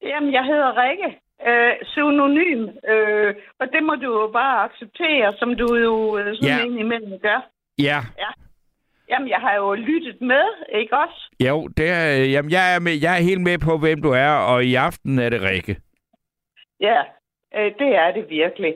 Jamen, 0.01 0.33
jeg 0.33 0.43
hedder 0.45 0.81
Rikke. 0.81 1.19
Øh, 1.47 1.73
synonym. 1.85 2.61
Øh, 2.93 3.35
og 3.59 3.67
det 3.73 3.83
må 3.83 3.95
du 3.95 4.21
jo 4.21 4.29
bare 4.33 4.63
acceptere, 4.63 5.33
som 5.39 5.55
du 5.55 5.75
jo 5.75 6.17
øh, 6.17 6.35
sådan 6.35 6.59
ja. 6.59 6.65
indimellem 6.65 7.19
gør. 7.19 7.49
Ja. 7.77 7.99
Ja. 8.17 8.31
Jamen, 9.09 9.29
jeg 9.29 9.39
har 9.39 9.55
jo 9.55 9.73
lyttet 9.73 10.21
med, 10.21 10.45
ikke 10.79 10.97
også? 10.97 11.29
Jo, 11.47 11.67
det 11.67 11.89
er, 11.89 12.25
jamen, 12.33 12.51
jeg, 12.51 12.75
er 12.75 12.79
med, 12.79 12.93
jeg 13.01 13.13
er 13.17 13.23
helt 13.29 13.41
med 13.41 13.57
på, 13.57 13.77
hvem 13.77 14.01
du 14.01 14.11
er, 14.11 14.31
og 14.51 14.63
i 14.63 14.75
aften 14.75 15.19
er 15.19 15.29
det 15.29 15.41
Rikke. 15.41 15.75
Ja, 16.79 17.01
øh, 17.55 17.71
det 17.79 17.95
er 18.03 18.11
det 18.11 18.25
virkelig. 18.29 18.73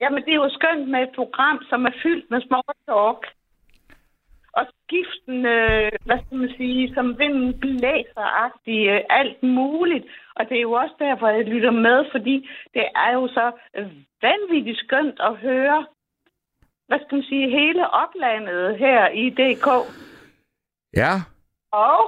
Jamen, 0.00 0.22
det 0.24 0.30
er 0.32 0.42
jo 0.44 0.50
skønt 0.50 0.88
med 0.88 1.02
et 1.02 1.14
program, 1.14 1.58
som 1.70 1.84
er 1.84 1.94
fyldt 2.02 2.30
med 2.30 2.40
small 2.40 2.72
talk. 2.88 3.22
Og 4.58 4.66
skiften, 4.82 5.46
øh, 5.46 5.92
hvad 6.04 6.18
skal 6.18 6.38
man 6.38 6.52
sige, 6.56 6.94
som 6.94 7.18
vinden 7.18 7.60
blæser 7.60 8.28
øh, 8.68 9.00
alt 9.10 9.42
muligt. 9.42 10.04
Og 10.36 10.48
det 10.48 10.56
er 10.56 10.62
jo 10.68 10.72
også 10.72 10.94
derfor, 10.98 11.28
jeg 11.28 11.44
lytter 11.44 11.70
med, 11.70 12.04
fordi 12.12 12.48
det 12.74 12.84
er 12.94 13.12
jo 13.12 13.28
så 13.28 13.52
øh, 13.76 13.90
vanvittigt 14.22 14.78
skønt 14.78 15.20
at 15.20 15.36
høre, 15.36 15.86
hvad 16.88 16.98
skal 16.98 17.16
man 17.16 17.24
sige, 17.24 17.50
hele 17.50 17.90
oplandet 17.90 18.78
her 18.78 19.08
i 19.08 19.30
DK. 19.30 19.66
Ja. 20.96 21.12
Og 21.72 22.02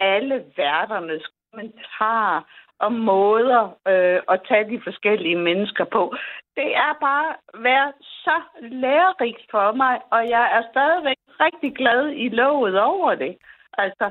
alle 0.00 0.44
værternes 0.56 1.24
kommentarer 1.50 2.40
og 2.78 2.92
måder 2.92 3.62
øh, 3.88 4.20
at 4.32 4.40
tage 4.48 4.70
de 4.72 4.80
forskellige 4.84 5.36
mennesker 5.36 5.84
på. 5.84 6.14
Det 6.56 6.76
er 6.86 6.92
bare 7.00 7.30
været 7.68 7.94
så 8.00 8.36
lærerigt 8.62 9.42
for 9.50 9.72
mig, 9.82 9.94
og 10.14 10.28
jeg 10.28 10.44
er 10.56 10.62
stadigvæk 10.72 11.16
rigtig 11.40 11.74
glad 11.76 12.02
i 12.24 12.28
lovet 12.28 12.80
over 12.80 13.14
det. 13.14 13.36
Altså, 13.78 14.10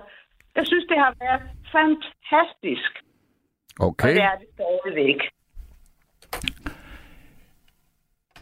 jeg 0.55 0.65
synes, 0.67 0.85
det 0.89 0.97
har 0.97 1.13
været 1.19 1.41
fantastisk, 1.75 2.91
og 3.79 3.87
Okay. 3.87 4.13
det 4.15 4.23
er 4.23 4.35
det 4.41 4.47
stadigvæk. 4.55 5.19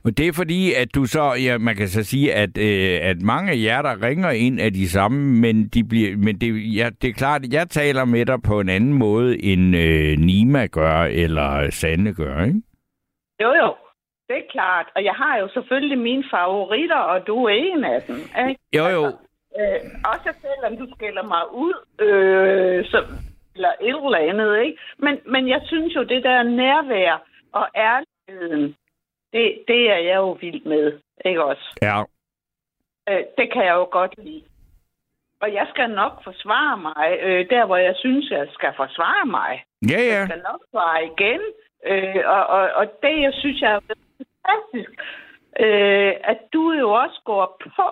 Og 0.05 0.17
det 0.17 0.27
er 0.27 0.33
fordi, 0.33 0.73
at 0.73 0.95
du 0.95 1.05
så, 1.05 1.33
ja, 1.45 1.57
man 1.57 1.75
kan 1.75 1.87
så 1.87 2.03
sige, 2.03 2.33
at, 2.33 2.57
øh, 2.57 2.99
at 3.01 3.21
mange 3.21 3.51
af 3.51 3.57
jer, 3.57 3.81
der 3.81 4.03
ringer 4.07 4.29
ind, 4.29 4.59
er 4.59 4.69
de 4.69 4.89
samme, 4.89 5.41
men, 5.41 5.67
de 5.67 5.83
bliver, 5.83 6.17
men 6.17 6.41
det, 6.41 6.75
ja, 6.75 6.89
det 7.01 7.09
er 7.09 7.13
klart, 7.13 7.45
at 7.45 7.53
jeg 7.53 7.69
taler 7.69 8.05
med 8.05 8.25
dig 8.25 8.41
på 8.41 8.59
en 8.59 8.69
anden 8.69 8.93
måde, 8.93 9.43
end 9.43 9.75
øh, 9.75 10.17
Nima 10.17 10.65
gør, 10.65 11.03
eller 11.03 11.69
Sande 11.69 12.13
gør, 12.13 12.43
ikke? 12.43 12.61
Jo, 13.43 13.49
jo. 13.63 13.75
Det 14.27 14.37
er 14.37 14.51
klart. 14.51 14.87
Og 14.95 15.03
jeg 15.03 15.13
har 15.13 15.37
jo 15.37 15.47
selvfølgelig 15.53 15.97
mine 15.97 16.23
favoritter, 16.31 16.95
og 16.95 17.27
du 17.27 17.45
er 17.45 17.49
en 17.49 17.83
af 17.83 18.01
dem. 18.07 18.15
Ikke? 18.49 18.61
Jo, 18.77 18.85
jo. 18.87 19.05
Øh, 19.59 19.79
også 20.13 20.29
selvom 20.41 20.77
du 20.77 20.95
skælder 20.95 21.23
mig 21.23 21.43
ud, 21.53 21.73
øh, 22.05 22.85
så, 22.85 22.97
eller 23.55 23.71
et 23.81 23.95
eller 24.05 24.21
andet, 24.29 24.61
ikke? 24.65 24.77
Men, 24.99 25.15
men 25.33 25.49
jeg 25.49 25.61
synes 25.65 25.95
jo, 25.95 26.03
det 26.03 26.23
der 26.23 26.43
nærvær 26.43 27.23
og 27.53 27.67
ærligheden, 27.75 28.75
det, 29.33 29.63
det 29.67 29.81
er 29.89 29.97
jeg 30.09 30.15
jo 30.15 30.31
vild 30.31 30.65
med, 30.65 30.99
ikke 31.25 31.43
også? 31.43 31.77
Ja. 31.81 32.03
Øh, 33.09 33.23
det 33.37 33.53
kan 33.53 33.65
jeg 33.65 33.73
jo 33.73 33.87
godt 33.91 34.15
lide. 34.17 34.43
Og 35.41 35.53
jeg 35.53 35.67
skal 35.69 35.89
nok 35.89 36.23
forsvare 36.23 36.77
mig, 36.77 37.17
øh, 37.21 37.49
der 37.49 37.65
hvor 37.65 37.77
jeg 37.77 37.95
synes, 37.95 38.31
jeg 38.31 38.47
skal 38.51 38.73
forsvare 38.75 39.25
mig. 39.25 39.63
Ja, 39.91 40.01
ja. 40.01 40.15
Jeg 40.15 40.27
skal 40.27 40.43
nok 40.51 40.61
svare 40.71 41.05
igen. 41.05 41.41
Øh, 41.85 42.21
og, 42.25 42.43
og, 42.47 42.71
og 42.79 42.85
det, 43.03 43.21
jeg 43.21 43.33
synes, 43.33 43.61
jeg 43.61 43.71
er 43.71 43.79
fantastisk, 43.87 44.91
øh, 45.59 46.13
at 46.23 46.39
du 46.53 46.71
jo 46.71 46.91
også 46.91 47.21
går 47.25 47.61
på, 47.75 47.89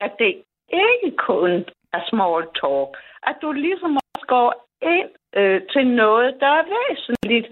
at 0.00 0.12
det 0.18 0.42
ikke 0.72 1.16
kun 1.16 1.64
er 1.92 2.00
small 2.08 2.42
talk. 2.60 2.90
At 3.22 3.36
du 3.42 3.52
ligesom 3.52 3.98
også 4.14 4.26
går 4.26 4.68
ind 4.82 5.10
øh, 5.36 5.60
til 5.72 5.86
noget, 5.86 6.36
der 6.40 6.50
er 6.60 6.64
væsentligt. 6.76 7.46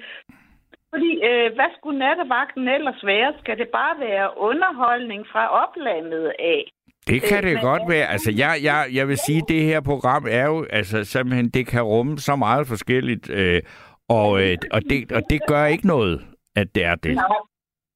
Fordi, 0.95 1.11
øh, 1.29 1.55
hvad 1.57 1.71
skulle 1.77 1.99
nattevagten 1.99 2.69
ellers 2.69 3.01
være? 3.05 3.35
Skal 3.41 3.59
det 3.59 3.69
bare 3.69 3.95
være 4.09 4.39
underholdning 4.39 5.27
fra 5.33 5.45
oplandet 5.63 6.33
af? 6.39 6.71
Det 7.07 7.23
kan 7.23 7.45
Øh, 7.45 7.51
det 7.51 7.63
godt 7.63 7.83
være. 7.89 8.07
Altså, 8.07 8.31
jeg, 8.43 8.53
jeg, 8.63 8.87
jeg 8.99 9.09
vil 9.09 9.19
sige, 9.19 9.39
at 9.43 9.49
det 9.49 9.63
her 9.63 9.81
program 9.81 10.25
er 10.31 10.47
jo, 10.47 10.67
altså, 10.71 11.05
simpelthen, 11.05 11.49
det 11.49 11.67
kan 11.67 11.83
rumme 11.83 12.19
så 12.19 12.37
meget 12.37 12.67
forskelligt, 12.67 13.31
øh, 13.31 13.63
og, 14.09 14.43
øh, 14.43 14.57
og, 14.73 14.81
det, 14.91 15.13
og 15.13 15.23
det 15.31 15.41
gør 15.49 15.65
ikke 15.67 15.87
noget, 15.87 16.21
at 16.57 16.75
det 16.75 16.85
er 16.85 16.95
det. 16.95 17.15
Nej, 17.15 17.39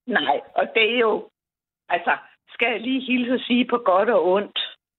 nej, 0.06 0.40
og 0.54 0.64
det 0.74 0.94
er 0.94 0.98
jo... 0.98 1.28
Altså, 1.88 2.12
skal 2.48 2.68
jeg 2.72 2.80
lige 2.80 3.00
hilse 3.00 3.32
at 3.32 3.40
sige 3.40 3.66
på 3.70 3.76
godt 3.84 4.10
og 4.10 4.26
ondt? 4.32 4.58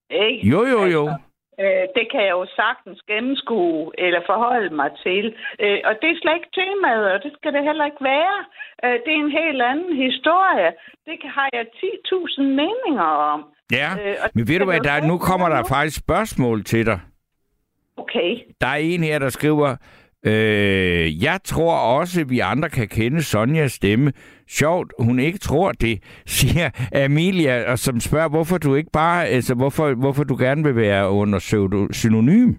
Ikke? 0.09 0.47
Jo, 0.49 0.65
jo, 0.65 0.85
jo. 0.85 1.07
Altså, 1.07 1.17
øh, 1.61 1.83
det 1.97 2.05
kan 2.11 2.21
jeg 2.27 2.33
jo 2.39 2.45
sagtens 2.61 2.99
gennemskue 3.11 3.91
eller 4.05 4.21
forholde 4.31 4.73
mig 4.81 4.89
til. 5.05 5.25
Øh, 5.63 5.79
og 5.87 5.93
det 6.01 6.09
er 6.09 6.17
slet 6.21 6.35
ikke 6.39 6.55
temaet, 6.59 7.05
og 7.13 7.17
det 7.23 7.31
skal 7.37 7.51
det 7.55 7.63
heller 7.69 7.85
ikke 7.91 8.03
være. 8.13 8.37
Øh, 8.83 8.95
det 9.03 9.11
er 9.13 9.21
en 9.27 9.37
helt 9.41 9.61
anden 9.71 9.93
historie. 10.05 10.67
Det 11.07 11.15
har 11.37 11.47
jeg 11.57 11.65
10.000 11.83 12.41
meninger 12.61 13.09
om. 13.33 13.41
Ja, 13.79 13.89
Øh, 14.03 14.15
men 14.35 14.47
ved 14.47 14.59
du 14.59 14.65
hvad, 14.65 14.79
der, 14.79 15.07
nu 15.11 15.17
kommer 15.17 15.49
der 15.49 15.63
faktisk 15.75 15.97
spørgsmål 16.05 16.63
til 16.63 16.85
dig. 16.85 16.99
Okay. 17.97 18.31
Der 18.61 18.67
er 18.67 18.75
en 18.75 19.03
her, 19.03 19.19
der 19.19 19.29
skriver, 19.29 19.75
øh, 20.25 21.23
jeg 21.23 21.39
tror 21.43 21.75
også, 21.99 22.25
vi 22.25 22.39
andre 22.39 22.69
kan 22.69 22.87
kende 22.87 23.23
Sonjas 23.23 23.71
stemme. 23.71 24.13
Sjovt, 24.49 24.93
hun 24.99 25.19
ikke 25.19 25.37
tror 25.39 25.71
det, 25.71 26.03
siger 26.37 26.69
Amelia, 27.05 27.71
og 27.71 27.79
som 27.79 27.99
spørger, 27.99 28.29
hvorfor 28.29 28.57
du 28.57 28.75
ikke 28.75 28.91
bare, 28.93 29.25
altså 29.27 29.55
hvorfor, 29.55 29.93
hvorfor 29.93 30.23
du 30.23 30.35
gerne 30.39 30.63
vil 30.63 30.75
være 30.75 31.09
under 31.09 31.39
synonym. 31.91 32.53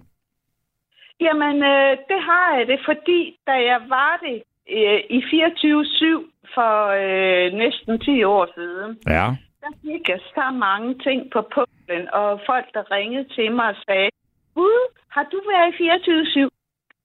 Jamen, 1.21 1.55
øh, 1.73 1.91
det 2.09 2.19
har 2.29 2.57
jeg 2.57 2.67
det, 2.67 2.79
fordi 2.85 3.19
da 3.47 3.51
jeg 3.51 3.79
var 3.89 4.19
det 4.25 4.37
øh, 4.77 4.99
i 5.17 5.19
24-7 5.19 6.29
for 6.55 6.73
øh, 7.03 7.53
næsten 7.63 7.99
10 7.99 8.23
år 8.23 8.47
siden, 8.55 8.97
Ja. 9.07 9.27
der 9.63 9.71
fik 9.85 10.09
jeg 10.09 10.19
så 10.35 10.45
mange 10.65 10.89
ting 11.05 11.19
på 11.33 11.41
puklen, 11.55 12.03
og 12.13 12.39
folk, 12.45 12.65
der 12.73 12.91
ringede 12.91 13.27
til 13.35 13.51
mig 13.51 13.67
og 13.73 13.75
sagde, 13.87 14.09
Gud, 14.55 14.79
har 15.15 15.23
du 15.31 15.37
været 15.51 15.69
i 15.79 16.45
24-7? 16.45 16.52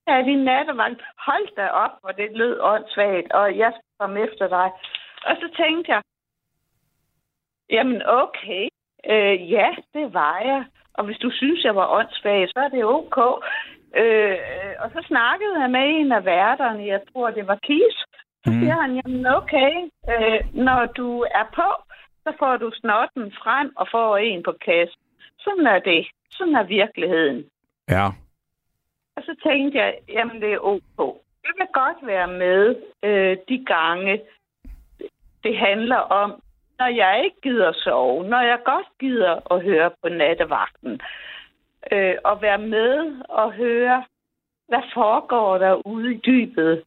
Ja, 0.09 0.22
din 0.22 0.44
nattevagt. 0.44 1.01
Hold 1.26 1.56
da 1.56 1.66
op, 1.68 1.90
hvor 2.01 2.10
det 2.10 2.28
lød 2.36 2.60
åndssvagt, 2.60 3.32
og 3.32 3.59
jeg 3.59 3.70
skal 3.72 3.90
komme 4.01 4.20
efter 4.26 4.48
dig. 4.48 4.68
Og 5.28 5.35
så 5.40 5.48
tænkte 5.56 5.93
jeg, 5.93 6.02
jamen 7.70 8.02
okay, 8.06 8.68
øh, 9.12 9.51
ja, 9.52 9.68
det 9.94 10.14
var 10.14 10.39
jeg. 10.39 10.64
Og 10.94 11.05
hvis 11.05 11.18
du 11.18 11.30
synes, 11.30 11.64
jeg 11.64 11.74
var 11.76 11.86
åndssvag, 11.98 12.48
så 12.48 12.59
er 12.64 12.68
det 12.68 12.85
ok. 12.85 13.18
Øh, 13.97 14.39
og 14.82 14.90
så 14.94 15.01
snakkede 15.06 15.60
jeg 15.60 15.70
med 15.70 15.85
en 16.01 16.12
af 16.12 16.24
værterne, 16.24 16.86
jeg 16.86 17.01
tror, 17.12 17.30
det 17.30 17.47
var 17.47 17.59
Kis. 17.62 17.97
Så 18.44 18.51
Mm. 18.52 18.60
siger 18.60 18.74
han, 18.82 18.90
jamen 18.97 19.26
okay, 19.26 19.72
øh, 20.12 20.40
når 20.55 20.86
du 20.86 21.20
er 21.22 21.47
på, 21.55 21.68
så 22.24 22.32
får 22.39 22.56
du 22.56 22.70
snotten 22.74 23.32
frem 23.43 23.72
og 23.76 23.89
får 23.90 24.16
en 24.16 24.43
på 24.43 24.52
kassen. 24.64 25.02
Sådan 25.39 25.66
er 25.66 25.78
det. 25.78 26.06
Sådan 26.30 26.55
er 26.55 26.62
virkeligheden. 26.62 27.44
Ja. 27.89 28.06
Og 29.19 29.24
så 29.24 29.35
tænkte 29.49 29.78
jeg, 29.78 29.99
jamen 30.09 30.43
det 30.43 30.53
er 30.53 30.59
ok. 30.59 31.16
Jeg 31.45 31.53
vil 31.59 31.66
godt 31.73 32.07
være 32.07 32.28
med 32.28 32.77
øh, 33.03 33.36
de 33.49 33.65
gange, 33.65 34.20
det 35.45 35.59
handler 35.59 35.97
om, 35.97 36.43
når 36.78 36.86
jeg 36.86 37.24
ikke 37.24 37.40
gider 37.43 37.73
sove, 37.73 38.24
når 38.28 38.40
jeg 38.40 38.59
godt 38.65 38.86
gider 39.01 39.53
at 39.55 39.62
høre 39.62 39.90
på 40.03 40.09
nattevagten, 40.09 41.01
øh, 41.93 42.15
og 42.24 42.43
være 42.43 42.59
med 42.59 43.23
og 43.28 43.53
høre, 43.53 44.05
hvad 44.69 44.82
foregår 44.95 45.59
der 45.59 45.86
ude 45.86 46.15
i 46.15 46.20
dybet? 46.27 46.82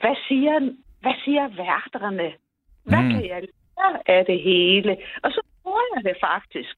Hvad 0.00 0.16
siger, 0.28 0.72
hvad 1.00 1.14
siger 1.24 1.48
værterne? 1.48 2.32
Hvad 2.84 3.02
Mm. 3.02 3.10
kan 3.10 3.24
jeg 3.28 3.40
lære 3.42 4.00
af 4.06 4.26
det 4.26 4.40
hele? 4.40 4.96
Og 5.22 5.30
så 5.32 5.40
bruger 5.62 5.80
jeg 5.94 6.04
det 6.04 6.16
faktisk. 6.20 6.76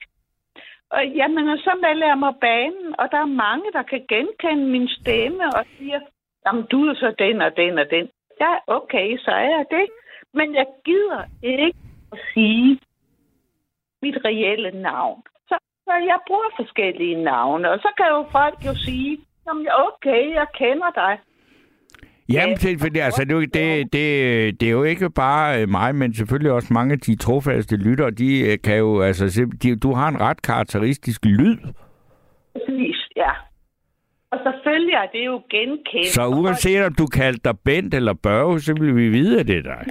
Og 0.90 1.02
jamen, 1.06 1.48
og 1.48 1.58
så 1.58 1.72
melder 1.86 2.06
jeg 2.06 2.18
mig 2.18 2.34
banen, 2.40 2.94
og 3.00 3.06
der 3.10 3.18
er 3.18 3.36
mange, 3.46 3.72
der 3.72 3.82
kan 3.82 4.02
genkende 4.08 4.64
min 4.74 4.88
stemme 4.88 5.44
og 5.58 5.64
siger, 5.78 6.00
jamen, 6.46 6.64
du 6.70 6.78
er 6.86 6.94
så 6.94 7.14
den 7.18 7.40
og 7.42 7.56
den 7.56 7.78
og 7.78 7.90
den. 7.90 8.08
Ja, 8.40 8.52
okay, 8.66 9.18
så 9.18 9.30
er 9.30 9.48
jeg 9.56 9.64
det. 9.70 9.86
Men 10.34 10.54
jeg 10.54 10.66
gider 10.84 11.22
ikke 11.42 11.78
at 12.12 12.18
sige 12.34 12.80
mit 14.02 14.18
reelle 14.24 14.70
navn. 14.82 15.22
Så, 15.48 15.56
så 15.84 15.92
jeg 16.10 16.18
bruger 16.26 16.50
forskellige 16.56 17.22
navne, 17.24 17.70
og 17.70 17.78
så 17.78 17.88
kan 17.96 18.06
jo 18.08 18.22
folk 18.32 18.58
jo 18.66 18.74
sige, 18.74 19.18
jamen, 19.46 19.66
okay, 19.88 20.34
jeg 20.34 20.46
kender 20.54 20.90
dig. 20.90 21.18
Jamen, 22.32 22.56
det, 22.56 22.80
fordi, 22.80 22.98
altså, 22.98 23.24
det, 23.24 23.54
det, 23.54 23.92
det, 23.92 24.60
det 24.60 24.66
er 24.68 24.72
jo 24.72 24.82
ikke 24.82 25.10
bare 25.10 25.62
øh, 25.62 25.68
mig, 25.68 25.94
men 25.94 26.14
selvfølgelig 26.14 26.52
også 26.52 26.74
mange 26.74 26.92
af 26.92 26.98
de 26.98 27.16
trofaste 27.16 27.76
lyttere, 27.76 28.10
de 28.10 28.40
øh, 28.40 28.58
kan 28.64 28.78
jo, 28.78 29.00
altså, 29.00 29.46
de, 29.62 29.76
du 29.76 29.92
har 29.92 30.08
en 30.08 30.20
ret 30.20 30.42
karakteristisk 30.42 31.24
lyd. 31.24 31.56
Præcis, 32.52 32.96
ja. 33.16 33.30
Og 34.32 34.38
selvfølgelig 34.46 34.94
er 34.94 35.06
det 35.12 35.26
jo 35.26 35.42
genkendt. 35.50 36.06
Så 36.06 36.26
uanset 36.26 36.84
om 36.86 36.94
du 36.94 37.06
kaldte 37.06 37.40
dig 37.44 37.58
Bent 37.64 37.94
eller 37.94 38.14
Børge, 38.14 38.60
så 38.60 38.74
vil 38.80 38.96
vi 38.96 39.08
vide, 39.08 39.40
at 39.40 39.46
det 39.46 39.56
er 39.58 39.62
dig. 39.62 39.82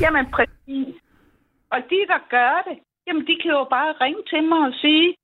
Jamen 0.00 0.26
præcis. 0.36 0.94
Og 1.74 1.78
de, 1.90 1.98
der 2.12 2.20
gør 2.30 2.54
det, 2.68 2.76
jamen 3.06 3.22
de 3.28 3.34
kan 3.42 3.50
jo 3.50 3.64
bare 3.70 3.92
ringe 4.00 4.22
til 4.30 4.42
mig 4.48 4.58
og 4.68 4.74
sige, 4.82 5.14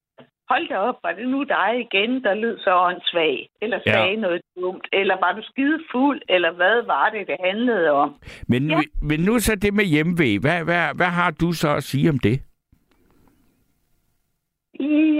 hold 0.51 0.69
da 0.69 0.77
op, 0.79 0.99
var 1.03 1.13
det 1.13 1.29
nu 1.29 1.43
dig 1.43 1.71
igen, 1.87 2.23
der 2.25 2.35
lød 2.35 2.59
så 2.59 2.73
åndssvag, 2.89 3.49
eller 3.63 3.79
Ja. 3.87 3.93
sagde 3.93 4.17
noget 4.17 4.41
dumt, 4.61 4.87
eller 4.93 5.17
var 5.21 5.33
du 5.33 5.43
skide 5.43 5.79
fuld, 5.93 6.21
eller 6.29 6.51
hvad 6.53 6.83
var 6.87 7.11
det, 7.11 7.27
det 7.27 7.37
handlede 7.45 7.91
om? 7.91 8.15
Men, 8.49 8.71
ja. 8.71 8.81
men 9.03 9.21
nu 9.21 9.39
så 9.39 9.55
det 9.57 9.75
med 9.75 9.85
hjemvæg. 9.85 10.39
Hvad, 10.41 10.65
hvad, 10.65 10.95
hvad 10.97 11.07
har 11.21 11.31
du 11.31 11.53
så 11.53 11.75
at 11.77 11.83
sige 11.83 12.11
om 12.11 12.19
det? 12.19 12.41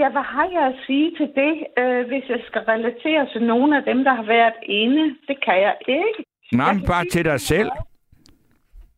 Ja, 0.01 0.09
hvad 0.09 0.21
har 0.21 0.47
jeg 0.51 0.65
at 0.67 0.75
sige 0.87 1.11
til 1.17 1.29
det, 1.35 1.53
øh, 1.79 2.07
hvis 2.07 2.23
jeg 2.29 2.41
skal 2.47 2.61
relatere 2.61 3.27
til 3.33 3.43
nogle 3.43 3.77
af 3.77 3.83
dem, 3.83 4.03
der 4.03 4.13
har 4.13 4.23
været 4.23 4.53
inde? 4.63 5.15
Det 5.27 5.37
kan 5.45 5.61
jeg 5.61 5.75
ikke. 5.87 6.23
Nej, 6.53 6.73
bare 6.87 7.05
til 7.05 7.25
dig 7.25 7.39
selv. 7.39 7.67
meget. 7.67 7.85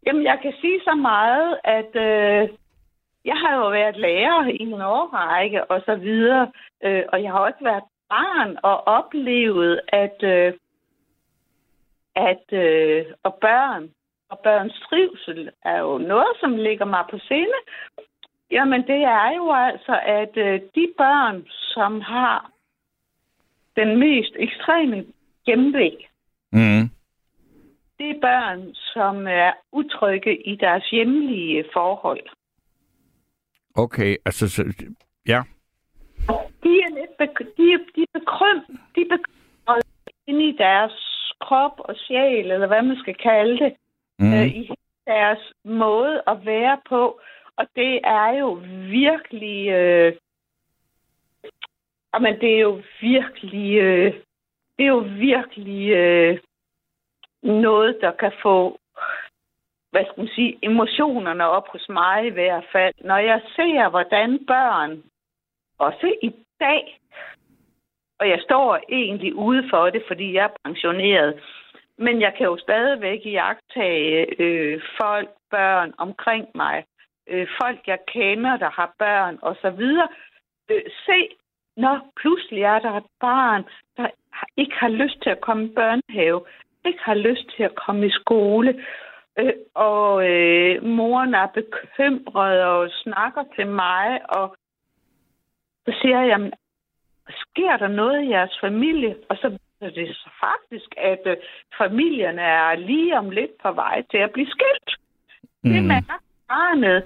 Jamen, 0.06 0.24
jeg 0.24 0.40
kan 0.42 0.54
sige 0.62 0.80
så 0.84 0.96
meget, 0.96 1.58
at 1.64 1.92
øh, 1.96 2.50
jeg 3.26 3.36
har 3.36 3.56
jo 3.56 3.70
været 3.70 3.98
lærer 3.98 4.48
i 4.48 4.62
en 4.62 4.82
årrække 4.82 5.66
og 5.72 5.82
så 5.86 5.96
videre, 5.96 6.52
øh, 6.84 7.04
og 7.14 7.24
jeg 7.24 7.32
har 7.32 7.40
også 7.40 7.60
været 7.62 7.84
barn 8.10 8.58
og 8.64 8.88
oplevet, 8.88 9.82
at, 9.88 10.24
øh, 10.24 10.54
at 12.16 12.54
øh, 12.54 13.06
og 13.24 13.34
børn 13.42 13.90
og 14.30 14.40
børns 14.40 14.80
trivsel 14.90 15.52
er 15.66 15.80
jo 15.80 15.98
noget, 15.98 16.34
som 16.40 16.56
ligger 16.58 16.86
mig 16.86 17.06
på 17.12 17.18
sinde. 17.28 17.60
Jamen, 18.52 18.88
det 18.88 19.02
er 19.04 19.36
jo 19.36 19.52
altså, 19.52 20.00
at 20.06 20.38
øh, 20.38 20.62
de 20.76 20.88
børn, 20.98 21.46
som 21.48 22.02
har 22.02 22.52
den 23.76 24.00
mest 24.00 24.34
ekstreme 24.36 25.06
gennemvæg, 25.46 26.08
Mm. 26.54 26.90
det 27.98 28.10
er 28.10 28.20
børn, 28.22 28.74
som 28.74 29.28
er 29.28 29.52
utrygge 29.72 30.48
i 30.48 30.56
deres 30.56 30.90
hjemlige 30.90 31.66
forhold. 31.74 32.24
Okay, 33.76 34.18
altså, 34.26 34.50
så, 34.50 34.62
ja. 35.28 35.42
De 36.64 36.70
er 36.86 36.90
lidt 37.00 37.12
bek- 37.22 37.54
de 37.58 37.74
er, 37.74 37.78
de 37.96 38.02
er 38.02 38.20
bekrymt, 38.20 38.68
de 38.96 39.02
er 39.02 39.18
bekymrede 39.18 39.82
inde 40.28 40.50
i 40.50 40.58
deres 40.58 40.94
krop 41.42 41.80
og 41.80 41.96
sjæl, 41.96 42.52
eller 42.52 42.68
hvad 42.68 42.82
man 42.82 42.98
skal 42.98 43.16
kalde 43.16 43.60
det, 43.66 43.76
Mm. 44.20 44.34
øh, 44.34 44.48
i 44.48 44.70
deres 45.08 45.54
måde 45.66 46.24
at 46.28 46.46
være 46.46 46.78
på. 46.90 47.20
Og 47.56 47.66
det 47.76 48.00
er 48.04 48.30
jo 48.40 48.52
virkelig... 48.90 49.70
Øh, 49.70 50.14
men 52.22 52.40
det 52.42 52.56
er 52.56 52.60
jo 52.60 52.82
virkelig... 53.02 53.78
Øh, 53.78 54.14
det 54.78 54.84
er 54.86 54.90
jo 54.90 55.06
virkelig 55.08 55.90
øh, 55.90 56.40
noget, 57.44 57.98
der 58.02 58.12
kan 58.12 58.32
få 58.44 58.80
hvad 59.92 60.06
skal 60.06 60.22
man 60.22 60.28
sige, 60.28 60.58
emotionerne 60.62 61.46
op 61.46 61.68
hos 61.68 61.90
mig 61.90 62.26
i 62.26 62.30
hvert 62.30 62.66
fald. 62.72 62.94
Når 63.04 63.18
jeg 63.18 63.42
ser, 63.56 63.90
hvordan 63.90 64.46
børn, 64.48 65.04
også 65.80 66.16
i 66.22 66.32
dag, 66.60 67.00
og 68.20 68.30
jeg 68.30 68.40
står 68.42 68.80
egentlig 68.90 69.36
ude 69.36 69.64
for 69.70 69.90
det, 69.90 70.04
fordi 70.08 70.34
jeg 70.34 70.44
er 70.44 70.58
pensioneret, 70.66 71.42
men 71.98 72.22
jeg 72.22 72.34
kan 72.38 72.46
jo 72.46 72.58
stadigvæk 72.58 73.26
iagtage 73.26 74.42
øh, 74.42 74.82
folk, 75.02 75.30
børn 75.52 75.94
omkring 75.98 76.48
mig, 76.56 76.84
øh, 77.28 77.48
folk, 77.62 77.80
jeg 77.88 78.00
kender, 78.08 78.58
der 78.58 78.70
har 78.70 78.94
børn 79.00 79.40
osv. 79.42 79.82
Øh, 80.72 80.84
se, 81.06 81.20
når 81.78 82.12
pludselig 82.22 82.64
er 82.64 82.80
der 82.80 82.94
et 82.94 83.10
barn, 83.20 83.64
der 83.98 84.08
ikke 84.58 84.76
har 84.76 84.90
lyst 84.90 85.18
til 85.24 85.30
at 85.30 85.42
komme 85.42 85.66
i 85.66 85.74
børnehave, 85.76 86.42
ikke 86.86 87.00
har 87.04 87.14
lyst 87.14 87.46
til 87.56 87.64
at 87.64 87.76
komme 87.76 88.08
i 88.08 88.12
skole, 88.12 88.86
øh, 89.40 89.54
og 89.74 90.30
øh, 90.30 90.84
moren 90.84 91.34
er 91.34 91.48
bekymret 91.48 92.64
og 92.64 92.90
snakker 93.04 93.44
til 93.56 93.68
mig, 93.68 94.32
og 94.32 94.56
Så 95.86 95.98
siger 96.02 96.20
jeg, 96.20 96.28
jamen, 96.28 96.54
sker 97.30 97.78
der 97.78 97.88
noget 97.88 98.24
i 98.24 98.30
jeres 98.30 98.58
familie? 98.62 99.16
Og 99.30 99.38
så 99.38 99.58
er 99.82 99.90
det 99.90 100.18
faktisk, 100.40 100.94
at 100.98 101.22
øh, 101.26 101.38
familierne 101.78 102.42
er 102.42 102.76
lige 102.76 103.18
om 103.18 103.30
lidt 103.30 103.52
på 103.64 103.72
vej 103.72 104.04
til 104.12 104.18
at 104.18 104.32
blive 104.32 104.48
skilt. 104.48 104.90
Mm. 105.64 105.72
Det 105.72 105.92
at 105.92 106.04
barnet 106.48 107.04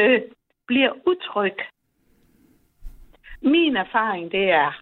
øh, 0.00 0.22
bliver 0.66 0.92
utryg. 1.06 1.56
Min 3.42 3.76
erfaring, 3.76 4.32
det 4.32 4.50
er, 4.50 4.72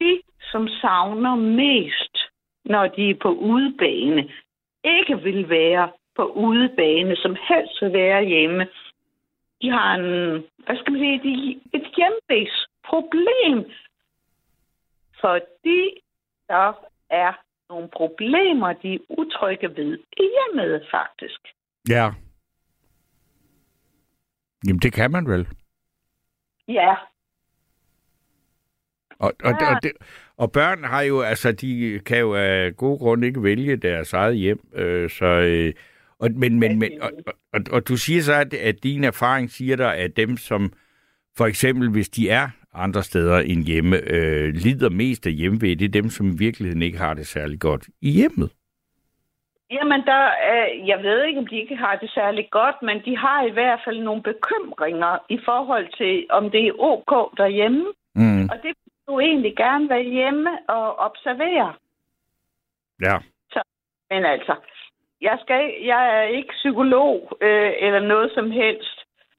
de, 0.00 0.22
som 0.52 0.68
savner 0.68 1.34
mest, 1.34 2.16
når 2.64 2.86
de 2.86 3.10
er 3.10 3.14
på 3.22 3.28
udebane, 3.28 4.30
ikke 4.84 5.22
vil 5.22 5.48
være 5.48 5.92
på 6.16 6.24
udebane, 6.26 7.16
som 7.16 7.36
helst 7.48 7.82
vil 7.82 7.92
være 7.92 8.24
hjemme. 8.24 8.68
De 9.62 9.70
har 9.70 9.94
en, 9.94 10.44
hvad 10.64 10.76
skal 10.76 10.92
man 10.92 11.00
sige, 11.00 11.22
de, 11.22 11.60
et 11.72 11.86
hjemmevægsproblem, 11.96 13.72
fordi 15.20 16.00
der 16.48 16.72
er 17.10 17.32
nogle 17.68 17.88
problemer, 17.88 18.72
de 18.72 18.94
er 18.94 18.98
utrygge 19.08 19.76
ved 19.76 19.98
i 20.16 20.22
hjemmet, 20.34 20.86
faktisk. 20.90 21.40
Ja. 21.88 22.10
Jamen, 24.66 24.80
det 24.80 24.92
kan 24.92 25.10
man 25.10 25.26
vel. 25.26 25.48
Ja, 26.68 26.94
Og, 29.18 29.32
og, 29.44 29.50
Ja. 29.60 29.76
og, 29.76 29.82
det, 29.82 29.92
og 30.38 30.52
børn 30.52 30.84
har 30.84 31.02
jo, 31.02 31.20
altså, 31.20 31.52
de 31.52 32.00
kan 32.06 32.18
jo 32.18 32.34
af 32.34 32.76
gode 32.76 32.98
grunde 32.98 33.26
ikke 33.26 33.42
vælge 33.42 33.76
deres 33.76 34.12
eget 34.12 34.36
hjem. 34.36 34.60
Øh, 34.74 35.10
så, 35.10 35.26
øh, 35.26 35.72
og, 36.18 36.30
men, 36.36 36.58
men, 36.58 36.78
men, 36.78 36.90
og, 37.00 37.10
og, 37.26 37.32
og, 37.52 37.60
og 37.72 37.88
du 37.88 37.96
siger 37.96 38.22
så, 38.22 38.34
at, 38.34 38.54
at 38.54 38.82
din 38.82 39.04
erfaring 39.04 39.50
siger 39.50 39.76
dig, 39.76 39.96
at 39.96 40.16
dem, 40.16 40.36
som 40.36 40.72
for 41.36 41.46
eksempel, 41.46 41.90
hvis 41.90 42.08
de 42.08 42.28
er 42.28 42.48
andre 42.74 43.02
steder 43.02 43.38
end 43.38 43.64
hjemme, 43.64 43.96
øh, 43.96 44.54
lider 44.54 44.90
mest 44.90 45.26
af 45.26 45.32
hjemmevæg, 45.32 45.78
det 45.78 45.84
er 45.84 46.00
dem, 46.00 46.08
som 46.08 46.26
i 46.26 46.36
virkeligheden 46.38 46.82
ikke 46.82 46.98
har 46.98 47.14
det 47.14 47.26
særlig 47.26 47.60
godt 47.60 47.88
i 48.02 48.10
hjemmet. 48.10 48.50
Jamen, 49.70 50.00
der, 50.10 50.24
øh, 50.50 50.88
jeg 50.88 50.98
ved 51.02 51.24
ikke, 51.24 51.40
om 51.40 51.46
de 51.46 51.56
ikke 51.60 51.76
har 51.76 51.96
det 51.96 52.10
særlig 52.10 52.48
godt, 52.50 52.76
men 52.82 52.96
de 53.04 53.16
har 53.16 53.46
i 53.46 53.50
hvert 53.50 53.80
fald 53.84 53.98
nogle 54.02 54.22
bekymringer 54.22 55.18
i 55.28 55.38
forhold 55.44 55.86
til, 56.00 56.26
om 56.30 56.50
det 56.50 56.66
er 56.66 56.72
ok 56.78 57.12
derhjemme. 57.36 57.84
Mm. 58.14 58.44
Og 58.50 58.56
det 58.62 58.72
du 59.08 59.20
egentlig 59.20 59.56
gerne 59.56 59.88
være 59.88 60.02
hjemme 60.02 60.50
og 60.68 60.98
observere. 60.98 61.74
Ja. 63.02 63.16
Men 64.10 64.24
altså, 64.24 64.54
jeg, 65.20 65.38
skal, 65.42 65.74
jeg 65.82 66.18
er 66.18 66.22
ikke 66.22 66.52
psykolog 66.52 67.38
øh, 67.40 67.72
eller 67.78 68.00
noget 68.00 68.30
som 68.34 68.50
helst. 68.50 68.98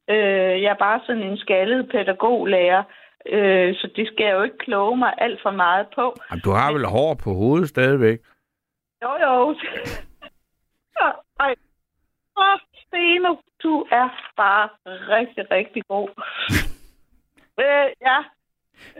Øh, 0.09 0.61
jeg 0.63 0.71
er 0.71 0.83
bare 0.87 1.01
sådan 1.05 1.23
en 1.23 1.37
skaldet 1.37 1.89
pædagoglærer, 1.89 2.83
øh, 3.25 3.75
så 3.75 3.89
det 3.95 4.07
skal 4.07 4.25
jeg 4.25 4.33
jo 4.33 4.43
ikke 4.43 4.57
kloge 4.57 4.97
mig 4.97 5.13
alt 5.17 5.41
for 5.41 5.51
meget 5.51 5.87
på. 5.95 6.15
Jamen, 6.31 6.41
du 6.41 6.51
har 6.51 6.73
vel 6.73 6.85
hår 6.85 7.13
på 7.23 7.33
hovedet 7.33 7.69
stadigvæk? 7.69 8.19
Jo, 9.03 9.11
jo. 9.25 9.55
Ej. 11.39 11.55
Åh, 12.37 12.59
Steno, 12.87 13.35
du 13.63 13.85
er 13.91 14.09
bare 14.37 14.69
rigtig, 14.87 15.51
rigtig 15.51 15.83
god. 15.87 16.09
øh, 17.63 17.87
ja. 18.01 18.17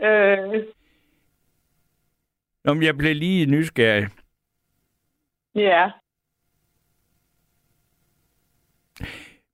Øh, 0.04 0.62
Nå, 2.64 2.74
men 2.74 2.82
jeg 2.82 2.96
blev 2.96 3.14
lige 3.16 3.46
nysgerrig. 3.46 4.08
ja. 5.54 5.90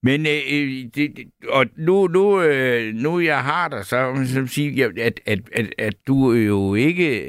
Men 0.04 0.26
øh, 0.26 0.32
øh, 0.52 0.84
det, 0.94 1.30
og 1.48 1.66
nu, 1.76 2.06
nu, 2.06 2.42
øh, 2.42 2.94
nu 2.94 3.20
jeg 3.20 3.44
har 3.44 3.68
dig, 3.68 3.84
så 3.84 3.96
jeg 3.96 4.26
så 4.26 4.46
sige, 4.46 4.84
at, 4.84 4.98
at, 4.98 5.20
at, 5.52 5.74
at 5.78 5.94
du 6.06 6.30
er 6.30 6.40
jo 6.40 6.74
ikke 6.74 7.20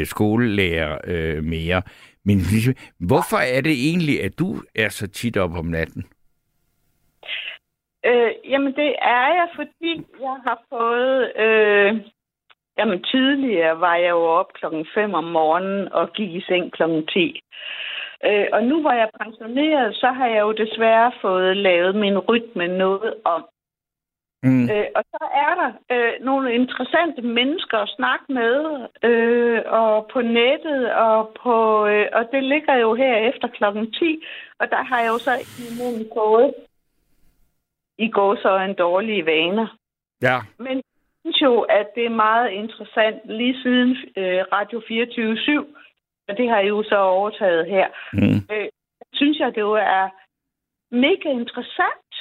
øh, 0.00 0.06
skolelærer 0.06 0.98
øh, 1.04 1.44
mere. 1.44 1.82
Men 2.24 2.38
ligesom, 2.38 2.74
hvorfor 3.08 3.36
er 3.36 3.60
det 3.60 3.72
egentlig, 3.72 4.22
at 4.22 4.38
du 4.38 4.62
er 4.74 4.88
så 4.88 5.06
tit 5.06 5.36
op 5.36 5.54
om 5.54 5.66
natten? 5.66 6.04
Øh, 8.06 8.32
jamen, 8.44 8.72
det 8.76 8.94
er 9.02 9.26
jeg, 9.38 9.48
fordi 9.54 10.06
jeg 10.20 10.36
har 10.46 10.62
fået... 10.70 11.32
Øh, 11.36 12.00
jamen, 12.78 13.02
tidligere 13.02 13.80
var 13.80 13.96
jeg 13.96 14.10
jo 14.10 14.24
op 14.40 14.52
klokken 14.52 14.86
5 14.94 15.14
om 15.14 15.24
morgenen 15.24 15.92
og 15.92 16.12
gik 16.12 16.30
i 16.34 16.40
seng 16.40 16.72
klokken 16.72 17.06
10. 17.06 17.40
Øh, 18.24 18.46
og 18.52 18.64
nu 18.64 18.80
hvor 18.80 18.92
jeg 18.92 19.08
er 19.12 19.24
pensioneret, 19.24 19.96
så 19.96 20.06
har 20.06 20.26
jeg 20.26 20.40
jo 20.40 20.52
desværre 20.52 21.12
fået 21.22 21.56
lavet 21.56 21.94
min 21.94 22.18
rytme 22.18 22.68
noget 22.68 23.14
om. 23.24 23.44
Mm. 24.42 24.64
Øh, 24.70 24.86
og 24.94 25.02
så 25.12 25.24
er 25.44 25.52
der 25.60 25.70
øh, 25.94 26.12
nogle 26.24 26.54
interessante 26.54 27.22
mennesker 27.22 27.78
at 27.78 27.92
snakke 27.96 28.24
med, 28.28 28.86
øh, 29.02 29.62
og 29.66 30.08
på 30.12 30.20
nettet, 30.20 30.92
og, 30.92 31.36
på, 31.42 31.86
øh, 31.86 32.06
og 32.12 32.28
det 32.32 32.42
ligger 32.44 32.74
jo 32.74 32.94
her 32.94 33.14
efter 33.16 33.48
klokken 33.48 33.92
10, 33.92 34.24
og 34.60 34.70
der 34.70 34.82
har 34.82 35.00
jeg 35.00 35.08
jo 35.08 35.18
så 35.18 35.34
imellem 35.70 36.04
fået 36.14 36.54
i 38.06 38.08
går 38.08 38.36
så 38.42 38.58
en 38.58 38.74
dårlige 38.74 39.26
vaner. 39.26 39.76
Ja. 40.22 40.38
Men 40.58 40.76
jeg 40.76 41.20
synes 41.24 41.40
jo, 41.42 41.60
at 41.60 41.86
det 41.94 42.04
er 42.06 42.20
meget 42.26 42.50
interessant 42.50 43.18
lige 43.24 43.62
siden 43.62 43.90
øh, 44.16 44.42
Radio 44.52 44.82
24 44.88 45.36
og 46.30 46.36
det 46.36 46.48
har 46.48 46.56
jeg 46.56 46.68
jo 46.68 46.82
så 46.82 46.96
overtaget 46.96 47.66
her. 47.66 47.88
Mm. 48.12 48.54
Øh, 48.54 48.68
synes 49.12 49.38
jeg, 49.38 49.54
det 49.54 49.60
jo 49.60 49.72
er 49.72 50.08
mega 50.90 51.28
interessant 51.40 52.12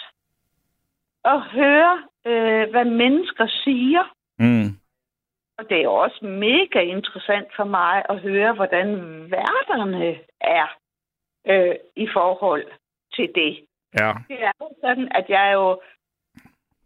at 1.26 1.42
høre, 1.42 2.04
øh, 2.26 2.70
hvad 2.70 2.86
mennesker 2.86 3.48
siger. 3.64 4.04
Mm. 4.40 4.70
Og 5.58 5.70
det 5.70 5.84
er 5.84 5.88
også 5.88 6.26
mega 6.26 6.80
interessant 6.80 7.48
for 7.56 7.64
mig 7.64 8.04
at 8.10 8.20
høre, 8.20 8.54
hvordan 8.54 8.88
værterne 9.32 10.16
er 10.42 10.68
øh, 11.48 11.76
i 11.96 12.08
forhold 12.14 12.66
til 13.14 13.32
det. 13.36 13.60
Ja. 13.94 14.14
Det 14.28 14.44
er 14.44 14.52
jo 14.62 14.70
sådan, 14.82 15.08
at 15.12 15.26
jeg 15.30 15.50
er 15.50 15.54
jo, 15.54 15.82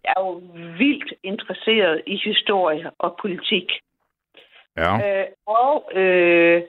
jeg 0.04 0.14
er 0.18 0.22
jo 0.22 0.42
vildt 0.78 1.14
interesseret 1.24 2.02
i 2.08 2.16
historie 2.26 2.92
og 2.98 3.18
politik. 3.22 3.72
Ja. 4.78 5.22
Øh, 5.22 5.28
og 5.46 5.92
øh, 5.96 6.62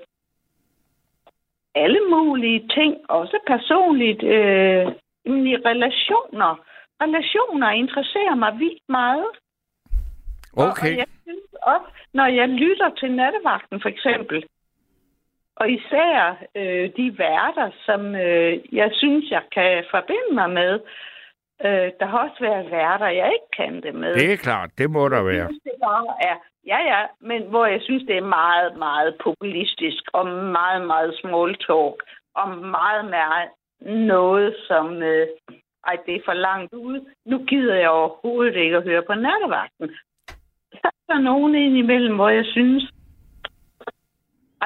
alle 1.74 2.00
mulige 2.10 2.68
ting, 2.68 3.10
også 3.10 3.38
personligt, 3.46 4.22
øh, 4.22 4.86
i 5.24 5.56
relationer. 5.70 6.64
Relationer 7.02 7.70
interesserer 7.70 8.34
mig 8.34 8.58
vildt 8.58 8.88
meget. 8.88 9.26
Og, 10.56 10.64
og 10.64 10.70
Okay. 10.70 10.96
jeg 10.96 11.06
synes 11.22 11.44
også, 11.62 11.86
når 12.12 12.26
jeg 12.26 12.48
lytter 12.48 12.90
til 13.00 13.12
nattevagten 13.12 13.80
for 13.82 13.88
eksempel, 13.88 14.44
og 15.56 15.70
især 15.70 16.36
øh, 16.54 16.90
de 16.96 17.18
værter, 17.18 17.70
som 17.86 18.14
øh, 18.14 18.74
jeg 18.74 18.90
synes, 18.92 19.30
jeg 19.30 19.42
kan 19.54 19.84
forbinde 19.90 20.30
mig 20.34 20.50
med, 20.50 20.72
øh, 21.66 21.88
der 22.00 22.06
har 22.06 22.18
også 22.18 22.40
været 22.40 22.70
værter, 22.70 23.06
jeg 23.06 23.30
ikke 23.36 23.50
kan 23.56 23.82
det 23.82 23.94
med. 23.94 24.14
Det 24.14 24.32
er 24.32 24.36
klart, 24.36 24.70
det 24.78 24.90
må 24.90 25.08
der 25.08 25.16
Jeg 25.16 25.26
være. 25.26 25.46
synes, 25.48 25.62
det 25.64 25.72
bare 25.84 26.06
er, 26.30 26.36
ja 26.66 26.78
ja, 26.92 27.00
men 27.20 27.42
hvor 27.42 27.66
jeg 27.66 27.80
synes, 27.82 28.02
det 28.08 28.16
er 28.16 28.34
meget, 28.40 28.76
meget 28.78 29.16
populistisk, 29.24 30.02
og 30.12 30.26
meget, 30.58 30.86
meget 30.86 31.14
small 31.20 31.54
talk, 31.66 31.96
og 32.34 32.48
meget, 32.78 33.04
meget 33.04 33.48
noget, 34.14 34.56
som, 34.68 35.02
øh, 35.02 35.26
ej, 35.86 35.96
det 36.06 36.14
er 36.14 36.20
for 36.24 36.32
langt 36.32 36.72
ude. 36.74 37.04
Nu 37.26 37.38
gider 37.44 37.74
jeg 37.74 37.90
overhovedet 37.90 38.56
ikke 38.56 38.76
at 38.76 38.82
høre 38.82 39.02
på 39.02 39.14
nattevagten. 39.14 39.88
Så 40.72 40.86
er 41.08 41.12
der 41.14 41.20
nogen 41.20 41.54
indimellem, 41.54 42.14
hvor 42.14 42.28
jeg 42.28 42.44
synes, 42.44 42.92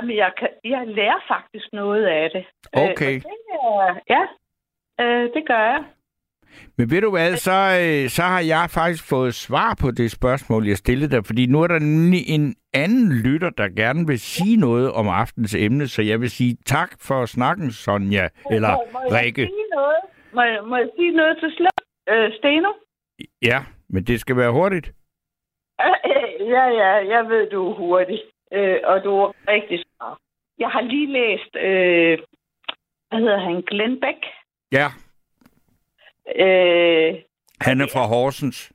jamen, 0.00 0.16
jeg, 0.16 0.32
kan, 0.38 0.48
jeg 0.64 0.86
lærer 0.86 1.20
faktisk 1.28 1.66
noget 1.72 2.04
af 2.06 2.30
det. 2.30 2.44
Øh, 2.76 2.82
Okay. 2.90 3.16
og 3.16 3.94
det 3.94 4.02
ja, 4.14 4.22
øh, 5.00 5.22
det 5.34 5.46
gør 5.46 5.58
jeg. 5.72 5.84
Men 6.78 6.90
ved 6.90 7.00
du 7.00 7.10
hvad, 7.10 7.36
så, 7.36 7.52
øh, 7.82 8.08
så 8.08 8.22
har 8.22 8.40
jeg 8.40 8.66
faktisk 8.70 9.08
fået 9.08 9.34
svar 9.34 9.76
på 9.82 9.90
det 9.90 10.10
spørgsmål, 10.10 10.66
jeg 10.66 10.76
stillede 10.76 11.10
dig, 11.16 11.26
fordi 11.26 11.46
nu 11.46 11.62
er 11.62 11.66
der 11.66 11.78
nemlig 11.78 12.22
en 12.28 12.56
anden 12.74 13.12
lytter, 13.24 13.50
der 13.50 13.68
gerne 13.68 14.06
vil 14.06 14.18
sige 14.20 14.56
noget 14.56 14.92
om 14.92 15.08
aftens 15.08 15.54
emne, 15.54 15.88
så 15.88 16.02
jeg 16.02 16.20
vil 16.20 16.30
sige 16.30 16.56
tak 16.66 16.90
for 17.00 17.26
snakken, 17.26 17.70
Sonja, 17.70 18.28
eller 18.50 18.72
må, 18.76 18.82
må 18.92 19.00
jeg 19.16 19.24
Rikke. 19.24 19.42
sige 19.42 19.66
noget? 19.74 20.00
Må, 20.34 20.42
jeg- 20.42 20.64
må 20.64 20.76
jeg 20.76 20.88
sige 20.96 21.10
noget 21.12 21.38
til 21.40 21.50
slut, 21.56 21.80
øh, 22.08 22.32
Steno? 22.38 22.68
Ja, 23.42 23.58
men 23.88 24.04
det 24.04 24.20
skal 24.20 24.36
være 24.36 24.52
hurtigt. 24.52 24.92
Ja, 26.40 26.64
ja, 26.82 26.90
jeg 27.14 27.28
ved, 27.28 27.50
du 27.50 27.70
er 27.70 27.74
hurtig, 27.74 28.20
øh, 28.52 28.76
og 28.84 29.04
du 29.04 29.10
er 29.16 29.32
rigtig 29.48 29.78
smart. 29.84 30.18
Jeg 30.58 30.68
har 30.68 30.80
lige 30.80 31.12
læst, 31.12 31.56
øh, 31.56 32.18
hvad 33.08 33.18
hedder 33.18 33.38
han, 33.40 33.62
Glenn 33.62 34.00
Beck. 34.00 34.22
Ja, 34.72 34.86
Øh, 36.36 37.14
han 37.60 37.80
er 37.80 37.86
fra 37.92 38.06
Horsens. 38.06 38.72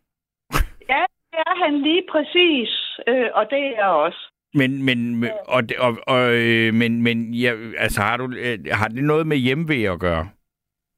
ja, 0.89 1.03
det 1.31 1.39
er 1.47 1.63
han 1.65 1.81
lige 1.81 2.03
præcis, 2.11 2.69
øh, 3.07 3.29
og 3.33 3.45
det 3.49 3.57
er 3.59 3.71
jeg 3.77 3.85
også. 4.05 4.31
Men, 4.53 4.83
men, 4.83 5.25
og, 5.47 5.63
og, 5.79 5.97
og, 6.07 6.33
øh, 6.35 6.73
men, 6.73 7.01
men 7.01 7.33
ja, 7.33 7.53
altså, 7.77 8.01
har, 8.01 8.17
du, 8.17 8.33
øh, 8.37 8.59
har 8.71 8.87
det 8.87 9.03
noget 9.03 9.27
med 9.27 9.37
hjemmevæg 9.37 9.87
at 9.87 9.99
gøre? 9.99 10.29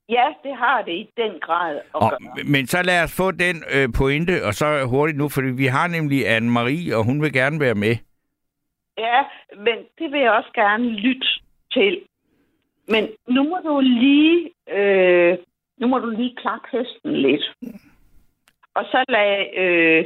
Ja, 0.09 0.25
det 0.43 0.55
har 0.57 0.81
det 0.81 0.91
i 0.91 1.09
den 1.17 1.39
grad 1.41 1.75
at 1.75 1.81
Og, 1.93 2.09
gøre. 2.09 2.43
men 2.45 2.67
så 2.67 2.81
lad 2.83 3.03
os 3.03 3.15
få 3.17 3.31
den 3.31 3.63
øh, 3.75 3.89
pointe, 3.97 4.45
og 4.45 4.53
så 4.53 4.85
hurtigt 4.85 5.17
nu, 5.17 5.29
fordi 5.29 5.47
vi 5.47 5.65
har 5.65 5.87
nemlig 5.87 6.27
Anne-Marie, 6.37 6.95
og 6.95 7.03
hun 7.05 7.21
vil 7.21 7.33
gerne 7.33 7.59
være 7.59 7.75
med. 7.75 7.95
Ja, 8.97 9.23
men 9.57 9.77
det 9.99 10.11
vil 10.11 10.19
jeg 10.19 10.31
også 10.31 10.49
gerne 10.55 10.89
lytte 10.89 11.27
til. 11.73 12.01
Men 12.87 13.09
nu 13.27 13.43
må 13.43 13.57
du 13.65 13.79
lige, 13.79 14.51
øh, 14.77 15.37
nu 15.77 15.87
må 15.87 15.99
du 15.99 16.09
lige 16.09 16.35
klappe 16.41 16.67
hesten 16.71 17.13
lidt. 17.17 17.43
Og 18.75 18.83
så 18.91 19.03
lad, 19.09 19.45
øh, 19.57 20.05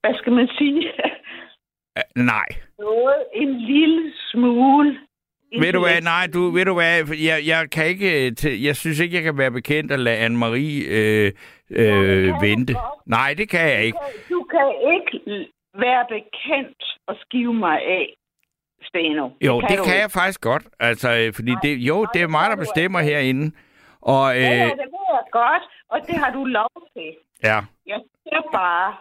hvad 0.00 0.14
skal 0.18 0.32
man 0.32 0.48
sige, 0.58 0.92
Uh, 2.16 2.22
nej. 2.24 2.46
noget 2.78 3.24
en 3.34 3.60
lille 3.60 4.12
smule. 4.30 4.98
Ved 5.60 5.72
du 5.72 5.80
hvad, 5.80 6.00
nej, 6.02 6.26
du, 6.34 6.50
ved 6.50 6.64
du 6.64 6.74
hvad, 6.74 7.16
jeg, 7.28 7.46
jeg 7.46 7.70
kan 7.70 7.86
ikke, 7.86 8.26
øh, 8.26 8.64
jeg 8.64 8.76
synes 8.76 9.00
ikke, 9.00 9.16
jeg 9.16 9.22
kan 9.22 9.38
være 9.38 9.50
bekendt 9.50 9.92
at 9.92 10.00
lade 10.00 10.26
Anne-Marie 10.26 10.84
øh, 10.88 11.32
øh, 11.70 12.32
vente. 12.42 12.74
Nej, 13.06 13.34
det 13.38 13.48
kan 13.48 13.60
jeg 13.60 13.84
ikke. 13.84 13.98
Du 14.30 14.42
kan 14.42 14.74
ikke 14.94 15.12
l- 15.34 15.57
være 15.84 16.04
bekendt 16.08 16.82
og 17.06 17.16
skive 17.20 17.54
mig 17.54 17.76
af, 17.82 18.14
Steno. 18.82 19.30
Jo, 19.46 19.60
det 19.60 19.68
kan 19.68 19.78
ikke. 19.78 19.98
jeg 20.02 20.10
faktisk 20.10 20.40
godt. 20.40 20.64
Altså, 20.80 21.08
øh, 21.20 21.32
fordi 21.34 21.52
det, 21.62 21.76
jo, 21.78 22.06
det 22.14 22.22
er 22.22 22.28
mig, 22.28 22.50
der 22.50 22.56
bestemmer 22.56 23.00
herinde. 23.00 23.56
Og 24.02 24.34
Ja, 24.34 24.40
ja, 24.40 24.64
øh, 24.64 24.70
det 24.70 24.88
ved 24.96 25.06
jeg 25.16 25.24
godt, 25.32 25.62
og 25.88 25.98
det 26.06 26.14
har 26.22 26.30
du 26.32 26.44
lov 26.44 26.70
til. 26.92 27.16
ja, 27.42 27.58
Jeg 27.86 28.00
siger 28.22 28.42
bare, 28.52 28.96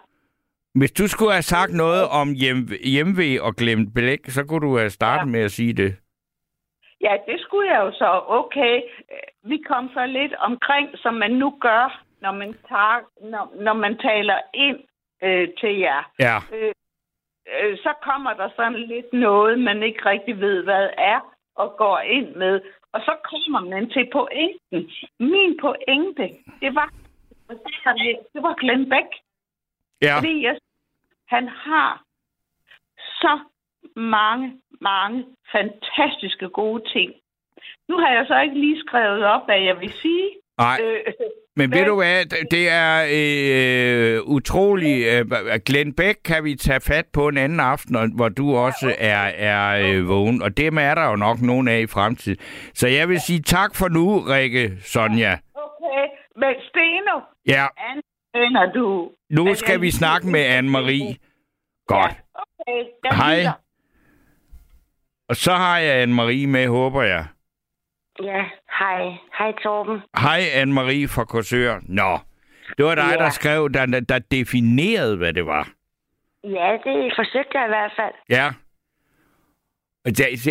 hvis 0.76 0.92
du 0.92 1.08
skulle 1.08 1.32
have 1.32 1.42
sagt 1.56 1.74
noget 1.74 2.04
om 2.22 2.34
hjem, 2.34 2.68
hjemve 2.84 3.42
og 3.42 3.56
glemt 3.56 3.94
blæk, 3.94 4.20
så 4.28 4.44
kunne 4.46 4.68
du 4.68 4.78
have 4.78 4.90
startet 4.90 5.26
ja. 5.26 5.32
med 5.32 5.42
at 5.42 5.52
sige 5.52 5.74
det. 5.74 5.96
ja, 7.02 7.14
det 7.28 7.40
skulle 7.42 7.72
jeg 7.72 7.80
jo 7.86 7.92
så. 7.92 8.22
Okay, 8.28 8.76
øh, 9.12 9.50
vi 9.52 9.58
kom 9.68 9.90
så 9.94 10.06
lidt 10.06 10.34
omkring, 10.34 10.90
som 10.96 11.14
man 11.14 11.32
nu 11.32 11.50
gør, 11.62 12.04
når 12.22 12.32
man, 12.32 12.54
tager, 12.70 13.00
når, 13.32 13.54
når 13.64 13.74
man 13.74 13.98
taler 13.98 14.38
ind 14.54 14.78
øh, 15.24 15.48
til 15.60 15.78
jer. 15.78 16.12
Ja, 16.20 16.38
Øh, 16.54 16.74
øh, 17.64 17.78
så 17.78 17.94
kommer 18.02 18.34
der 18.34 18.50
sådan 18.56 18.80
lidt 18.88 19.14
noget, 19.14 19.60
man 19.60 19.84
ikke 19.84 20.06
rigtig 20.06 20.40
ved, 20.40 20.64
hvad 20.64 20.90
er, 20.98 21.20
og 21.56 21.76
går 21.78 22.00
ind 22.00 22.36
med. 22.36 22.62
Og 22.94 23.02
så 23.02 23.16
kommer 23.24 23.60
man 23.70 23.90
til 23.90 24.10
pointen. 24.12 24.92
Min 25.20 25.58
pointe, 25.62 26.26
det 26.62 26.76
var, 26.76 26.94
det 28.34 28.44
var 28.44 28.54
Glenn 28.62 28.90
Beck. 28.90 29.12
ja. 30.02 30.18
Fordi 30.18 30.44
jeg, 30.44 30.58
han 31.28 31.48
har 31.48 32.04
så 33.22 33.40
mange, 33.96 34.62
mange 34.82 35.26
fantastiske 35.52 36.50
gode 36.50 36.84
ting. 36.94 37.14
Nu 37.88 37.98
har 37.98 38.10
jeg 38.14 38.26
så 38.28 38.40
ikke 38.40 38.60
lige 38.60 38.80
skrevet 38.80 39.24
op, 39.26 39.46
hvad 39.46 39.60
jeg 39.62 39.80
vil 39.80 39.94
sige. 39.94 40.30
Nej, 40.58 40.78
Øh, 40.84 41.14
men 41.58 41.72
ved 41.72 41.86
du 41.86 41.96
hvad, 41.96 42.26
det 42.52 42.70
er 42.70 43.06
øh, 43.12 44.24
utroligt. 44.24 45.08
Øh, 45.08 45.26
Glenn 45.66 45.94
Beck 45.94 46.20
kan 46.26 46.44
vi 46.44 46.56
tage 46.56 46.80
fat 46.82 47.06
på 47.14 47.28
en 47.28 47.38
anden 47.38 47.60
aften, 47.60 48.12
hvor 48.16 48.30
du 48.30 48.56
også 48.56 48.96
er, 49.00 49.18
er 49.52 49.92
øh, 49.92 50.08
vågen. 50.08 50.42
Og 50.42 50.58
dem 50.58 50.78
er 50.78 50.96
der 50.96 51.10
jo 51.10 51.16
nok 51.16 51.42
nogen 51.42 51.68
af 51.68 51.80
i 51.80 51.88
fremtiden. 51.88 52.38
Så 52.74 52.88
jeg 52.88 53.10
vil 53.10 53.20
sige 53.20 53.42
tak 53.42 53.76
for 53.76 53.88
nu, 53.88 54.20
Rikke 54.20 54.78
Sonja. 54.82 55.38
okay, 55.56 56.06
men 56.36 56.56
Steno, 56.70 57.20
Ja, 57.48 57.66
anerkender 57.78 58.74
du... 58.74 59.10
nu 59.30 59.56
skal 59.56 59.82
vi 59.82 59.92
snakke 59.92 60.28
med 60.28 60.46
Anne-Marie. 60.46 61.16
Godt. 61.88 62.12
Okay, 62.36 62.84
jeg 63.04 63.18
Hej. 63.18 63.52
Og 65.30 65.36
så 65.36 65.52
har 65.52 65.78
jeg 65.78 66.04
Anne-Marie 66.04 66.48
med, 66.48 66.68
håber 66.68 67.02
jeg. 67.04 67.26
Ja, 68.24 68.46
hej. 68.80 69.02
Hej 69.38 69.52
Torben. 69.64 70.02
Hej 70.18 70.40
Anne-Marie 70.62 71.08
fra 71.16 71.26
Korsør. 71.26 71.80
Nå, 71.84 72.20
det 72.78 72.86
var 72.86 72.96
dig, 72.96 73.12
Ja. 73.12 73.24
der 73.24 73.30
skrev, 73.30 73.70
der, 73.74 73.86
der- 74.10 74.20
definerede, 74.32 75.18
hvad 75.18 75.34
det 75.34 75.46
var. 75.46 75.70
Ja, 76.44 76.78
det 76.84 77.14
forsøgte 77.16 77.58
jeg 77.58 77.66
i 77.66 77.68
hvert 77.76 77.92
fald. 78.00 78.14
Ja. 78.30 78.48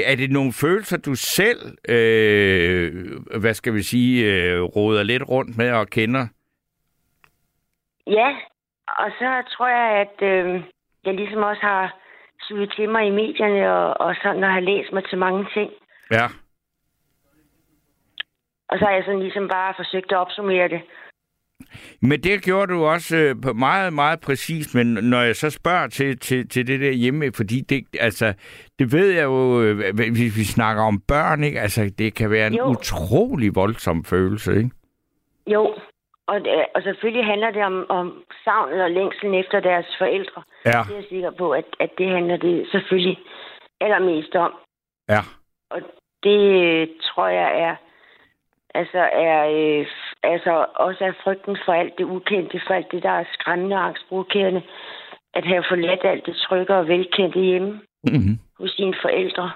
Er 0.07 0.17
det 0.17 0.31
nogle 0.31 0.53
følelser, 0.53 0.97
du 0.97 1.15
selv, 1.15 1.59
øh, 1.89 2.93
hvad 3.41 3.55
skal 3.55 3.75
vi 3.75 3.83
sige, 3.83 4.33
øh, 4.35 4.63
råder 4.63 5.03
lidt 5.03 5.23
rundt 5.29 5.57
med 5.57 5.71
og 5.73 5.87
kender? 5.91 6.27
Ja, 8.07 8.29
og 8.89 9.11
så 9.19 9.43
tror 9.57 9.69
jeg, 9.69 10.01
at 10.07 10.23
øh, 10.29 10.63
jeg 11.05 11.15
ligesom 11.15 11.43
også 11.43 11.63
har 11.63 11.97
suget 12.49 12.73
til 12.77 12.89
mig 12.89 13.07
i 13.07 13.11
medierne 13.11 13.73
og, 13.73 14.07
og 14.07 14.15
sådan, 14.23 14.45
og 14.45 14.53
har 14.53 14.61
læst 14.61 14.93
mig 14.93 15.05
til 15.09 15.19
mange 15.19 15.47
ting. 15.55 15.71
Ja. 16.11 16.27
Og 18.69 18.79
så 18.79 18.85
har 18.85 18.93
jeg 18.93 19.05
sådan 19.05 19.21
ligesom 19.21 19.49
bare 19.49 19.75
forsøgt 19.77 20.13
at 20.13 20.19
opsummere 20.19 20.69
det. 20.69 20.81
Men 22.03 22.21
det 22.23 22.43
gjorde 22.45 22.73
du 22.75 22.85
også 22.85 23.17
øh, 23.17 23.35
på 23.43 23.53
meget, 23.53 23.93
meget 23.93 24.21
præcist, 24.21 24.75
men 24.75 24.87
når 24.87 25.21
jeg 25.23 25.37
så 25.37 25.51
spørger 25.51 25.87
til, 25.89 26.19
til, 26.19 26.49
til 26.49 26.67
det 26.67 26.81
der 26.81 26.91
hjemme, 26.93 27.33
fordi 27.37 27.61
det, 27.61 27.85
altså, 28.01 28.35
det 28.79 28.93
ved 28.93 29.11
jeg 29.11 29.25
jo, 29.25 29.63
øh, 29.63 29.77
hvis 29.97 30.37
vi 30.39 30.45
snakker 30.45 30.83
om 30.83 31.01
børn, 31.09 31.45
ikke? 31.45 31.61
Altså, 31.61 31.93
det 31.99 32.15
kan 32.15 32.31
være 32.31 32.47
en 32.47 32.55
Jo. 32.55 32.65
utrolig 32.67 33.55
voldsom 33.55 34.05
følelse, 34.05 34.57
ikke? 34.57 34.71
Jo, 35.47 35.75
og, 36.27 36.41
det- 36.41 36.67
og 36.75 36.83
selvfølgelig 36.83 37.25
handler 37.27 37.51
det 37.51 37.65
om, 37.65 37.87
om 37.91 38.23
savnet 38.45 38.83
og 38.83 38.91
længselen 38.91 39.35
efter 39.35 39.61
deres 39.61 39.87
forældre. 39.99 40.43
Ja. 40.65 40.71
Det 40.71 40.91
er 40.93 40.95
jeg 40.97 41.05
sikker 41.09 41.31
på, 41.31 41.51
at, 41.51 41.65
at 41.81 41.91
det 41.99 42.09
handler 42.09 42.37
det 42.37 42.69
selvfølgelig 42.73 43.19
allermest 43.81 44.35
om. 44.35 44.53
Ja. 45.09 45.21
Og 45.71 45.81
det 46.23 46.41
øh, 46.65 46.89
tror 47.03 47.29
jeg 47.29 47.61
er 47.61 47.75
altså 48.81 49.03
er 49.29 49.39
øh, 49.59 49.87
altså 50.23 50.67
også 50.75 51.05
er 51.05 51.13
frygten 51.25 51.57
for 51.65 51.73
alt 51.73 51.95
det 51.99 52.05
ukendte, 52.05 52.61
for 52.67 52.75
alt 52.75 52.91
det, 52.93 53.03
der 53.03 53.11
er 53.11 53.25
skræmmende 53.33 53.77
og 53.77 53.85
angstprovokerende, 53.87 54.63
at 55.35 55.45
have 55.47 55.65
forladt 55.69 56.05
alt 56.05 56.27
det 56.27 56.37
trygge 56.37 56.75
og 56.75 56.89
velkendte 56.89 57.41
hjemme 57.41 57.81
Mm-hmm. 58.13 58.39
hos 58.59 58.71
sine 58.71 58.95
forældre. 59.03 59.51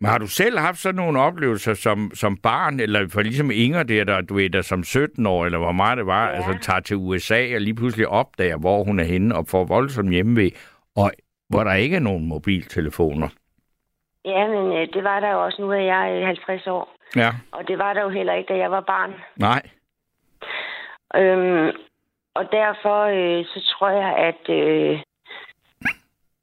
Men 0.00 0.10
har 0.10 0.18
du 0.18 0.26
selv 0.26 0.58
haft 0.58 0.78
sådan 0.78 0.94
nogle 0.94 1.20
oplevelser 1.20 1.74
som, 1.74 2.10
som 2.14 2.36
barn, 2.36 2.80
eller 2.80 3.08
for 3.08 3.22
ligesom 3.22 3.50
Inger 3.50 3.82
der, 3.82 4.04
der, 4.04 4.20
du 4.20 4.34
ved, 4.34 4.50
der 4.50 4.62
som 4.62 4.84
17 4.84 5.26
år, 5.26 5.44
eller 5.44 5.58
hvor 5.58 5.72
meget 5.72 5.98
det 5.98 6.06
var, 6.06 6.28
ja. 6.28 6.34
altså 6.34 6.58
tager 6.62 6.80
til 6.80 6.96
USA 6.96 7.54
og 7.54 7.60
lige 7.60 7.74
pludselig 7.74 8.08
opdager, 8.08 8.58
hvor 8.58 8.84
hun 8.84 9.00
er 9.00 9.04
henne, 9.04 9.36
og 9.36 9.46
får 9.46 9.64
voldsom 9.64 10.08
hjemmeved, 10.08 10.50
og 10.96 11.10
hvor 11.48 11.64
der 11.64 11.74
ikke 11.74 11.96
er 11.96 12.00
nogen 12.00 12.28
mobiltelefoner. 12.28 13.28
Ja, 14.24 14.46
men 14.48 14.72
øh, 14.78 14.88
det 14.94 15.04
var 15.04 15.20
der 15.20 15.30
jo 15.32 15.44
også 15.44 15.62
nu, 15.62 15.72
at 15.72 15.84
jeg 15.84 16.20
er 16.20 16.26
50 16.26 16.66
år. 16.66 16.93
Ja. 17.16 17.30
Og 17.52 17.68
det 17.68 17.78
var 17.78 17.92
der 17.92 18.02
jo 18.02 18.08
heller 18.08 18.32
ikke, 18.32 18.52
da 18.52 18.58
jeg 18.58 18.70
var 18.70 18.80
barn. 18.80 19.14
Nej. 19.36 19.62
Øhm, 21.16 21.70
og 22.34 22.52
derfor 22.52 22.98
øh, 23.04 23.44
så 23.44 23.74
tror 23.78 23.90
jeg, 23.90 24.10
at, 24.30 24.42
øh, 24.60 24.98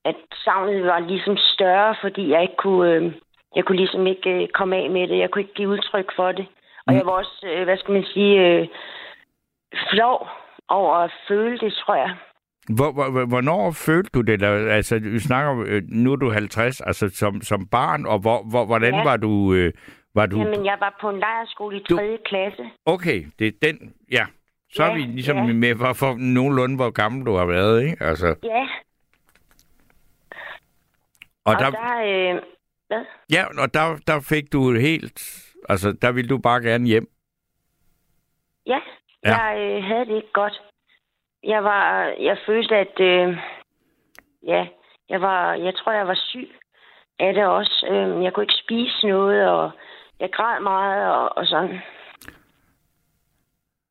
at 0.06 0.16
savnet 0.44 0.84
var 0.86 1.00
ligesom 1.00 1.38
større, 1.38 1.96
fordi 2.02 2.30
jeg 2.30 2.42
ikke 2.42 2.56
kunne, 2.58 2.92
øh, 2.92 3.14
jeg 3.56 3.66
kunne 3.66 3.78
ligesom 3.78 4.08
ikke 4.08 4.30
øh, 4.30 4.48
komme 4.48 4.76
af 4.76 4.90
med 4.90 5.08
det. 5.08 5.18
Jeg 5.20 5.30
kunne 5.30 5.42
ikke 5.42 5.54
give 5.54 5.70
udtryk 5.70 6.10
for 6.16 6.32
det. 6.32 6.46
Og 6.88 6.94
jeg 6.94 7.06
var 7.06 7.12
også, 7.12 7.48
øh, 7.56 7.64
hvad 7.64 7.78
skal 7.78 7.94
man 7.94 8.04
sige, 8.04 8.48
øh, 8.48 8.68
flov 9.92 10.28
over 10.70 10.96
at 10.96 11.12
føle 11.28 11.58
det, 11.60 11.74
tror 11.74 11.96
jeg. 11.96 12.16
Hvor, 12.76 12.92
hvor, 12.92 13.26
hvornår 13.26 13.72
følte 13.72 14.10
du 14.14 14.22
det? 14.22 14.40
Der, 14.40 14.74
altså, 14.74 15.00
vi 15.00 15.20
snakker, 15.20 15.64
øh, 15.68 15.82
nu 15.88 16.12
er 16.12 16.16
du 16.16 16.30
50, 16.32 16.82
altså 16.82 17.10
som, 17.10 17.42
som 17.42 17.68
barn, 17.68 18.06
og 18.06 18.20
hvor, 18.20 18.50
hvor, 18.50 18.66
hvordan 18.66 18.94
Ja. 18.96 19.04
var 19.04 19.18
du... 19.18 19.54
Øh, 19.54 19.74
var 20.16 20.26
du... 20.26 20.38
Jamen, 20.38 20.66
jeg 20.66 20.78
var 20.80 20.98
på 21.02 21.10
en 21.10 21.20
lejrskole 21.20 21.78
i 21.78 21.84
3. 21.90 22.18
klasse. 22.26 22.70
Okay, 22.86 23.26
det 23.40 23.48
er 23.48 23.52
den... 23.62 23.94
Ja, 24.12 24.26
så 24.74 24.84
er 24.84 24.88
Ja, 24.88 24.94
vi 24.94 25.02
ligesom 25.02 25.38
ja. 25.38 25.54
med 25.54 25.76
for, 25.78 25.94
for 25.94 26.16
nogenlunde, 26.18 26.76
hvor 26.76 26.90
gammel 26.92 27.26
du 27.26 27.36
har 27.36 27.46
været, 27.46 27.84
ikke? 27.84 28.04
Altså, 28.04 28.36
Ja, 28.44 28.68
og, 31.46 31.54
og, 31.54 31.60
der, 31.60 31.70
der, 31.72 32.34
øh, 32.36 32.42
hvad? 32.88 33.06
Ja, 33.32 33.46
og 33.62 33.74
der, 33.74 33.98
der 34.08 34.20
fik 34.30 34.54
du 34.54 34.74
helt... 34.74 35.48
Altså, 35.70 35.92
der 36.02 36.12
ville 36.12 36.30
du 36.30 36.38
bare 36.38 36.62
gerne 36.62 36.86
hjem. 36.88 37.08
Ja, 38.66 38.80
Ja. 39.26 39.30
ja. 39.30 39.38
jeg 39.44 39.60
øh, 39.60 39.84
havde 39.84 40.06
det 40.06 40.16
ikke 40.16 40.34
godt. 40.34 40.62
Jeg 41.44 41.64
var, 41.64 42.06
jeg 42.06 42.38
følte, 42.46 42.76
at, 42.76 43.00
øh, 43.00 43.38
ja, 44.48 44.68
jeg 45.10 45.22
var, 45.22 45.54
jeg 45.54 45.76
tror, 45.76 45.92
jeg 45.92 46.08
var 46.08 46.20
syg 46.30 46.50
af 47.20 47.34
det 47.34 47.46
også. 47.48 47.88
Øh, 47.92 48.24
jeg 48.24 48.34
kunne 48.34 48.44
ikke 48.44 48.64
spise 48.64 49.08
noget, 49.08 49.50
og 49.50 49.72
jeg 50.22 50.30
græd 50.34 50.60
meget 50.60 51.12
og, 51.16 51.38
og 51.38 51.46
sådan. 51.46 51.80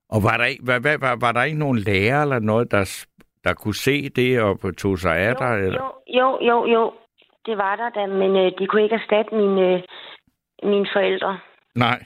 Og 0.08 0.22
var 0.22 0.36
der, 0.36 0.44
ikke, 0.44 0.66
var, 0.66 0.78
var, 0.78 0.96
var, 1.00 1.16
var 1.20 1.32
der 1.32 1.42
ikke 1.42 1.58
nogen 1.58 1.78
lærer 1.78 2.22
eller 2.22 2.38
noget, 2.38 2.70
der, 2.70 3.04
der 3.44 3.54
kunne 3.54 3.74
se 3.74 4.08
det 4.08 4.42
og 4.42 4.76
tog 4.76 4.98
sig 4.98 5.16
af 5.16 5.36
dig? 5.36 5.54
Eller? 5.66 5.80
Jo, 5.80 5.88
jo, 6.18 6.38
jo, 6.48 6.66
jo. 6.66 6.92
Det 7.46 7.58
var 7.58 7.76
der 7.76 7.88
da, 7.90 8.06
men 8.06 8.36
øh, 8.36 8.52
de 8.58 8.66
kunne 8.66 8.82
ikke 8.82 8.94
erstatte 8.94 9.34
mine, 9.34 9.60
øh, 9.68 9.82
mine 10.62 10.86
forældre. 10.92 11.38
Nej. 11.74 12.04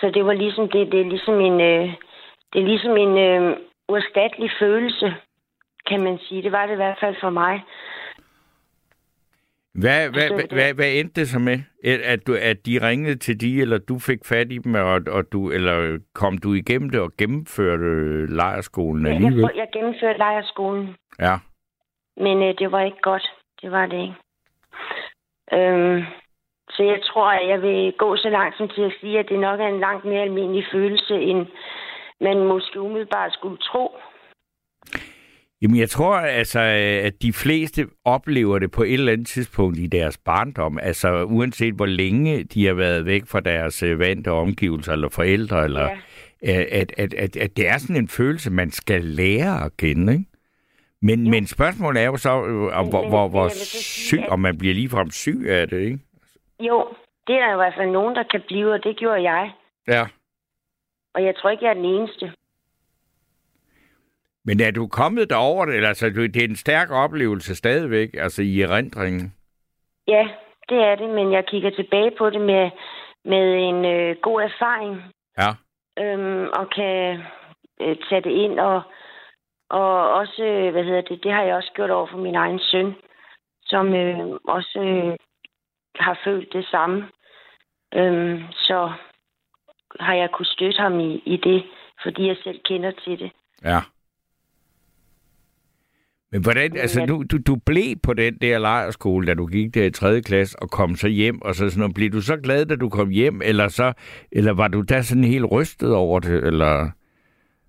Så 0.00 0.10
det 0.14 0.24
var 0.24 0.32
ligesom 0.32 0.68
det, 0.68 0.92
det 0.92 1.00
er 1.00 1.10
ligesom 1.14 1.40
en, 1.40 1.60
øh, 1.60 1.88
det 2.52 2.58
er 2.62 2.66
ligesom 2.66 2.96
en 2.96 3.18
øh, 3.18 3.56
uerstattelig 3.88 4.50
følelse, 4.60 5.14
kan 5.86 6.02
man 6.02 6.18
sige. 6.18 6.42
Det 6.42 6.52
var 6.52 6.66
det 6.66 6.72
i 6.72 6.82
hvert 6.82 6.98
fald 7.00 7.16
for 7.20 7.30
mig. 7.30 7.64
Hvad, 9.74 10.10
hvad, 10.10 10.28
hvad, 10.30 10.48
hvad, 10.52 10.74
hvad 10.74 10.92
endte 10.92 11.20
det 11.20 11.28
så 11.28 11.38
med? 11.38 11.58
At, 12.04 12.26
du, 12.26 12.34
at 12.42 12.66
de 12.66 12.88
ringede 12.88 13.16
til 13.16 13.40
de, 13.40 13.60
eller 13.60 13.78
du 13.78 13.98
fik 13.98 14.18
fat 14.24 14.52
i 14.52 14.58
dem, 14.58 14.74
og, 14.74 15.00
og 15.08 15.32
du, 15.32 15.50
eller 15.50 15.98
kom 16.14 16.38
du 16.38 16.54
igennem 16.54 16.90
det 16.90 17.00
og 17.00 17.12
gennemførte 17.18 18.26
lejerskolen 18.26 19.06
Jeg, 19.06 19.14
alligevel? 19.14 19.40
jeg, 19.40 19.52
jeg 19.56 19.68
gennemførte 19.72 20.18
lejerskolen, 20.18 20.96
Ja. 21.20 21.34
men 22.16 22.42
øh, 22.42 22.54
det 22.58 22.72
var 22.72 22.80
ikke 22.80 23.00
godt. 23.02 23.32
Det 23.62 23.70
var 23.70 23.86
det 23.86 24.00
ikke. 24.02 24.14
Øhm, 25.52 26.02
så 26.70 26.82
jeg 26.82 27.00
tror, 27.02 27.28
at 27.30 27.48
jeg 27.48 27.62
vil 27.62 27.92
gå 27.98 28.16
så 28.16 28.28
langt 28.30 28.56
som 28.56 28.68
til 28.68 28.82
at 28.82 28.94
sige, 29.00 29.18
at 29.18 29.28
det 29.28 29.38
nok 29.38 29.60
er 29.60 29.66
en 29.68 29.80
langt 29.80 30.04
mere 30.04 30.22
almindelig 30.22 30.64
følelse, 30.72 31.14
end 31.14 31.46
man 32.20 32.44
måske 32.44 32.80
umiddelbart 32.80 33.32
skulle 33.32 33.58
tro. 33.58 33.96
Jamen, 35.62 35.80
jeg 35.80 35.90
tror 35.90 36.14
altså, 36.14 36.60
øh, 36.60 37.06
at 37.06 37.22
de 37.22 37.32
fleste 37.32 37.86
oplever 38.04 38.58
det 38.58 38.70
på 38.70 38.82
et 38.82 38.92
eller 38.92 39.12
andet 39.12 39.26
tidspunkt 39.26 39.78
i 39.78 39.86
deres 39.86 40.18
barndom. 40.18 40.78
Altså, 40.78 41.22
uanset 41.24 41.74
hvor 41.74 41.86
længe 41.86 42.44
de 42.44 42.66
har 42.66 42.74
været 42.74 43.06
væk 43.06 43.22
fra 43.26 43.40
deres 43.40 43.82
øh, 43.82 43.98
vante 43.98 44.30
omgivelser, 44.30 44.92
eller 44.92 45.08
forældre, 45.08 45.64
eller 45.64 45.82
Ja. 45.82 45.98
at, 46.42 46.66
at, 46.72 46.92
at, 46.96 47.14
at, 47.14 47.36
at 47.36 47.56
det 47.56 47.68
er 47.68 47.78
sådan 47.78 47.96
en 47.96 48.08
følelse, 48.08 48.50
man 48.50 48.70
skal 48.70 49.04
lære 49.04 49.64
at 49.64 49.76
kende, 49.76 50.12
ikke? 50.12 50.24
Men, 51.02 51.30
men 51.30 51.46
spørgsmålet 51.46 52.02
er 52.02 52.06
jo 52.06 52.16
så, 52.16 52.44
øh, 52.44 52.78
om 52.78 52.88
hvor, 52.88 53.08
hvor, 53.08 53.28
hvor 53.28 53.48
syg, 54.08 54.22
om 54.28 54.40
man 54.40 54.58
bliver 54.58 54.74
ligefrem 54.74 55.10
syg 55.10 55.44
af 55.48 55.68
det, 55.68 55.80
ikke? 55.80 55.98
Jo, 56.60 56.86
det 57.26 57.34
er 57.34 57.40
der 57.46 57.52
i 57.52 57.56
hvert 57.56 57.74
fald 57.78 57.90
nogen, 57.90 58.16
der 58.16 58.22
kan 58.30 58.42
blive, 58.46 58.72
og 58.72 58.84
det 58.84 58.96
gjorde 58.96 59.22
jeg. 59.22 59.50
Ja. 59.88 60.06
Og 61.14 61.24
jeg 61.24 61.34
tror 61.36 61.50
ikke, 61.50 61.64
jeg 61.64 61.70
er 61.70 61.74
den 61.74 61.84
eneste. 61.84 62.32
Men 64.44 64.60
er 64.60 64.70
du 64.70 64.86
kommet 64.86 65.30
derover 65.30 65.66
det? 65.66 65.74
Eller, 65.74 65.88
altså, 65.88 66.06
det 66.08 66.36
er 66.36 66.48
en 66.48 66.56
stærk 66.56 66.90
oplevelse 66.90 67.54
stadigvæk, 67.56 68.08
altså 68.14 68.42
i 68.42 68.60
erindringen. 68.60 69.34
Ja, 70.08 70.28
det 70.68 70.78
er 70.78 70.94
det, 70.94 71.10
men 71.10 71.32
jeg 71.32 71.46
kigger 71.46 71.70
tilbage 71.70 72.10
på 72.18 72.30
det 72.30 72.40
med, 72.40 72.70
med 73.24 73.54
en 73.68 73.84
øh, 73.84 74.16
god 74.22 74.42
erfaring, 74.42 75.02
Ja. 75.38 75.50
øhm, 76.02 76.46
og 76.54 76.70
kan 76.70 77.20
øh, 77.80 77.96
tage 78.08 78.20
det 78.22 78.30
ind, 78.30 78.60
og, 78.60 78.82
og 79.70 80.10
også, 80.12 80.44
øh, 80.44 80.72
hvad 80.72 80.84
hedder 80.84 81.00
det, 81.00 81.24
det 81.24 81.32
har 81.32 81.42
jeg 81.42 81.54
også 81.54 81.72
gjort 81.74 81.90
over 81.90 82.06
for 82.10 82.18
min 82.18 82.34
egen 82.34 82.58
søn, 82.58 82.94
som 83.64 83.94
øh, 83.94 84.18
også 84.44 84.78
øh, 84.78 85.16
har 85.96 86.20
følt 86.24 86.52
det 86.52 86.66
samme. 86.66 87.08
Øhm, 87.94 88.42
så 88.52 88.92
har 90.00 90.14
jeg 90.14 90.30
kunne 90.30 90.46
støtte 90.46 90.80
ham 90.80 91.00
i, 91.00 91.22
i 91.26 91.36
det, 91.36 91.64
fordi 92.02 92.26
jeg 92.26 92.36
selv 92.44 92.60
kender 92.64 92.90
til 92.90 93.18
det. 93.18 93.30
Ja. 93.64 93.78
Men 96.32 96.42
hvordan, 96.42 96.76
altså 96.76 97.06
nu, 97.06 97.22
du, 97.30 97.36
du 97.46 97.56
blev 97.66 97.96
på 98.06 98.12
den 98.14 98.38
der 98.38 98.58
lejerskole, 98.58 99.26
da 99.26 99.34
du 99.34 99.46
gik 99.46 99.74
der 99.74 99.84
i 99.84 99.90
3. 99.90 100.20
klasse, 100.20 100.58
og 100.62 100.70
kom 100.70 100.94
så 100.94 101.08
hjem, 101.08 101.42
og 101.42 101.54
så 101.54 101.70
sådan 101.70 101.80
noget. 101.80 101.94
Blev 101.94 102.10
du 102.10 102.20
så 102.20 102.36
glad, 102.36 102.66
da 102.66 102.76
du 102.76 102.88
kom 102.88 103.08
hjem, 103.10 103.40
eller 103.44 103.68
så, 103.68 103.92
eller 104.32 104.52
var 104.52 104.68
du 104.68 104.82
da 104.82 105.02
sådan 105.02 105.24
helt 105.24 105.52
rystet 105.52 105.94
over 105.94 106.20
det, 106.20 106.44
eller? 106.46 106.90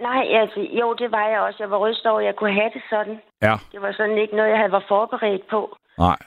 Nej, 0.01 0.23
altså, 0.41 0.59
jo, 0.59 0.93
det 0.93 1.11
var 1.11 1.25
jeg 1.27 1.39
også. 1.39 1.57
Jeg 1.59 1.71
var 1.71 1.77
rystet 1.77 2.05
over, 2.11 2.19
at 2.19 2.25
jeg 2.25 2.35
kunne 2.35 2.53
have 2.53 2.71
det 2.73 2.83
sådan. 2.89 3.17
Ja. 3.41 3.55
Det 3.71 3.81
var 3.81 3.91
sådan 3.91 4.17
ikke 4.17 4.35
noget, 4.35 4.49
jeg 4.49 4.57
havde 4.57 4.71
var 4.71 4.85
forberedt 4.87 5.47
på. 5.49 5.77
Nej. 5.97 6.17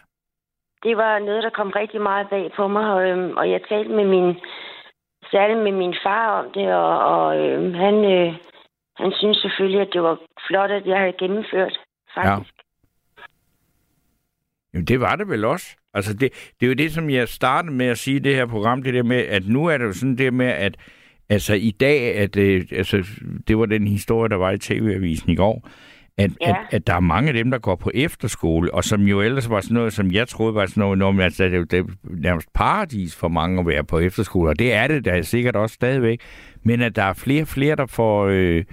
Det 0.82 0.96
var 0.96 1.18
noget, 1.18 1.42
der 1.42 1.50
kom 1.50 1.70
rigtig 1.70 2.00
meget 2.00 2.26
bag 2.30 2.50
på 2.56 2.68
mig, 2.68 2.86
og, 2.92 3.08
øhm, 3.08 3.36
og 3.36 3.50
jeg 3.50 3.60
talte 3.68 3.90
med 3.90 4.04
min, 4.04 4.36
særligt 5.30 5.58
med 5.58 5.72
min 5.72 5.94
far 6.04 6.26
om 6.40 6.52
det, 6.52 6.74
og, 6.74 6.98
og 7.14 7.38
øhm, 7.38 7.74
han, 7.74 7.94
øh, 8.04 8.34
han 8.96 9.12
synes 9.12 9.38
selvfølgelig, 9.38 9.80
at 9.80 9.92
det 9.92 10.02
var 10.02 10.16
flot, 10.46 10.70
at 10.70 10.86
jeg 10.86 10.98
havde 10.98 11.20
gennemført, 11.22 11.78
faktisk. 12.16 12.54
Jamen, 14.74 14.84
det 14.86 15.00
var 15.00 15.16
det 15.16 15.28
vel 15.28 15.44
også. 15.44 15.66
Altså, 15.94 16.12
det, 16.12 16.32
det 16.60 16.66
er 16.66 16.68
jo 16.68 16.74
det, 16.74 16.92
som 16.92 17.10
jeg 17.10 17.28
startede 17.28 17.72
med 17.74 17.86
at 17.86 17.98
sige 17.98 18.16
i 18.16 18.20
det 18.20 18.34
her 18.34 18.46
program, 18.46 18.82
det 18.82 18.94
der 18.94 19.02
med, 19.02 19.16
at 19.16 19.48
nu 19.48 19.66
er 19.66 19.78
det 19.78 19.84
jo 19.84 19.92
sådan 19.92 20.18
det 20.18 20.34
med, 20.34 20.46
at 20.46 20.76
altså 21.28 21.54
i 21.54 21.70
dag, 21.70 22.14
at 22.16 22.36
øh, 22.36 22.64
altså, 22.72 23.06
det 23.48 23.58
var 23.58 23.66
den 23.66 23.86
historie, 23.86 24.28
der 24.28 24.36
var 24.36 24.50
i 24.50 24.58
TV-avisen 24.58 25.30
i 25.30 25.34
går, 25.36 25.68
at, 26.18 26.30
Ja. 26.40 26.50
at, 26.50 26.56
at 26.70 26.86
der 26.86 26.94
er 26.94 27.00
mange 27.00 27.28
af 27.28 27.34
dem, 27.34 27.50
der 27.50 27.58
går 27.58 27.76
på 27.76 27.90
efterskole, 27.94 28.74
og 28.74 28.84
som 28.84 29.02
jo 29.02 29.20
ellers 29.20 29.50
var 29.50 29.60
sådan 29.60 29.74
noget, 29.74 29.92
som 29.92 30.12
jeg 30.12 30.28
troede 30.28 30.54
var 30.54 30.66
sådan 30.66 30.80
noget, 30.80 30.98
noget 30.98 31.20
altså, 31.22 31.44
det, 31.44 31.52
er 31.54 31.58
jo- 31.58 31.64
det 31.64 31.78
er 31.78 31.84
nærmest 32.10 32.48
paradis 32.54 33.16
for 33.16 33.28
mange 33.28 33.60
at 33.60 33.66
være 33.66 33.84
på 33.84 33.98
efterskole, 33.98 34.50
og 34.50 34.58
det 34.58 34.72
er 34.72 34.86
det 34.88 35.04
da 35.04 35.22
sikkert 35.22 35.56
også 35.56 35.74
stadigvæk, 35.74 36.20
men 36.62 36.82
at 36.82 36.96
der 36.96 37.02
er 37.02 37.12
flere 37.12 37.42
og 37.42 37.48
flere, 37.48 37.76
der 37.76 37.86
får... 37.86 38.26
Øh, 38.26 38.64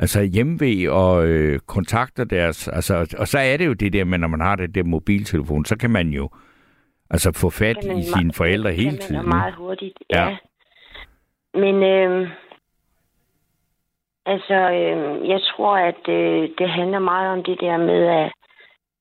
altså 0.00 0.22
hjemmevæg 0.22 0.90
og 0.90 1.26
øh, 1.26 1.58
kontakter 1.58 2.24
deres... 2.24 2.68
Altså, 2.68 3.16
og 3.18 3.26
så 3.28 3.38
er 3.38 3.56
det 3.56 3.66
jo 3.66 3.72
det 3.72 3.92
der 3.92 4.04
med, 4.04 4.18
når 4.18 4.28
man 4.28 4.40
har 4.40 4.56
det 4.56 4.74
der 4.74 4.84
mobiltelefon, 4.84 5.64
så 5.64 5.78
kan 5.78 5.90
man 5.90 6.08
jo 6.08 6.30
altså 7.10 7.32
få 7.40 7.50
fat 7.50 7.84
i 7.98 8.02
sine 8.02 8.32
forældre 8.32 8.72
hele 8.72 8.96
tiden. 8.96 9.20
ikke? 9.20 9.28
meget 9.28 9.54
hurtigt, 9.54 9.98
Ja. 10.10 10.28
ja. 10.28 10.36
Men 11.54 11.74
øh, 11.82 12.28
altså, 14.26 14.54
øh, 14.54 15.28
jeg 15.28 15.40
tror, 15.42 15.76
at 15.76 16.08
øh, 16.08 16.48
det 16.58 16.70
handler 16.70 16.98
meget 16.98 17.30
om 17.32 17.44
det 17.44 17.60
der 17.60 17.76
med, 17.76 18.06
at 18.06 18.32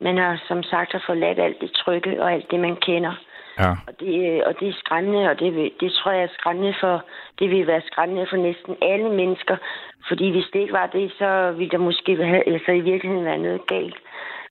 man 0.02 0.18
har 0.18 0.44
som 0.48 0.64
sagt 0.64 0.92
har 0.92 1.04
forladt 1.06 1.40
alt 1.40 1.62
det 1.62 1.72
trygge 1.72 2.24
og 2.24 2.34
alt 2.34 2.52
det, 2.52 2.60
man 2.60 2.76
kender. 2.76 3.16
Ja. 3.60 3.72
Og 3.88 3.94
det, 4.00 4.14
øh, 4.32 4.42
og 4.46 4.60
det 4.60 4.68
er 4.70 4.74
skræmmende, 4.84 5.30
og 5.30 5.40
det, 5.40 5.56
vil- 5.56 5.72
det 5.80 5.92
tror 5.92 6.12
jeg 6.12 6.24
er 6.24 6.34
skræmmende 6.40 6.74
for, 6.80 7.06
det 7.40 7.50
vil 7.50 7.68
være 7.68 7.82
skræmmende 7.92 8.28
for 8.30 8.38
næsten 8.38 8.76
alle 8.82 9.10
mennesker. 9.10 9.58
Fordi 10.08 10.32
hvis 10.32 10.46
det 10.54 10.60
ikke 10.60 10.74
var 10.74 10.88
det, 10.88 11.12
så 11.18 11.52
ville 11.52 11.72
der 11.72 11.78
måske 11.78 12.16
have, 12.26 12.48
altså 12.54 12.72
i 12.72 12.80
virkeligheden 12.82 13.26
være 13.26 13.38
noget 13.38 13.68
galt. 13.68 13.96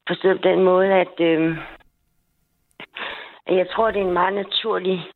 Forstået 0.08 0.40
på 0.42 0.48
den 0.48 0.62
måde, 0.62 0.92
at 0.92 1.20
øh, 1.20 1.56
jeg 3.48 3.66
tror, 3.72 3.90
det 3.90 4.00
er 4.02 4.06
en 4.06 4.12
meget 4.12 4.34
naturlig 4.34 5.06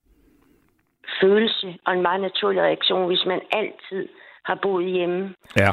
følelse 1.21 1.77
og 1.87 1.93
en 1.93 2.03
meget 2.03 2.21
naturlig 2.21 2.63
reaktion, 2.63 3.07
hvis 3.07 3.25
man 3.27 3.41
altid 3.53 4.09
har 4.45 4.59
boet 4.63 4.87
hjemme. 4.93 5.35
Ja. 5.57 5.71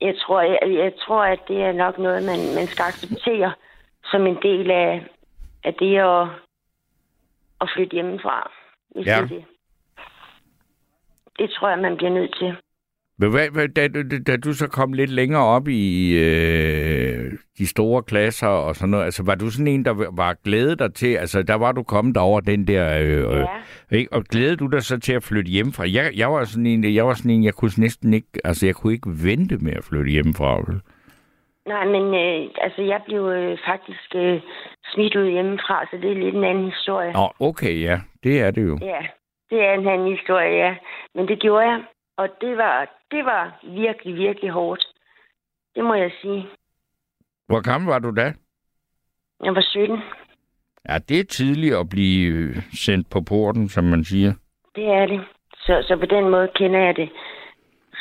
Jeg 0.00 0.14
tror, 0.18 0.40
jeg, 0.40 0.58
jeg 0.64 0.92
tror 1.06 1.22
at 1.24 1.40
det 1.48 1.62
er 1.62 1.72
nok 1.72 1.98
noget, 1.98 2.22
man, 2.22 2.38
man 2.58 2.66
skal 2.66 2.82
acceptere 2.82 3.52
som 4.04 4.26
en 4.26 4.38
del 4.42 4.70
af, 4.70 5.06
af 5.64 5.74
det 5.74 5.96
at, 5.98 6.26
at 7.60 7.70
flytte 7.76 7.94
hjemmefra. 7.94 8.50
Hvis 8.94 9.06
Ja. 9.06 9.20
det, 9.20 9.44
det. 11.38 11.50
tror 11.50 11.68
jeg, 11.70 11.78
man 11.78 11.96
bliver 11.96 12.10
nødt 12.10 12.34
til. 12.38 12.52
Men 13.18 13.30
hvad, 13.30 13.50
hvad, 13.50 13.68
da, 13.68 13.88
da, 13.88 14.02
da 14.26 14.36
du 14.36 14.52
så 14.52 14.66
kom 14.68 14.92
lidt 14.92 15.10
længere 15.10 15.44
op 15.44 15.68
i 15.68 16.12
øh, 16.18 17.32
de 17.58 17.66
store 17.66 18.02
klasser 18.02 18.46
og 18.46 18.76
sådan 18.76 18.90
noget, 18.90 19.04
altså 19.04 19.22
var 19.22 19.34
du 19.34 19.50
sådan 19.50 19.66
en, 19.66 19.84
der 19.84 20.10
var 20.12 20.36
glædet 20.44 20.78
dig 20.78 20.94
til, 20.94 21.14
altså 21.14 21.42
der 21.42 21.54
var 21.54 21.72
du 21.72 21.82
kommet 21.82 22.16
over 22.16 22.40
den 22.40 22.66
der, 22.66 22.98
øh, 23.00 23.40
øh, 23.40 23.46
ikke? 23.90 24.12
og 24.12 24.24
glædede 24.24 24.56
du 24.56 24.66
dig 24.66 24.82
så 24.82 24.98
til 24.98 25.12
at 25.12 25.22
flytte 25.22 25.50
hjemmefra? 25.50 25.84
Jeg, 25.90 26.12
jeg 26.16 26.32
var 26.32 26.44
sådan 26.44 26.66
en, 26.66 26.94
jeg 26.94 27.06
var 27.06 27.14
sådan 27.14 27.30
en, 27.30 27.44
jeg 27.44 27.54
kunne 27.54 27.70
næsten 27.78 28.14
ikke, 28.14 28.28
altså 28.44 28.66
jeg 28.66 28.74
kunne 28.74 28.92
ikke 28.92 29.10
vente 29.24 29.58
med 29.58 29.72
at 29.72 29.84
flytte 29.84 30.10
hjemmefra. 30.10 30.56
vel? 30.56 30.80
Nej, 31.66 31.84
men 31.84 32.04
øh, 32.14 32.50
altså, 32.60 32.82
jeg 32.82 33.02
blev 33.06 33.22
øh, 33.28 33.58
faktisk 33.66 34.14
øh, 34.14 34.40
smidt 34.92 35.16
ud 35.16 35.30
hjemmefra, 35.30 35.86
så 35.90 35.96
det 35.96 36.10
er 36.10 36.14
lidt 36.14 36.34
en 36.34 36.44
anden 36.44 36.64
historie. 36.64 37.12
Nå, 37.12 37.32
okay, 37.40 37.82
ja, 37.82 38.00
det 38.22 38.40
er 38.40 38.50
det 38.50 38.62
jo. 38.62 38.78
Ja, 38.82 39.06
det 39.50 39.60
er 39.64 39.72
en 39.72 39.88
anden 39.88 40.16
historie, 40.16 40.66
ja. 40.66 40.76
Men 41.14 41.28
det 41.28 41.40
gjorde 41.40 41.66
jeg, 41.66 41.84
og 42.16 42.28
det 42.40 42.56
var, 42.56 43.00
det 43.10 43.24
var 43.24 43.60
virkelig, 43.62 44.14
virkelig 44.14 44.50
hårdt. 44.50 44.84
Det 45.74 45.84
må 45.84 45.94
jeg 45.94 46.10
sige. 46.20 46.48
Hvor 47.46 47.60
gammel 47.60 47.88
var 47.90 47.98
du 47.98 48.14
da? 48.16 48.32
Jeg 49.44 49.54
var 49.54 49.60
17. 49.60 49.98
Ja, 50.88 50.98
det 51.08 51.20
er 51.20 51.24
tidligt 51.24 51.74
at 51.74 51.88
blive 51.88 52.32
øh, 52.32 52.56
sendt 52.72 53.10
på 53.10 53.20
porten, 53.28 53.68
som 53.68 53.84
man 53.84 54.04
siger. 54.04 54.32
Det 54.74 54.86
er 54.86 55.06
det. 55.06 55.20
Så, 55.56 55.84
så 55.88 55.96
på 55.96 56.06
den 56.06 56.28
måde 56.28 56.48
kender 56.54 56.80
jeg 56.80 56.96
det 56.96 57.10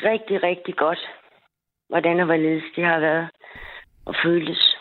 rigtig, 0.04 0.44
rigtig 0.44 0.76
godt, 0.76 1.10
hvordan 1.90 2.20
og 2.20 2.26
hvorledes 2.26 2.64
det 2.76 2.86
har 2.86 3.00
været 3.00 3.30
og 4.10 4.16
føltes. 4.26 4.76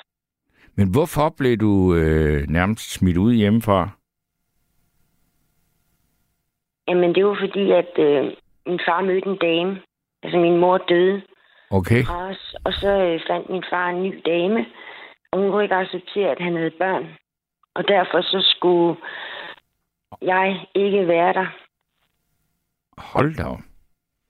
Men 0.77 0.87
hvorfor 0.95 1.35
blev 1.39 1.57
du 1.57 1.95
øh, 1.95 2.41
nærmest 2.49 2.93
smidt 2.93 3.17
ud 3.17 3.33
hjemmefra? 3.35 3.89
Jamen, 6.89 7.15
det 7.15 7.27
var 7.27 7.37
fordi, 7.41 7.71
at 7.71 7.93
øh, 7.99 8.33
min 8.67 8.81
far 8.87 9.01
mødte 9.01 9.29
en 9.29 9.37
dame. 9.37 9.83
Altså, 10.23 10.39
min 10.39 10.57
mor 10.59 10.79
døde 10.79 11.23
Okay. 11.71 12.03
os, 12.31 12.55
og 12.65 12.73
så 12.73 12.91
øh, 13.07 13.21
fandt 13.29 13.51
min 13.51 13.65
far 13.71 13.89
en 13.89 14.03
ny 14.03 14.23
dame, 14.27 14.67
og 15.33 15.39
hun 15.39 15.51
kunne 15.51 15.63
ikke 15.63 15.75
acceptere, 15.75 16.31
at 16.31 16.41
han 16.41 16.57
havde 16.57 16.71
børn. 16.71 17.07
Og 17.75 17.89
derfor 17.89 18.21
så 18.23 18.39
skulle 18.57 18.97
jeg 20.23 20.67
ikke 20.75 21.09
være 21.09 21.33
der. 21.33 21.47
Hold 22.99 23.35
da 23.37 23.45
op. 23.45 23.59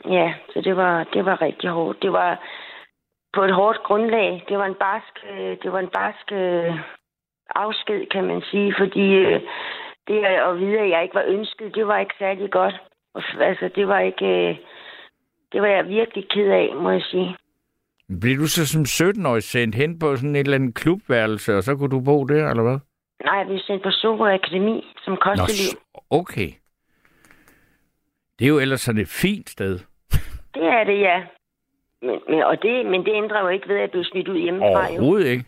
Ja, 0.05 0.35
så 0.53 0.61
det 0.61 0.77
var, 0.77 1.05
det 1.05 1.25
var 1.25 1.43
rigtig 1.43 1.71
hårdt. 1.71 2.03
Det 2.03 2.13
var 2.13 2.43
på 3.35 3.43
et 3.43 3.55
hårdt 3.55 3.83
grundlag. 3.83 4.45
Det 4.49 4.59
var 4.59 4.67
en 4.67 4.75
barsk, 4.75 5.15
øh, 5.31 5.57
det 5.63 5.73
var 5.73 5.79
en 5.79 5.89
barsk 5.89 6.33
øh, 6.33 6.75
afsked, 7.55 8.07
kan 8.11 8.25
man 8.25 8.43
sige, 8.51 8.75
fordi 8.79 9.07
øh, 9.15 9.41
det 10.09 10.25
at 10.25 10.59
vide, 10.59 10.79
at 10.79 10.91
jeg 10.91 11.03
ikke 11.03 11.15
var 11.15 11.25
ønsket, 11.27 11.75
det 11.75 11.87
var 11.87 11.99
ikke 11.99 12.15
særlig 12.19 12.51
godt. 12.51 12.75
Altså, 13.41 13.71
det 13.75 13.89
var 13.89 13.99
ikke... 14.01 14.61
Det 15.53 15.61
var 15.63 15.67
jeg 15.69 15.89
virkelig 15.89 16.29
ked 16.31 16.51
af, 16.51 16.75
må 16.77 16.91
jeg 16.91 17.03
sige. 17.03 17.37
Blev 18.21 18.37
du 18.39 18.47
så 18.47 18.67
som 18.67 18.83
17-årig 18.83 19.43
sendt 19.43 19.75
hen 19.75 19.99
på 19.99 20.17
sådan 20.17 20.37
et 20.37 20.41
eller 20.41 20.55
andet 20.55 20.75
klubværelse, 20.75 21.57
og 21.57 21.63
så 21.63 21.77
kunne 21.77 21.91
du 21.91 22.01
bo 22.05 22.25
der, 22.25 22.51
eller 22.51 22.63
hvad? 22.63 22.79
Nej, 23.25 23.35
jeg 23.35 23.47
blev 23.47 23.59
sendt 23.59 23.83
på 23.83 23.91
Sorø 23.91 24.35
Akademi 24.35 24.93
som 25.05 25.17
kostelev. 25.17 25.71
s- 25.73 25.77
okay. 26.11 26.49
Det 28.39 28.45
er 28.45 28.49
jo 28.49 28.59
ellers 28.59 28.81
sådan 28.81 29.01
et 29.01 29.09
fint 29.09 29.51
sted. 29.51 29.79
Det 30.55 30.65
er 30.65 30.85
det, 30.85 31.01
ja. 31.01 31.23
Men, 32.03 32.21
men, 32.29 32.43
og 32.43 32.63
det, 32.63 32.87
men 32.87 33.05
det 33.05 33.13
ændrer 33.15 33.41
jo 33.41 33.49
ikke 33.49 33.69
ved, 33.69 33.75
at 33.77 33.81
jeg 33.83 33.91
blev 33.91 34.05
smidt 34.05 34.29
ud 34.29 34.39
hjemmefra. 34.39 34.67
Jo. 34.87 34.91
Overhovedet 34.91 35.27
ikke. 35.27 35.45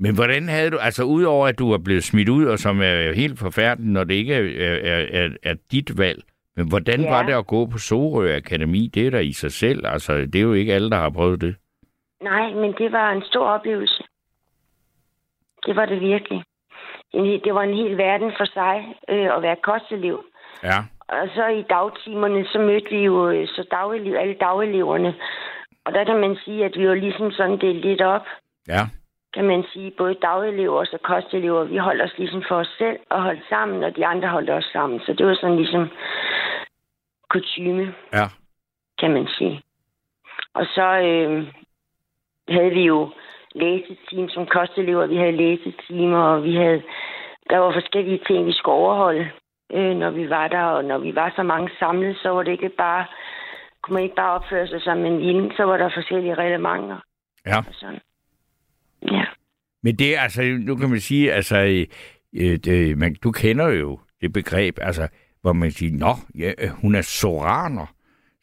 Men 0.00 0.14
hvordan 0.14 0.48
havde 0.48 0.70
du, 0.70 0.78
altså 0.78 1.04
udover 1.04 1.46
at 1.48 1.58
du 1.58 1.72
er 1.72 1.78
blevet 1.78 2.04
smidt 2.04 2.28
ud, 2.28 2.44
og 2.46 2.58
som 2.58 2.80
er 2.82 3.12
helt 3.14 3.38
forfærdeligt, 3.38 3.92
når 3.92 4.04
det 4.04 4.14
ikke 4.14 4.34
er, 4.34 4.68
er, 4.94 5.06
er, 5.24 5.28
er 5.42 5.54
dit 5.72 5.98
valg, 5.98 6.22
men 6.56 6.68
hvordan 6.68 7.00
Ja. 7.00 7.10
var 7.10 7.22
det 7.26 7.32
at 7.32 7.46
gå 7.46 7.66
på 7.66 7.78
Sorø 7.78 8.36
Akademi? 8.36 8.90
Det 8.94 9.06
er 9.06 9.10
der 9.10 9.18
i 9.18 9.32
sig 9.32 9.52
selv, 9.52 9.86
altså 9.86 10.12
det 10.16 10.34
er 10.34 10.40
jo 10.42 10.52
ikke 10.52 10.74
alle, 10.74 10.90
der 10.90 10.96
har 10.96 11.10
prøvet 11.10 11.40
det. 11.40 11.56
Nej, 12.22 12.50
men 12.54 12.74
det 12.78 12.92
var 12.92 13.12
en 13.12 13.22
stor 13.22 13.46
oplevelse. 13.46 14.02
Det 15.66 15.76
var 15.76 15.86
det 15.86 16.00
virkelig. 16.00 16.42
Det 17.44 17.54
var 17.54 17.62
en 17.62 17.74
hel 17.76 17.98
verden 17.98 18.32
for 18.38 18.44
sig 18.44 18.94
øh, 19.08 19.36
at 19.36 19.42
være 19.42 19.56
kostelev. 19.62 20.24
Ja. 20.62 20.78
Og 21.08 21.28
så 21.34 21.46
i 21.46 21.62
dagtimerne, 21.62 22.46
så 22.52 22.58
mødte 22.58 22.90
vi 22.90 23.04
jo 23.04 23.28
øh, 23.30 23.48
så 23.48 23.66
dagelev, 23.70 24.14
alle 24.18 24.34
dageleverne. 24.34 25.14
Og 25.84 25.94
der 25.94 26.04
kan 26.04 26.16
man 26.20 26.36
sige, 26.44 26.64
at 26.64 26.76
vi 26.76 26.88
var 26.88 26.94
ligesom 26.94 27.30
sådan 27.30 27.58
delt 27.60 27.84
lidt 27.84 28.00
op, 28.00 28.26
Ja. 28.68 28.82
kan 29.34 29.44
man 29.44 29.64
sige. 29.72 29.90
Både 29.98 30.14
dagelever 30.14 30.78
og 30.78 30.86
så 30.86 30.98
kostelever. 31.02 31.64
Vi 31.64 31.76
holdt 31.76 32.02
os 32.02 32.18
ligesom 32.18 32.42
for 32.48 32.56
os 32.56 32.74
selv 32.78 32.98
og 33.10 33.22
holdt 33.22 33.42
sammen, 33.48 33.82
og 33.82 33.96
de 33.96 34.06
andre 34.06 34.28
holdt 34.28 34.50
os 34.50 34.64
sammen. 34.72 35.00
Så 35.00 35.12
det 35.12 35.26
var 35.26 35.34
sådan 35.34 35.56
ligesom 35.56 35.88
kutyme, 37.30 37.94
Ja. 38.12 38.26
kan 38.98 39.10
man 39.10 39.26
sige. 39.38 39.62
Og 40.54 40.64
så 40.66 40.86
øh, 40.98 41.46
havde 42.48 42.70
vi 42.70 42.82
jo 42.82 43.10
læseteam 43.54 44.28
som 44.28 44.46
kostelever. 44.46 45.06
Vi 45.06 45.16
havde 45.16 45.32
læsetimer, 45.36 46.18
og 46.22 46.44
vi 46.44 46.54
havde, 46.56 46.82
der 47.50 47.58
var 47.58 47.72
forskellige 47.72 48.20
ting, 48.26 48.46
vi 48.46 48.52
skulle 48.52 48.74
overholde, 48.74 49.30
øh, 49.72 49.96
når 49.96 50.10
vi 50.10 50.30
var 50.30 50.48
der. 50.48 50.62
Og 50.62 50.84
når 50.84 50.98
vi 50.98 51.14
var 51.14 51.32
så 51.36 51.42
mange 51.42 51.70
samlet, 51.78 52.16
så 52.22 52.28
var 52.28 52.42
det 52.42 52.52
ikke 52.52 52.68
bare, 52.68 53.06
kunne 53.82 53.94
man 53.94 54.02
ikke 54.02 54.16
bare 54.16 54.32
opføre 54.32 54.66
sig 54.66 54.82
som 54.82 55.04
en 55.04 55.18
vilden, 55.18 55.52
så 55.56 55.64
var 55.64 55.76
der 55.76 55.90
forskellige 55.94 56.34
reglementer. 56.34 56.98
Ja. 57.46 57.58
Og 57.58 57.64
sådan. 57.72 58.00
Ja. 59.02 59.24
Men 59.82 59.96
det 59.96 60.16
er 60.16 60.20
altså, 60.20 60.42
nu 60.42 60.76
kan 60.76 60.90
man 60.90 61.00
sige, 61.00 61.32
altså, 61.32 61.58
øh, 61.58 61.86
øh, 62.34 62.56
det, 62.56 62.98
man, 62.98 63.16
du 63.24 63.32
kender 63.32 63.68
jo 63.68 64.00
det 64.20 64.32
begreb, 64.32 64.78
altså, 64.80 65.08
hvor 65.40 65.52
man 65.52 65.70
siger, 65.70 65.98
nå, 65.98 66.14
ja, 66.38 66.52
øh, 66.58 66.70
hun 66.70 66.94
er 66.94 67.02
soraner. 67.02 67.94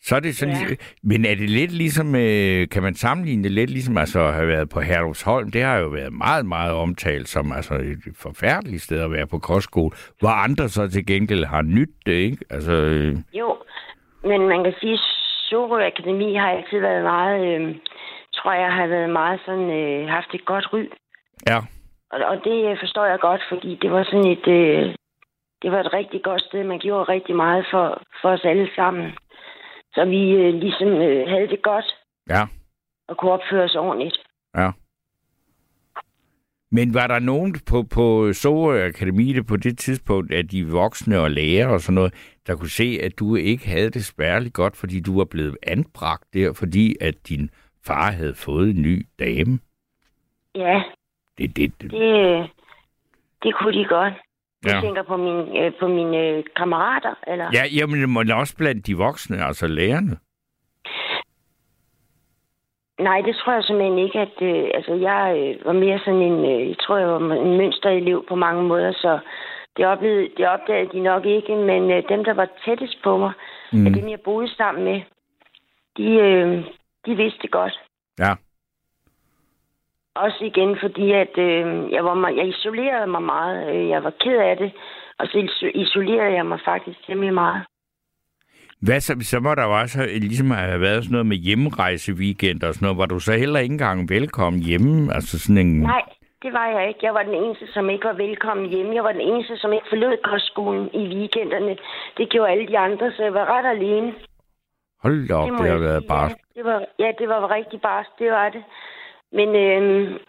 Så 0.08 0.16
er 0.16 0.20
det 0.20 0.36
sådan, 0.36 0.56
Ja. 0.70 0.76
men 1.04 1.26
er 1.26 1.36
det 1.36 1.50
lidt 1.50 1.72
ligesom, 1.72 2.16
øh, 2.16 2.70
kan 2.74 2.84
man 2.84 2.94
sammenligne 2.96 3.44
det 3.44 3.52
lidt 3.52 3.70
ligesom 3.70 3.98
altså 3.98 4.20
at 4.28 4.34
have 4.34 4.48
været 4.48 4.70
på 4.70 4.80
Herlufsholm? 4.80 5.52
Det 5.52 5.62
har 5.64 5.78
jo 5.78 5.88
været 5.88 6.14
meget, 6.14 6.46
meget 6.46 6.74
omtalt 6.74 7.28
som 7.28 7.52
altså 7.52 7.74
et 7.74 8.00
forfærdeligt 8.26 8.82
sted 8.82 9.00
at 9.04 9.12
være 9.12 9.28
på 9.28 9.40
kostskole, 9.40 9.92
hvor 10.20 10.30
andre 10.46 10.70
så 10.70 10.88
til 10.90 11.06
gengæld 11.06 11.46
har 11.46 11.62
nyt 11.62 11.90
det, 12.06 12.12
ikke? 12.14 12.38
Altså, 12.50 12.72
øh, 12.74 13.16
Jo, 13.34 13.58
men 14.24 14.48
man 14.48 14.64
kan 14.64 14.74
sige, 14.80 14.94
at 14.94 15.00
Sorø 15.50 15.86
Akademi 15.88 16.36
har 16.36 16.50
altid 16.50 16.80
været 16.80 17.04
meget, 17.04 17.40
øh, 17.62 17.76
tror 18.36 18.54
jeg, 18.54 18.72
har 18.74 18.88
været 18.88 19.10
meget 19.10 19.40
sådan, 19.46 19.70
øh, 19.82 20.08
haft 20.08 20.34
et 20.34 20.46
godt 20.46 20.74
ry. 20.74 20.84
ja, 21.48 21.58
Og, 22.12 22.20
og 22.32 22.38
det 22.44 22.72
øh, 22.72 22.78
forstår 22.80 23.06
jeg 23.06 23.20
godt, 23.20 23.42
fordi 23.50 23.80
det 23.82 23.92
var 23.92 24.04
sådan 24.04 24.28
et, 24.36 24.48
øh, 24.48 24.96
det 25.62 25.72
var 25.72 25.80
et 25.80 25.94
rigtig 25.94 26.22
godt 26.24 26.42
sted. 26.42 26.64
Man 26.64 26.80
gjorde 26.80 27.04
rigtig 27.14 27.36
meget 27.36 27.66
for, 27.72 28.02
for 28.22 28.30
os 28.30 28.46
alle 28.46 28.70
sammen. 28.76 29.06
Så 29.96 30.06
vi 30.06 30.32
øh, 30.32 30.54
ligesom 30.54 30.88
øh, 30.88 31.28
havde 31.28 31.48
det 31.48 31.62
godt 31.64 31.86
ja, 32.30 32.44
og 33.08 33.18
kunne 33.18 33.32
opføre 33.32 33.64
os 33.64 33.76
ordentligt. 33.76 34.18
ja. 34.58 34.72
Men 36.72 36.94
var 36.94 37.08
der 37.08 37.20
nogen 37.20 37.56
på, 37.70 37.84
på 37.84 38.34
Sorø 38.34 38.86
Akademi 38.86 39.34
det 39.34 39.48
på 39.48 39.58
det 39.58 39.78
tidspunkt, 39.78 40.34
at 40.34 40.52
de 40.52 40.68
voksne 40.72 41.20
og 41.20 41.32
lærer 41.32 41.68
og 41.68 41.80
sådan 41.82 41.96
noget, 41.96 42.14
der 42.48 42.56
kunne 42.56 42.70
se, 42.70 43.00
at 43.04 43.20
du 43.20 43.36
ikke 43.36 43.68
havde 43.68 43.90
det 43.90 44.06
spærligt 44.06 44.54
godt, 44.54 44.76
fordi 44.78 45.00
du 45.02 45.18
var 45.18 45.26
blevet 45.26 45.58
anbragt 45.64 46.24
der, 46.34 46.54
fordi 46.54 46.96
at 47.02 47.16
din 47.30 47.50
far 47.86 48.12
havde 48.12 48.36
fået 48.36 48.70
en 48.70 48.82
ny 48.82 49.06
dame? 49.20 49.60
Ja, 50.56 50.84
Det, 51.38 51.56
det, 51.58 51.82
det. 51.82 51.92
det, 51.92 52.02
øh, 52.02 52.48
det 53.44 53.56
kunne 53.56 53.80
de 53.80 53.86
godt. 53.86 54.14
Du 54.66 54.72
Ja. 54.72 54.82
tænker 54.82 55.04
på, 55.04 55.18
min, 55.18 55.58
øh, 55.58 55.72
på 55.80 55.88
mine 55.88 56.18
øh, 56.18 56.44
kammerater, 56.56 57.14
eller? 57.28 57.48
Ja, 57.54 57.64
jamen, 57.78 58.14
men 58.14 58.32
også 58.32 58.56
blandt 58.58 58.88
de 58.88 58.98
voksne, 58.98 59.46
altså 59.46 59.68
lærerne. 59.68 60.18
Nej, 63.00 63.22
det 63.22 63.36
tror 63.36 63.54
jeg 63.54 63.64
simpelthen 63.64 64.00
ikke, 64.00 64.20
at... 64.20 64.36
Øh, 64.42 64.70
altså, 64.74 64.94
jeg 64.94 65.24
øh, 65.40 65.66
var 65.66 65.74
mere 65.74 66.00
sådan 66.00 66.22
en... 66.22 66.46
Øh, 66.52 66.68
jeg 66.70 66.78
tror, 66.80 66.98
jeg 66.98 67.08
var 67.08 67.20
en 67.20 67.58
mønsterelev 67.58 68.26
på 68.28 68.36
mange 68.36 68.64
måder, 68.64 68.92
så 68.92 69.20
det 69.78 69.86
opdagede, 69.86 70.30
det 70.38 70.48
opdagede 70.48 70.90
de 70.94 71.00
nok 71.00 71.26
ikke. 71.26 71.56
Men 71.56 71.92
øh, 71.92 72.04
dem, 72.10 72.24
der 72.24 72.34
var 72.34 72.48
tættest 72.66 72.98
på 73.04 73.18
mig, 73.18 73.32
mm. 73.72 73.80
Mm. 73.80 73.86
af 73.88 73.94
dem, 73.94 74.10
jeg 74.10 74.20
boede 74.20 74.56
sammen 74.56 74.84
med, 74.84 75.02
de, 75.98 76.08
øh, 76.28 76.64
de 77.06 77.16
vidste 77.16 77.40
det 77.42 77.52
godt. 77.52 77.74
Ja. 78.20 78.32
Også 80.16 80.38
igen, 80.42 80.78
fordi 80.82 81.12
at 81.12 81.38
øh, 81.38 81.92
jeg, 81.92 82.04
var, 82.06 82.30
jeg 82.30 82.48
isolerede 82.48 83.08
mig 83.08 83.24
meget. 83.24 83.76
Øh, 83.76 83.90
Jeg 83.90 84.04
var 84.04 84.14
ked 84.24 84.38
af 84.38 84.58
det, 84.58 84.72
og 85.20 85.28
så 85.28 85.38
iso- 85.38 85.72
isolerede 85.82 86.34
jeg 86.34 86.46
mig 86.46 86.60
faktisk 86.66 87.06
temmelig 87.08 87.34
meget. 87.34 87.64
Hvad 88.82 89.00
så, 89.00 89.14
så 89.22 89.40
må 89.40 89.56
der 89.56 89.64
jo 89.64 89.80
også 89.82 89.98
ligesom 90.22 90.52
have 90.52 90.82
været 90.82 91.04
sådan 91.04 91.12
noget 91.12 91.26
med 91.26 91.38
hjemrejseweekend 91.38 92.64
og 92.64 92.74
sådan 92.74 92.86
noget. 92.86 92.98
Var 92.98 93.06
du 93.06 93.20
så 93.20 93.34
heller 93.34 93.60
ikke 93.60 93.74
engang 93.74 94.10
velkommen 94.10 94.62
hjemme? 94.62 95.14
Altså 95.16 95.40
sådan 95.40 95.58
en... 95.58 95.80
Nej, 95.82 96.02
det 96.44 96.54
var 96.54 96.68
jeg 96.68 96.88
ikke. 96.88 97.00
Jeg 97.04 97.14
var 97.14 97.24
den 97.24 97.34
eneste, 97.44 97.66
som 97.74 97.90
ikke 97.90 98.06
var 98.08 98.14
velkommen 98.14 98.70
hjemme. 98.70 98.96
Jeg 98.96 99.04
var 99.04 99.12
den 99.12 99.22
eneste, 99.22 99.58
som 99.58 99.74
ikke 99.74 99.86
forlod 99.90 100.18
kostskolen 100.24 100.90
i 100.94 101.04
weekenderne. 101.18 101.78
Det 102.18 102.30
gjorde 102.30 102.52
alle 102.52 102.68
de 102.68 102.78
andre, 102.78 103.12
så 103.12 103.24
jeg 103.24 103.34
var 103.34 103.46
ret 103.58 103.68
alene. 103.78 104.14
Hold 105.04 105.28
da 105.28 105.34
op, 105.34 105.50
må 105.50 105.64
det 105.64 105.72
har 105.72 105.78
været 105.78 106.04
bare... 106.08 106.30
Ja, 106.30 106.36
det 106.56 106.66
var, 106.66 106.80
ja, 107.00 107.10
det 107.20 107.28
var 107.30 107.52
rigtig 107.58 107.82
barsk, 107.82 108.10
det 108.20 108.32
var 108.32 108.50
det. 108.50 108.64
Men 109.32 109.56
øh, 109.56 110.20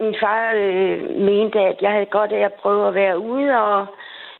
min 0.00 0.14
far 0.22 0.52
øh, 0.54 1.20
mente, 1.20 1.60
at 1.60 1.76
jeg 1.80 1.92
havde 1.92 2.06
godt 2.06 2.32
af 2.32 2.44
at 2.44 2.54
prøve 2.62 2.88
at 2.88 2.94
være 2.94 3.18
ude, 3.18 3.58
og 3.58 3.86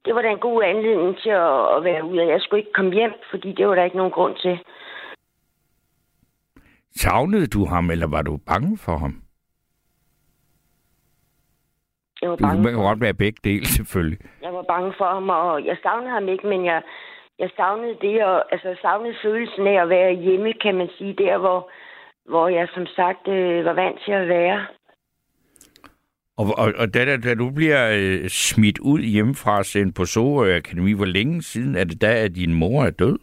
det 0.05 0.15
var 0.15 0.23
da 0.23 0.29
en 0.29 0.39
god 0.39 0.63
anledning 0.63 1.19
til 1.19 1.31
at, 1.31 1.77
at 1.77 1.85
være 1.85 2.05
ude. 2.05 2.21
Og 2.23 2.29
jeg 2.29 2.41
skulle 2.41 2.61
ikke 2.61 2.73
komme 2.73 2.93
hjem, 2.93 3.13
fordi 3.31 3.53
det 3.53 3.69
var 3.69 3.75
der 3.75 3.85
ikke 3.85 3.97
nogen 3.97 4.13
grund 4.13 4.37
til. 4.37 4.59
Savnede 6.97 7.47
du 7.47 7.65
ham, 7.65 7.91
eller 7.91 8.07
var 8.07 8.23
du 8.23 8.37
bange 8.47 8.79
for 8.79 8.97
ham? 8.97 9.23
Jeg 12.23 12.31
var 12.31 12.37
Du, 12.37 12.45
bange 12.45 12.63
man 12.63 12.73
kan 12.73 12.83
godt 12.83 13.01
være 13.01 13.15
begge 13.15 13.41
dele, 13.45 13.67
selvfølgelig. 13.67 14.19
Jeg 14.43 14.55
var 14.55 14.63
bange 14.63 14.93
for 14.99 15.05
ham, 15.05 15.29
og 15.29 15.65
jeg 15.65 15.77
savnede 15.83 16.11
ham 16.11 16.29
ikke, 16.29 16.47
men 16.47 16.65
jeg, 16.65 16.83
jeg 17.39 17.51
savnede 17.57 17.97
det, 18.01 18.25
og, 18.25 18.53
altså 18.53 18.77
savnede 18.83 19.15
følelsen 19.23 19.67
af 19.67 19.83
at 19.83 19.89
være 19.89 20.13
hjemme, 20.13 20.53
kan 20.53 20.75
man 20.75 20.89
sige, 20.99 21.13
der 21.13 21.39
hvor, 21.39 21.71
hvor 22.29 22.49
jeg 22.49 22.69
som 22.75 22.87
sagt 22.87 23.29
øh, 23.29 23.65
var 23.65 23.73
vant 23.73 24.01
til 24.05 24.13
at 24.13 24.29
være. 24.29 24.67
Og, 26.37 26.47
og, 26.59 26.73
og 26.79 26.95
da, 26.95 27.17
da- 27.17 27.35
du 27.35 27.51
bliver 27.51 27.91
øh, 27.95 28.29
smidt 28.29 28.79
ud 28.79 29.01
hjemmefra 29.01 29.59
og 29.59 29.67
sendt 29.67 29.97
på 29.97 30.05
Sorø 30.05 30.57
Akademi, 30.57 30.93
hvor 30.93 31.05
længe 31.05 31.43
siden 31.43 31.75
er 31.77 31.85
det 31.85 32.01
da, 32.01 32.25
at 32.25 32.35
din 32.35 32.55
mor 32.55 32.85
er 32.85 32.91
død? 32.91 33.19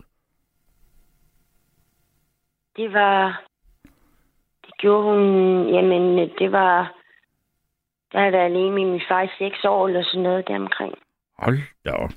Det 2.75 2.93
var, 2.93 3.43
det 4.65 4.77
gjorde 4.77 5.03
hun, 5.03 5.19
jamen 5.73 6.29
det 6.39 6.51
var, 6.51 6.95
der 8.11 8.19
havde 8.19 8.31
været 8.33 8.45
alene 8.45 8.71
med 8.75 8.85
min 8.91 9.01
far 9.09 9.21
i 9.23 9.27
seks 9.39 9.65
år, 9.65 9.87
eller 9.87 10.03
sådan 10.03 10.23
noget 10.23 10.47
deromkring. 10.47 10.93
Hold 11.37 11.59
da 11.85 11.91
op. 11.91 12.09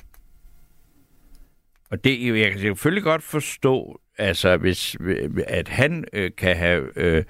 Og 1.90 2.04
det, 2.04 2.38
jeg 2.40 2.50
kan 2.50 2.60
selvfølgelig 2.60 3.04
godt 3.04 3.22
forstå, 3.22 4.00
altså, 4.18 4.56
hvis, 4.56 4.96
at 5.46 5.68
han 5.68 6.04
øh, 6.12 6.30
kan 6.38 6.56
have, 6.56 6.92
øh, 6.96 7.24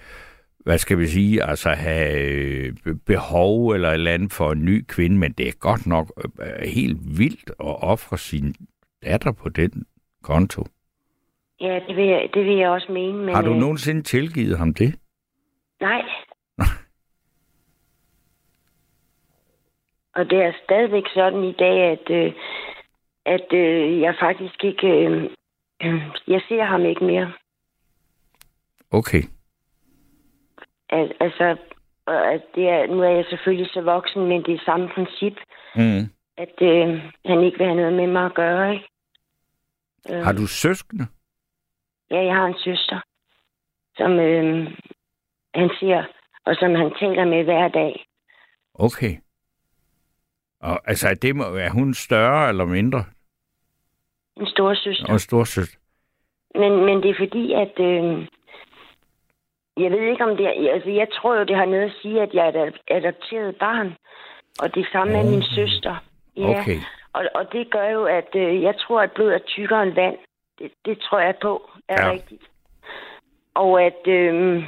hvad 0.59 0.79
skal 0.79 0.99
vi 0.99 1.07
sige, 1.07 1.43
altså 1.43 1.71
have 1.71 2.21
øh, 2.21 2.73
behov 3.07 3.71
eller 3.71 3.89
et 3.89 3.95
eller 3.95 4.13
andet 4.13 4.33
for 4.33 4.53
en 4.53 4.65
ny 4.65 4.85
kvinde, 4.89 5.19
men 5.19 5.33
det 5.33 5.49
er 5.49 5.53
godt 5.61 5.87
nok 5.87 6.13
øh, 6.41 6.69
helt 6.69 6.99
vildt 7.19 7.51
at 7.51 7.83
ofre 7.83 8.19
sin 8.19 8.55
datter 9.05 9.33
på 9.33 9.49
den 9.49 9.87
konto. 10.23 10.65
Ja, 11.61 11.81
det 11.89 11.97
vil 11.97 12.07
jeg, 12.07 12.29
det 12.35 12.45
vil 12.45 12.57
jeg 12.57 12.71
også 12.71 12.93
mene. 12.93 13.19
Men, 13.19 13.35
Har 13.35 13.43
du 13.43 13.53
øh, 13.53 13.59
nogensinde 13.59 14.03
tilgivet 14.03 14.59
ham 14.59 14.75
det? 14.75 14.95
Nej. 15.81 16.03
Og 20.17 20.31
det 20.31 20.39
er 20.39 20.53
stadigvæk 20.65 21.05
sådan 21.15 21.45
i 21.45 21.53
dag, 21.53 21.79
at, 21.81 22.11
øh, 22.11 22.33
at 23.27 23.53
øh, 23.53 24.01
jeg 24.01 24.15
faktisk 24.21 24.65
ikke... 24.65 24.87
Øh, 24.87 25.31
jeg 26.29 26.41
ser 26.49 26.65
ham 26.65 26.85
ikke 26.85 27.05
mere. 27.05 27.33
Okay. 28.91 29.23
Al, 30.91 31.15
altså, 31.21 31.57
at 32.07 32.43
det 32.55 32.69
er, 32.69 32.87
nu 32.87 33.03
er 33.03 33.09
jeg 33.11 33.25
selvfølgelig 33.31 33.71
så 33.73 33.81
voksen, 33.81 34.27
men 34.29 34.43
det 34.45 34.55
er 34.55 34.65
samme 34.65 34.89
princip, 34.95 35.33
Mm. 35.77 36.03
at 36.37 36.55
øh, 36.63 37.03
han 37.27 37.41
ikke 37.45 37.59
vil 37.59 37.67
have 37.67 37.77
noget 37.77 37.93
med 37.93 38.07
mig 38.07 38.25
at 38.27 38.35
gøre, 38.35 38.73
ikke? 38.75 38.89
Øh, 40.11 40.25
Har 40.25 40.33
du 40.33 40.47
søskende? 40.47 41.07
Ja, 42.11 42.25
jeg 42.25 42.35
har 42.35 42.47
en 42.47 42.59
søster, 42.65 43.01
som 43.97 44.13
øh, 44.13 44.67
han 45.55 45.71
siger, 45.81 46.05
og 46.45 46.55
som 46.57 46.75
han 46.75 46.93
taler 47.01 47.25
med 47.25 47.45
hver 47.45 47.69
dag. 47.69 48.07
Okay. 48.75 49.17
Og, 50.61 50.81
altså, 50.89 51.09
er, 51.09 51.15
det, 51.15 51.37
må- 51.37 51.45
er 51.45 51.71
hun 51.71 51.95
større 51.95 52.49
eller 52.49 52.65
mindre? 52.65 53.05
En 54.41 54.47
stor 54.47 54.75
søster. 54.75 55.13
Og 55.13 55.21
storsøster? 55.21 55.79
Men, 56.55 56.85
men 56.85 57.03
det 57.03 57.11
er 57.11 57.15
fordi, 57.19 57.53
at... 57.53 57.81
Øh, 57.81 58.27
jeg 59.77 59.91
ved 59.91 60.01
ikke, 60.01 60.25
om 60.25 60.37
det 60.37 60.47
er... 60.47 60.73
Altså, 60.73 60.91
jeg 60.91 61.09
tror 61.13 61.39
jo, 61.39 61.45
det 61.45 61.57
har 61.57 61.65
noget 61.65 61.85
at 61.85 61.97
sige, 62.03 62.23
at 62.23 62.35
jeg 62.35 62.49
er 62.49 62.65
et 62.65 62.79
adopteret 62.91 63.57
barn. 63.57 63.95
Og 64.63 64.75
det 64.75 64.87
samme 64.93 65.15
er 65.15 65.25
min 65.25 65.43
søster. 65.43 65.97
Ja. 66.37 66.61
Okay. 66.61 66.79
Og, 67.13 67.25
og 67.35 67.53
det 67.53 67.71
gør 67.71 67.89
jo, 67.89 68.05
at 68.05 68.29
øh, 68.35 68.63
jeg 68.63 68.75
tror, 68.79 69.01
at 69.01 69.13
blod 69.13 69.33
er 69.33 69.39
tykkere 69.39 69.83
end 69.83 69.95
vand. 69.95 70.17
Det, 70.59 70.73
det 70.85 70.99
tror 70.99 71.19
jeg 71.19 71.35
på 71.43 71.71
er 71.89 71.95
Ja. 72.03 72.07
ja. 72.07 72.13
rigtigt. 72.13 72.43
Og 73.55 73.83
at, 73.83 74.07
øh, 74.07 74.65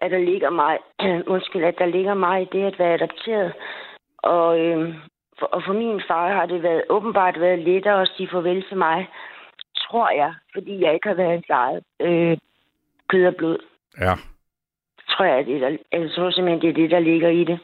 at 0.00 0.10
der 0.10 0.18
ligger 0.18 0.50
mig, 0.50 0.78
undskyld, 1.34 1.64
at 1.64 1.78
der 1.78 1.86
ligger 1.86 2.14
mig 2.14 2.42
i 2.42 2.48
det 2.52 2.64
at 2.64 2.78
være 2.78 2.94
adopteret. 2.94 3.52
Og, 4.18 4.58
øh, 4.58 4.94
for, 5.38 5.46
og 5.46 5.62
for 5.66 5.72
min 5.72 6.02
far 6.08 6.32
har 6.32 6.46
det 6.46 6.62
været, 6.62 6.82
åbenbart 6.88 7.40
været 7.40 7.58
lettere 7.58 8.02
at 8.02 8.10
sige 8.16 8.28
farvel 8.32 8.64
til 8.68 8.76
mig, 8.76 9.08
tror 9.76 10.10
jeg, 10.10 10.34
fordi 10.54 10.80
jeg 10.82 10.94
ikke 10.94 11.08
har 11.08 11.14
været 11.14 11.30
hans 11.30 11.50
eget 11.50 11.82
øh, 12.00 12.36
kød 13.08 13.26
og 13.26 13.36
blod. 13.36 13.58
Ja. 14.00 14.14
Tror 15.10 15.24
jeg, 15.24 15.46
det 15.46 15.56
er 15.56 15.68
der, 15.68 15.76
jeg 15.92 16.10
tror 16.10 16.30
simpelthen, 16.30 16.60
det 16.62 16.68
er 16.68 16.82
det, 16.82 16.90
der 16.90 17.00
ligger 17.00 17.28
i 17.28 17.44
det. 17.44 17.58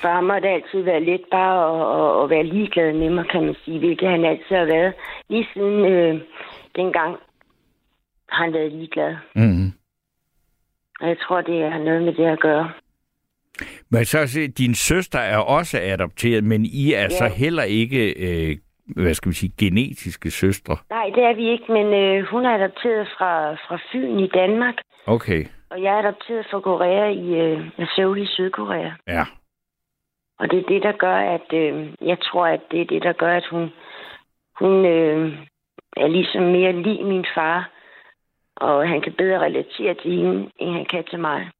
For 0.00 0.08
ham 0.08 0.30
har 0.30 0.40
det 0.40 0.48
altid 0.48 0.82
været 0.82 1.02
let 1.02 1.24
bare 1.30 1.56
at, 1.70 1.82
at, 1.98 2.24
at 2.24 2.30
være 2.30 2.42
ligeglad 2.42 2.92
med 2.92 3.10
mig, 3.10 3.28
kan 3.28 3.44
man 3.44 3.56
sige, 3.64 3.78
hvilket 3.78 4.08
han 4.08 4.24
altid 4.24 4.56
har 4.56 4.64
været. 4.64 4.94
Lige 5.28 5.48
siden 5.52 5.84
øh, 5.84 6.20
dengang 6.76 7.16
har 8.28 8.44
han 8.44 8.52
været 8.52 8.72
ligeglad. 8.72 9.16
Mm-hmm. 9.34 9.72
Og 11.00 11.08
jeg 11.08 11.18
tror, 11.18 11.40
det 11.40 11.72
har 11.72 11.78
noget 11.78 12.02
med 12.02 12.12
det 12.12 12.24
at 12.24 12.40
gøre. 12.40 12.72
Men 13.90 14.04
så 14.04 14.50
din 14.58 14.74
søster 14.74 15.18
er 15.18 15.38
også 15.38 15.78
adopteret, 15.82 16.44
men 16.44 16.64
I 16.64 16.92
er 16.92 17.00
ja. 17.00 17.08
så 17.08 17.26
heller 17.36 17.62
ikke, 17.62 18.00
øh, 18.26 18.56
hvad 18.96 19.14
skal 19.14 19.30
vi 19.30 19.34
sige, 19.34 19.52
genetiske 19.58 20.30
søstre. 20.30 20.76
Nej, 20.90 21.10
det 21.14 21.22
er 21.24 21.34
vi 21.34 21.50
ikke, 21.50 21.72
men 21.72 21.86
øh, 21.86 22.24
hun 22.24 22.44
er 22.46 22.54
adopteret 22.54 23.08
fra, 23.18 23.52
fra 23.54 23.78
Fyn 23.92 24.18
i 24.18 24.28
Danmark, 24.28 24.74
Okay, 25.06 25.44
og 25.70 25.82
jeg 25.82 25.94
er 25.94 25.98
adopteret 25.98 26.46
fra 26.50 26.60
Korea 26.60 27.08
i 27.08 27.28
øh, 27.40 27.88
Seoul 27.96 28.22
i 28.22 28.26
Sydkorea. 28.26 28.90
ja. 29.06 29.24
Og 30.38 30.50
det 30.50 30.58
er 30.58 30.68
det, 30.68 30.82
der 30.82 30.92
gør, 30.92 31.16
at 31.16 31.52
øh, 31.52 31.92
jeg 32.00 32.18
tror, 32.20 32.46
at 32.46 32.60
det 32.70 32.80
er 32.80 32.84
det, 32.84 33.02
der 33.02 33.12
gør, 33.12 33.36
at 33.36 33.46
hun, 33.50 33.70
hun 34.60 34.86
øh, 34.86 35.38
er 35.96 36.08
ligesom 36.08 36.42
mere 36.42 36.72
lig 36.72 37.04
min 37.04 37.24
far. 37.34 37.70
Og 38.56 38.88
han 38.88 39.00
kan 39.00 39.12
bedre 39.12 39.38
relatere 39.38 39.94
til 39.94 40.10
hende, 40.10 40.50
end 40.58 40.72
han 40.72 40.84
kan 40.84 41.04
til 41.04 41.20
mig. 41.20 41.50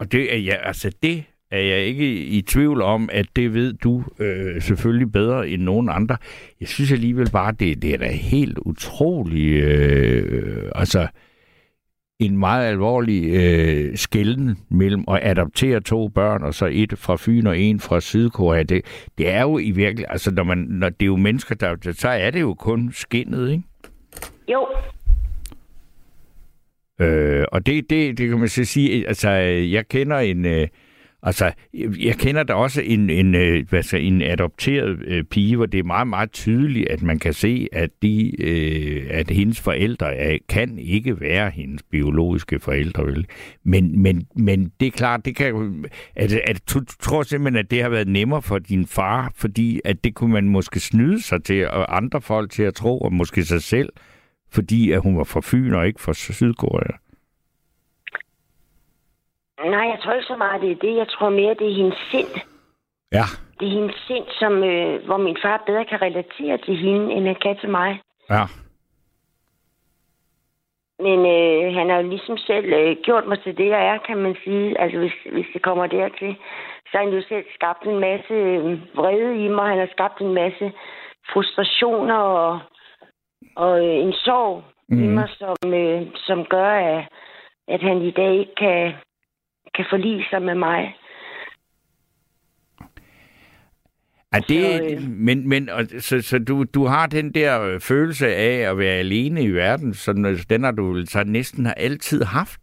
Og 0.00 0.12
det 0.12 0.34
er 0.34 0.38
jeg, 0.38 0.60
altså 0.62 0.92
det 1.02 1.24
er 1.50 1.60
jeg 1.60 1.78
ikke 1.78 2.14
i 2.14 2.42
tvivl 2.42 2.82
om, 2.82 3.08
at 3.12 3.26
det 3.36 3.54
ved 3.54 3.72
du 3.72 4.04
øh, 4.18 4.62
selvfølgelig 4.62 5.12
bedre 5.12 5.48
end 5.48 5.62
nogen 5.62 5.88
andre. 5.88 6.16
Jeg 6.60 6.68
synes 6.68 6.92
alligevel 6.92 7.30
bare, 7.30 7.52
det, 7.52 7.82
det 7.82 7.94
er 7.94 7.98
da 7.98 8.10
helt 8.10 8.58
utrolig, 8.58 9.62
øh, 9.62 10.72
altså 10.74 11.06
en 12.20 12.38
meget 12.38 12.68
alvorlig 12.68 13.34
øh, 13.34 13.96
skælden 13.96 14.58
mellem 14.70 15.04
at 15.08 15.20
adoptere 15.22 15.80
to 15.80 16.08
børn, 16.08 16.42
og 16.42 16.54
så 16.54 16.68
et 16.72 16.98
fra 16.98 17.16
Fyn 17.16 17.46
og 17.46 17.58
en 17.58 17.80
fra 17.80 18.00
Sydkorea. 18.00 18.62
Det, 18.62 18.84
det 19.18 19.30
er 19.30 19.42
jo 19.42 19.58
i 19.58 19.70
virkelig, 19.70 20.06
altså 20.08 20.30
når, 20.30 20.44
man, 20.44 20.58
når 20.58 20.88
det 20.88 21.02
er 21.02 21.06
jo 21.06 21.16
mennesker, 21.16 21.54
der, 21.54 21.92
så 21.92 22.08
er 22.08 22.30
det 22.30 22.40
jo 22.40 22.54
kun 22.54 22.90
skinnet, 22.92 23.50
ikke? 23.50 23.62
Jo, 24.52 24.66
Øh, 27.00 27.44
og 27.52 27.66
det, 27.66 27.90
det, 27.90 28.18
det 28.18 28.28
kan 28.28 28.38
man 28.38 28.48
så 28.48 28.64
sige, 28.64 28.98
øh, 28.98 29.04
altså 29.08 29.30
jeg 29.30 29.88
kender 29.88 30.18
en, 30.18 30.46
øh, 30.46 30.68
altså 31.22 31.52
jeg 31.98 32.14
kender 32.14 32.42
da 32.42 32.52
også 32.52 32.80
en, 32.80 33.10
en, 33.10 33.34
øh, 33.34 33.68
hvad 33.68 33.82
så, 33.82 33.96
en 33.96 34.22
adopteret 34.22 34.98
øh, 35.06 35.24
pige, 35.24 35.56
hvor 35.56 35.66
det 35.66 35.78
er 35.78 35.84
meget, 35.84 36.06
meget 36.06 36.32
tydeligt, 36.32 36.88
at 36.88 37.02
man 37.02 37.18
kan 37.18 37.32
se, 37.32 37.68
at, 37.72 37.90
de, 38.02 38.42
øh, 38.42 39.06
at 39.10 39.30
hendes 39.30 39.60
forældre 39.60 40.16
er, 40.16 40.38
kan 40.48 40.78
ikke 40.78 41.20
være 41.20 41.50
hendes 41.50 41.82
biologiske 41.82 42.60
forældre, 42.60 43.06
vel? 43.06 43.26
Men, 43.64 44.02
men, 44.02 44.26
men 44.36 44.72
det 44.80 44.86
er 44.86 44.90
klart, 44.90 45.24
det 45.24 45.36
kan 45.36 45.84
at, 46.16 46.32
at 46.32 46.62
du 46.74 46.80
tror 47.00 47.22
simpelthen, 47.22 47.64
at 47.64 47.70
det 47.70 47.82
har 47.82 47.88
været 47.88 48.08
nemmere 48.08 48.42
for 48.42 48.58
din 48.58 48.86
far, 48.86 49.32
fordi 49.36 49.80
at 49.84 50.04
det 50.04 50.14
kunne 50.14 50.32
man 50.32 50.48
måske 50.48 50.80
snyde 50.80 51.22
sig 51.22 51.44
til, 51.44 51.68
og 51.68 51.96
andre 51.96 52.20
folk 52.20 52.50
til 52.50 52.62
at 52.62 52.74
tro, 52.74 52.98
og 52.98 53.12
måske 53.12 53.44
sig 53.44 53.62
selv, 53.62 53.88
fordi 54.52 54.92
at 54.92 55.02
hun 55.02 55.18
var 55.18 55.24
fra 55.24 55.40
Fyn 55.44 55.74
og 55.74 55.86
ikke 55.86 56.00
fra 56.00 56.14
Sydkorea. 56.14 56.94
nej, 59.58 59.86
jeg 59.92 59.98
tror 60.02 60.12
ikke 60.12 60.26
så 60.26 60.36
meget, 60.36 60.62
det 60.62 60.70
er 60.70 60.82
det. 60.86 60.96
Jeg 60.96 61.08
tror 61.08 61.28
mere, 61.30 61.54
det 61.54 61.66
er 61.70 61.74
hendes 61.74 61.98
sind. 62.10 62.32
Ja. 63.12 63.26
Det 63.60 63.68
er 63.68 63.72
hendes 63.78 63.96
sind, 64.06 64.24
som, 64.38 64.52
øh, 64.64 65.04
hvor 65.06 65.16
min 65.16 65.36
far 65.42 65.62
bedre 65.66 65.84
kan 65.84 66.02
relatere 66.02 66.58
til 66.58 66.76
hende, 66.76 67.12
end 67.12 67.26
han 67.26 67.36
kan 67.42 67.56
til 67.58 67.68
mig. 67.68 68.00
Ja. 68.30 68.44
Men 71.06 71.18
øh, 71.36 71.74
han 71.78 71.88
har 71.90 71.96
jo 72.00 72.08
ligesom 72.08 72.36
selv 72.36 72.72
øh, 72.72 72.96
gjort 73.02 73.26
mig 73.26 73.42
til 73.42 73.56
det, 73.56 73.66
jeg 73.66 73.86
er, 73.86 73.98
kan 73.98 74.18
man 74.18 74.36
sige. 74.44 74.80
Altså, 74.80 74.98
hvis, 74.98 75.12
hvis 75.32 75.46
det 75.52 75.62
kommer 75.62 75.86
dertil. 75.86 76.36
Så 76.86 76.92
har 76.92 77.04
han 77.04 77.14
jo 77.14 77.22
selv 77.28 77.44
skabt 77.54 77.82
en 77.86 77.98
masse 77.98 78.34
øh, 78.34 78.96
vrede 78.96 79.44
i 79.44 79.48
mig. 79.48 79.68
Han 79.68 79.78
har 79.78 79.88
skabt 79.92 80.20
en 80.20 80.34
masse 80.34 80.72
frustrationer 81.32 82.14
og, 82.14 82.60
og 83.64 83.72
øh, 83.86 83.94
en 84.06 84.12
sorg 84.12 84.64
mm. 84.88 84.98
i 85.02 85.06
Mhm. 85.06 85.14
mig, 85.14 85.28
som, 85.38 85.74
øh, 85.74 86.00
som 86.14 86.44
gør, 86.44 86.70
at, 86.70 87.08
at 87.68 87.80
han 87.82 88.02
i 88.02 88.10
dag 88.10 88.32
ikke 88.42 88.54
kan, 88.64 88.92
kan 89.74 89.84
forlige 89.90 90.24
sig 90.30 90.42
med 90.42 90.54
mig. 90.54 90.96
Er 94.32 94.40
det, 94.40 94.64
Så, 94.64 94.84
øh, 94.84 95.10
men, 95.10 95.48
men 95.48 95.68
og, 95.68 95.82
så, 95.98 96.22
så 96.22 96.38
du, 96.48 96.64
du 96.74 96.86
har 96.86 97.06
den 97.06 97.34
der 97.34 97.62
øh, 97.62 97.80
følelse 97.80 98.26
af 98.34 98.70
at 98.70 98.78
være 98.78 98.94
alene 98.94 99.42
i 99.42 99.50
verden, 99.50 99.94
sådan, 99.94 100.26
øh, 100.26 100.38
den 100.50 100.64
har 100.64 100.72
du 100.72 101.06
så 101.06 101.24
næsten 101.26 101.66
har 101.66 101.74
altid 101.74 102.24
haft? 102.24 102.60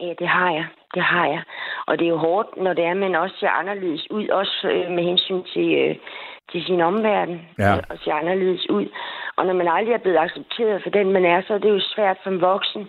Ja, 0.00 0.12
det 0.18 0.28
har 0.28 0.50
jeg. 0.52 0.66
Det 0.94 1.02
har 1.02 1.26
jeg. 1.26 1.42
Og 1.86 1.98
det 1.98 2.04
er 2.04 2.08
jo 2.08 2.16
hårdt, 2.16 2.48
når 2.56 2.72
det 2.74 2.84
er, 2.84 2.94
man 2.94 3.14
også 3.14 3.36
ser 3.40 3.50
anderledes 3.50 4.10
ud, 4.10 4.28
også 4.28 4.68
øh, 4.74 4.90
med 4.96 5.04
hensyn 5.04 5.42
til, 5.52 5.68
øh, 5.78 5.96
til 6.52 6.64
sin 6.64 6.80
omverden, 6.80 7.40
Ja. 7.58 7.76
øh, 7.76 7.82
og 7.90 7.98
ser 8.04 8.12
anderledes 8.12 8.70
ud. 8.70 8.86
Og 9.38 9.46
når 9.46 9.54
man 9.60 9.68
aldrig 9.76 9.94
er 9.94 10.04
blevet 10.04 10.18
accepteret 10.26 10.82
for 10.82 10.90
den, 10.90 11.12
man 11.12 11.24
er, 11.24 11.42
så 11.46 11.54
er 11.54 11.58
det 11.58 11.68
jo 11.76 11.80
svært 11.94 12.18
som 12.24 12.40
voksen 12.40 12.82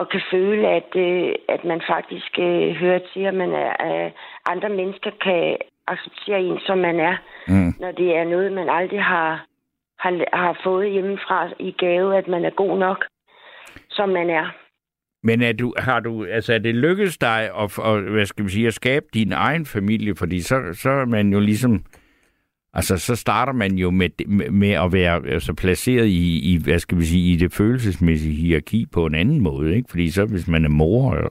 at 0.00 0.08
kan 0.12 0.22
føle, 0.32 0.68
at, 0.68 0.90
øh, 0.96 1.32
at 1.48 1.64
man 1.64 1.80
faktisk 1.92 2.32
øh, 2.38 2.70
hører 2.82 3.00
til, 3.12 3.20
at 3.20 3.34
man 3.34 3.52
er, 3.52 3.72
øh, 3.88 4.10
andre 4.52 4.68
mennesker 4.68 5.10
kan 5.24 5.56
acceptere 5.86 6.40
en, 6.40 6.58
som 6.66 6.78
man 6.78 7.00
er, 7.00 7.16
Mm. 7.48 7.72
når 7.80 7.92
det 7.92 8.16
er 8.16 8.24
noget, 8.24 8.52
man 8.52 8.68
aldrig 8.68 9.02
har, 9.02 9.46
har, 9.98 10.12
har 10.32 10.60
fået 10.64 10.90
hjemmefra 10.90 11.48
i 11.58 11.70
gave, 11.78 12.16
at 12.16 12.28
man 12.28 12.44
er 12.44 12.50
god 12.50 12.78
nok, 12.78 13.04
som 13.90 14.08
man 14.08 14.30
er. 14.30 14.46
Men 15.22 15.42
er 15.42 15.52
du, 15.52 15.74
har 15.78 16.00
du, 16.00 16.24
altså 16.24 16.54
er 16.54 16.58
det 16.58 16.74
lykkedes 16.74 17.18
dig 17.18 17.40
at, 17.62 17.78
at, 17.84 18.02
hvad 18.02 18.26
skal 18.26 18.44
vi 18.44 18.50
sige, 18.50 18.66
at 18.66 18.74
skabe 18.74 19.06
din 19.14 19.32
egen 19.32 19.66
familie? 19.66 20.14
Fordi 20.16 20.40
så, 20.40 20.56
så 20.72 20.90
er 20.90 21.04
man 21.04 21.32
jo 21.32 21.40
ligesom, 21.40 21.84
altså 22.74 22.98
så 22.98 23.16
starter 23.16 23.52
man 23.52 23.74
jo 23.74 23.90
med, 23.90 24.26
med, 24.50 24.70
at 24.70 24.92
være 24.92 25.26
altså, 25.26 25.54
placeret 25.54 26.06
i, 26.06 26.52
i, 26.52 26.58
hvad 26.64 26.78
skal 26.78 26.98
vi 26.98 27.04
sige, 27.04 27.32
i 27.32 27.36
det 27.36 27.52
følelsesmæssige 27.52 28.34
hierarki 28.34 28.86
på 28.92 29.06
en 29.06 29.14
anden 29.14 29.40
måde, 29.40 29.76
ikke? 29.76 29.90
Fordi 29.90 30.10
så 30.10 30.24
hvis 30.24 30.48
man 30.48 30.64
er 30.64 30.68
mor, 30.68 31.14
øh, 31.14 31.28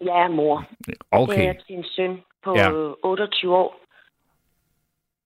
Jeg 0.00 0.24
er 0.24 0.28
mor. 0.28 0.64
Det 0.86 0.94
er 0.94 1.16
okay. 1.16 1.44
jeg 1.44 1.56
til 1.66 1.76
en 1.76 1.84
søn 1.84 2.16
på 2.44 2.54
Ja. 2.56 2.70
ja. 2.70 2.92
28 3.04 3.56
år. 3.56 3.78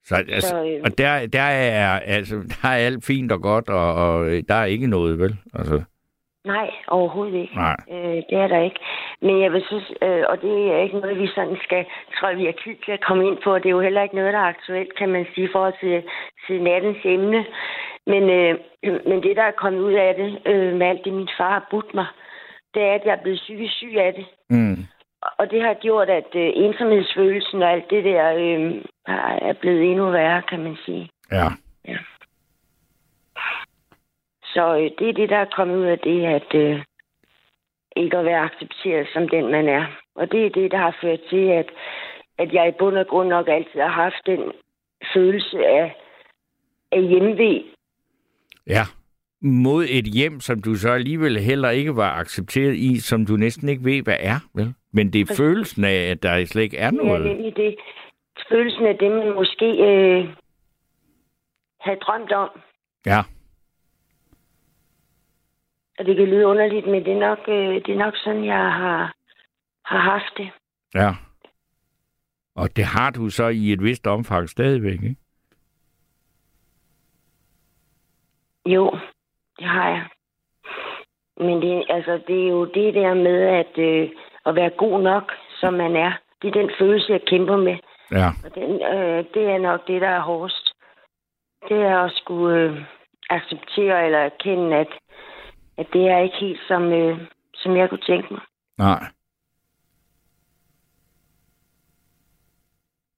Så, 0.05 0.15
altså, 0.15 0.49
Så, 0.49 0.65
øh, 0.65 0.81
og 0.85 0.99
der, 0.99 1.27
der, 1.27 1.41
er, 1.41 2.01
altså, 2.01 2.37
der 2.63 2.69
er 2.69 2.77
alt 2.77 3.05
fint 3.05 3.33
og 3.33 3.43
godt, 3.43 3.69
og, 3.69 3.95
og 3.95 4.31
der 4.49 4.55
er 4.55 4.65
ikke 4.65 4.87
noget, 4.87 5.19
vel? 5.19 5.37
Altså, 5.55 5.83
Nej, 6.47 6.71
overhovedet 6.89 7.35
ikke. 7.35 7.55
nej. 7.55 7.77
Øh, 7.91 8.23
det 8.29 8.37
er 8.45 8.49
der 8.49 8.61
ikke. 8.63 8.81
Men 9.23 9.43
jeg 9.43 9.53
vil 9.53 9.65
synes, 9.67 9.93
øh, 10.03 10.25
og 10.29 10.43
det 10.43 10.73
er 10.73 10.79
ikke 10.79 10.99
noget, 10.99 11.19
vi 11.19 11.29
sådan 11.35 11.57
skal, 11.65 11.85
tror 12.15 12.29
jeg, 12.29 12.39
vi 12.39 12.45
har 12.45 12.57
tid 12.65 12.77
til 12.85 12.93
at 12.93 13.05
komme 13.09 13.27
ind 13.27 13.39
på. 13.45 13.59
Det 13.59 13.67
er 13.67 13.77
jo 13.79 13.81
heller 13.81 14.03
ikke 14.03 14.17
noget, 14.17 14.33
der 14.33 14.39
er 14.39 14.55
aktuelt, 14.55 14.99
kan 14.99 15.09
man 15.09 15.27
sige, 15.35 15.47
i 15.47 15.53
forhold 15.53 15.75
til, 15.81 16.03
til 16.47 16.63
nattens 16.63 17.03
emne. 17.05 17.45
Men, 18.07 18.23
øh, 18.39 18.55
men 19.09 19.23
det, 19.23 19.37
der 19.37 19.43
er 19.43 19.61
kommet 19.63 19.81
ud 19.81 19.93
af 19.93 20.15
det, 20.15 20.31
øh, 20.53 20.75
med 20.75 20.87
alt 20.87 21.05
det, 21.05 21.13
min 21.13 21.29
far 21.39 21.51
har 21.51 21.67
budt 21.71 21.95
mig, 21.95 22.07
det 22.75 22.83
er, 22.83 22.93
at 22.95 23.03
jeg 23.05 23.13
er 23.13 23.23
blevet 23.23 23.39
psykisk 23.39 23.75
syg 23.75 23.95
af 23.97 24.15
det. 24.15 24.27
Mm. 24.51 24.79
Og 25.39 25.51
det 25.51 25.63
har 25.63 25.75
gjort, 25.75 26.09
at 26.11 26.31
øh, 26.35 26.51
ensomhedsfølelsen 26.55 27.63
og 27.63 27.71
alt 27.73 27.91
det 27.91 28.05
der 28.05 28.35
øh, 28.35 28.85
er 29.49 29.55
blevet 29.61 29.91
endnu 29.91 30.11
værre, 30.11 30.43
kan 30.43 30.61
man 30.63 30.77
sige. 30.85 31.09
Ja. 31.33 31.49
Så 34.57 34.65
øh, 34.77 34.91
det 34.99 35.09
er 35.09 35.13
det, 35.21 35.29
der 35.29 35.37
er 35.37 35.55
kommet 35.57 35.77
ud 35.77 35.85
af 35.85 35.99
det, 35.99 36.25
at 36.25 36.51
øh, 36.55 36.85
ikke 37.97 38.17
at 38.19 38.25
være 38.25 38.45
accepteret 38.49 39.07
som 39.15 39.29
den, 39.29 39.51
man 39.51 39.69
er. 39.69 39.85
Og 40.15 40.33
det 40.33 40.47
er 40.47 40.51
det, 40.51 40.71
der 40.71 40.79
har 40.79 40.97
ført 41.03 41.21
til, 41.31 41.45
at, 41.61 41.69
at 42.39 42.53
jeg 42.53 42.69
i 42.69 42.79
bund 42.79 42.97
og 42.97 43.07
grund 43.07 43.29
nok 43.29 43.49
altid 43.49 43.81
har 43.81 43.89
haft 44.05 44.27
den 44.27 44.41
følelse 45.15 45.67
af, 45.67 45.97
af 46.93 47.03
hjemvej. 47.03 47.63
Ja. 48.67 48.85
mod 49.43 49.85
et 49.91 50.05
hjem, 50.05 50.41
som 50.41 50.63
du 50.63 50.75
så 50.75 50.89
alligevel 50.89 51.39
heller 51.39 51.71
ikke 51.71 51.97
var 51.97 52.11
accepteret 52.21 52.75
i, 52.75 53.01
som 53.01 53.27
du 53.27 53.37
næsten 53.37 53.69
ikke 53.69 53.85
ved, 53.85 54.03
hvad 54.03 54.17
er, 54.21 54.41
vel? 54.55 54.75
Men 54.93 55.13
det 55.13 55.21
er 55.21 55.35
følelsen 55.37 55.85
af, 55.85 56.11
at 56.11 56.23
der 56.23 56.45
slet 56.45 56.63
ikke 56.63 56.79
er 56.79 56.91
noget. 56.91 57.27
nemlig 57.27 57.57
det. 57.57 57.77
Følelsen 58.49 58.87
af 58.87 58.99
det, 58.99 59.11
man 59.13 59.35
måske 59.35 59.67
øh, 59.67 60.29
havde 61.81 61.99
drømt 62.01 62.33
om. 62.33 62.49
Ja. 63.07 63.23
Og 65.99 66.05
det 66.05 66.17
kan 66.17 66.29
lyde 66.29 66.47
underligt, 66.47 66.87
men 66.87 67.05
det 67.05 67.13
er 67.13 67.21
nok, 67.29 67.39
øh, 67.49 67.75
det 67.75 67.89
er 67.89 67.99
nok 67.99 68.17
sådan, 68.17 68.45
jeg 68.45 68.73
har, 68.73 69.15
har 69.85 69.99
haft 69.99 70.33
det. 70.37 70.51
Ja. 70.95 71.11
Og 72.55 72.77
det 72.77 72.85
har 72.85 73.11
du 73.11 73.31
så 73.31 73.49
i 73.49 73.73
et 73.73 73.83
vist 73.83 74.07
omfang 74.07 74.49
stadigvæk, 74.49 75.03
ikke? 75.03 75.17
Jo, 78.67 78.91
det 79.59 79.67
har 79.67 79.89
jeg. 79.89 80.05
Men 81.37 81.63
det, 81.63 81.85
altså, 81.89 82.21
det 82.29 82.45
er 82.45 82.49
jo 82.49 82.65
det 82.65 82.95
der 82.95 83.15
med 83.15 83.43
at, 83.43 83.79
øh, 83.79 84.11
at 84.47 84.55
være 84.55 84.71
god 84.71 85.03
nok, 85.03 85.33
som 85.61 85.75
man 85.75 85.97
er. 85.97 86.13
Det 86.43 86.49
er 86.49 86.61
den 86.61 86.71
følelse, 86.79 87.13
jeg 87.13 87.21
kæmper 87.27 87.57
med. 87.57 87.77
Ja. 88.11 88.29
Og 88.45 88.55
den, 88.55 88.71
øh, 88.71 89.25
det 89.35 89.45
er 89.51 89.59
nok 89.59 89.87
det, 89.87 90.01
der 90.01 90.09
er 90.09 90.21
hårdest. 90.21 90.73
Det 91.69 91.77
er 91.77 91.99
at 91.99 92.13
skulle 92.13 92.61
øh, 92.61 92.85
acceptere 93.31 94.05
eller 94.05 94.19
erkende, 94.19 94.77
at, 94.77 94.93
at 95.79 95.87
det 95.93 96.09
er 96.09 96.19
ikke 96.19 96.37
helt, 96.41 96.61
som, 96.69 96.83
øh, 96.93 97.19
som 97.55 97.77
jeg 97.77 97.89
kunne 97.89 98.07
tænke 98.07 98.29
mig. 98.31 98.41
Nej. 98.79 99.05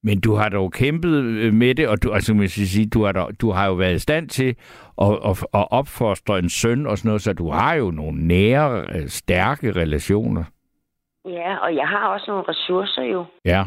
Men 0.02 0.20
du 0.20 0.34
har 0.34 0.48
dog 0.48 0.72
kæmpet 0.72 1.14
øh, 1.24 1.54
med 1.54 1.74
det, 1.74 1.88
og 1.88 2.02
du, 2.02 2.12
altså, 2.12 2.34
man 2.34 2.48
skal 2.48 2.66
sige, 2.66 2.86
du, 2.86 3.04
har 3.04 3.12
dog, 3.12 3.40
du 3.40 3.50
har 3.50 3.66
jo 3.66 3.74
været 3.74 3.94
i 3.94 3.98
stand 3.98 4.28
til 4.28 4.56
at, 5.02 5.12
at, 5.24 5.46
at 5.54 5.66
opfostre 5.70 6.38
en 6.38 6.48
søn 6.48 6.86
og 6.86 6.98
sådan 6.98 7.08
noget, 7.08 7.22
så 7.22 7.32
du 7.32 7.50
har 7.50 7.74
jo 7.74 7.90
nogle 7.90 8.26
nære, 8.26 8.80
øh, 8.80 9.08
stærke 9.08 9.72
relationer. 9.72 10.44
Ja, 11.24 11.56
og 11.56 11.76
jeg 11.76 11.88
har 11.88 12.08
også 12.08 12.24
nogle 12.28 12.44
ressourcer 12.48 13.02
jo. 13.02 13.24
Ja. 13.44 13.64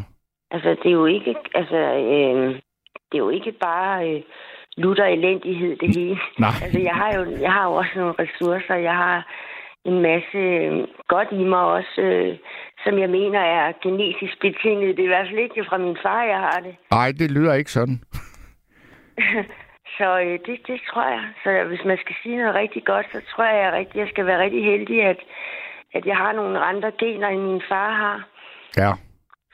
Altså, 0.51 0.69
det 0.69 0.89
er 0.89 0.91
jo 0.91 1.05
ikke, 1.05 1.35
altså, 1.55 1.77
øh, 1.77 2.55
det 3.11 3.17
er 3.17 3.23
jo 3.25 3.29
ikke 3.29 3.51
bare 3.51 4.09
øh, 4.09 4.21
lutter 4.77 5.05
elendighed, 5.05 5.77
det 5.77 5.95
hele. 5.95 6.19
Nej. 6.39 6.55
Altså, 6.63 6.79
jeg 6.79 6.95
har, 6.95 7.13
jo, 7.17 7.21
jeg 7.41 7.51
har 7.51 7.65
jo 7.67 7.73
også 7.73 7.91
nogle 7.95 8.13
ressourcer. 8.19 8.75
Jeg 8.75 8.95
har 8.95 9.27
en 9.85 10.01
masse 10.01 10.37
øh, 10.37 10.87
godt 11.07 11.27
i 11.31 11.43
mig 11.43 11.63
også, 11.77 12.01
øh, 12.01 12.37
som 12.83 12.99
jeg 12.99 13.09
mener 13.09 13.39
er 13.39 13.73
genetisk 13.83 14.41
betinget. 14.41 14.97
Det 14.97 14.99
er 14.99 15.09
i 15.09 15.15
hvert 15.15 15.27
fald 15.27 15.39
ikke 15.39 15.65
fra 15.69 15.77
min 15.77 15.97
far, 16.03 16.23
jeg 16.23 16.37
har 16.37 16.59
det. 16.65 16.75
Nej, 16.91 17.11
det 17.19 17.31
lyder 17.31 17.53
ikke 17.53 17.71
sådan. 17.71 17.99
Så 19.97 20.19
øh, 20.19 20.39
det, 20.45 20.55
det 20.67 20.81
tror 20.89 21.07
jeg. 21.15 21.23
Så 21.43 21.67
hvis 21.67 21.85
man 21.85 21.97
skal 21.97 22.15
sige 22.23 22.37
noget 22.37 22.55
rigtig 22.55 22.83
godt, 22.85 23.05
så 23.11 23.21
tror 23.29 23.43
jeg, 23.43 23.63
jeg, 23.63 23.73
rigtig, 23.73 23.99
jeg 23.99 24.07
skal 24.09 24.25
være 24.25 24.43
rigtig 24.43 24.63
heldig, 24.63 25.03
at, 25.03 25.19
at 25.93 26.05
jeg 26.05 26.17
har 26.17 26.31
nogle 26.33 26.59
andre 26.59 26.91
gener, 26.99 27.27
end 27.27 27.41
min 27.41 27.61
far 27.69 27.91
har. 28.03 28.27
Ja. 28.77 28.91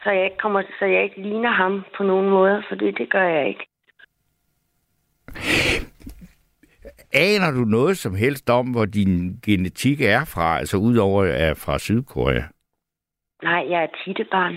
Så 0.03 0.11
jeg 0.11 0.23
ikke, 0.23 0.37
kommer, 0.37 0.61
så 0.79 0.85
jeg 0.85 1.03
ikke 1.03 1.21
ligner 1.21 1.51
ham 1.51 1.85
på 1.97 2.03
nogen 2.03 2.29
måde, 2.29 2.63
for 2.67 2.75
det, 2.75 2.97
det 2.97 3.09
gør 3.09 3.23
jeg 3.23 3.47
ikke. 3.47 3.65
Aner 7.13 7.51
du 7.51 7.59
noget 7.59 7.97
som 7.97 8.15
helst 8.15 8.49
om, 8.49 8.67
hvor 8.67 8.85
din 8.85 9.39
genetik 9.45 10.01
er 10.01 10.25
fra, 10.25 10.59
altså 10.59 10.77
udover 10.77 11.25
er 11.25 11.53
fra 11.53 11.79
Sydkorea? 11.79 12.43
Nej, 13.43 13.65
jeg 13.69 13.83
er 13.83 13.87
tittebarn. 14.05 14.55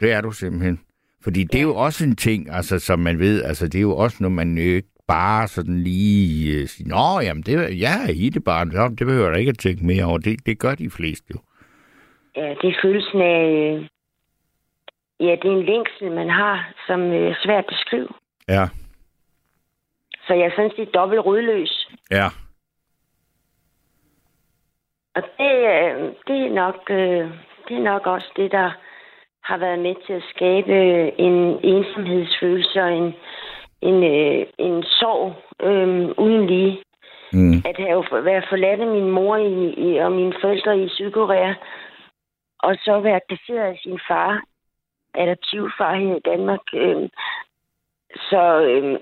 Det 0.00 0.12
er 0.12 0.20
du 0.20 0.30
simpelthen. 0.30 0.80
Fordi 1.22 1.44
det 1.44 1.58
er 1.58 1.62
jo 1.62 1.76
også 1.76 2.04
en 2.04 2.16
ting, 2.16 2.50
altså, 2.50 2.78
som 2.78 2.98
man 2.98 3.18
ved, 3.18 3.42
altså 3.42 3.68
det 3.68 3.78
er 3.78 3.82
jo 3.82 3.96
også, 3.96 4.16
når 4.20 4.28
man 4.28 4.58
ikke 4.58 4.88
bare 5.08 5.48
sådan 5.48 5.82
lige 5.82 6.60
øh, 6.60 6.68
siger, 6.68 6.88
Nå, 6.88 7.20
jamen, 7.20 7.42
det, 7.42 7.80
jeg 7.80 8.06
er 8.08 8.12
hittebarn, 8.12 8.68
Nå, 8.68 8.88
det 8.88 9.06
behøver 9.06 9.30
jeg 9.30 9.38
ikke 9.38 9.50
at 9.50 9.58
tænke 9.58 9.86
mere 9.86 10.04
over. 10.04 10.18
Det, 10.18 10.46
det 10.46 10.58
gør 10.58 10.74
de 10.74 10.90
fleste 10.90 11.26
jo. 11.34 11.40
Ja, 12.36 12.54
det 12.60 12.68
er 12.70 12.78
følelsen 12.82 13.20
af... 13.20 13.44
Øh, 13.50 13.86
ja, 15.20 15.32
det 15.42 15.50
er 15.50 15.56
en 15.56 15.66
længsel, 15.66 16.12
man 16.12 16.28
har, 16.28 16.74
som 16.86 17.00
øh, 17.00 17.30
er 17.30 17.34
svært 17.44 17.64
at 17.64 17.66
beskrive. 17.68 18.08
Ja, 18.48 18.68
Så 20.26 20.34
jeg 20.34 20.46
er 20.46 20.50
sådan 20.56 20.72
set 20.76 20.94
dobbelt 20.94 21.26
rødløs. 21.26 21.88
ja. 22.10 22.26
Og 25.14 25.22
det, 25.38 25.54
øh, 25.74 26.12
det, 26.26 26.46
er 26.46 26.52
nok, 26.54 26.90
øh, 26.90 27.30
det 27.68 27.76
er 27.76 27.82
nok 27.92 28.06
også 28.06 28.28
det, 28.36 28.52
der 28.52 28.70
har 29.42 29.56
været 29.56 29.78
med 29.78 29.94
til 30.06 30.12
at 30.12 30.22
skabe 30.34 30.74
en 31.18 31.60
ensomhedsfølelse 31.62 32.82
og 32.82 32.92
en, 32.92 33.14
en, 33.82 34.04
øh, 34.04 34.46
en 34.58 34.82
sorg 34.82 35.34
øh, 35.62 36.10
uden 36.18 36.46
lige. 36.46 36.82
Mm. 37.32 37.62
At 37.64 37.76
have 37.78 38.24
været 38.24 38.46
forladt 38.48 38.80
af 38.80 38.86
min 38.86 39.10
mor 39.10 39.36
i, 39.36 39.74
i, 39.86 39.96
og 39.96 40.12
mine 40.12 40.34
forældre 40.40 40.78
i 40.78 40.88
Sydkorea, 40.88 41.54
og 42.58 42.76
så 42.84 43.00
være 43.00 43.20
placeret 43.28 43.66
af 43.72 43.78
sin 43.82 44.00
far, 44.08 44.42
adoptivfar 45.14 45.94
her 45.94 46.16
i 46.16 46.20
Danmark. 46.24 46.60
Øh, 46.74 47.08
så 48.30 48.60
øh, 48.60 48.98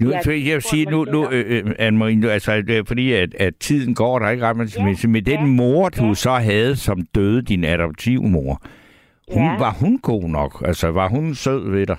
Nu, 0.00 0.10
Ja, 0.10 0.16
jeg, 0.26 0.46
jeg 0.46 0.54
vil 0.54 0.62
sige 0.62 0.84
nu, 0.84 1.04
nu 1.04 1.28
øh, 1.30 1.44
øh, 1.48 1.70
Anne-Marie, 1.88 2.14
nu, 2.20 2.28
altså, 2.28 2.52
det 2.62 2.78
er 2.78 2.82
fordi, 2.86 3.12
at, 3.12 3.34
at 3.34 3.54
tiden 3.60 3.94
går 3.94 4.18
der 4.18 4.28
ikke 4.30 4.46
ret 4.46 4.56
meget. 4.56 4.76
Ja, 5.04 5.08
med, 5.08 5.22
den 5.22 5.56
mor, 5.56 5.88
du 5.88 6.14
så 6.14 6.30
havde, 6.30 6.76
som 6.76 6.98
døde, 7.14 7.42
din 7.42 7.64
adoptivmor, 7.64 8.62
hun, 9.34 9.42
Ja. 9.42 9.58
var 9.58 9.72
hun 9.80 9.98
god 9.98 10.22
nok? 10.22 10.62
Altså, 10.66 10.90
var 10.90 11.08
hun 11.08 11.34
sød 11.34 11.70
ved 11.70 11.86
dig? 11.86 11.96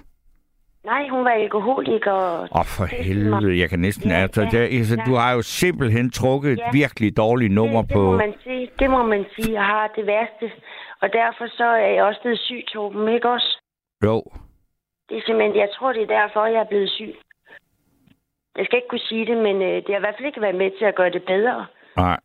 nej, 0.86 1.08
hun 1.10 1.24
var 1.26 1.30
alkoholiker. 1.32 2.12
Og 2.12 2.42
Åh, 2.42 2.60
oh, 2.60 2.66
for 2.66 2.86
helvede, 2.86 3.60
jeg 3.60 3.70
kan 3.70 3.80
næsten... 3.80 4.10
Ja, 4.10 4.16
Ja, 4.16 4.22
altså, 4.22 4.42
ja, 4.42 4.50
det, 4.50 4.58
altså, 4.78 4.96
ja. 5.00 5.04
du 5.10 5.14
har 5.16 5.34
jo 5.34 5.42
simpelthen 5.42 6.12
trukket 6.12 6.52
et 6.52 6.58
Ja. 6.60 6.70
virkelig 6.74 7.18
dårligt 7.18 7.54
nummer 7.54 7.82
det, 7.82 7.90
det 7.90 7.96
på... 7.96 8.02
må 8.12 8.18
man 8.18 8.34
sige. 8.44 8.68
Det 8.80 8.90
må 8.90 9.02
man 9.14 9.26
sige. 9.36 9.54
Jeg 9.54 9.66
har 9.74 9.92
det 9.96 10.06
værste. 10.08 10.46
Og 11.02 11.10
derfor 11.14 11.46
så 11.58 11.64
er 11.86 11.88
jeg 11.96 12.04
også 12.04 12.20
blevet 12.24 12.40
syg, 12.40 12.62
Torben, 12.74 13.14
ikke 13.16 13.30
også? 13.30 13.52
Jo, 14.06 14.24
Det 15.10 15.18
er 15.18 15.22
simpelthen, 15.26 15.56
jeg 15.64 15.70
tror, 15.76 15.94
det 15.94 16.02
er 16.04 16.12
derfor, 16.20 16.46
jeg 16.46 16.62
er 16.66 16.70
blevet 16.74 16.90
syg. 16.90 17.14
Jeg 18.58 18.66
skal 18.66 18.78
ikke 18.78 18.88
kunne 18.90 19.00
sige 19.12 19.26
det, 19.26 19.38
men 19.38 19.56
øh, 19.62 19.76
det 19.76 19.86
har 19.90 19.98
i 19.98 20.00
hvert 20.06 20.16
fald 20.18 20.26
ikke 20.28 20.42
været 20.42 20.56
med 20.56 20.72
til 20.80 20.86
at 20.86 20.96
gøre 20.96 21.10
det 21.10 21.24
bedre. 21.28 21.66
nej. 21.98 22.20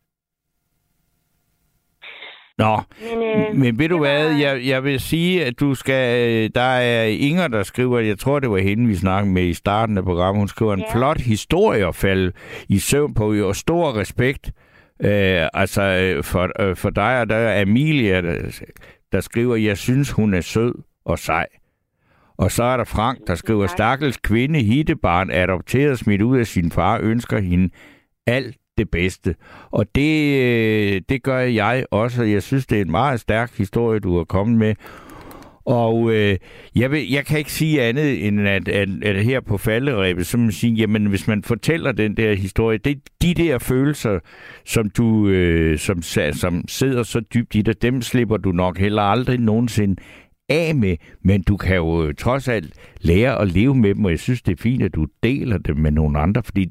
Nå, 2.57 2.77
Men, 3.01 3.23
øh, 3.23 3.55
men 3.55 3.79
ved 3.79 3.89
du 3.89 3.97
hvad, 3.97 4.31
jeg, 4.35 4.61
jeg 4.65 4.83
vil 4.83 4.99
sige, 4.99 5.45
at 5.45 5.59
du 5.59 5.75
skal... 5.75 6.29
øh, 6.29 6.49
Der 6.55 6.61
er 6.61 7.03
Inger, 7.03 7.47
der 7.47 7.63
skriver, 7.63 7.99
jeg 7.99 8.19
tror, 8.19 8.39
det 8.39 8.49
var 8.51 8.57
hende, 8.57 8.87
vi 8.87 8.95
snakkede 8.95 9.33
med 9.33 9.43
i 9.43 9.53
starten 9.53 9.97
af 9.97 10.03
programmet. 10.03 10.41
Hun 10.41 10.47
skriver 10.47 10.73
en 10.73 10.79
Ja. 10.79 10.97
flot 10.97 11.21
historie 11.21 11.87
at 11.87 11.95
falde 11.95 12.31
i 12.69 12.79
søvn 12.79 13.13
på, 13.13 13.33
og 13.33 13.55
stor 13.55 13.97
respekt 13.97 14.51
øh, 15.01 15.47
altså 15.53 15.81
øh, 15.81 16.23
for, 16.23 16.61
øh, 16.69 16.75
for 16.75 16.89
dig. 16.89 17.19
Og 17.21 17.29
der 17.29 17.35
er 17.35 17.61
Amelia, 17.61 18.21
der, 18.21 18.61
der 19.11 19.19
skriver, 19.21 19.55
jeg 19.55 19.77
synes, 19.77 20.11
hun 20.11 20.33
er 20.33 20.41
sød 20.41 20.73
og 21.05 21.19
sej. 21.19 21.47
Og 22.37 22.51
så 22.51 22.63
er 22.63 22.77
der 22.77 22.83
Frank, 22.83 23.19
der 23.27 23.35
skriver, 23.35 23.67
stakkels 23.67 24.17
kvinde, 24.17 24.59
hittebarn, 24.59 25.31
adopteret 25.31 25.99
smidt 25.99 26.21
ud 26.21 26.37
af 26.37 26.47
sin 26.47 26.71
far, 26.71 26.99
ønsker 26.99 27.39
hende 27.39 27.69
alt 28.27 28.57
det 28.77 28.89
bedste. 28.91 29.35
Og 29.71 29.85
det, 29.95 30.41
øh, 30.41 31.01
det 31.09 31.23
gør 31.23 31.39
jeg 31.39 31.85
også. 31.91 32.23
Jeg 32.23 32.43
synes, 32.43 32.65
det 32.65 32.77
er 32.77 32.81
en 32.81 32.91
meget 32.91 33.19
stærk 33.19 33.57
historie, 33.57 33.99
du 33.99 34.17
har 34.17 34.23
kommet 34.23 34.57
med. 34.57 34.75
Og 35.65 36.13
øh, 36.13 36.37
jeg, 36.75 36.91
vil, 36.91 37.09
jeg 37.09 37.25
kan 37.25 37.39
ikke 37.39 37.51
sige 37.51 37.83
andet, 37.83 38.27
end 38.27 38.47
at, 38.47 38.67
at, 38.67 38.89
at 39.03 39.23
her 39.23 39.39
på 39.39 39.57
falderæbet, 39.57 40.27
så 40.27 40.37
man 40.37 40.51
sige, 40.51 40.73
jamen 40.73 41.05
hvis 41.05 41.27
man 41.27 41.43
fortæller 41.43 41.91
den 41.91 42.17
der 42.17 42.33
historie, 42.33 42.77
det, 42.77 42.99
de 43.21 43.33
der 43.33 43.59
følelser, 43.59 44.19
som 44.65 44.89
du 44.89 45.27
øh, 45.27 45.77
som, 45.77 46.01
som 46.33 46.63
sidder 46.67 47.03
så 47.03 47.19
dybt 47.19 47.55
i 47.55 47.61
dig, 47.61 47.81
dem 47.81 48.01
slipper 48.01 48.37
du 48.37 48.51
nok 48.51 48.77
heller 48.77 49.01
aldrig 49.01 49.39
nogensinde 49.39 49.95
af 50.49 50.75
med, 50.75 50.97
men 51.21 51.43
du 51.43 51.57
kan 51.57 51.75
jo 51.75 52.03
øh, 52.03 52.15
trods 52.15 52.47
alt 52.47 52.73
lære 53.01 53.41
at 53.41 53.47
leve 53.47 53.75
med 53.75 53.95
dem, 53.95 54.05
og 54.05 54.11
jeg 54.11 54.19
synes, 54.19 54.41
det 54.41 54.59
er 54.59 54.63
fint, 54.63 54.83
at 54.83 54.95
du 54.95 55.07
deler 55.23 55.57
det 55.57 55.77
med 55.77 55.91
nogle 55.91 56.19
andre, 56.19 56.43
fordi 56.43 56.65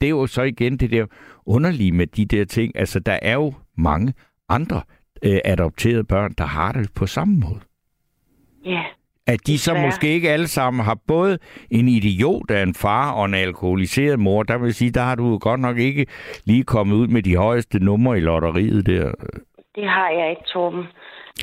det 0.00 0.06
er 0.06 0.10
jo 0.10 0.26
så 0.26 0.42
igen 0.42 0.76
det 0.76 0.90
der 0.90 1.06
underlige 1.46 1.92
med 1.92 2.06
de 2.06 2.24
der 2.24 2.44
ting. 2.44 2.78
Altså, 2.78 3.00
der 3.00 3.18
er 3.22 3.34
jo 3.34 3.52
mange 3.76 4.14
andre 4.48 4.82
øh, 5.22 5.38
adopterede 5.44 6.04
børn, 6.04 6.32
der 6.38 6.44
har 6.44 6.72
det 6.72 6.90
på 6.94 7.06
samme 7.06 7.34
måde. 7.40 7.60
ja, 8.64 8.82
At 9.26 9.46
de 9.46 9.58
så 9.58 9.74
måske 9.74 10.08
ikke 10.08 10.30
alle 10.30 10.48
sammen 10.48 10.84
har 10.84 10.98
både 11.06 11.38
en 11.70 11.88
idiot 11.88 12.50
af 12.50 12.62
en 12.62 12.74
far 12.74 13.12
og 13.12 13.24
en 13.24 13.34
alkoholiseret 13.34 14.18
mor. 14.18 14.42
Der 14.42 14.58
vil 14.58 14.74
sige, 14.74 14.90
der 14.90 15.02
har 15.02 15.14
du 15.14 15.38
godt 15.38 15.60
nok 15.60 15.78
ikke 15.78 16.06
lige 16.44 16.64
kommet 16.64 16.96
ud 16.96 17.06
med 17.08 17.22
de 17.22 17.36
højeste 17.36 17.78
numre 17.84 18.16
i 18.16 18.20
lotteriet 18.20 18.86
der. 18.86 19.12
det 19.74 19.88
har 19.88 20.10
jeg 20.10 20.30
ikke, 20.30 20.42
Torben. 20.52 20.84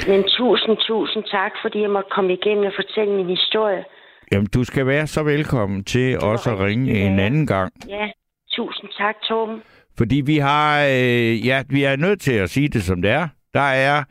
Men 0.08 0.24
tusind, 0.38 0.78
tusind 0.78 1.24
tak, 1.32 1.52
fordi 1.62 1.82
jeg 1.82 1.90
måtte 1.90 2.10
komme 2.16 2.34
igennem 2.34 2.66
og 2.66 2.74
fortælle 2.76 3.14
min 3.14 3.30
historie. 3.38 3.86
Jamen, 4.32 4.48
du 4.54 4.64
skal 4.64 4.88
være 4.88 5.08
så 5.08 5.24
velkommen 5.24 5.84
til 5.84 6.20
også 6.20 6.52
at 6.52 6.60
ringe 6.60 6.92
en 7.06 7.20
anden 7.20 7.48
gang. 7.48 7.74
Ja, 7.90 8.12
tusind 8.52 8.90
tak, 8.98 9.16
Torben. 9.28 9.62
Fordi 9.98 10.22
vi 10.26 10.38
har, 10.38 10.84
øh, 10.86 11.48
ja, 11.48 11.64
vi 11.70 11.84
er 11.84 11.96
nødt 11.96 12.22
til 12.22 12.34
at 12.34 12.50
sige 12.50 12.68
det 12.68 12.84
som 12.84 13.02
det 13.02 13.12
er. 13.12 13.28
Der 13.54 13.60
er 13.90 14.04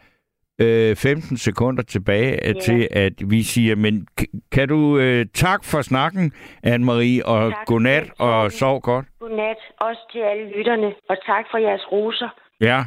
øh, 0.61 0.97
15 0.97 1.37
sekunder 1.37 1.83
tilbage 1.83 2.31
Ja. 2.43 2.49
ja. 2.49 2.61
til, 2.61 2.89
at 2.91 3.13
vi 3.31 3.43
siger, 3.43 3.77
men 3.77 4.07
kan 4.53 4.69
du 4.69 4.99
øh, 4.99 5.27
tak 5.35 5.65
for 5.65 5.83
snakken, 5.83 6.33
Anne-Marie, 6.67 7.23
og 7.25 7.51
Tak. 7.53 7.67
godnat, 7.67 8.11
og 8.19 8.53
sov 8.53 8.81
godt. 8.81 9.07
Godnat, 9.21 9.57
også 9.81 10.01
til 10.13 10.19
alle 10.19 10.59
lytterne, 10.59 10.87
og 11.09 11.17
tak 11.27 11.45
for 11.51 11.59
jeres 11.59 11.93
roser. 11.93 12.29
Ja. 12.61 12.85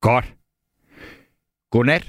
Godt. 0.00 0.24
Godnat. 1.74 2.04